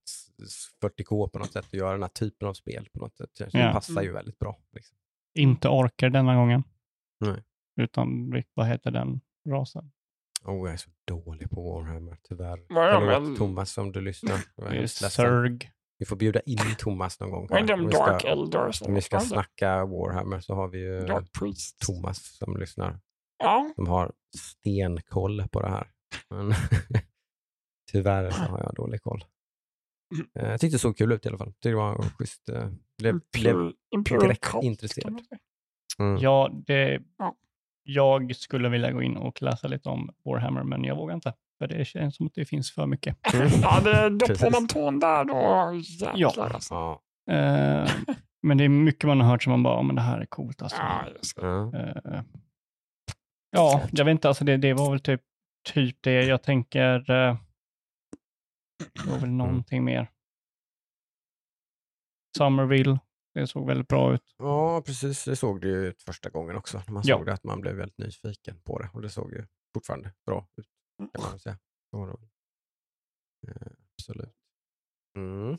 40K 0.84 1.28
på 1.30 1.40
något 1.40 1.52
sätt 1.54 1.66
att 1.66 1.74
göra 1.74 1.92
den 1.92 2.02
här 2.02 2.10
typen 2.10 2.48
av 2.48 2.54
spel 2.54 2.88
på 2.94 3.00
något 3.00 3.18
sätt. 3.18 3.30
Det 3.38 3.50
Ja. 3.54 3.72
Passar 3.74 4.02
ju 4.02 4.12
väldigt 4.12 4.40
bra. 4.40 4.60
Liksom. 4.72 4.98
Inte 5.40 5.68
orkar 5.70 6.10
denna 6.10 6.36
gången. 6.36 6.64
Nej. 7.20 7.44
Utan, 7.82 8.34
vad 8.54 8.68
heter 8.68 8.92
den 8.92 9.22
rasen? 9.50 9.92
Oh, 10.46 10.56
jag 10.68 10.74
är 10.74 10.78
så 10.78 10.90
dålig 11.08 11.50
på 11.50 11.62
Warhammer, 11.74 12.18
tyvärr. 12.24 12.66
Vad 12.70 12.88
är 12.90 12.94
de 12.94 13.00
Förlåt 13.08 13.30
väl? 13.30 13.38
Thomas 13.38 13.78
om 13.78 13.92
du 13.92 14.02
lyssnar. 14.02 14.38
Zerg. 15.10 15.72
Vi 15.98 16.06
får 16.06 16.16
bjuda 16.16 16.40
in 16.40 16.58
Thomas 16.78 17.20
någon 17.20 17.32
gång. 17.32 17.48
Här. 17.52 17.74
Om 17.74 17.86
vi 17.86 17.92
ska- 17.92 18.06
Dark 18.06 18.24
Elders? 18.24 18.82
Om 18.82 18.94
vi 18.94 19.02
ska 19.02 19.20
snacka 19.20 19.86
Warhammer 19.86 20.40
så 20.40 20.56
har 20.56 20.68
vi 20.68 20.80
ju. 20.80 21.08
Thomas 21.86 22.38
som 22.38 22.58
lyssnar. 22.58 23.00
Ja, 23.38 23.72
Som 23.76 23.88
har 23.88 24.12
stenkoll 24.38 25.48
på 25.52 25.62
det 25.62 25.70
här. 25.70 25.92
Men 26.30 26.54
tyvärr 27.92 28.30
så 28.32 28.42
har 28.42 28.60
jag 28.64 28.74
dålig 28.76 29.02
koll. 29.02 29.24
Eh, 30.40 30.50
Jag 30.50 30.60
tyckte 30.62 30.76
det 30.76 30.80
såg 30.80 30.98
kul 30.98 31.12
ut 31.12 31.26
i 31.26 31.30
alla 31.30 31.38
fall. 31.38 31.48
Tyckte 31.54 31.70
det 31.70 31.76
var 31.76 32.02
schysst. 32.18 32.50
eh, 32.50 32.68
Blev, 32.98 33.20
blev, 33.34 33.72
Imperial 33.96 34.22
direkt 34.24 34.54
intresserad. 34.64 35.22
mm. 36.00 36.18
Ja, 36.22 36.50
det, 36.68 37.02
Ja. 37.18 37.36
jag 37.84 38.36
skulle 38.36 38.70
vilja 38.70 38.92
gå 38.92 39.02
in 39.02 39.18
och 39.18 39.42
läsa 39.42 39.68
lite 39.68 39.90
om 39.90 40.10
Warhammer, 40.26 40.64
men 40.64 40.84
jag 40.84 40.96
vågar 40.96 41.16
inte. 41.16 41.34
För 41.60 41.68
det 41.68 41.86
känns 41.86 42.16
som 42.16 42.26
att 42.28 42.34
det 42.36 42.46
finns 42.46 42.72
för 42.72 42.86
mycket. 42.88 43.18
Ja, 43.62 43.80
det 43.84 44.10
doppar 44.10 44.28
Precis. 44.28 44.52
man 44.52 44.68
tån 44.68 45.00
där 45.00 45.26
då. 45.26 45.74
Jäklar 46.18 46.48
Ja. 46.50 46.54
alltså. 46.54 46.74
Ja. 46.74 47.02
Eh, 47.34 47.90
men 48.44 48.58
det 48.58 48.64
är 48.64 48.70
mycket 48.70 49.04
man 49.08 49.22
har 49.22 49.28
hört 49.30 49.44
som 49.44 49.52
man 49.52 49.64
bara, 49.64 49.76
"Ja, 49.76 49.82
men 49.82 49.96
det 49.96 50.02
här 50.02 50.20
är 50.22 50.26
coolt 50.26 50.62
alltså. 50.62 50.78
Ja, 50.78 51.02
just 51.18 51.36
det. 51.36 51.46
Ja. 51.48 52.24
Ja, 53.52 53.82
jag 53.92 54.06
vet 54.06 54.12
inte, 54.12 54.28
alltså 54.28 54.44
det, 54.46 54.58
det 54.58 54.74
var 54.74 54.92
väl 54.92 55.00
typ, 55.00 55.22
typ 55.74 55.98
det 56.02 56.24
jag 56.26 56.44
tänker. 56.44 57.12
eh, 57.12 57.38
det 58.94 59.10
var 59.10 59.14
väl 59.16 59.24
Mm. 59.24 59.38
någonting 59.38 59.84
mer. 59.84 60.12
Somerville, 62.38 63.00
det 63.34 63.48
såg 63.48 63.68
väldigt 63.68 63.88
bra 63.88 64.14
ut. 64.14 64.36
ja, 64.38 64.82
precis. 64.86 65.26
Det 65.26 65.36
såg 65.36 65.62
det 65.62 65.68
ju 65.68 65.88
ut 65.88 66.02
första 66.02 66.30
gången 66.30 66.56
också. 66.56 66.78
När 66.88 66.94
man 66.94 67.04
Ja. 67.06 67.18
såg 67.18 67.26
det 67.26 67.34
att 67.34 67.44
man 67.44 67.62
blev 67.62 67.76
väldigt 67.76 67.98
nyfiken 67.98 68.62
på 68.62 68.80
det. 68.80 68.90
Och 68.94 69.02
det 69.02 69.10
såg 69.10 69.32
ju 69.34 69.46
fortfarande 69.74 70.14
bra 70.26 70.48
ut, 70.58 70.68
kan 70.98 71.24
man 71.30 71.40
säga. 71.40 71.58
Eh, 73.48 73.54
Absolut. 74.00 74.34
Mm. 75.18 75.58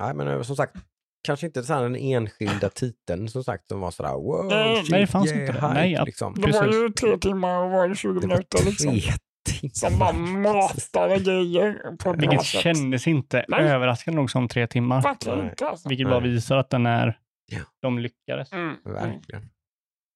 Nej, 0.00 0.14
men 0.14 0.28
eh, 0.28 0.42
som 0.42 0.56
sagt, 0.56 0.76
kanske 1.22 1.46
inte 1.46 1.62
så 1.64 1.72
här 1.74 1.82
den 1.82 1.96
enskilda 1.96 2.70
titeln 2.70 3.28
som 3.28 3.44
sagt 3.44 3.68
som 3.68 3.80
var 3.80 3.90
sådär 3.90 4.12
wow, 4.12 4.44
Nej, 4.46 4.76
shit, 4.82 4.90
nej, 4.90 5.00
det 5.00 5.06
fanns 5.06 5.26
yeah, 5.30 5.40
inte 5.40 5.52
det. 5.52 5.74
Nej, 5.74 5.96
ab- 5.96 6.06
liksom. 6.06 6.34
Det 6.34 6.52
var 6.52 6.66
ju 6.72 6.88
tre 6.90 7.18
timmar 7.18 7.64
och 7.64 7.70
var 7.70 7.88
det 7.88 7.94
20 7.94 8.08
Det 8.12 8.20
var 8.20 8.28
minuter 8.28 8.64
liksom. 8.64 8.90
tre 8.90 9.00
timmar. 9.44 9.70
Som 9.74 9.98
bara 9.98 10.12
matade 10.12 11.18
grejer 11.20 11.96
på 11.96 12.12
Vilket 12.12 12.44
sätt. 12.46 12.60
kändes 12.60 13.06
inte 13.06 13.44
Nej. 13.48 13.68
överraskande 13.68 14.16
nog 14.20 14.30
som 14.30 14.48
tre 14.48 14.66
timmar. 14.66 15.02
Verkligen 15.02 15.48
inte 15.50 15.68
alltså. 15.68 15.88
Vilket 15.88 16.06
bara 16.06 16.20
Nej. 16.20 16.30
visar 16.30 16.56
att 16.56 16.70
den 16.70 16.86
är, 16.86 17.20
Ja. 17.46 17.60
de 17.80 17.98
lyckades. 17.98 18.52
Mm. 18.52 18.64
Mm. 18.68 18.92
Verkligen. 18.92 19.48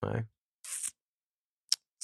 Nej. 0.07 0.25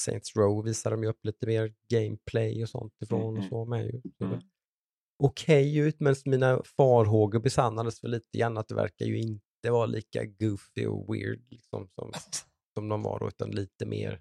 Saints 0.01 0.37
Row 0.37 0.65
visar 0.65 0.91
de 0.91 1.03
ju 1.03 1.09
upp 1.09 1.25
lite 1.25 1.47
mer 1.47 1.73
gameplay 1.91 2.63
och 2.63 2.69
sånt 2.69 3.03
ifrån 3.03 3.23
och 3.23 3.37
Mm. 3.39 3.49
så 3.49 3.65
med 3.65 3.85
ju. 3.85 4.01
Mm. 4.27 4.41
Okej 5.23 5.79
ut, 5.79 6.01
men 6.01 6.15
mina 6.25 6.63
farhågor 6.77 7.41
besannades 7.41 8.01
för 8.01 8.09
lite 8.09 8.39
grann 8.39 8.59
att 8.59 8.69
det 8.69 8.75
verkar 8.75 9.07
ju 9.07 9.19
inte 9.21 9.71
vara 9.71 9.87
lika 9.87 10.25
goofy 10.25 10.87
och 10.87 11.15
weird 11.15 11.41
liksom, 11.51 11.89
som, 11.95 12.13
som 12.75 12.89
de 12.89 13.03
var 13.03 13.19
då, 13.19 13.29
utan 13.29 13.51
lite 13.51 13.87
mer 13.87 14.21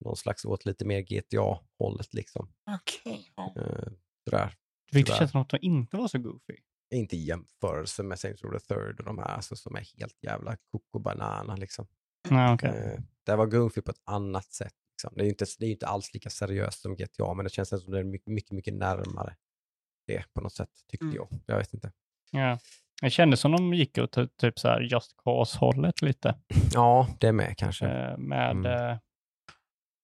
någon 0.00 0.16
slags 0.16 0.44
åt 0.44 0.64
lite 0.64 0.84
mer 0.84 1.00
GTA-hållet 1.00 2.14
liksom. 2.14 2.52
Okej. 2.70 3.32
ja. 3.36 3.54
Eh, 3.56 3.88
sådär. 4.24 4.54
Vilket 4.92 5.16
känns 5.16 5.30
som 5.30 5.40
att 5.42 5.48
de 5.48 5.58
inte 5.60 5.96
var 5.96 6.08
så 6.08 6.18
goofy. 6.18 6.54
Inte 6.94 7.16
i 7.16 7.24
jämförelse 7.24 8.02
med 8.02 8.18
Saints 8.18 8.42
Row 8.42 8.58
the 8.58 8.74
Third 8.74 8.98
och 9.00 9.06
de 9.06 9.18
här 9.18 9.24
alltså, 9.26 9.56
som 9.56 9.76
är 9.76 9.98
helt 9.98 10.22
jävla 10.22 10.56
koko 10.72 10.98
banana 10.98 11.56
liksom. 11.56 11.86
Nej, 12.30 12.54
okej. 12.54 12.68
Eh, 12.70 13.00
det 13.26 13.36
var 13.36 13.46
goofy 13.46 13.80
på 13.80 13.90
ett 13.90 14.00
annat 14.04 14.52
sätt. 14.52 14.72
Liksom. 14.92 15.12
Det 15.16 15.22
är 15.22 15.24
ju 15.24 15.30
inte, 15.30 15.44
det 15.58 15.64
är 15.64 15.66
ju 15.66 15.72
inte 15.72 15.86
alls 15.86 16.14
lika 16.14 16.30
seriöst 16.30 16.80
som 16.80 16.96
GTA, 16.96 17.34
men 17.34 17.44
det 17.44 17.50
känns 17.50 17.68
som 17.68 17.92
det 17.92 17.98
är 17.98 18.04
mycket, 18.04 18.26
mycket, 18.32 18.52
mycket 18.52 18.74
närmare 18.74 19.36
det 20.06 20.24
på 20.34 20.40
något 20.40 20.52
sätt, 20.52 20.70
tyckte 20.88 21.04
Mm. 21.04 21.16
jag. 21.16 21.28
Jag 21.46 21.56
vet 21.58 21.74
inte. 21.74 21.92
Ja. 22.30 22.58
Det 23.02 23.10
kändes 23.10 23.40
som 23.40 23.52
de 23.52 23.74
gick 23.74 23.98
åt 23.98 24.12
ty- 24.12 24.26
typ 24.36 24.58
så 24.58 24.68
här 24.68 24.80
Just 24.80 25.16
Cause-hållet 25.24 26.02
lite. 26.02 26.34
Ja, 26.74 27.08
det 27.20 27.32
med 27.32 27.56
kanske. 27.58 27.86
eh, 27.86 28.18
med 28.18 28.50
Mm. 28.50 28.66
eh, 28.90 28.98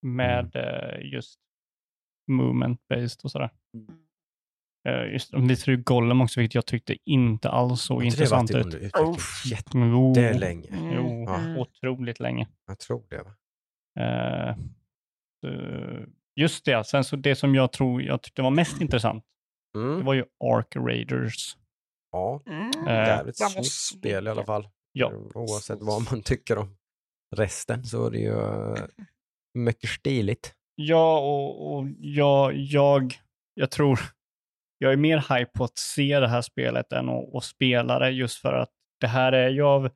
med 0.05 0.57
eh, 0.57 1.13
just 1.13 1.39
movement-based 2.31 3.25
och 3.25 3.31
sådär. 3.31 3.51
Eh, 4.89 5.13
just, 5.13 5.31
de 5.33 5.49
visade 5.49 5.71
ju 5.77 5.83
Gollum 5.83 6.21
också, 6.21 6.41
vilket 6.41 6.55
jag 6.55 6.67
tyckte 6.67 6.97
inte 7.05 7.51
alls 7.51 7.83
såg 7.83 7.97
Har 7.97 8.03
inte 8.05 8.17
det 8.17 8.21
intressant 8.23 8.51
ut. 8.51 8.57
under 8.65 8.79
utveckling 8.79 9.91
Jo, 9.91 10.13
jättelänge? 10.17 10.69
Mm. 10.69 10.93
jo 10.95 11.25
Ja. 11.29 11.57
otroligt 11.61 12.21
länge. 12.21 12.49
Jag 12.67 12.79
tror 12.79 13.05
det. 13.11 13.23
Va? 13.23 13.35
Eh, 14.01 14.49
eh, 15.47 16.01
just 16.37 16.65
det, 16.65 16.85
sen 16.87 17.05
så 17.05 17.17
det 17.17 17.35
som 17.37 17.55
jag 17.55 17.73
tror 17.73 18.03
jag 18.03 18.23
tyckte 18.23 18.43
var 18.43 18.51
mest 18.51 18.81
intressant, 18.81 19.25
det 19.73 19.79
Mm. 19.81 20.05
var 20.05 20.15
ju 20.15 20.25
Ark 20.45 20.77
Raiders. 20.77 21.57
Ja, 22.13 22.43
Mm. 22.47 22.71
Eh, 22.89 22.95
jävligt 22.95 23.37
snyggt 23.39 23.53
snygg. 23.53 24.01
spel 24.01 24.27
i 24.27 24.31
alla 24.31 24.45
fall. 24.45 24.69
Ja. 24.93 25.13
Oavsett 25.35 25.79
vad 25.81 26.03
man 26.13 26.23
tycker 26.23 26.59
om 26.59 26.77
resten 27.37 27.85
så 27.85 28.07
är 28.07 28.11
det 28.11 28.19
ju 28.19 28.35
mycket 29.55 29.91
stiligt. 29.91 30.55
Ja, 30.75 31.19
och, 31.19 31.75
och 31.77 31.87
jag, 31.99 32.55
jag, 32.55 33.15
jag 33.55 33.71
tror, 33.71 33.99
jag 34.79 34.93
är 34.93 34.97
mer 34.97 35.19
hype 35.39 35.51
på 35.55 35.65
att 35.65 35.79
se 35.79 36.21
det 36.21 36.29
här 36.29 36.43
spelet 36.43 36.93
än 36.93 37.09
att, 37.09 37.35
att 37.35 37.45
spela 37.45 37.99
det 37.99 38.11
just 38.11 38.39
för 38.39 38.53
att 38.53 38.71
det 39.01 39.07
här 39.07 39.33
är 39.33 39.49
ju 39.49 39.63
av 39.63 39.91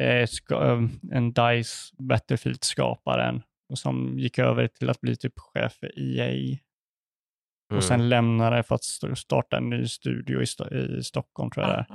eh, 0.00 0.26
ska, 0.26 0.54
eh, 0.72 0.82
en 1.12 1.32
DICE 1.32 1.94
Battlefield-skaparen 1.98 3.42
och 3.68 3.78
som 3.78 4.18
gick 4.18 4.38
över 4.38 4.66
till 4.68 4.90
att 4.90 5.00
bli 5.00 5.16
typ 5.16 5.38
chef 5.38 5.72
för 5.72 5.98
EA 5.98 6.58
Mm. 7.70 7.76
och 7.78 7.84
sen 7.84 8.08
lämnade 8.08 8.62
för 8.62 8.74
att 8.74 8.84
st- 8.84 9.16
starta 9.16 9.56
en 9.56 9.70
ny 9.70 9.86
studio 9.88 10.42
i, 10.42 10.44
Sto- 10.44 10.98
i 10.98 11.02
Stockholm 11.02 11.50
tror 11.50 11.66
jag 11.66 11.74
det 11.74 11.78
är. 11.78 11.86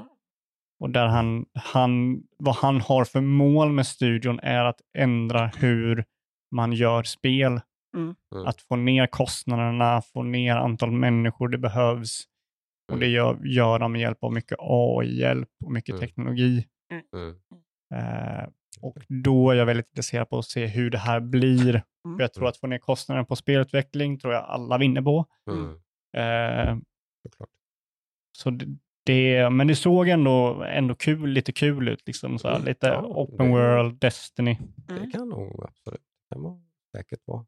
Och 0.80 0.90
där 0.90 1.06
han, 1.08 1.46
han, 1.54 2.24
vad 2.38 2.56
han 2.56 2.82
har 2.82 3.06
för 3.06 3.22
mål 3.22 3.72
med 3.72 3.88
studion 3.88 4.40
är 4.40 4.64
att 4.66 4.82
ändra 4.98 5.48
hur 5.58 6.06
man 6.52 6.74
gör 6.74 7.04
spel. 7.04 7.62
Mm. 7.98 8.16
Mm. 8.36 8.46
Att 8.48 8.62
få 8.62 8.76
ner 8.76 9.08
kostnaderna, 9.08 10.02
få 10.02 10.24
ner 10.24 10.56
antal 10.56 10.92
människor 10.92 11.48
det 11.50 11.58
behövs. 11.58 12.24
Och 12.88 12.94
Mm. 12.98 13.00
det 13.00 13.08
gör, 13.08 13.40
gör 13.46 13.80
de 13.80 13.92
med 13.92 14.02
hjälp 14.02 14.24
av 14.24 14.34
mycket 14.34 14.58
AI-hjälp 14.62 15.50
och 15.66 15.72
mycket 15.72 15.90
Mm. 15.90 16.00
teknologi. 16.00 16.66
Mm. 17.14 17.36
Eh, 17.96 18.50
och 18.82 18.98
då 19.08 19.52
är 19.52 19.56
jag 19.56 19.66
väldigt 19.66 19.88
intresserad 19.88 20.30
på 20.30 20.40
att 20.40 20.46
se 20.46 20.66
hur 20.66 20.90
det 20.90 20.98
här 20.98 21.20
blir. 21.20 21.70
Mm. 22.06 22.18
För 22.18 22.24
jag 22.24 22.34
tror 22.34 22.48
att 22.48 22.58
få 22.58 22.68
ner 22.68 22.78
kostnaden 22.78 23.26
på 23.26 23.36
spelutveckling 23.36 24.20
tror 24.20 24.34
jag 24.34 24.44
alla 24.44 24.78
vinner 24.78 25.02
på. 25.02 25.26
Mm. 25.52 25.76
Eh. 26.18 26.78
Så 28.38 28.50
det, 28.50 28.66
det, 29.06 29.50
men 29.50 29.68
det 29.68 29.76
såg 29.76 30.08
ändå, 30.10 30.64
ändå 30.64 30.96
kul, 30.96 31.30
lite 31.30 31.52
kul 31.54 31.88
ut. 31.90 32.04
Liksom, 32.08 32.40
så 32.40 32.48
här, 32.48 32.56
Mm, 32.56 32.68
lite 32.68 32.88
ja, 32.88 33.02
open 33.06 33.46
det- 33.46 33.52
world, 33.52 34.00
Destiny. 34.00 34.58
Det 34.88 34.94
Mm. 34.94 35.12
kan 35.12 35.30
nog 35.30 35.64
absolut 35.64 36.02
det 36.30 36.40
nog 36.42 36.64
säkert 36.96 37.20
vara 37.26 37.46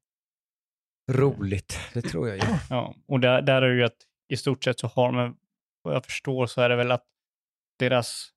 roligt. 1.12 1.80
Det 1.94 2.02
tror 2.02 2.28
jag 2.28 2.38
ju. 2.38 2.44
Ja, 2.70 2.96
och 3.08 3.20
där, 3.20 3.42
där 3.42 3.62
är 3.62 3.70
det 3.70 3.76
ju 3.76 3.84
att 3.84 3.98
i 4.28 4.38
stort 4.38 4.64
sett 4.64 4.80
så 4.80 4.88
har 4.88 5.12
de, 5.12 5.38
vad 5.82 5.96
jag 5.96 6.06
förstår 6.06 6.46
så 6.46 6.62
är 6.62 6.70
det 6.70 6.76
väl 6.76 6.92
att 6.92 7.06
deras 7.80 8.30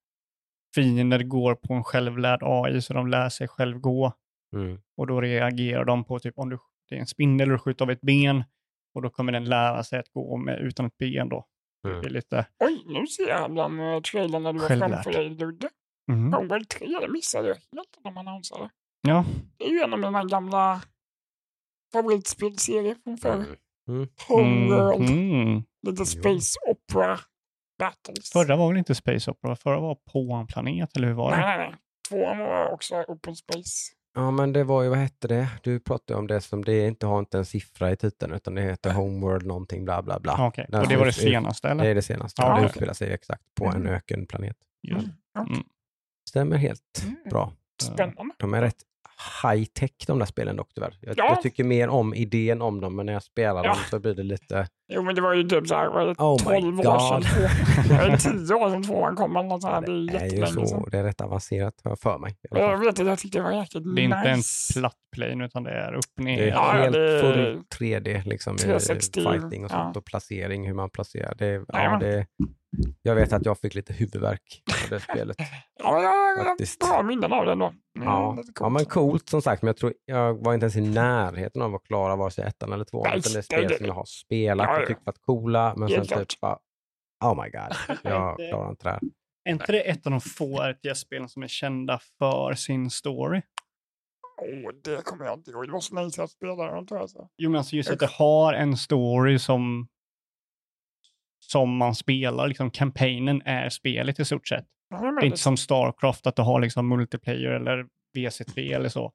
fiender 0.75 1.23
går 1.23 1.55
på 1.55 1.75
en 1.75 1.85
självlärd 1.85 2.41
AI 2.43 2.83
så 2.83 2.93
de 2.95 3.07
lär 3.09 3.29
sig 3.29 3.49
själv 3.49 3.79
gå. 3.79 4.13
Mm. 4.57 4.81
Och 4.97 5.07
då 5.07 5.21
reagerar 5.21 5.85
de 5.85 6.05
på 6.05 6.19
typ 6.19 6.39
om 6.39 6.51
du, 6.51 6.59
det 6.89 6.95
är 6.97 7.01
en 7.01 7.07
spindel 7.07 7.49
och 7.51 7.55
du 7.55 7.59
skjuter 7.59 7.85
av 7.85 7.91
ett 7.91 8.01
ben 8.01 8.45
och 8.95 9.03
då 9.03 9.11
kommer 9.11 9.33
den 9.33 9.45
lära 9.45 9.85
sig 9.85 9.99
att 9.99 10.09
gå 10.13 10.37
med, 10.37 10.61
utan 10.61 10.87
ett 10.87 10.99
ben 10.99 11.29
då. 11.29 11.47
Det 11.83 11.89
är 11.89 11.93
Mm. 11.95 12.13
lite... 12.13 12.47
Oj, 12.59 12.83
nu 12.87 13.07
ser 13.07 13.29
jag 13.29 13.53
bland 13.53 13.81
uh, 13.81 14.01
trailern 14.01 14.43
när 14.43 14.53
du 14.53 14.59
var 14.59 14.69
framför 14.69 15.13
dig, 15.13 15.29
Ludde. 15.31 15.69
Mhm. 16.09 16.33
Homeworld 16.33 16.69
3, 16.69 16.87
det 17.01 17.09
missade 17.09 17.49
jag 17.49 17.55
helt 17.55 17.99
när 18.05 18.13
man 18.13 18.29
annonserade. 18.29 18.71
Ja, 19.09 19.25
Det 19.59 19.65
är 19.65 19.71
ju 19.71 19.81
en 19.81 19.93
av 19.93 19.99
mina 19.99 20.25
gamla 20.25 20.83
favoritspelserier 21.93 22.97
från 23.05 23.17
förr. 23.19 23.35
Mm. 23.35 23.57
Mm. 23.89 24.09
Homeworld, 24.29 25.11
Mhm. 25.11 25.65
lite 25.87 26.07
space 26.07 26.59
opera 26.71 27.19
battles. 27.79 28.31
Förra 28.33 28.57
var 28.57 28.69
väl 28.69 28.77
inte 28.79 28.95
Space 28.95 29.31
Opera, 29.31 29.57
förra 29.57 29.81
var 29.81 29.95
på 29.95 30.33
en 30.41 30.47
planet, 30.47 30.97
eller 30.97 31.09
hur 31.09 31.15
var 31.15 31.31
det? 31.31 31.37
Nej, 31.37 31.59
nej, 31.59 31.69
nej. 31.71 31.79
Tvåan 32.09 32.39
var 32.39 32.69
också 32.73 32.95
open 33.09 33.37
space. 33.37 33.93
Ja, 34.15 34.31
men 34.31 34.53
det 34.53 34.65
var 34.65 34.83
ju, 34.83 34.89
vad 34.89 34.99
hette 34.99 35.29
det? 35.29 35.49
Du 35.63 35.81
pratade 35.81 36.19
om 36.19 36.27
det 36.27 36.41
som 36.41 36.65
det 36.65 36.87
inte 36.87 37.07
har 37.07 37.19
inte 37.19 37.39
en 37.39 37.45
siffra 37.45 37.93
i 37.93 37.97
titeln 37.97 38.33
utan 38.33 38.55
det 38.55 38.63
heter 38.63 38.93
Homeworld 38.93 39.47
någonting 39.47 39.85
bla 39.85 40.03
bla 40.03 40.21
bla. 40.21 40.47
Okej, 40.47 40.67
Den 40.69 40.81
och 40.81 40.89
det 40.89 40.97
var 40.97 41.07
det 41.07 41.13
senaste 41.13 41.69
eller? 41.69 41.85
Det 41.85 41.91
är 41.91 41.95
det 41.95 42.03
senaste. 42.03 42.43
Ja, 42.43 42.61
det 42.61 42.67
utspelar 42.67 42.93
sig 42.95 43.13
exakt 43.13 43.55
på 43.55 43.67
en 43.67 43.75
Mm. 43.77 43.87
ökenplanet. 43.95 44.57
Mm. 44.91 45.05
Stämmer 46.29 46.57
helt 46.57 47.03
Mm. 47.05 47.17
bra. 47.31 47.53
Spännande. 47.83 48.35
De 48.39 48.55
är 48.55 48.61
rätt 48.61 48.83
high 49.43 49.65
tech 49.65 49.91
de 50.07 50.19
där 50.19 50.27
spelen 50.27 50.57
dock 50.57 50.69
tyvärr. 50.75 50.95
Jag, 51.01 51.15
Ja. 51.19 51.25
jag 51.29 51.43
tycker 51.43 51.65
mer 51.65 51.89
om 51.89 52.15
idén 52.15 52.63
om 52.63 52.81
dem 52.81 52.97
men 52.97 53.07
när 53.07 53.13
jag 53.13 53.23
spelar 53.23 53.65
Ja. 53.65 53.69
dem 53.71 53.79
så 53.91 53.99
blir 53.99 54.15
det 54.15 54.23
lite 54.23 54.67
Jo, 54.93 55.03
men 55.03 55.15
det 55.15 55.21
var 55.21 55.35
ju 55.35 55.43
typ 55.43 55.67
så 55.69 55.75
här, 55.75 55.89
var 55.89 56.07
det 56.07 56.13
Oh 56.13 56.53
my 56.53 56.61
12 56.61 56.81
år 56.81 56.99
sedan, 56.99 57.21
God. 57.21 57.89
två, 57.89 57.95
eller 58.05 58.17
10 58.47 58.55
år 58.55 58.71
sedan 58.71 58.83
tvåan 58.83 59.17
kom 59.17 59.37
eller 59.37 59.49
något 59.49 59.63
sånt 59.63 59.75
här. 59.75 59.81
Det 59.81 59.93
är 60.17 60.21
det 60.21 60.27
är 60.47 60.61
ju 60.61 60.67
så, 60.67 60.89
det 60.91 60.99
är 60.99 61.03
rätt 61.05 61.21
avancerat 61.21 61.75
har 61.85 61.91
jag 61.91 61.99
för 62.01 62.19
mig. 62.19 62.37
Jag 62.51 62.79
vet 62.79 63.01
att 63.01 63.07
jag 63.07 63.19
tyckte 63.19 63.39
det 63.39 63.43
var 63.43 63.53
jäkligt 63.53 63.85
Det 63.97 64.01
är 64.03 64.05
inte 64.05 64.17
en 64.17 64.37
nice. 64.37 64.81
platt 64.81 64.97
plane 65.17 65.45
utan 65.45 65.63
det 65.63 65.71
är 65.71 65.95
upp 65.95 66.19
ner. 66.19 66.37
Det 66.37 66.43
är 66.45 66.49
Ja, 66.49 66.77
ja, 66.77 66.83
helt 66.83 66.93
det 66.95 67.21
full 67.21 67.63
3D 67.79 68.23
liksom 68.29 68.55
i 68.55 68.59
360, 68.59 69.21
fighting 69.23 69.65
och 69.65 69.71
sånt 69.71 69.91
ja. 69.95 69.99
och 69.99 70.05
placering, 70.05 70.67
hur 70.67 70.75
man 70.75 70.91
placerar. 70.91 71.35
Det, 71.35 71.65
ja, 71.69 71.99
det, 72.01 72.27
jag 73.03 73.15
vet 73.15 73.33
att 73.33 73.45
jag 73.47 73.59
fick 73.59 73.75
lite 73.75 73.93
huvudvärk 73.93 74.63
av 74.85 74.91
det 74.91 75.01
spelet. 75.01 75.37
Ja, 75.79 76.03
jag 76.03 76.09
har 76.45 76.89
bra 76.89 77.03
minnen 77.03 77.33
av 77.33 77.47
den 77.47 77.59
då. 77.59 77.67
Mm, 77.67 78.09
Ja, 78.09 78.39
ja, 78.61 78.69
men 78.69 78.85
coolt 78.85 79.29
som 79.29 79.43
sagt, 79.43 79.63
men 79.63 79.67
jag 79.67 79.77
tror 79.77 79.95
jag 80.05 80.45
var 80.45 80.55
inte 80.55 80.65
ens 80.65 80.77
i 80.77 80.81
närheten 80.81 81.63
av 81.63 81.75
att 81.75 81.83
klara 81.85 82.17
vare 82.17 82.31
sig 82.31 82.45
ettan 82.45 82.73
eller 82.73 82.85
tvåan. 82.85 83.07
Utan 83.19 83.33
det 83.33 83.37
är 83.37 83.37
det- 83.37 83.43
spel 83.43 83.69
det- 83.69 83.77
som 83.77 83.87
jag 83.87 83.95
har 83.95 84.05
spelat 84.05 84.81
och 84.81 84.87
tyckt 84.87 85.07
varit 85.07 85.21
coola, 85.21 85.75
men 85.77 85.89
sen 85.89 86.07
typ 86.07 86.41
bara, 86.41 86.59
oh 87.25 87.43
my 87.45 87.51
god, 87.51 87.99
jag 88.03 88.37
Det- 88.39 88.49
klarar 88.49 88.71
inte 88.71 88.85
det 88.85 88.91
här. 88.91 89.01
Är 89.45 89.53
inte 89.53 89.73
det 89.73 89.81
ett 89.91 90.07
av 90.07 90.11
de 90.11 90.21
få 90.21 90.61
RTS-spelen 90.63 91.29
som 91.29 91.43
är 91.43 91.49
kända 91.49 92.01
för 92.19 92.55
sin 92.55 92.91
story? 92.91 93.43
Åh, 94.43 94.73
det 94.85 95.05
kommer 95.05 95.25
jag 95.25 95.35
inte 95.39 95.51
ihåg. 95.51 95.67
Det 95.67 95.73
var 95.73 95.81
så 95.81 95.95
länge 95.95 96.11
sedan 96.11 96.23
jag 96.23 96.31
spelade 96.31 96.75
den 96.75 96.87
tror 96.87 97.01
jag. 97.01 97.11
Så. 97.11 97.29
Jo, 97.37 97.51
men 97.51 97.59
alltså 97.59 97.77
just 97.77 97.91
att 97.91 97.99
det 97.99 98.11
har 98.11 98.53
en 98.53 98.77
story 98.77 99.39
som 99.39 99.89
som 101.51 101.77
man 101.77 101.95
spelar, 101.95 102.49
liksom 102.49 102.71
kampanjen 102.71 103.43
är 103.45 103.69
spelet 103.69 104.21
i 104.21 104.25
stort 104.25 104.49
sett. 104.49 104.67
Det 104.91 104.97
är 104.97 105.25
inte 105.25 105.37
som 105.39 105.57
Starcraft 105.57 106.27
att 106.27 106.37
du 106.37 106.43
har 106.43 106.61
liksom 106.61 106.89
multiplayer 106.89 107.51
eller 107.51 107.87
VC3 108.17 108.75
eller 108.75 108.89
så. 108.89 109.13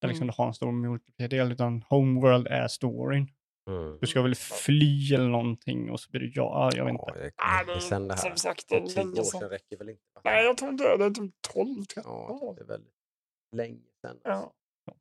Där 0.00 0.08
liksom 0.08 0.22
Mm. 0.24 0.34
du 0.36 0.42
har 0.42 0.46
en 0.48 0.54
stor 0.54 0.72
multiplayer-del, 0.72 1.52
utan 1.52 1.82
Homeworld 1.88 2.46
är 2.46 2.68
storyn. 2.68 3.28
Mm. 3.70 3.98
Du 4.00 4.06
ska 4.06 4.22
väl 4.22 4.34
fly 4.34 5.14
eller 5.14 5.28
någonting 5.28 5.90
och 5.90 6.00
så 6.00 6.10
blir 6.10 6.20
du 6.20 6.32
ja, 6.34 6.70
jag 6.74 6.84
vet 6.84 6.92
inte. 6.92 7.32
Ja, 7.36 7.64
det, 7.66 7.74
det, 7.74 7.80
sen 7.80 8.08
det 8.08 8.16
som 8.16 8.30
här. 8.30 8.36
sagt, 8.36 8.68
det 8.68 8.76
är 8.76 8.96
länge 8.96 9.20
år 9.20 9.24
sedan. 9.24 9.48
räcker 9.50 9.76
väl 9.76 9.88
inte? 9.88 10.02
va? 10.14 10.20
Nej, 10.24 10.44
jag 10.44 10.56
tror 10.56 10.70
inte 10.70 10.84
det. 10.84 10.96
Det 10.98 11.04
är 11.04 11.10
typ 11.10 11.34
12, 11.54 11.84
13 11.84 12.12
Ja, 12.12 12.28
år. 12.42 12.54
det 12.54 12.60
är 12.60 12.64
väldigt 12.66 12.92
länge 13.56 13.80
sedan. 14.00 14.10
alltså. 14.24 14.52
Ja, 14.86 14.94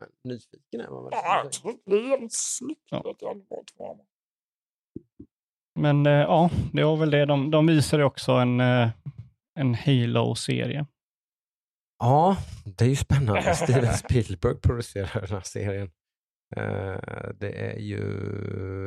Men 0.00 0.08
nyfiken 0.24 0.80
är 0.80 0.90
man 0.90 1.04
väl? 1.04 1.12
ja. 1.12 1.50
Det 1.84 1.96
är 1.96 2.08
jävligt 2.10 2.32
snyggt. 2.34 2.88
Ja. 2.90 3.02
Vet 3.02 3.22
jag, 3.22 3.34
var 3.48 3.64
tvåan. 3.76 3.98
Men 5.78 6.06
eh, 6.06 6.12
ja, 6.12 6.50
det 6.72 6.84
var 6.84 6.96
väl 6.96 7.10
det. 7.10 7.24
De, 7.24 7.50
de 7.50 7.66
visade 7.66 8.04
också 8.04 8.32
en, 8.32 8.60
eh, 8.60 8.88
en 9.58 9.74
Halo-serie. 9.74 10.86
Ja, 11.98 12.36
det 12.64 12.84
är 12.84 12.88
ju 12.88 12.96
spännande. 12.96 13.54
Steven 13.54 13.94
Spielberg 13.94 14.60
producerar 14.60 15.20
den 15.20 15.30
här 15.30 15.40
serien. 15.40 15.90
Eh, 16.56 17.30
det 17.34 17.52
är 17.70 17.78
ju 17.78 18.00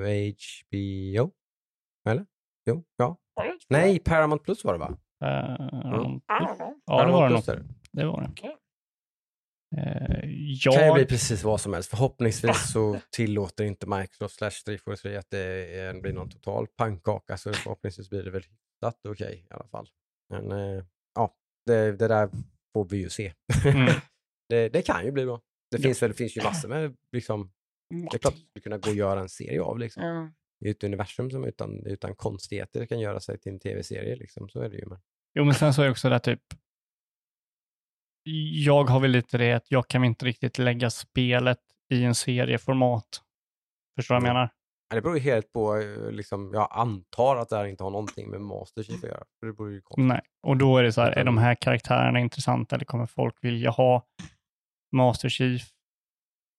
HBO? 0.02 1.32
Eller? 2.10 2.26
Jo, 2.66 2.84
ja. 2.98 3.18
Nej, 3.70 4.00
Paramount 4.00 4.44
Plus 4.44 4.66
var 4.66 4.74
det 4.74 4.80
va? 4.80 4.98
Mm. 5.24 5.82
Know. 5.82 6.22
Ja, 6.86 7.06
det 7.06 7.12
var 7.12 7.30
det 7.30 7.34
nog. 7.36 7.44
Det 7.92 8.06
var 8.06 8.22
det. 8.22 8.52
Okej. 9.72 10.60
Eh, 10.66 10.72
kan 10.74 10.86
ju 10.88 10.94
bli 10.94 11.02
jag, 11.02 11.10
precis 11.10 11.44
vad 11.44 11.62
som 11.62 11.74
helst. 11.74 11.90
Förhoppningsvis 11.90 12.72
så 12.72 13.00
tillåter 13.12 13.64
inte 13.64 13.88
Microsoft 13.88 14.36
slash 14.36 14.52
343 14.66 15.16
att 15.16 15.30
det 15.30 16.02
blir 16.02 16.14
någon 16.14 16.30
total 16.30 16.68
pannkaka 16.68 17.38
så 17.38 17.54
förhoppningsvis 17.54 18.10
blir 18.10 18.24
det 18.24 18.32
väl 18.32 18.44
hyfsat 18.44 19.00
okej 19.08 19.46
i 19.50 19.54
alla 19.54 19.68
fall. 19.68 19.90
Men 20.30 20.52
eh, 20.52 20.84
ja, 21.16 21.36
det, 21.66 21.92
det 21.92 22.08
där 22.08 22.30
får 22.74 22.86
vi 22.90 22.98
ju 22.98 23.10
se. 23.10 23.34
Mm. 23.66 23.86
det, 24.50 24.70
det 24.70 24.82
kan 24.82 25.06
ju 25.06 25.12
bli 25.12 25.26
bra. 25.26 25.42
Det 25.72 25.78
Ja. 25.78 25.84
finns, 25.84 26.02
väl, 26.02 26.10
det 26.12 26.18
finns 26.18 26.38
ju 26.38 26.44
massor 26.44 26.70
med, 26.70 26.96
liksom, 27.12 27.52
det 28.12 28.16
är 28.16 28.20
klart 28.20 28.34
att 28.34 28.40
det 28.40 28.46
skulle 28.50 28.64
kunna 28.64 28.78
gå 28.78 28.90
att 28.90 28.96
göra 28.96 29.20
en 29.20 29.30
serie 29.30 29.62
av. 29.62 29.80
Liksom. 29.80 30.04
Ja. 30.04 30.32
det 30.60 30.68
är 30.68 30.72
ett 30.72 30.84
universum 30.84 31.32
som 31.32 31.44
utan, 31.46 31.86
utan 31.86 32.16
konstigheter 32.16 32.86
kan 32.86 33.00
göra 33.00 33.20
sig 33.20 33.40
till 33.40 33.52
en 33.52 33.60
tv-serie. 33.60 34.16
Liksom. 34.16 34.50
Så 34.50 34.62
är 34.62 34.70
det 34.70 34.78
ju. 34.78 34.86
Men, 34.86 35.00
Jo, 35.34 35.44
men 35.44 35.54
sen 35.54 35.74
så 35.74 35.82
är 35.82 35.86
det 35.86 35.92
också 35.92 36.10
det 36.10 36.20
typ, 36.20 36.42
jag 38.64 38.84
har 38.84 39.00
väl 39.00 39.12
lite 39.12 39.38
det 39.38 39.54
att 39.54 39.72
jag 39.72 39.88
kan 39.88 40.04
inte 40.04 40.26
riktigt 40.26 40.58
lägga 40.58 40.90
spelet 40.90 41.60
i 41.94 42.04
en 42.04 42.16
serieformat. 42.16 43.22
Förstår 44.00 44.16
du 44.16 44.22
vad 44.22 44.28
jag 44.30 44.32
Mm. 44.32 44.40
menar? 44.40 44.50
Ja, 44.90 44.96
det 44.96 45.02
beror 45.02 45.16
ju 45.18 45.22
helt 45.22 45.54
på, 45.54 45.78
eh, 45.78 46.12
liksom, 46.12 46.52
jag 46.54 46.68
antar 46.72 47.36
att 47.36 47.50
det 47.50 47.56
här 47.58 47.66
inte 47.66 47.84
har 47.84 47.92
någonting 47.92 48.30
med 48.30 48.42
Master 48.42 48.84
Chief 48.84 49.04
att 49.04 49.10
göra. 49.10 49.24
Det 49.42 49.54
beror 49.54 49.72
ju 49.72 49.82
konstigt. 49.82 50.06
Nej, 50.06 50.22
och 50.48 50.58
då 50.58 50.78
är 50.78 50.84
det 50.84 50.92
så 50.94 51.02
här, 51.02 51.12
är 51.12 51.24
de 51.24 51.38
här 51.38 51.56
karaktärerna 51.56 52.20
intressanta 52.20 52.76
eller 52.76 52.86
kommer 52.86 53.06
folk 53.06 53.36
vilja 53.42 53.70
ha 53.70 54.06
Master 54.96 55.30
Chief? 55.30 55.62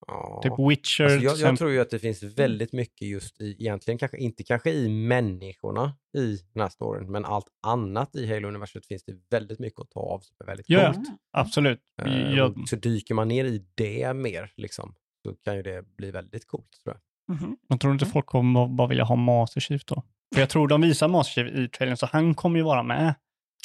Ja. 0.06 0.40
Typ 0.42 0.52
Witcher 0.70 1.04
Alltså 1.04 1.18
jag, 1.18 1.38
jag 1.38 1.58
tror 1.58 1.70
ju 1.70 1.80
att 1.80 1.90
det 1.90 1.98
finns 1.98 2.22
väldigt 2.22 2.72
mycket 2.72 3.08
just 3.08 3.40
i, 3.40 3.56
egentligen 3.58 3.98
kanske 3.98 4.18
inte 4.18 4.44
kanske 4.44 4.70
i 4.70 4.88
människorna 4.88 5.92
i 6.18 6.38
den 6.54 6.62
här 6.62 6.68
storyn, 6.68 7.12
men 7.12 7.24
allt 7.24 7.46
annat 7.66 8.16
i 8.16 8.26
Halo-universet 8.34 8.86
finns 8.86 9.04
det 9.04 9.14
väldigt 9.30 9.58
mycket 9.58 9.80
att 9.80 9.90
ta 9.90 10.00
av 10.00 10.20
som 10.20 10.36
är 10.40 10.46
väldigt 10.46 10.68
Ja, 10.68 10.92
coolt. 10.92 11.08
Absolut. 11.32 11.80
Eh, 12.02 12.30
Jag, 12.32 12.58
och 12.58 12.68
Så 12.68 12.76
dyker 12.76 13.14
man 13.14 13.28
ner 13.28 13.44
i 13.44 13.64
det 13.74 14.14
mer, 14.14 14.52
liksom, 14.56 14.94
så 15.26 15.34
kan 15.34 15.56
ju 15.56 15.62
det 15.62 15.96
bli 15.96 16.10
väldigt 16.10 16.46
coolt 16.46 16.70
tror 16.84 16.96
jag. 16.96 17.36
Mhm. 17.36 17.56
jag 17.68 17.80
tror 17.80 17.92
inte 17.92 18.06
folk 18.06 18.26
kommer 18.26 18.68
bara 18.68 18.88
vilja 18.88 19.04
ha 19.04 19.16
Master 19.16 19.60
Chief 19.60 19.84
då. 19.84 20.02
För 20.34 20.40
jag 20.40 20.48
tror 20.50 20.68
de 20.68 20.80
visar 20.80 21.08
Master 21.08 21.32
Chief 21.32 21.58
i 21.58 21.68
trailern, 21.68 21.96
så 21.96 22.06
han 22.06 22.34
kommer 22.34 22.56
ju 22.58 22.62
vara 22.64 22.82
med. 22.82 23.14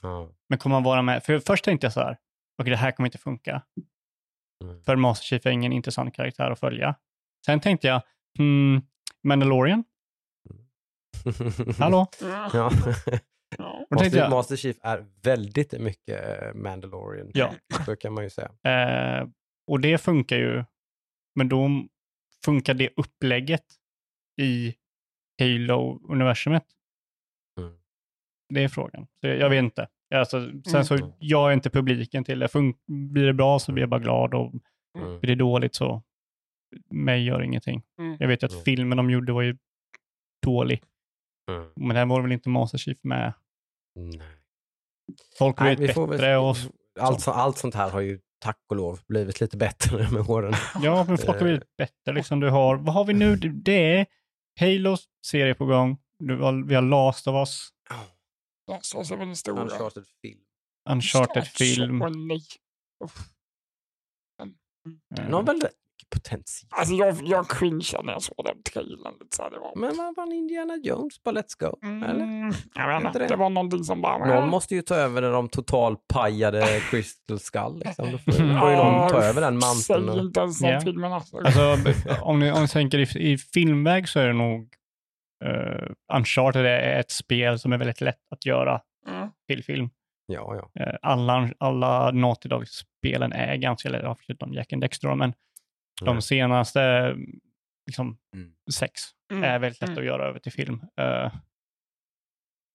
Ja. 0.03 0.29
Men 0.49 0.59
kommer 0.59 0.75
han 0.75 0.83
vara 0.83 1.01
med? 1.01 1.23
För 1.23 1.39
först 1.39 1.65
tänkte 1.65 1.85
jag 1.85 1.93
så 1.93 1.99
här, 1.99 2.17
okej 2.61 2.69
det 2.71 2.77
här 2.77 2.91
kommer 2.91 3.07
inte 3.07 3.17
funka. 3.17 3.61
Mm. 4.63 4.83
För 4.83 4.95
Master 4.95 5.25
Chief 5.25 5.45
är 5.45 5.49
ingen 5.49 5.73
intressant 5.73 6.15
karaktär 6.15 6.51
att 6.51 6.59
följa. 6.59 6.95
Sen 7.45 7.59
tänkte 7.59 7.87
jag, 7.87 8.01
hmm, 8.37 8.81
Mandalorian? 9.23 9.83
Hallå? 11.79 12.07
Ja. 12.53 12.71
Master, 13.89 14.17
jag, 14.17 14.29
Master 14.29 14.55
Chief 14.55 14.77
är 14.81 15.05
väldigt 15.23 15.79
mycket 15.79 16.41
eh, 16.41 16.53
Mandalorian. 16.53 17.31
Ja. 17.33 17.53
Så 17.85 17.95
kan 17.95 18.13
man 18.13 18.23
ju 18.23 18.29
säga. 18.29 18.51
eh, 19.21 19.27
och 19.67 19.79
det 19.79 19.97
funkar 19.97 20.37
ju, 20.37 20.63
men 21.35 21.49
då 21.49 21.69
funkar 22.45 22.73
det 22.73 22.89
upplägget 22.95 23.65
i 24.41 24.75
Halo-universumet? 25.41 26.65
Mm. 27.59 27.79
Det 28.53 28.63
är 28.63 28.67
frågan. 28.67 29.07
Så 29.21 29.27
jag, 29.27 29.37
jag 29.37 29.49
vet 29.49 29.63
inte. 29.63 29.87
Alltså, 30.15 30.49
sen 30.71 30.85
så, 30.85 30.95
Mm. 30.95 31.09
jag 31.19 31.49
är 31.49 31.53
inte 31.53 31.69
publiken 31.69 32.23
till 32.23 32.39
det. 32.39 32.47
Fun- 32.47 32.73
blir 33.13 33.25
det 33.25 33.33
bra 33.33 33.59
så 33.59 33.71
blir 33.71 33.81
jag 33.83 33.89
bara 33.89 33.99
glad 33.99 34.33
och 34.33 34.53
Mm. 34.97 35.19
blir 35.19 35.27
det 35.27 35.35
dåligt 35.35 35.75
så 35.75 36.03
mig 36.91 37.23
gör 37.25 37.41
ingenting. 37.41 37.83
Mm. 37.99 38.17
Jag 38.19 38.27
vet 38.27 38.43
ju 38.43 38.45
att 38.45 38.51
Mm. 38.51 38.63
filmen 38.63 38.97
de 38.97 39.09
gjorde 39.09 39.33
var 39.33 39.41
ju 39.41 39.57
dålig, 40.45 40.83
Mm. 41.51 41.69
men 41.75 41.95
där 41.95 42.05
var 42.05 42.21
väl 42.21 42.31
inte 42.31 42.49
Master 42.49 42.77
Chief 42.77 42.97
med. 43.01 43.33
Nej. 43.95 44.21
Folk 45.39 45.59
Nej, 45.59 45.75
vet 45.75 45.93
får 45.93 46.07
väl- 46.07 46.17
bättre 46.17 46.37
och 46.37 46.55
allt, 46.99 47.21
så, 47.21 47.31
allt 47.31 47.57
sånt 47.57 47.75
här 47.75 47.89
har 47.89 48.01
ju 48.01 48.19
tack 48.39 48.59
och 48.69 48.75
lov 48.75 48.99
blivit 49.07 49.41
lite 49.41 49.57
bättre 49.57 50.07
med 50.11 50.29
åren. 50.29 50.53
Ja, 50.81 51.05
men 51.07 51.17
folk 51.17 51.27
har 51.27 51.35
Eh. 51.35 51.43
blivit 51.43 51.77
bättre. 51.77 52.13
Liksom 52.13 52.39
du 52.39 52.49
har, 52.49 52.75
vad 52.75 52.93
har 52.93 53.05
vi 53.05 53.13
nu? 53.13 53.35
Det- 53.35 53.49
Det 53.49 53.95
är 53.99 54.05
Halos 54.59 55.05
serie 55.25 55.53
på 55.55 55.65
gång. 55.65 55.97
Du 56.19 56.37
har, 56.37 56.67
vi 56.67 56.75
har 56.75 56.81
Last 56.81 57.27
of 57.27 57.33
Us, 57.33 57.69
Så 58.81 59.03
ser 59.03 59.17
väl 59.17 59.27
den 59.27 59.35
stora. 59.35 59.61
Uncharted 59.63 60.03
film. 60.21 60.39
Uncharted 60.89 61.43
Så- 61.47 61.49
film. 61.63 62.01
Åh, 62.01 62.09
nej. 62.09 62.41
Uff. 63.03 63.17
eh, 64.41 64.47
Den 65.09 65.33
har 65.33 65.43
väldigt 65.43 65.63
mycket 65.63 66.09
potential. 66.09 66.67
Alltså 66.69 66.93
jag, 66.95 67.17
jag 67.23 67.49
cringeade 67.49 68.05
när 68.05 68.13
jag 68.13 68.21
såg 68.21 68.45
den 68.45 68.63
trailern. 68.63 69.13
Lite 69.21 69.35
så 69.35 69.43
här, 69.43 69.51
det 69.51 69.59
var... 69.59 69.73
Men 69.75 69.97
vad 69.97 70.15
var 70.15 70.33
Indiana 70.33 70.75
Jones? 70.83 71.23
Bara 71.23 71.35
let's 71.35 71.59
go. 71.59 71.77
Eller? 71.87 72.23
Mm, 72.23 72.53
jag 72.75 73.01
vet 73.03 73.13
det? 73.13 73.27
det 73.27 73.35
var 73.35 73.49
någonting 73.49 73.83
som 73.83 74.01
bara... 74.01 74.39
Någon 74.39 74.49
måste 74.49 74.75
ju 74.75 74.81
ta 74.81 74.95
över 74.95 75.21
när 75.21 75.31
de 75.31 75.49
totalpajade 75.49 76.81
Crystal 76.91 77.39
Skull. 77.39 77.81
Liksom. 77.85 78.11
Då 78.11 78.17
får, 78.17 78.31
får 78.31 78.69
ju 78.71 78.75
någon 78.77 79.09
ta 79.09 79.21
över 79.21 79.41
den 79.41 79.53
manteln. 79.59 80.07
Säg 80.13 80.19
inte 80.19 80.39
ens 80.39 80.59
den 80.59 80.69
Ja. 80.71 80.81
filmen 80.81 81.13
alltså. 81.13 81.37
Alltså, 81.37 81.77
om 82.21 82.39
ni, 82.39 82.51
om 82.51 82.61
ni 82.61 82.67
tänker 82.67 83.17
i, 83.17 83.31
i 83.33 83.37
filmväg 83.37 84.09
så 84.09 84.19
är 84.19 84.27
det 84.27 84.33
nog 84.33 84.73
uh, 85.45 85.89
Uncharted 86.13 86.65
är 86.65 86.99
ett 86.99 87.11
spel 87.11 87.59
som 87.59 87.73
är 87.73 87.77
väldigt 87.77 88.01
lätt 88.01 88.21
att 88.31 88.45
göra 88.45 88.81
Mm. 89.07 89.29
till 89.47 89.63
film. 89.63 89.89
Ja, 90.25 90.69
ja. 90.73 90.83
Eh, 90.83 90.95
alla, 91.01 91.49
alla 91.57 92.11
Naughty 92.11 92.49
Dog-spelen 92.49 93.33
är 93.33 93.55
ganska 93.55 93.89
lätta, 93.89 94.15
förutom 94.25 94.53
Jack 94.53 94.73
and 94.73 94.81
Dexter, 94.81 95.15
men 95.15 95.33
de 96.01 96.07
Mm. 96.09 96.21
senaste 96.21 97.13
liksom, 97.85 98.17
Mm. 98.35 98.53
sex 98.73 99.01
Mm. 99.31 99.43
är 99.43 99.59
väldigt 99.59 99.81
lätt 99.81 99.89
Mm. 99.89 99.99
att 99.99 100.05
göra 100.05 100.25
över 100.27 100.39
till 100.39 100.51
film. 100.51 100.81
Eh, 101.01 101.33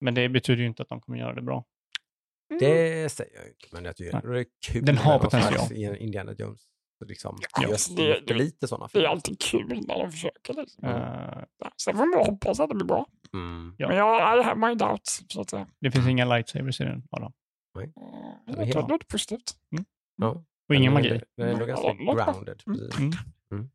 men 0.00 0.14
det 0.14 0.28
betyder 0.28 0.60
ju 0.62 0.66
inte 0.68 0.82
att 0.82 0.88
de 0.88 1.00
kommer 1.00 1.18
göra 1.18 1.34
det 1.34 1.42
bra. 1.42 1.64
Det 2.60 3.08
säger 3.12 3.36
jag 3.36 3.46
inte, 3.48 3.68
men 3.72 3.84
jag 3.84 3.96
tycker 3.96 4.28
det 4.28 4.40
är 4.40 4.46
kul. 4.66 4.84
Den 4.84 4.96
har 4.98 5.18
potential. 5.18 5.96
Indiana 5.96 6.32
Jones. 6.38 6.60
Liksom, 7.04 7.38
Ja, 7.60 7.68
det- 7.68 7.96
det, 7.96 8.20
det- 8.26 8.34
lite 8.34 8.68
sådana 8.68 8.84
Det 8.86 8.88
är 8.90 8.92
filmer. 8.92 9.08
alltid 9.08 9.40
kul 9.40 9.82
när 9.88 9.98
de 9.98 10.10
försöker. 10.12 10.54
Liksom. 10.54 10.84
Eh, 10.84 11.42
Sen 11.84 11.96
får 11.96 12.06
man 12.16 12.26
hoppas 12.26 12.60
att 12.60 12.68
det 12.68 12.74
blir 12.74 12.86
bra. 12.86 13.06
Mm. 13.32 13.74
Ja. 13.78 13.88
Men 13.88 13.96
jag 13.96 14.40
I 14.40 14.42
have 14.42 14.68
my 14.68 14.74
doubts, 14.74 15.24
så 15.28 15.40
att 15.40 15.50
säga. 15.50 15.66
det 15.80 15.90
finns 15.90 16.06
inga 16.08 16.24
lightsabers 16.24 16.80
i 16.80 16.84
den. 16.84 16.92
Mm, 16.92 17.02
Jag 18.46 18.56
helt- 18.56 18.72
tror 18.72 18.82
det 18.82 18.88
låter 18.88 19.06
positivt. 19.06 19.52
Ja. 20.16 20.44
Och 20.68 20.74
ingen 20.74 20.92
magi. 20.92 21.08
Det, 21.08 21.24
det 21.36 21.42
är 21.42 21.60
Ja, 21.60 21.66
ganska 21.66 21.92
grounded. 21.92 22.62
Mm. 22.66 22.78
precis. 22.78 22.98
Mm. 23.00 23.12
Mm. 23.52 23.68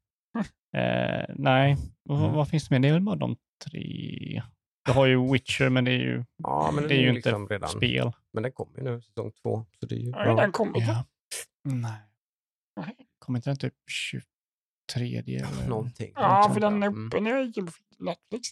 Eh, 0.76 1.26
nej, 1.36 1.78
vad, 2.04 2.20
Mm. 2.20 2.34
vad 2.34 2.50
finns 2.50 2.68
det 2.68 2.76
mer? 2.76 2.80
Det 2.80 2.88
är 2.88 2.94
väl 2.94 3.02
bara 3.02 3.16
de 3.16 3.36
tre. 3.66 4.42
Du 4.86 4.92
har 4.92 5.06
ju 5.06 5.32
Witcher, 5.32 5.70
men 5.70 5.86
det 5.86 5.92
är 5.92 6.00
ju 6.00 6.24
Ja, 6.44 6.72
men 6.76 6.88
det 6.88 6.94
är 6.96 7.00
ju 7.02 7.08
inte 7.10 7.30
liksom 7.30 7.48
redan. 7.50 7.70
spel. 7.70 8.12
Men 8.34 8.44
den 8.44 8.52
kommer 8.52 8.78
ju 8.78 8.84
nu, 8.84 9.02
säsong 9.02 9.32
två. 9.42 9.66
Så 9.80 9.86
det 9.86 9.96
är 9.96 10.00
ju 10.00 10.10
Ja, 10.10 10.24
bra. 10.24 10.36
den 10.36 10.52
kommer. 10.52 10.80
Ja. 10.82 11.06
Nej. 11.64 11.92
Nej. 12.76 12.96
Kommer 13.28 13.40
inte 13.40 13.50
den 13.50 13.58
typ 13.58 13.74
23 14.92 15.18
eller? 15.18 15.68
Någonting. 15.70 16.12
Ja, 16.16 16.52
för 16.54 16.60
den 16.62 16.84
är 16.84 16.88
Mm. 16.88 17.08
uppe 17.08 17.20
nu 17.20 17.54
på 17.54 17.72
Netflix. 18.00 18.50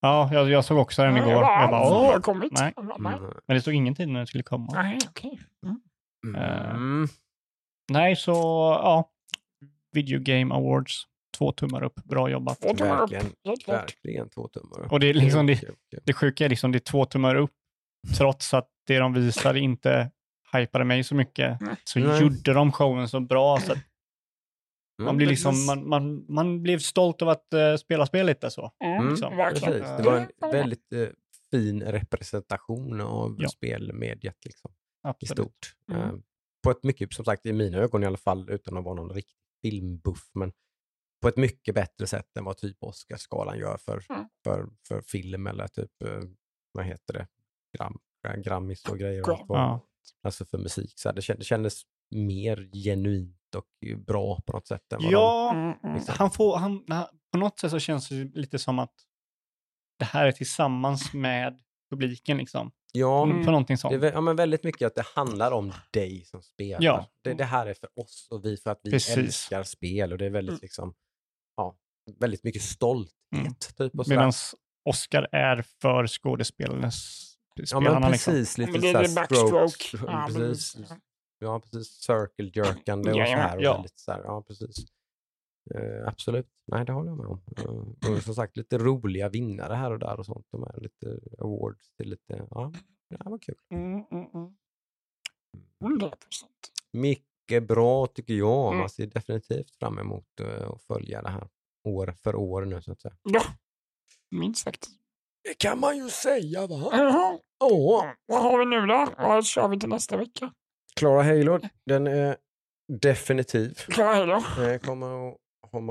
Ja, 0.00 0.30
jag, 0.32 0.50
jag 0.50 0.64
såg 0.64 0.78
också 0.78 1.02
den 1.02 1.16
igår. 1.16 1.32
Ja, 1.32 1.60
Jag 1.60 1.70
bara, 1.70 1.82
åh! 1.90 2.12
har 2.12 2.20
kommit. 2.20 2.52
nej. 2.52 2.72
Jag. 2.76 3.00
Mm. 3.00 3.20
Men 3.46 3.54
det 3.56 3.60
stod 3.60 3.74
ingenting 3.74 4.12
när 4.12 4.20
den 4.20 4.26
skulle 4.26 4.42
komma. 4.44 4.72
Nej, 4.72 4.98
okej. 5.08 5.40
Mm. 6.26 7.08
Nej, 7.92 8.16
så 8.16 8.32
ja. 8.82 9.10
Video 9.92 10.20
Game 10.22 10.54
Awards. 10.54 11.02
Två 11.38 11.52
tummar 11.52 11.82
upp. 11.82 11.94
Bra 12.04 12.30
jobbat. 12.30 12.60
Två 12.60 12.74
tummar 12.74 13.02
upp, 13.02 13.12
Verkligen, 13.68 14.28
två 14.28 14.48
tummar 14.48 14.80
upp. 14.80 14.92
Och 14.92 15.00
det 15.00 15.10
är 15.10 15.14
liksom 15.14 15.46
det, 15.46 15.64
det 16.04 16.12
sjuka 16.12 16.44
är 16.44 16.48
liksom 16.48 16.72
det 16.72 16.78
är 16.78 16.80
två 16.80 17.04
tummar 17.04 17.34
upp. 17.34 17.50
Trots 18.18 18.54
att 18.54 18.68
det 18.86 18.98
de 18.98 19.12
visade 19.12 19.60
inte 19.60 20.10
hypade 20.52 20.84
mig 20.84 21.04
så 21.04 21.14
mycket. 21.14 21.58
Så 21.84 21.98
Nej. 21.98 22.20
gjorde 22.22 22.52
de 22.52 22.72
showen 22.72 23.08
så 23.08 23.20
bra 23.20 23.60
så 23.60 23.72
att 23.72 23.78
man 25.04 25.16
blir 25.16 25.26
liksom, 25.26 25.66
man, 25.66 25.88
man, 25.88 26.24
man 26.28 26.62
blev 26.62 26.78
stolt 26.78 27.22
av 27.22 27.28
att 27.28 27.52
eh, 27.54 27.76
spela 27.76 28.06
spel 28.06 28.26
lite 28.26 28.50
så. 28.50 28.72
Mm, 28.84 29.08
liksom. 29.08 29.36
Precis. 29.36 29.62
Det 29.96 30.02
var 30.04 30.16
en 30.16 30.50
väldigt 30.52 30.92
eh, 30.92 31.08
fin 31.50 31.82
representation 31.82 33.00
av 33.00 33.36
Ja. 33.38 33.48
spelmediet 33.48 34.44
liksom, 34.44 34.70
i 34.70 34.76
Absolut. 35.02 35.38
stort. 35.38 35.76
Mm. 35.92 36.02
Eh, 36.02 36.14
på 36.64 36.70
ett 36.70 36.84
mycket, 36.84 37.12
som 37.12 37.24
sagt 37.24 37.46
i 37.46 37.52
mina 37.52 37.78
ögon 37.78 38.02
i 38.02 38.06
alla 38.06 38.16
fall, 38.16 38.50
utan 38.50 38.76
att 38.76 38.84
vara 38.84 38.94
någon 38.94 39.10
riktig 39.14 39.36
filmbuff, 39.62 40.30
men 40.34 40.52
på 41.22 41.28
ett 41.28 41.36
mycket 41.36 41.74
bättre 41.74 42.06
sätt 42.06 42.36
än 42.36 42.44
vad 42.44 42.56
typ 42.56 42.76
Oscarsgalan 42.80 43.58
gör 43.58 43.76
för, 43.76 44.04
Mm. 44.10 44.24
för, 44.44 44.68
för 44.88 45.00
film 45.02 45.46
eller 45.46 45.66
typ, 45.68 45.90
vad 46.72 46.84
heter 46.84 47.12
det, 47.14 47.26
Gram, 47.78 47.98
Grammis 48.42 48.84
och 48.84 48.98
grejer. 48.98 49.30
Och, 49.30 49.44
Ja. 49.48 49.86
Alltså 50.22 50.44
för 50.44 50.58
musik. 50.58 50.92
Så 50.96 51.08
här, 51.08 51.36
det 51.36 51.44
kändes 51.44 51.82
mer 52.10 52.70
genuint 52.84 53.39
och 53.54 53.66
bra 54.06 54.40
på 54.46 54.52
något 54.52 54.66
sätt. 54.66 54.92
Än 54.92 55.02
vad 55.02 55.12
Ja. 55.12 55.74
Liksom. 55.94 56.14
han 56.18 56.30
får, 56.30 56.56
han, 56.58 56.84
på 57.32 57.38
något 57.38 57.58
sätt 57.58 57.70
så 57.70 57.78
känns 57.78 58.08
det 58.08 58.14
lite 58.34 58.58
som 58.58 58.78
att 58.78 58.94
det 59.98 60.04
här 60.04 60.26
är 60.26 60.32
tillsammans 60.32 61.12
med 61.12 61.58
publiken 61.90 62.36
liksom. 62.38 62.72
ja, 62.92 63.22
Mm. 63.22 63.44
På 63.44 63.50
någonting 63.50 63.74
Det 63.74 63.78
är 63.78 63.90
sånt. 63.90 63.94
vä- 64.02 64.12
ja, 64.14 64.20
men 64.20 64.36
väldigt 64.36 64.64
mycket 64.64 64.86
att 64.86 64.94
det 64.94 65.04
handlar 65.14 65.52
om 65.52 65.72
dig 65.92 66.24
som 66.24 66.42
spelar. 66.42 66.82
Ja. 66.82 67.06
Det, 67.24 67.34
det 67.34 67.44
här 67.44 67.66
är 67.66 67.74
för 67.74 67.88
oss 68.00 68.28
och 68.30 68.44
vi 68.44 68.56
för 68.56 68.70
att 68.70 68.80
vi 68.82 68.90
Precis. 68.90 69.16
älskar 69.16 69.62
spel 69.62 70.12
och 70.12 70.18
det 70.18 70.26
är 70.26 70.30
väldigt 70.30 70.52
Mm. 70.52 70.60
liksom, 70.62 70.94
ja, 71.56 71.76
väldigt 72.20 72.44
mycket 72.44 72.62
stolthet. 72.62 73.14
Mm. 73.36 73.54
Typ. 73.78 74.06
Medan 74.08 74.32
Oscar 74.84 75.28
är 75.32 75.64
för 75.80 76.06
skådespelarnas 76.06 77.26
ja, 77.54 77.80
men 77.80 77.92
liksom. 77.92 78.32
precis, 78.34 78.58
lite 78.58 78.72
Men 78.72 78.80
det 78.80 78.88
är 78.90 79.02
det 79.02 79.14
backstroke. 79.14 80.06
Ja, 80.06 80.28
precis. 80.28 80.76
Ja, 81.40 81.60
precis. 81.60 81.88
Circle 81.88 82.50
jerkande 82.54 83.10
och 83.10 83.16
så 83.16 83.22
här. 83.22 83.56
Och 83.56 83.62
ja. 83.62 83.72
väldigt 83.72 83.98
så 83.98 84.12
här 84.12 84.22
ja, 84.24 84.42
precis. 84.42 84.76
Eh, 85.74 86.08
absolut. 86.08 86.48
Nej, 86.66 86.84
det 86.84 86.92
håller 86.92 87.10
jag 87.10 87.18
med 87.18 87.26
om. 87.26 87.42
Eh, 87.56 88.12
och 88.12 88.22
som 88.22 88.34
sagt, 88.34 88.56
lite 88.56 88.78
roliga 88.78 89.28
vinnare 89.28 89.74
här 89.74 89.90
och 89.90 89.98
där 89.98 90.18
och 90.18 90.26
sånt. 90.26 90.46
De 90.50 90.62
är 90.62 90.80
lite 90.80 91.20
awards 91.38 91.92
till 91.96 92.10
lite, 92.10 92.46
ja, 92.50 92.72
det 93.08 93.30
var 93.30 93.38
kul. 93.38 93.58
Mm, 93.70 94.04
mm, 94.10 94.26
mm. 94.34 94.56
100 95.80 96.10
procent. 96.10 96.72
Mycket 96.92 97.68
bra 97.68 98.06
tycker 98.06 98.34
jag. 98.34 98.66
Mm. 98.66 98.78
Man 98.78 98.90
ser 98.90 99.06
definitivt 99.06 99.76
fram 99.76 99.98
emot 99.98 100.40
eh, 100.40 100.70
att 100.70 100.82
följa 100.82 101.22
det 101.22 101.30
här 101.30 101.48
år 101.84 102.14
för 102.22 102.36
år 102.36 102.64
nu 102.64 102.82
så 102.82 102.92
att 102.92 103.00
säga. 103.00 103.16
Ja. 103.22 103.42
minst 104.30 104.64
sagt. 104.64 104.86
Det 105.42 105.58
kan 105.58 105.80
man 105.80 105.96
ju 105.96 106.08
säga 106.08 106.66
va? 106.66 106.88
Ja. 107.58 108.14
vad 108.26 108.42
har 108.42 108.58
vi 108.58 108.64
nu 108.64 108.86
då? 108.86 109.08
Vad 109.18 109.46
kör 109.46 109.68
vi 109.68 109.78
till 109.78 109.88
nästa 109.88 110.16
vecka? 110.16 110.52
Klara 111.00 111.22
Halo, 111.22 111.60
den 111.86 112.06
är 112.06 112.36
definitiv. 113.02 113.74
Klara 113.74 114.14
Halo. 114.14 114.42
Det 114.56 114.78
kommer, 114.78 115.28
att- 115.30 115.36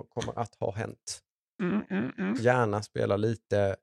kommer, 0.10 0.40
att 0.40 0.56
ha 0.60 0.72
hänt. 0.76 1.20
Mm, 1.64 1.82
mm, 1.90 2.12
mm. 2.18 2.36
Gärna 2.40 2.82
spela 2.84 3.18
lite 3.18 3.76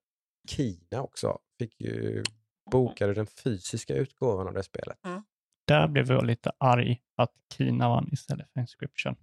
Kina 0.48 1.02
också. 1.02 1.38
Fick 1.58 1.80
ju 1.80 2.22
bokade 2.70 3.14
den 3.14 3.26
fysiska 3.26 3.94
utgåvan 3.94 4.46
av 4.48 4.54
det 4.54 4.62
spelet. 4.62 4.98
Där 5.66 5.88
blev 5.88 6.10
jag 6.10 6.26
lite 6.26 6.52
arg 6.58 7.02
att 7.16 7.32
Kina 7.56 7.88
vann 7.88 8.08
istället 8.12 8.52
för 8.52 8.60
Inscription. 8.60 9.16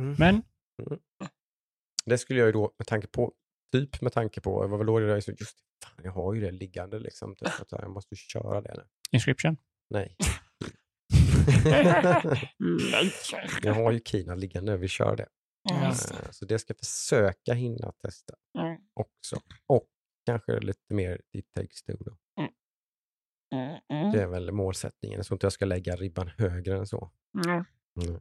Mm. 0.00 0.14
Men 0.18 0.42
Det 2.04 2.18
skulle 2.18 2.38
jag 2.38 2.46
ju 2.46 2.52
då 2.52 2.72
med 2.78 2.86
tanke 2.86 3.06
på, 3.06 3.32
typ 3.72 4.00
med 4.00 4.12
tanke 4.12 4.40
på, 4.40 4.62
det 4.62 4.68
var 4.68 4.78
väl 4.78 4.86
då 4.86 4.98
det 4.98 5.06
där, 5.06 5.20
så 5.20 5.30
just 5.30 5.58
fan, 5.84 6.00
jag 6.04 6.12
har 6.12 6.34
ju 6.34 6.40
det 6.40 6.50
liggande 6.50 6.98
liksom. 6.98 7.36
Typ, 7.36 7.48
jag 7.70 7.90
måste 7.90 8.16
köra 8.16 8.60
det 8.60 8.74
nu. 8.76 8.82
Inscription. 9.10 9.56
Nej. 9.90 10.16
Nej. 12.92 13.12
jag 13.62 13.74
har 13.74 13.92
ju 13.92 14.00
Kina 14.04 14.34
liggande, 14.34 14.76
vi 14.76 14.88
kör 14.88 15.16
det. 15.16 15.26
Eh, 15.70 15.92
Så 16.30 16.44
det 16.44 16.58
ska 16.58 16.70
jag 16.72 16.78
försöka 16.86 17.54
hinna 17.54 17.92
testa 17.92 18.34
Mm, 18.58 18.76
också. 18.94 19.36
Och 19.66 19.86
kanske 20.26 20.60
lite 20.60 20.94
mer 20.94 21.20
It 21.32 21.52
takes 21.54 21.82
two 21.82 21.96
då. 22.04 22.16
mm, 22.40 22.50
mm, 23.92 24.12
Det 24.12 24.22
är 24.22 24.26
väl 24.26 24.52
målsättningen. 24.52 25.22
Tror 25.22 25.34
inte 25.36 25.44
jag 25.44 25.52
ska 25.52 25.64
lägga 25.64 25.96
ribban 25.96 26.28
högre 26.38 26.76
än 26.78 26.86
så. 26.86 27.10
mm. 27.46 27.64
Mm. 28.02 28.14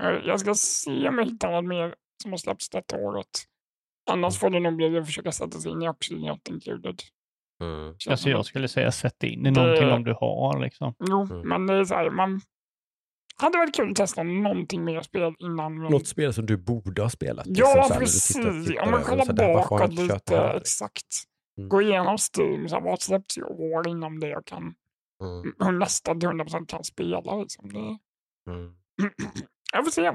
Eh, 0.00 0.26
Jag 0.26 0.40
ska 0.40 0.54
se 0.54 1.08
om 1.08 1.18
jag 1.18 1.24
hittar 1.30 1.52
något 1.52 1.64
mer 1.68 1.94
som 2.22 2.30
har 2.30 2.38
släppts 2.38 2.68
detta 2.70 2.96
året. 2.96 3.26
Annars 4.10 4.38
får 4.38 4.50
det 4.50 4.60
nog 4.60 4.76
bli 4.76 4.98
att 4.98 5.06
försöka 5.06 5.32
sätta 5.32 5.58
sig 5.58 5.72
in 5.72 5.82
i 5.82 5.90
Included. 6.48 7.02
Mm. 7.62 7.94
Så 7.98 8.10
Alltså 8.10 8.28
jag 8.30 8.46
skulle 8.46 8.68
säga 8.68 8.92
sätt 8.92 9.22
in 9.22 9.46
i 9.46 9.50
någonting 9.50 9.86
Det- 9.86 9.92
om 9.94 10.04
du 10.04 10.12
har 10.12 10.60
liksom. 10.60 10.94
Jo, 11.08 11.22
Mm. 11.22 11.48
men 11.48 11.66
det 11.66 11.74
är 11.74 11.84
så 11.84 11.94
här, 11.94 12.10
man 12.10 12.40
hade 13.40 13.58
varit 13.58 13.74
kul 13.74 13.90
att 13.90 13.96
testa 13.96 14.22
någonting 14.22 14.84
mer 14.84 15.00
spel 15.00 15.34
innan. 15.38 15.78
men- 15.82 15.92
Något 15.92 16.06
spel 16.06 16.34
som 16.34 16.46
du 16.46 16.56
borde 16.56 17.02
ha 17.02 17.10
spelat. 17.10 17.46
liksom, 17.46 17.64
Ja, 17.76 17.88
du 17.88 17.94
precis. 17.94 18.36
tittar- 18.36 18.64
tittar 18.66 18.82
Om 18.84 18.90
man 18.90 19.02
kollar 19.02 19.54
bakåt 19.54 19.92
lite, 19.92 20.36
här? 20.36 20.56
exakt. 20.56 21.06
Mm. 21.58 21.68
Gå 21.68 21.82
igenom 21.82 22.16
Steam, 22.36 22.68
så 22.68 22.74
här, 22.74 22.82
vad 22.82 23.00
släpps 23.02 23.38
i 23.38 23.42
år 23.42 23.88
inom 23.88 24.20
det 24.20 24.28
jag 24.28 24.44
kan, 24.44 24.74
Mm. 25.58 25.78
nästan 25.78 26.20
till 26.20 26.28
100% 26.28 26.66
kan 26.68 26.84
spela. 26.84 27.36
Liksom. 27.36 27.72
Det, 27.72 27.98
Mm. 28.52 28.74
jag 29.72 29.84
får 29.84 29.90
se. 29.90 30.08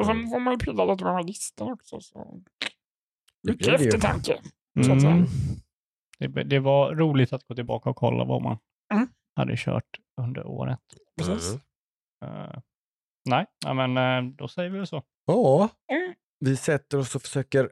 Och 0.00 0.06
sen 0.06 0.16
Mm. 0.16 0.30
får 0.30 0.40
man 0.40 0.54
ju 0.54 0.58
pilla 0.58 0.84
lite 0.84 1.04
med 1.04 1.12
de 1.12 1.16
här 1.16 1.24
listorna 1.24 1.72
också. 1.72 2.00
Så. 2.00 2.42
Det 3.42 3.50
Mycket 3.52 3.68
eftertanke. 3.80 4.40
Så 4.86 4.92
att 4.92 5.00
säga. 5.00 5.12
Mm. 5.12 5.26
Det, 6.18 6.44
det 6.44 6.58
var 6.58 6.94
roligt 6.94 7.32
att 7.32 7.44
gå 7.44 7.54
tillbaka 7.54 7.90
och 7.90 7.96
kolla 7.96 8.24
vad 8.24 8.42
man 8.42 8.58
Mm. 8.94 9.08
hade 9.36 9.54
kört 9.56 9.98
under 10.20 10.46
året. 10.46 10.80
Precis. 11.18 11.56
Mm. 12.24 12.34
Eh, 12.40 12.60
nej, 13.30 13.46
ja, 13.64 13.74
men 13.74 13.96
eh, 14.26 14.32
då 14.36 14.48
säger 14.48 14.70
vi 14.70 14.78
väl 14.78 14.86
så. 14.86 15.02
Ja, 15.26 15.68
Mm. 15.92 16.14
vi 16.40 16.56
sätter 16.56 16.98
oss 16.98 17.14
och 17.16 17.22
försöker 17.22 17.70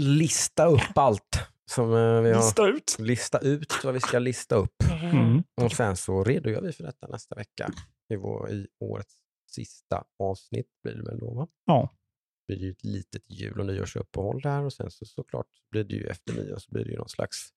lista 0.00 0.66
upp 0.66 0.98
allt 0.98 1.38
som 1.70 1.84
eh, 1.94 2.20
vi 2.20 2.32
har. 2.32 2.36
Lista 2.36 2.66
ut. 2.68 2.96
Lista 2.98 3.38
ut 3.38 3.72
vad 3.84 3.94
vi 3.94 4.00
ska 4.00 4.18
lista 4.18 4.54
upp. 4.54 4.82
Mm. 5.02 5.42
Och 5.62 5.72
sen 5.72 5.96
så 5.96 6.24
redogör 6.24 6.62
vi 6.62 6.72
för 6.72 6.84
detta 6.84 7.06
nästa 7.06 7.34
vecka 7.34 7.70
i, 8.08 8.16
vår, 8.16 8.50
i 8.50 8.66
årets 8.80 9.14
sista 9.50 10.04
avsnitt 10.18 10.68
blir 10.82 10.94
det 10.94 11.02
väl 11.02 11.18
då 11.18 11.34
va? 11.34 11.48
Ja. 11.64 11.90
blir 12.48 12.58
det 12.58 12.64
ju 12.64 12.70
ett 12.70 12.84
litet 12.84 13.30
jul 13.30 13.60
och 13.60 13.66
nyårsuppehåll 13.66 14.40
där 14.40 14.62
och 14.64 14.72
sen 14.72 14.90
så 14.90 15.04
såklart 15.04 15.46
blir 15.70 15.84
det 15.84 15.94
ju 15.94 16.06
efter 16.06 16.32
nyår 16.32 16.58
så 16.58 16.70
blir 16.70 16.84
det 16.84 16.90
ju 16.90 16.96
någon 16.98 17.08
slags 17.08 17.48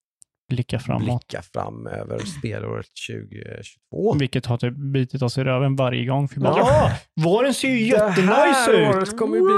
Blicka 0.50 0.80
framåt. 0.80 1.04
blicka 1.28 1.42
fram 1.42 1.88
över 1.88 2.20
spelåret 2.20 2.88
2022. 3.10 4.14
Vilket 4.20 4.46
har 4.46 4.58
typ 4.58 4.74
bitit 4.94 5.22
oss 5.22 5.38
i 5.38 5.44
röven 5.44 5.76
varje 5.76 6.06
gång. 6.06 6.28
För 6.28 6.40
bara, 6.42 6.58
Ja. 6.60 6.92
våren 7.24 7.54
ser 7.54 7.68
ju 7.70 7.76
Det 7.76 7.86
jättenice 7.86 8.32
här 8.32 8.74
ut! 8.74 8.96
året 8.96 9.18
kommer 9.18 9.36
ju 9.38 9.42
bli 9.44 9.54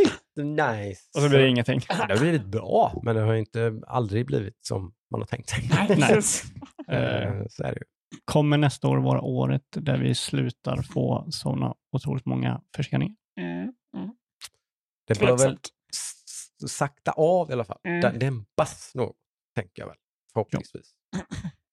riktigt 0.00 0.22
nice. 0.36 1.00
Och 1.16 1.22
så 1.22 1.28
blir 1.28 1.38
det 1.38 1.48
ingenting. 1.48 1.80
Det 1.88 1.94
har 2.14 2.18
blivit 2.20 2.44
bra, 2.46 3.00
men 3.04 3.16
det 3.16 3.22
har 3.22 3.34
inte 3.34 3.80
aldrig 3.86 4.26
blivit 4.26 4.56
som 4.60 4.92
man 5.10 5.20
har 5.20 5.26
tänkt 5.26 5.48
sig. 5.48 5.70
Nej. 5.98 6.20
Eh, 6.88 6.98
Eh, 6.98 7.42
Så 7.50 7.62
är 7.64 7.72
det 7.72 7.78
ju. 7.78 7.84
kommer 8.24 8.56
nästa 8.58 8.88
år 8.88 8.98
vara 8.98 9.20
året 9.20 9.62
där 9.70 9.98
vi 9.98 10.14
slutar 10.14 10.82
få 10.82 11.26
sådana 11.30 11.74
otroligt 11.96 12.26
många 12.26 12.60
förseningar. 12.76 13.14
Mm. 13.40 13.58
Mm. 13.96 14.10
Det 15.08 15.18
bör 15.20 15.38
väl 15.38 15.58
sakta 16.66 17.10
av 17.12 17.50
i 17.50 17.52
alla 17.52 17.64
fall. 17.64 17.78
Mm. 17.84 18.00
Den 18.00 18.18
dämpas 18.18 18.92
nog, 18.94 19.12
tänker 19.54 19.82
jag 19.82 19.86
väl. 19.86 19.96
Förhoppningsvis. 20.32 20.94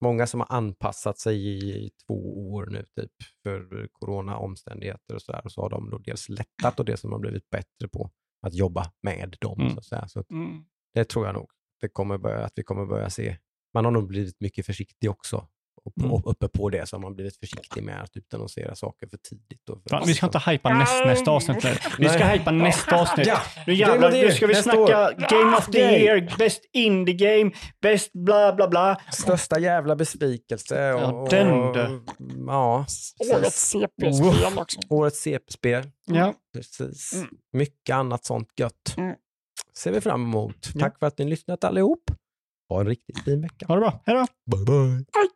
Många 0.01 0.27
som 0.27 0.39
har 0.39 0.47
anpassat 0.57 1.19
sig 1.19 1.37
i 1.85 1.89
två 2.07 2.49
år 2.51 2.65
nu 2.65 2.85
typ 2.95 3.11
för 3.43 3.87
corona-omständigheter 3.91 5.15
och 5.15 5.21
sådär. 5.21 5.41
Och 5.45 5.51
så 5.51 5.61
har 5.61 5.69
de 5.69 5.89
då 5.89 5.97
dels 5.97 6.29
lättat 6.29 6.79
och 6.79 6.85
det 6.85 6.97
som 6.97 7.11
har 7.11 7.19
blivit 7.19 7.49
bättre 7.49 7.87
på 7.91 8.11
att 8.41 8.53
jobba 8.53 8.91
med 9.01 9.35
dem. 9.41 9.59
Mm. 9.61 9.75
Så. 9.81 10.03
Så 10.07 10.19
att 10.19 10.31
Mm. 10.31 10.65
det 10.93 11.05
tror 11.05 11.25
jag 11.25 11.35
nog. 11.35 11.51
Det 11.81 11.89
kommer 11.89 12.17
börja, 12.17 12.45
att 12.45 12.53
vi 12.55 12.63
kommer 12.63 12.85
börja 12.85 13.09
se. 13.09 13.37
Man 13.73 13.85
har 13.85 13.91
nog 13.91 14.07
blivit 14.07 14.39
mycket 14.39 14.65
försiktig 14.65 15.09
också. 15.09 15.47
Och 15.83 15.95
på, 15.95 16.05
Mm. 16.05 16.21
uppe 16.25 16.47
på 16.47 16.69
det 16.69 16.89
så 16.89 16.95
har 16.95 17.01
man 17.01 17.15
blivit 17.15 17.37
försiktig 17.37 17.83
med 17.83 18.01
att 18.01 18.17
utannonsera 18.17 18.75
saker 18.75 19.07
för 19.07 19.17
tidigt. 19.17 19.69
Och 19.69 19.81
för 19.83 19.89
Fan, 19.89 20.03
vi 20.07 20.13
ska 20.13 20.25
inte 20.25 20.39
hypa 20.45 20.73
näst, 20.73 21.05
nästa 21.05 21.31
avsnitt 21.31 21.63
nu. 21.63 21.69
Vi 21.97 22.09
ska 22.09 22.25
hypa 22.25 22.51
nästa 22.51 23.01
avsnitt. 23.01 23.27
Ja, 23.27 23.39
Nu 23.67 23.73
jävlar, 23.73 24.11
nu 24.11 24.31
ska 24.31 24.47
vi 24.47 24.53
nästa 24.53 24.71
snacka 24.71 24.81
år. 25.07 25.29
Game 25.43 25.57
of 25.57 25.65
the 25.71 25.79
year, 25.79 26.35
best 26.37 26.61
indie 26.73 27.15
game, 27.15 27.51
best 27.81 28.11
bla 28.13 28.53
bla 28.53 28.67
bla. 28.67 29.01
Största 29.11 29.59
jävla 29.59 29.95
besvikelse. 29.95 30.93
Och, 30.93 31.01
Ja, 31.01 31.27
den 31.29 31.47
du. 31.47 31.81
och, 31.85 32.01
ja, 32.47 32.85
Årets 33.33 33.69
CP-spel 33.69 34.57
också. 34.57 34.79
Årets 34.89 35.19
CP-spel. 35.21 35.83
Ja. 36.05 36.33
Precis. 36.53 37.13
Mm. 37.13 37.27
Mycket 37.53 37.95
annat 37.95 38.25
sånt 38.25 38.47
gött. 38.59 38.95
Mm. 38.97 39.15
Ser 39.77 39.91
vi 39.91 40.01
fram 40.01 40.23
emot. 40.23 40.69
Tack 40.79 40.99
för 40.99 41.07
att 41.07 41.17
ni 41.17 41.25
lyssnat 41.25 41.63
allihop. 41.63 42.03
Ha 42.69 42.79
en 42.79 42.87
riktigt 42.87 43.23
fin 43.23 43.41
vecka. 43.41 43.65
Ha 43.67 43.75
det 43.75 43.81
bra, 43.81 44.03
hej 44.05 44.15
då! 44.15 44.55
Bye 44.57 44.65
bye. 44.65 45.05
Hej! 45.13 45.27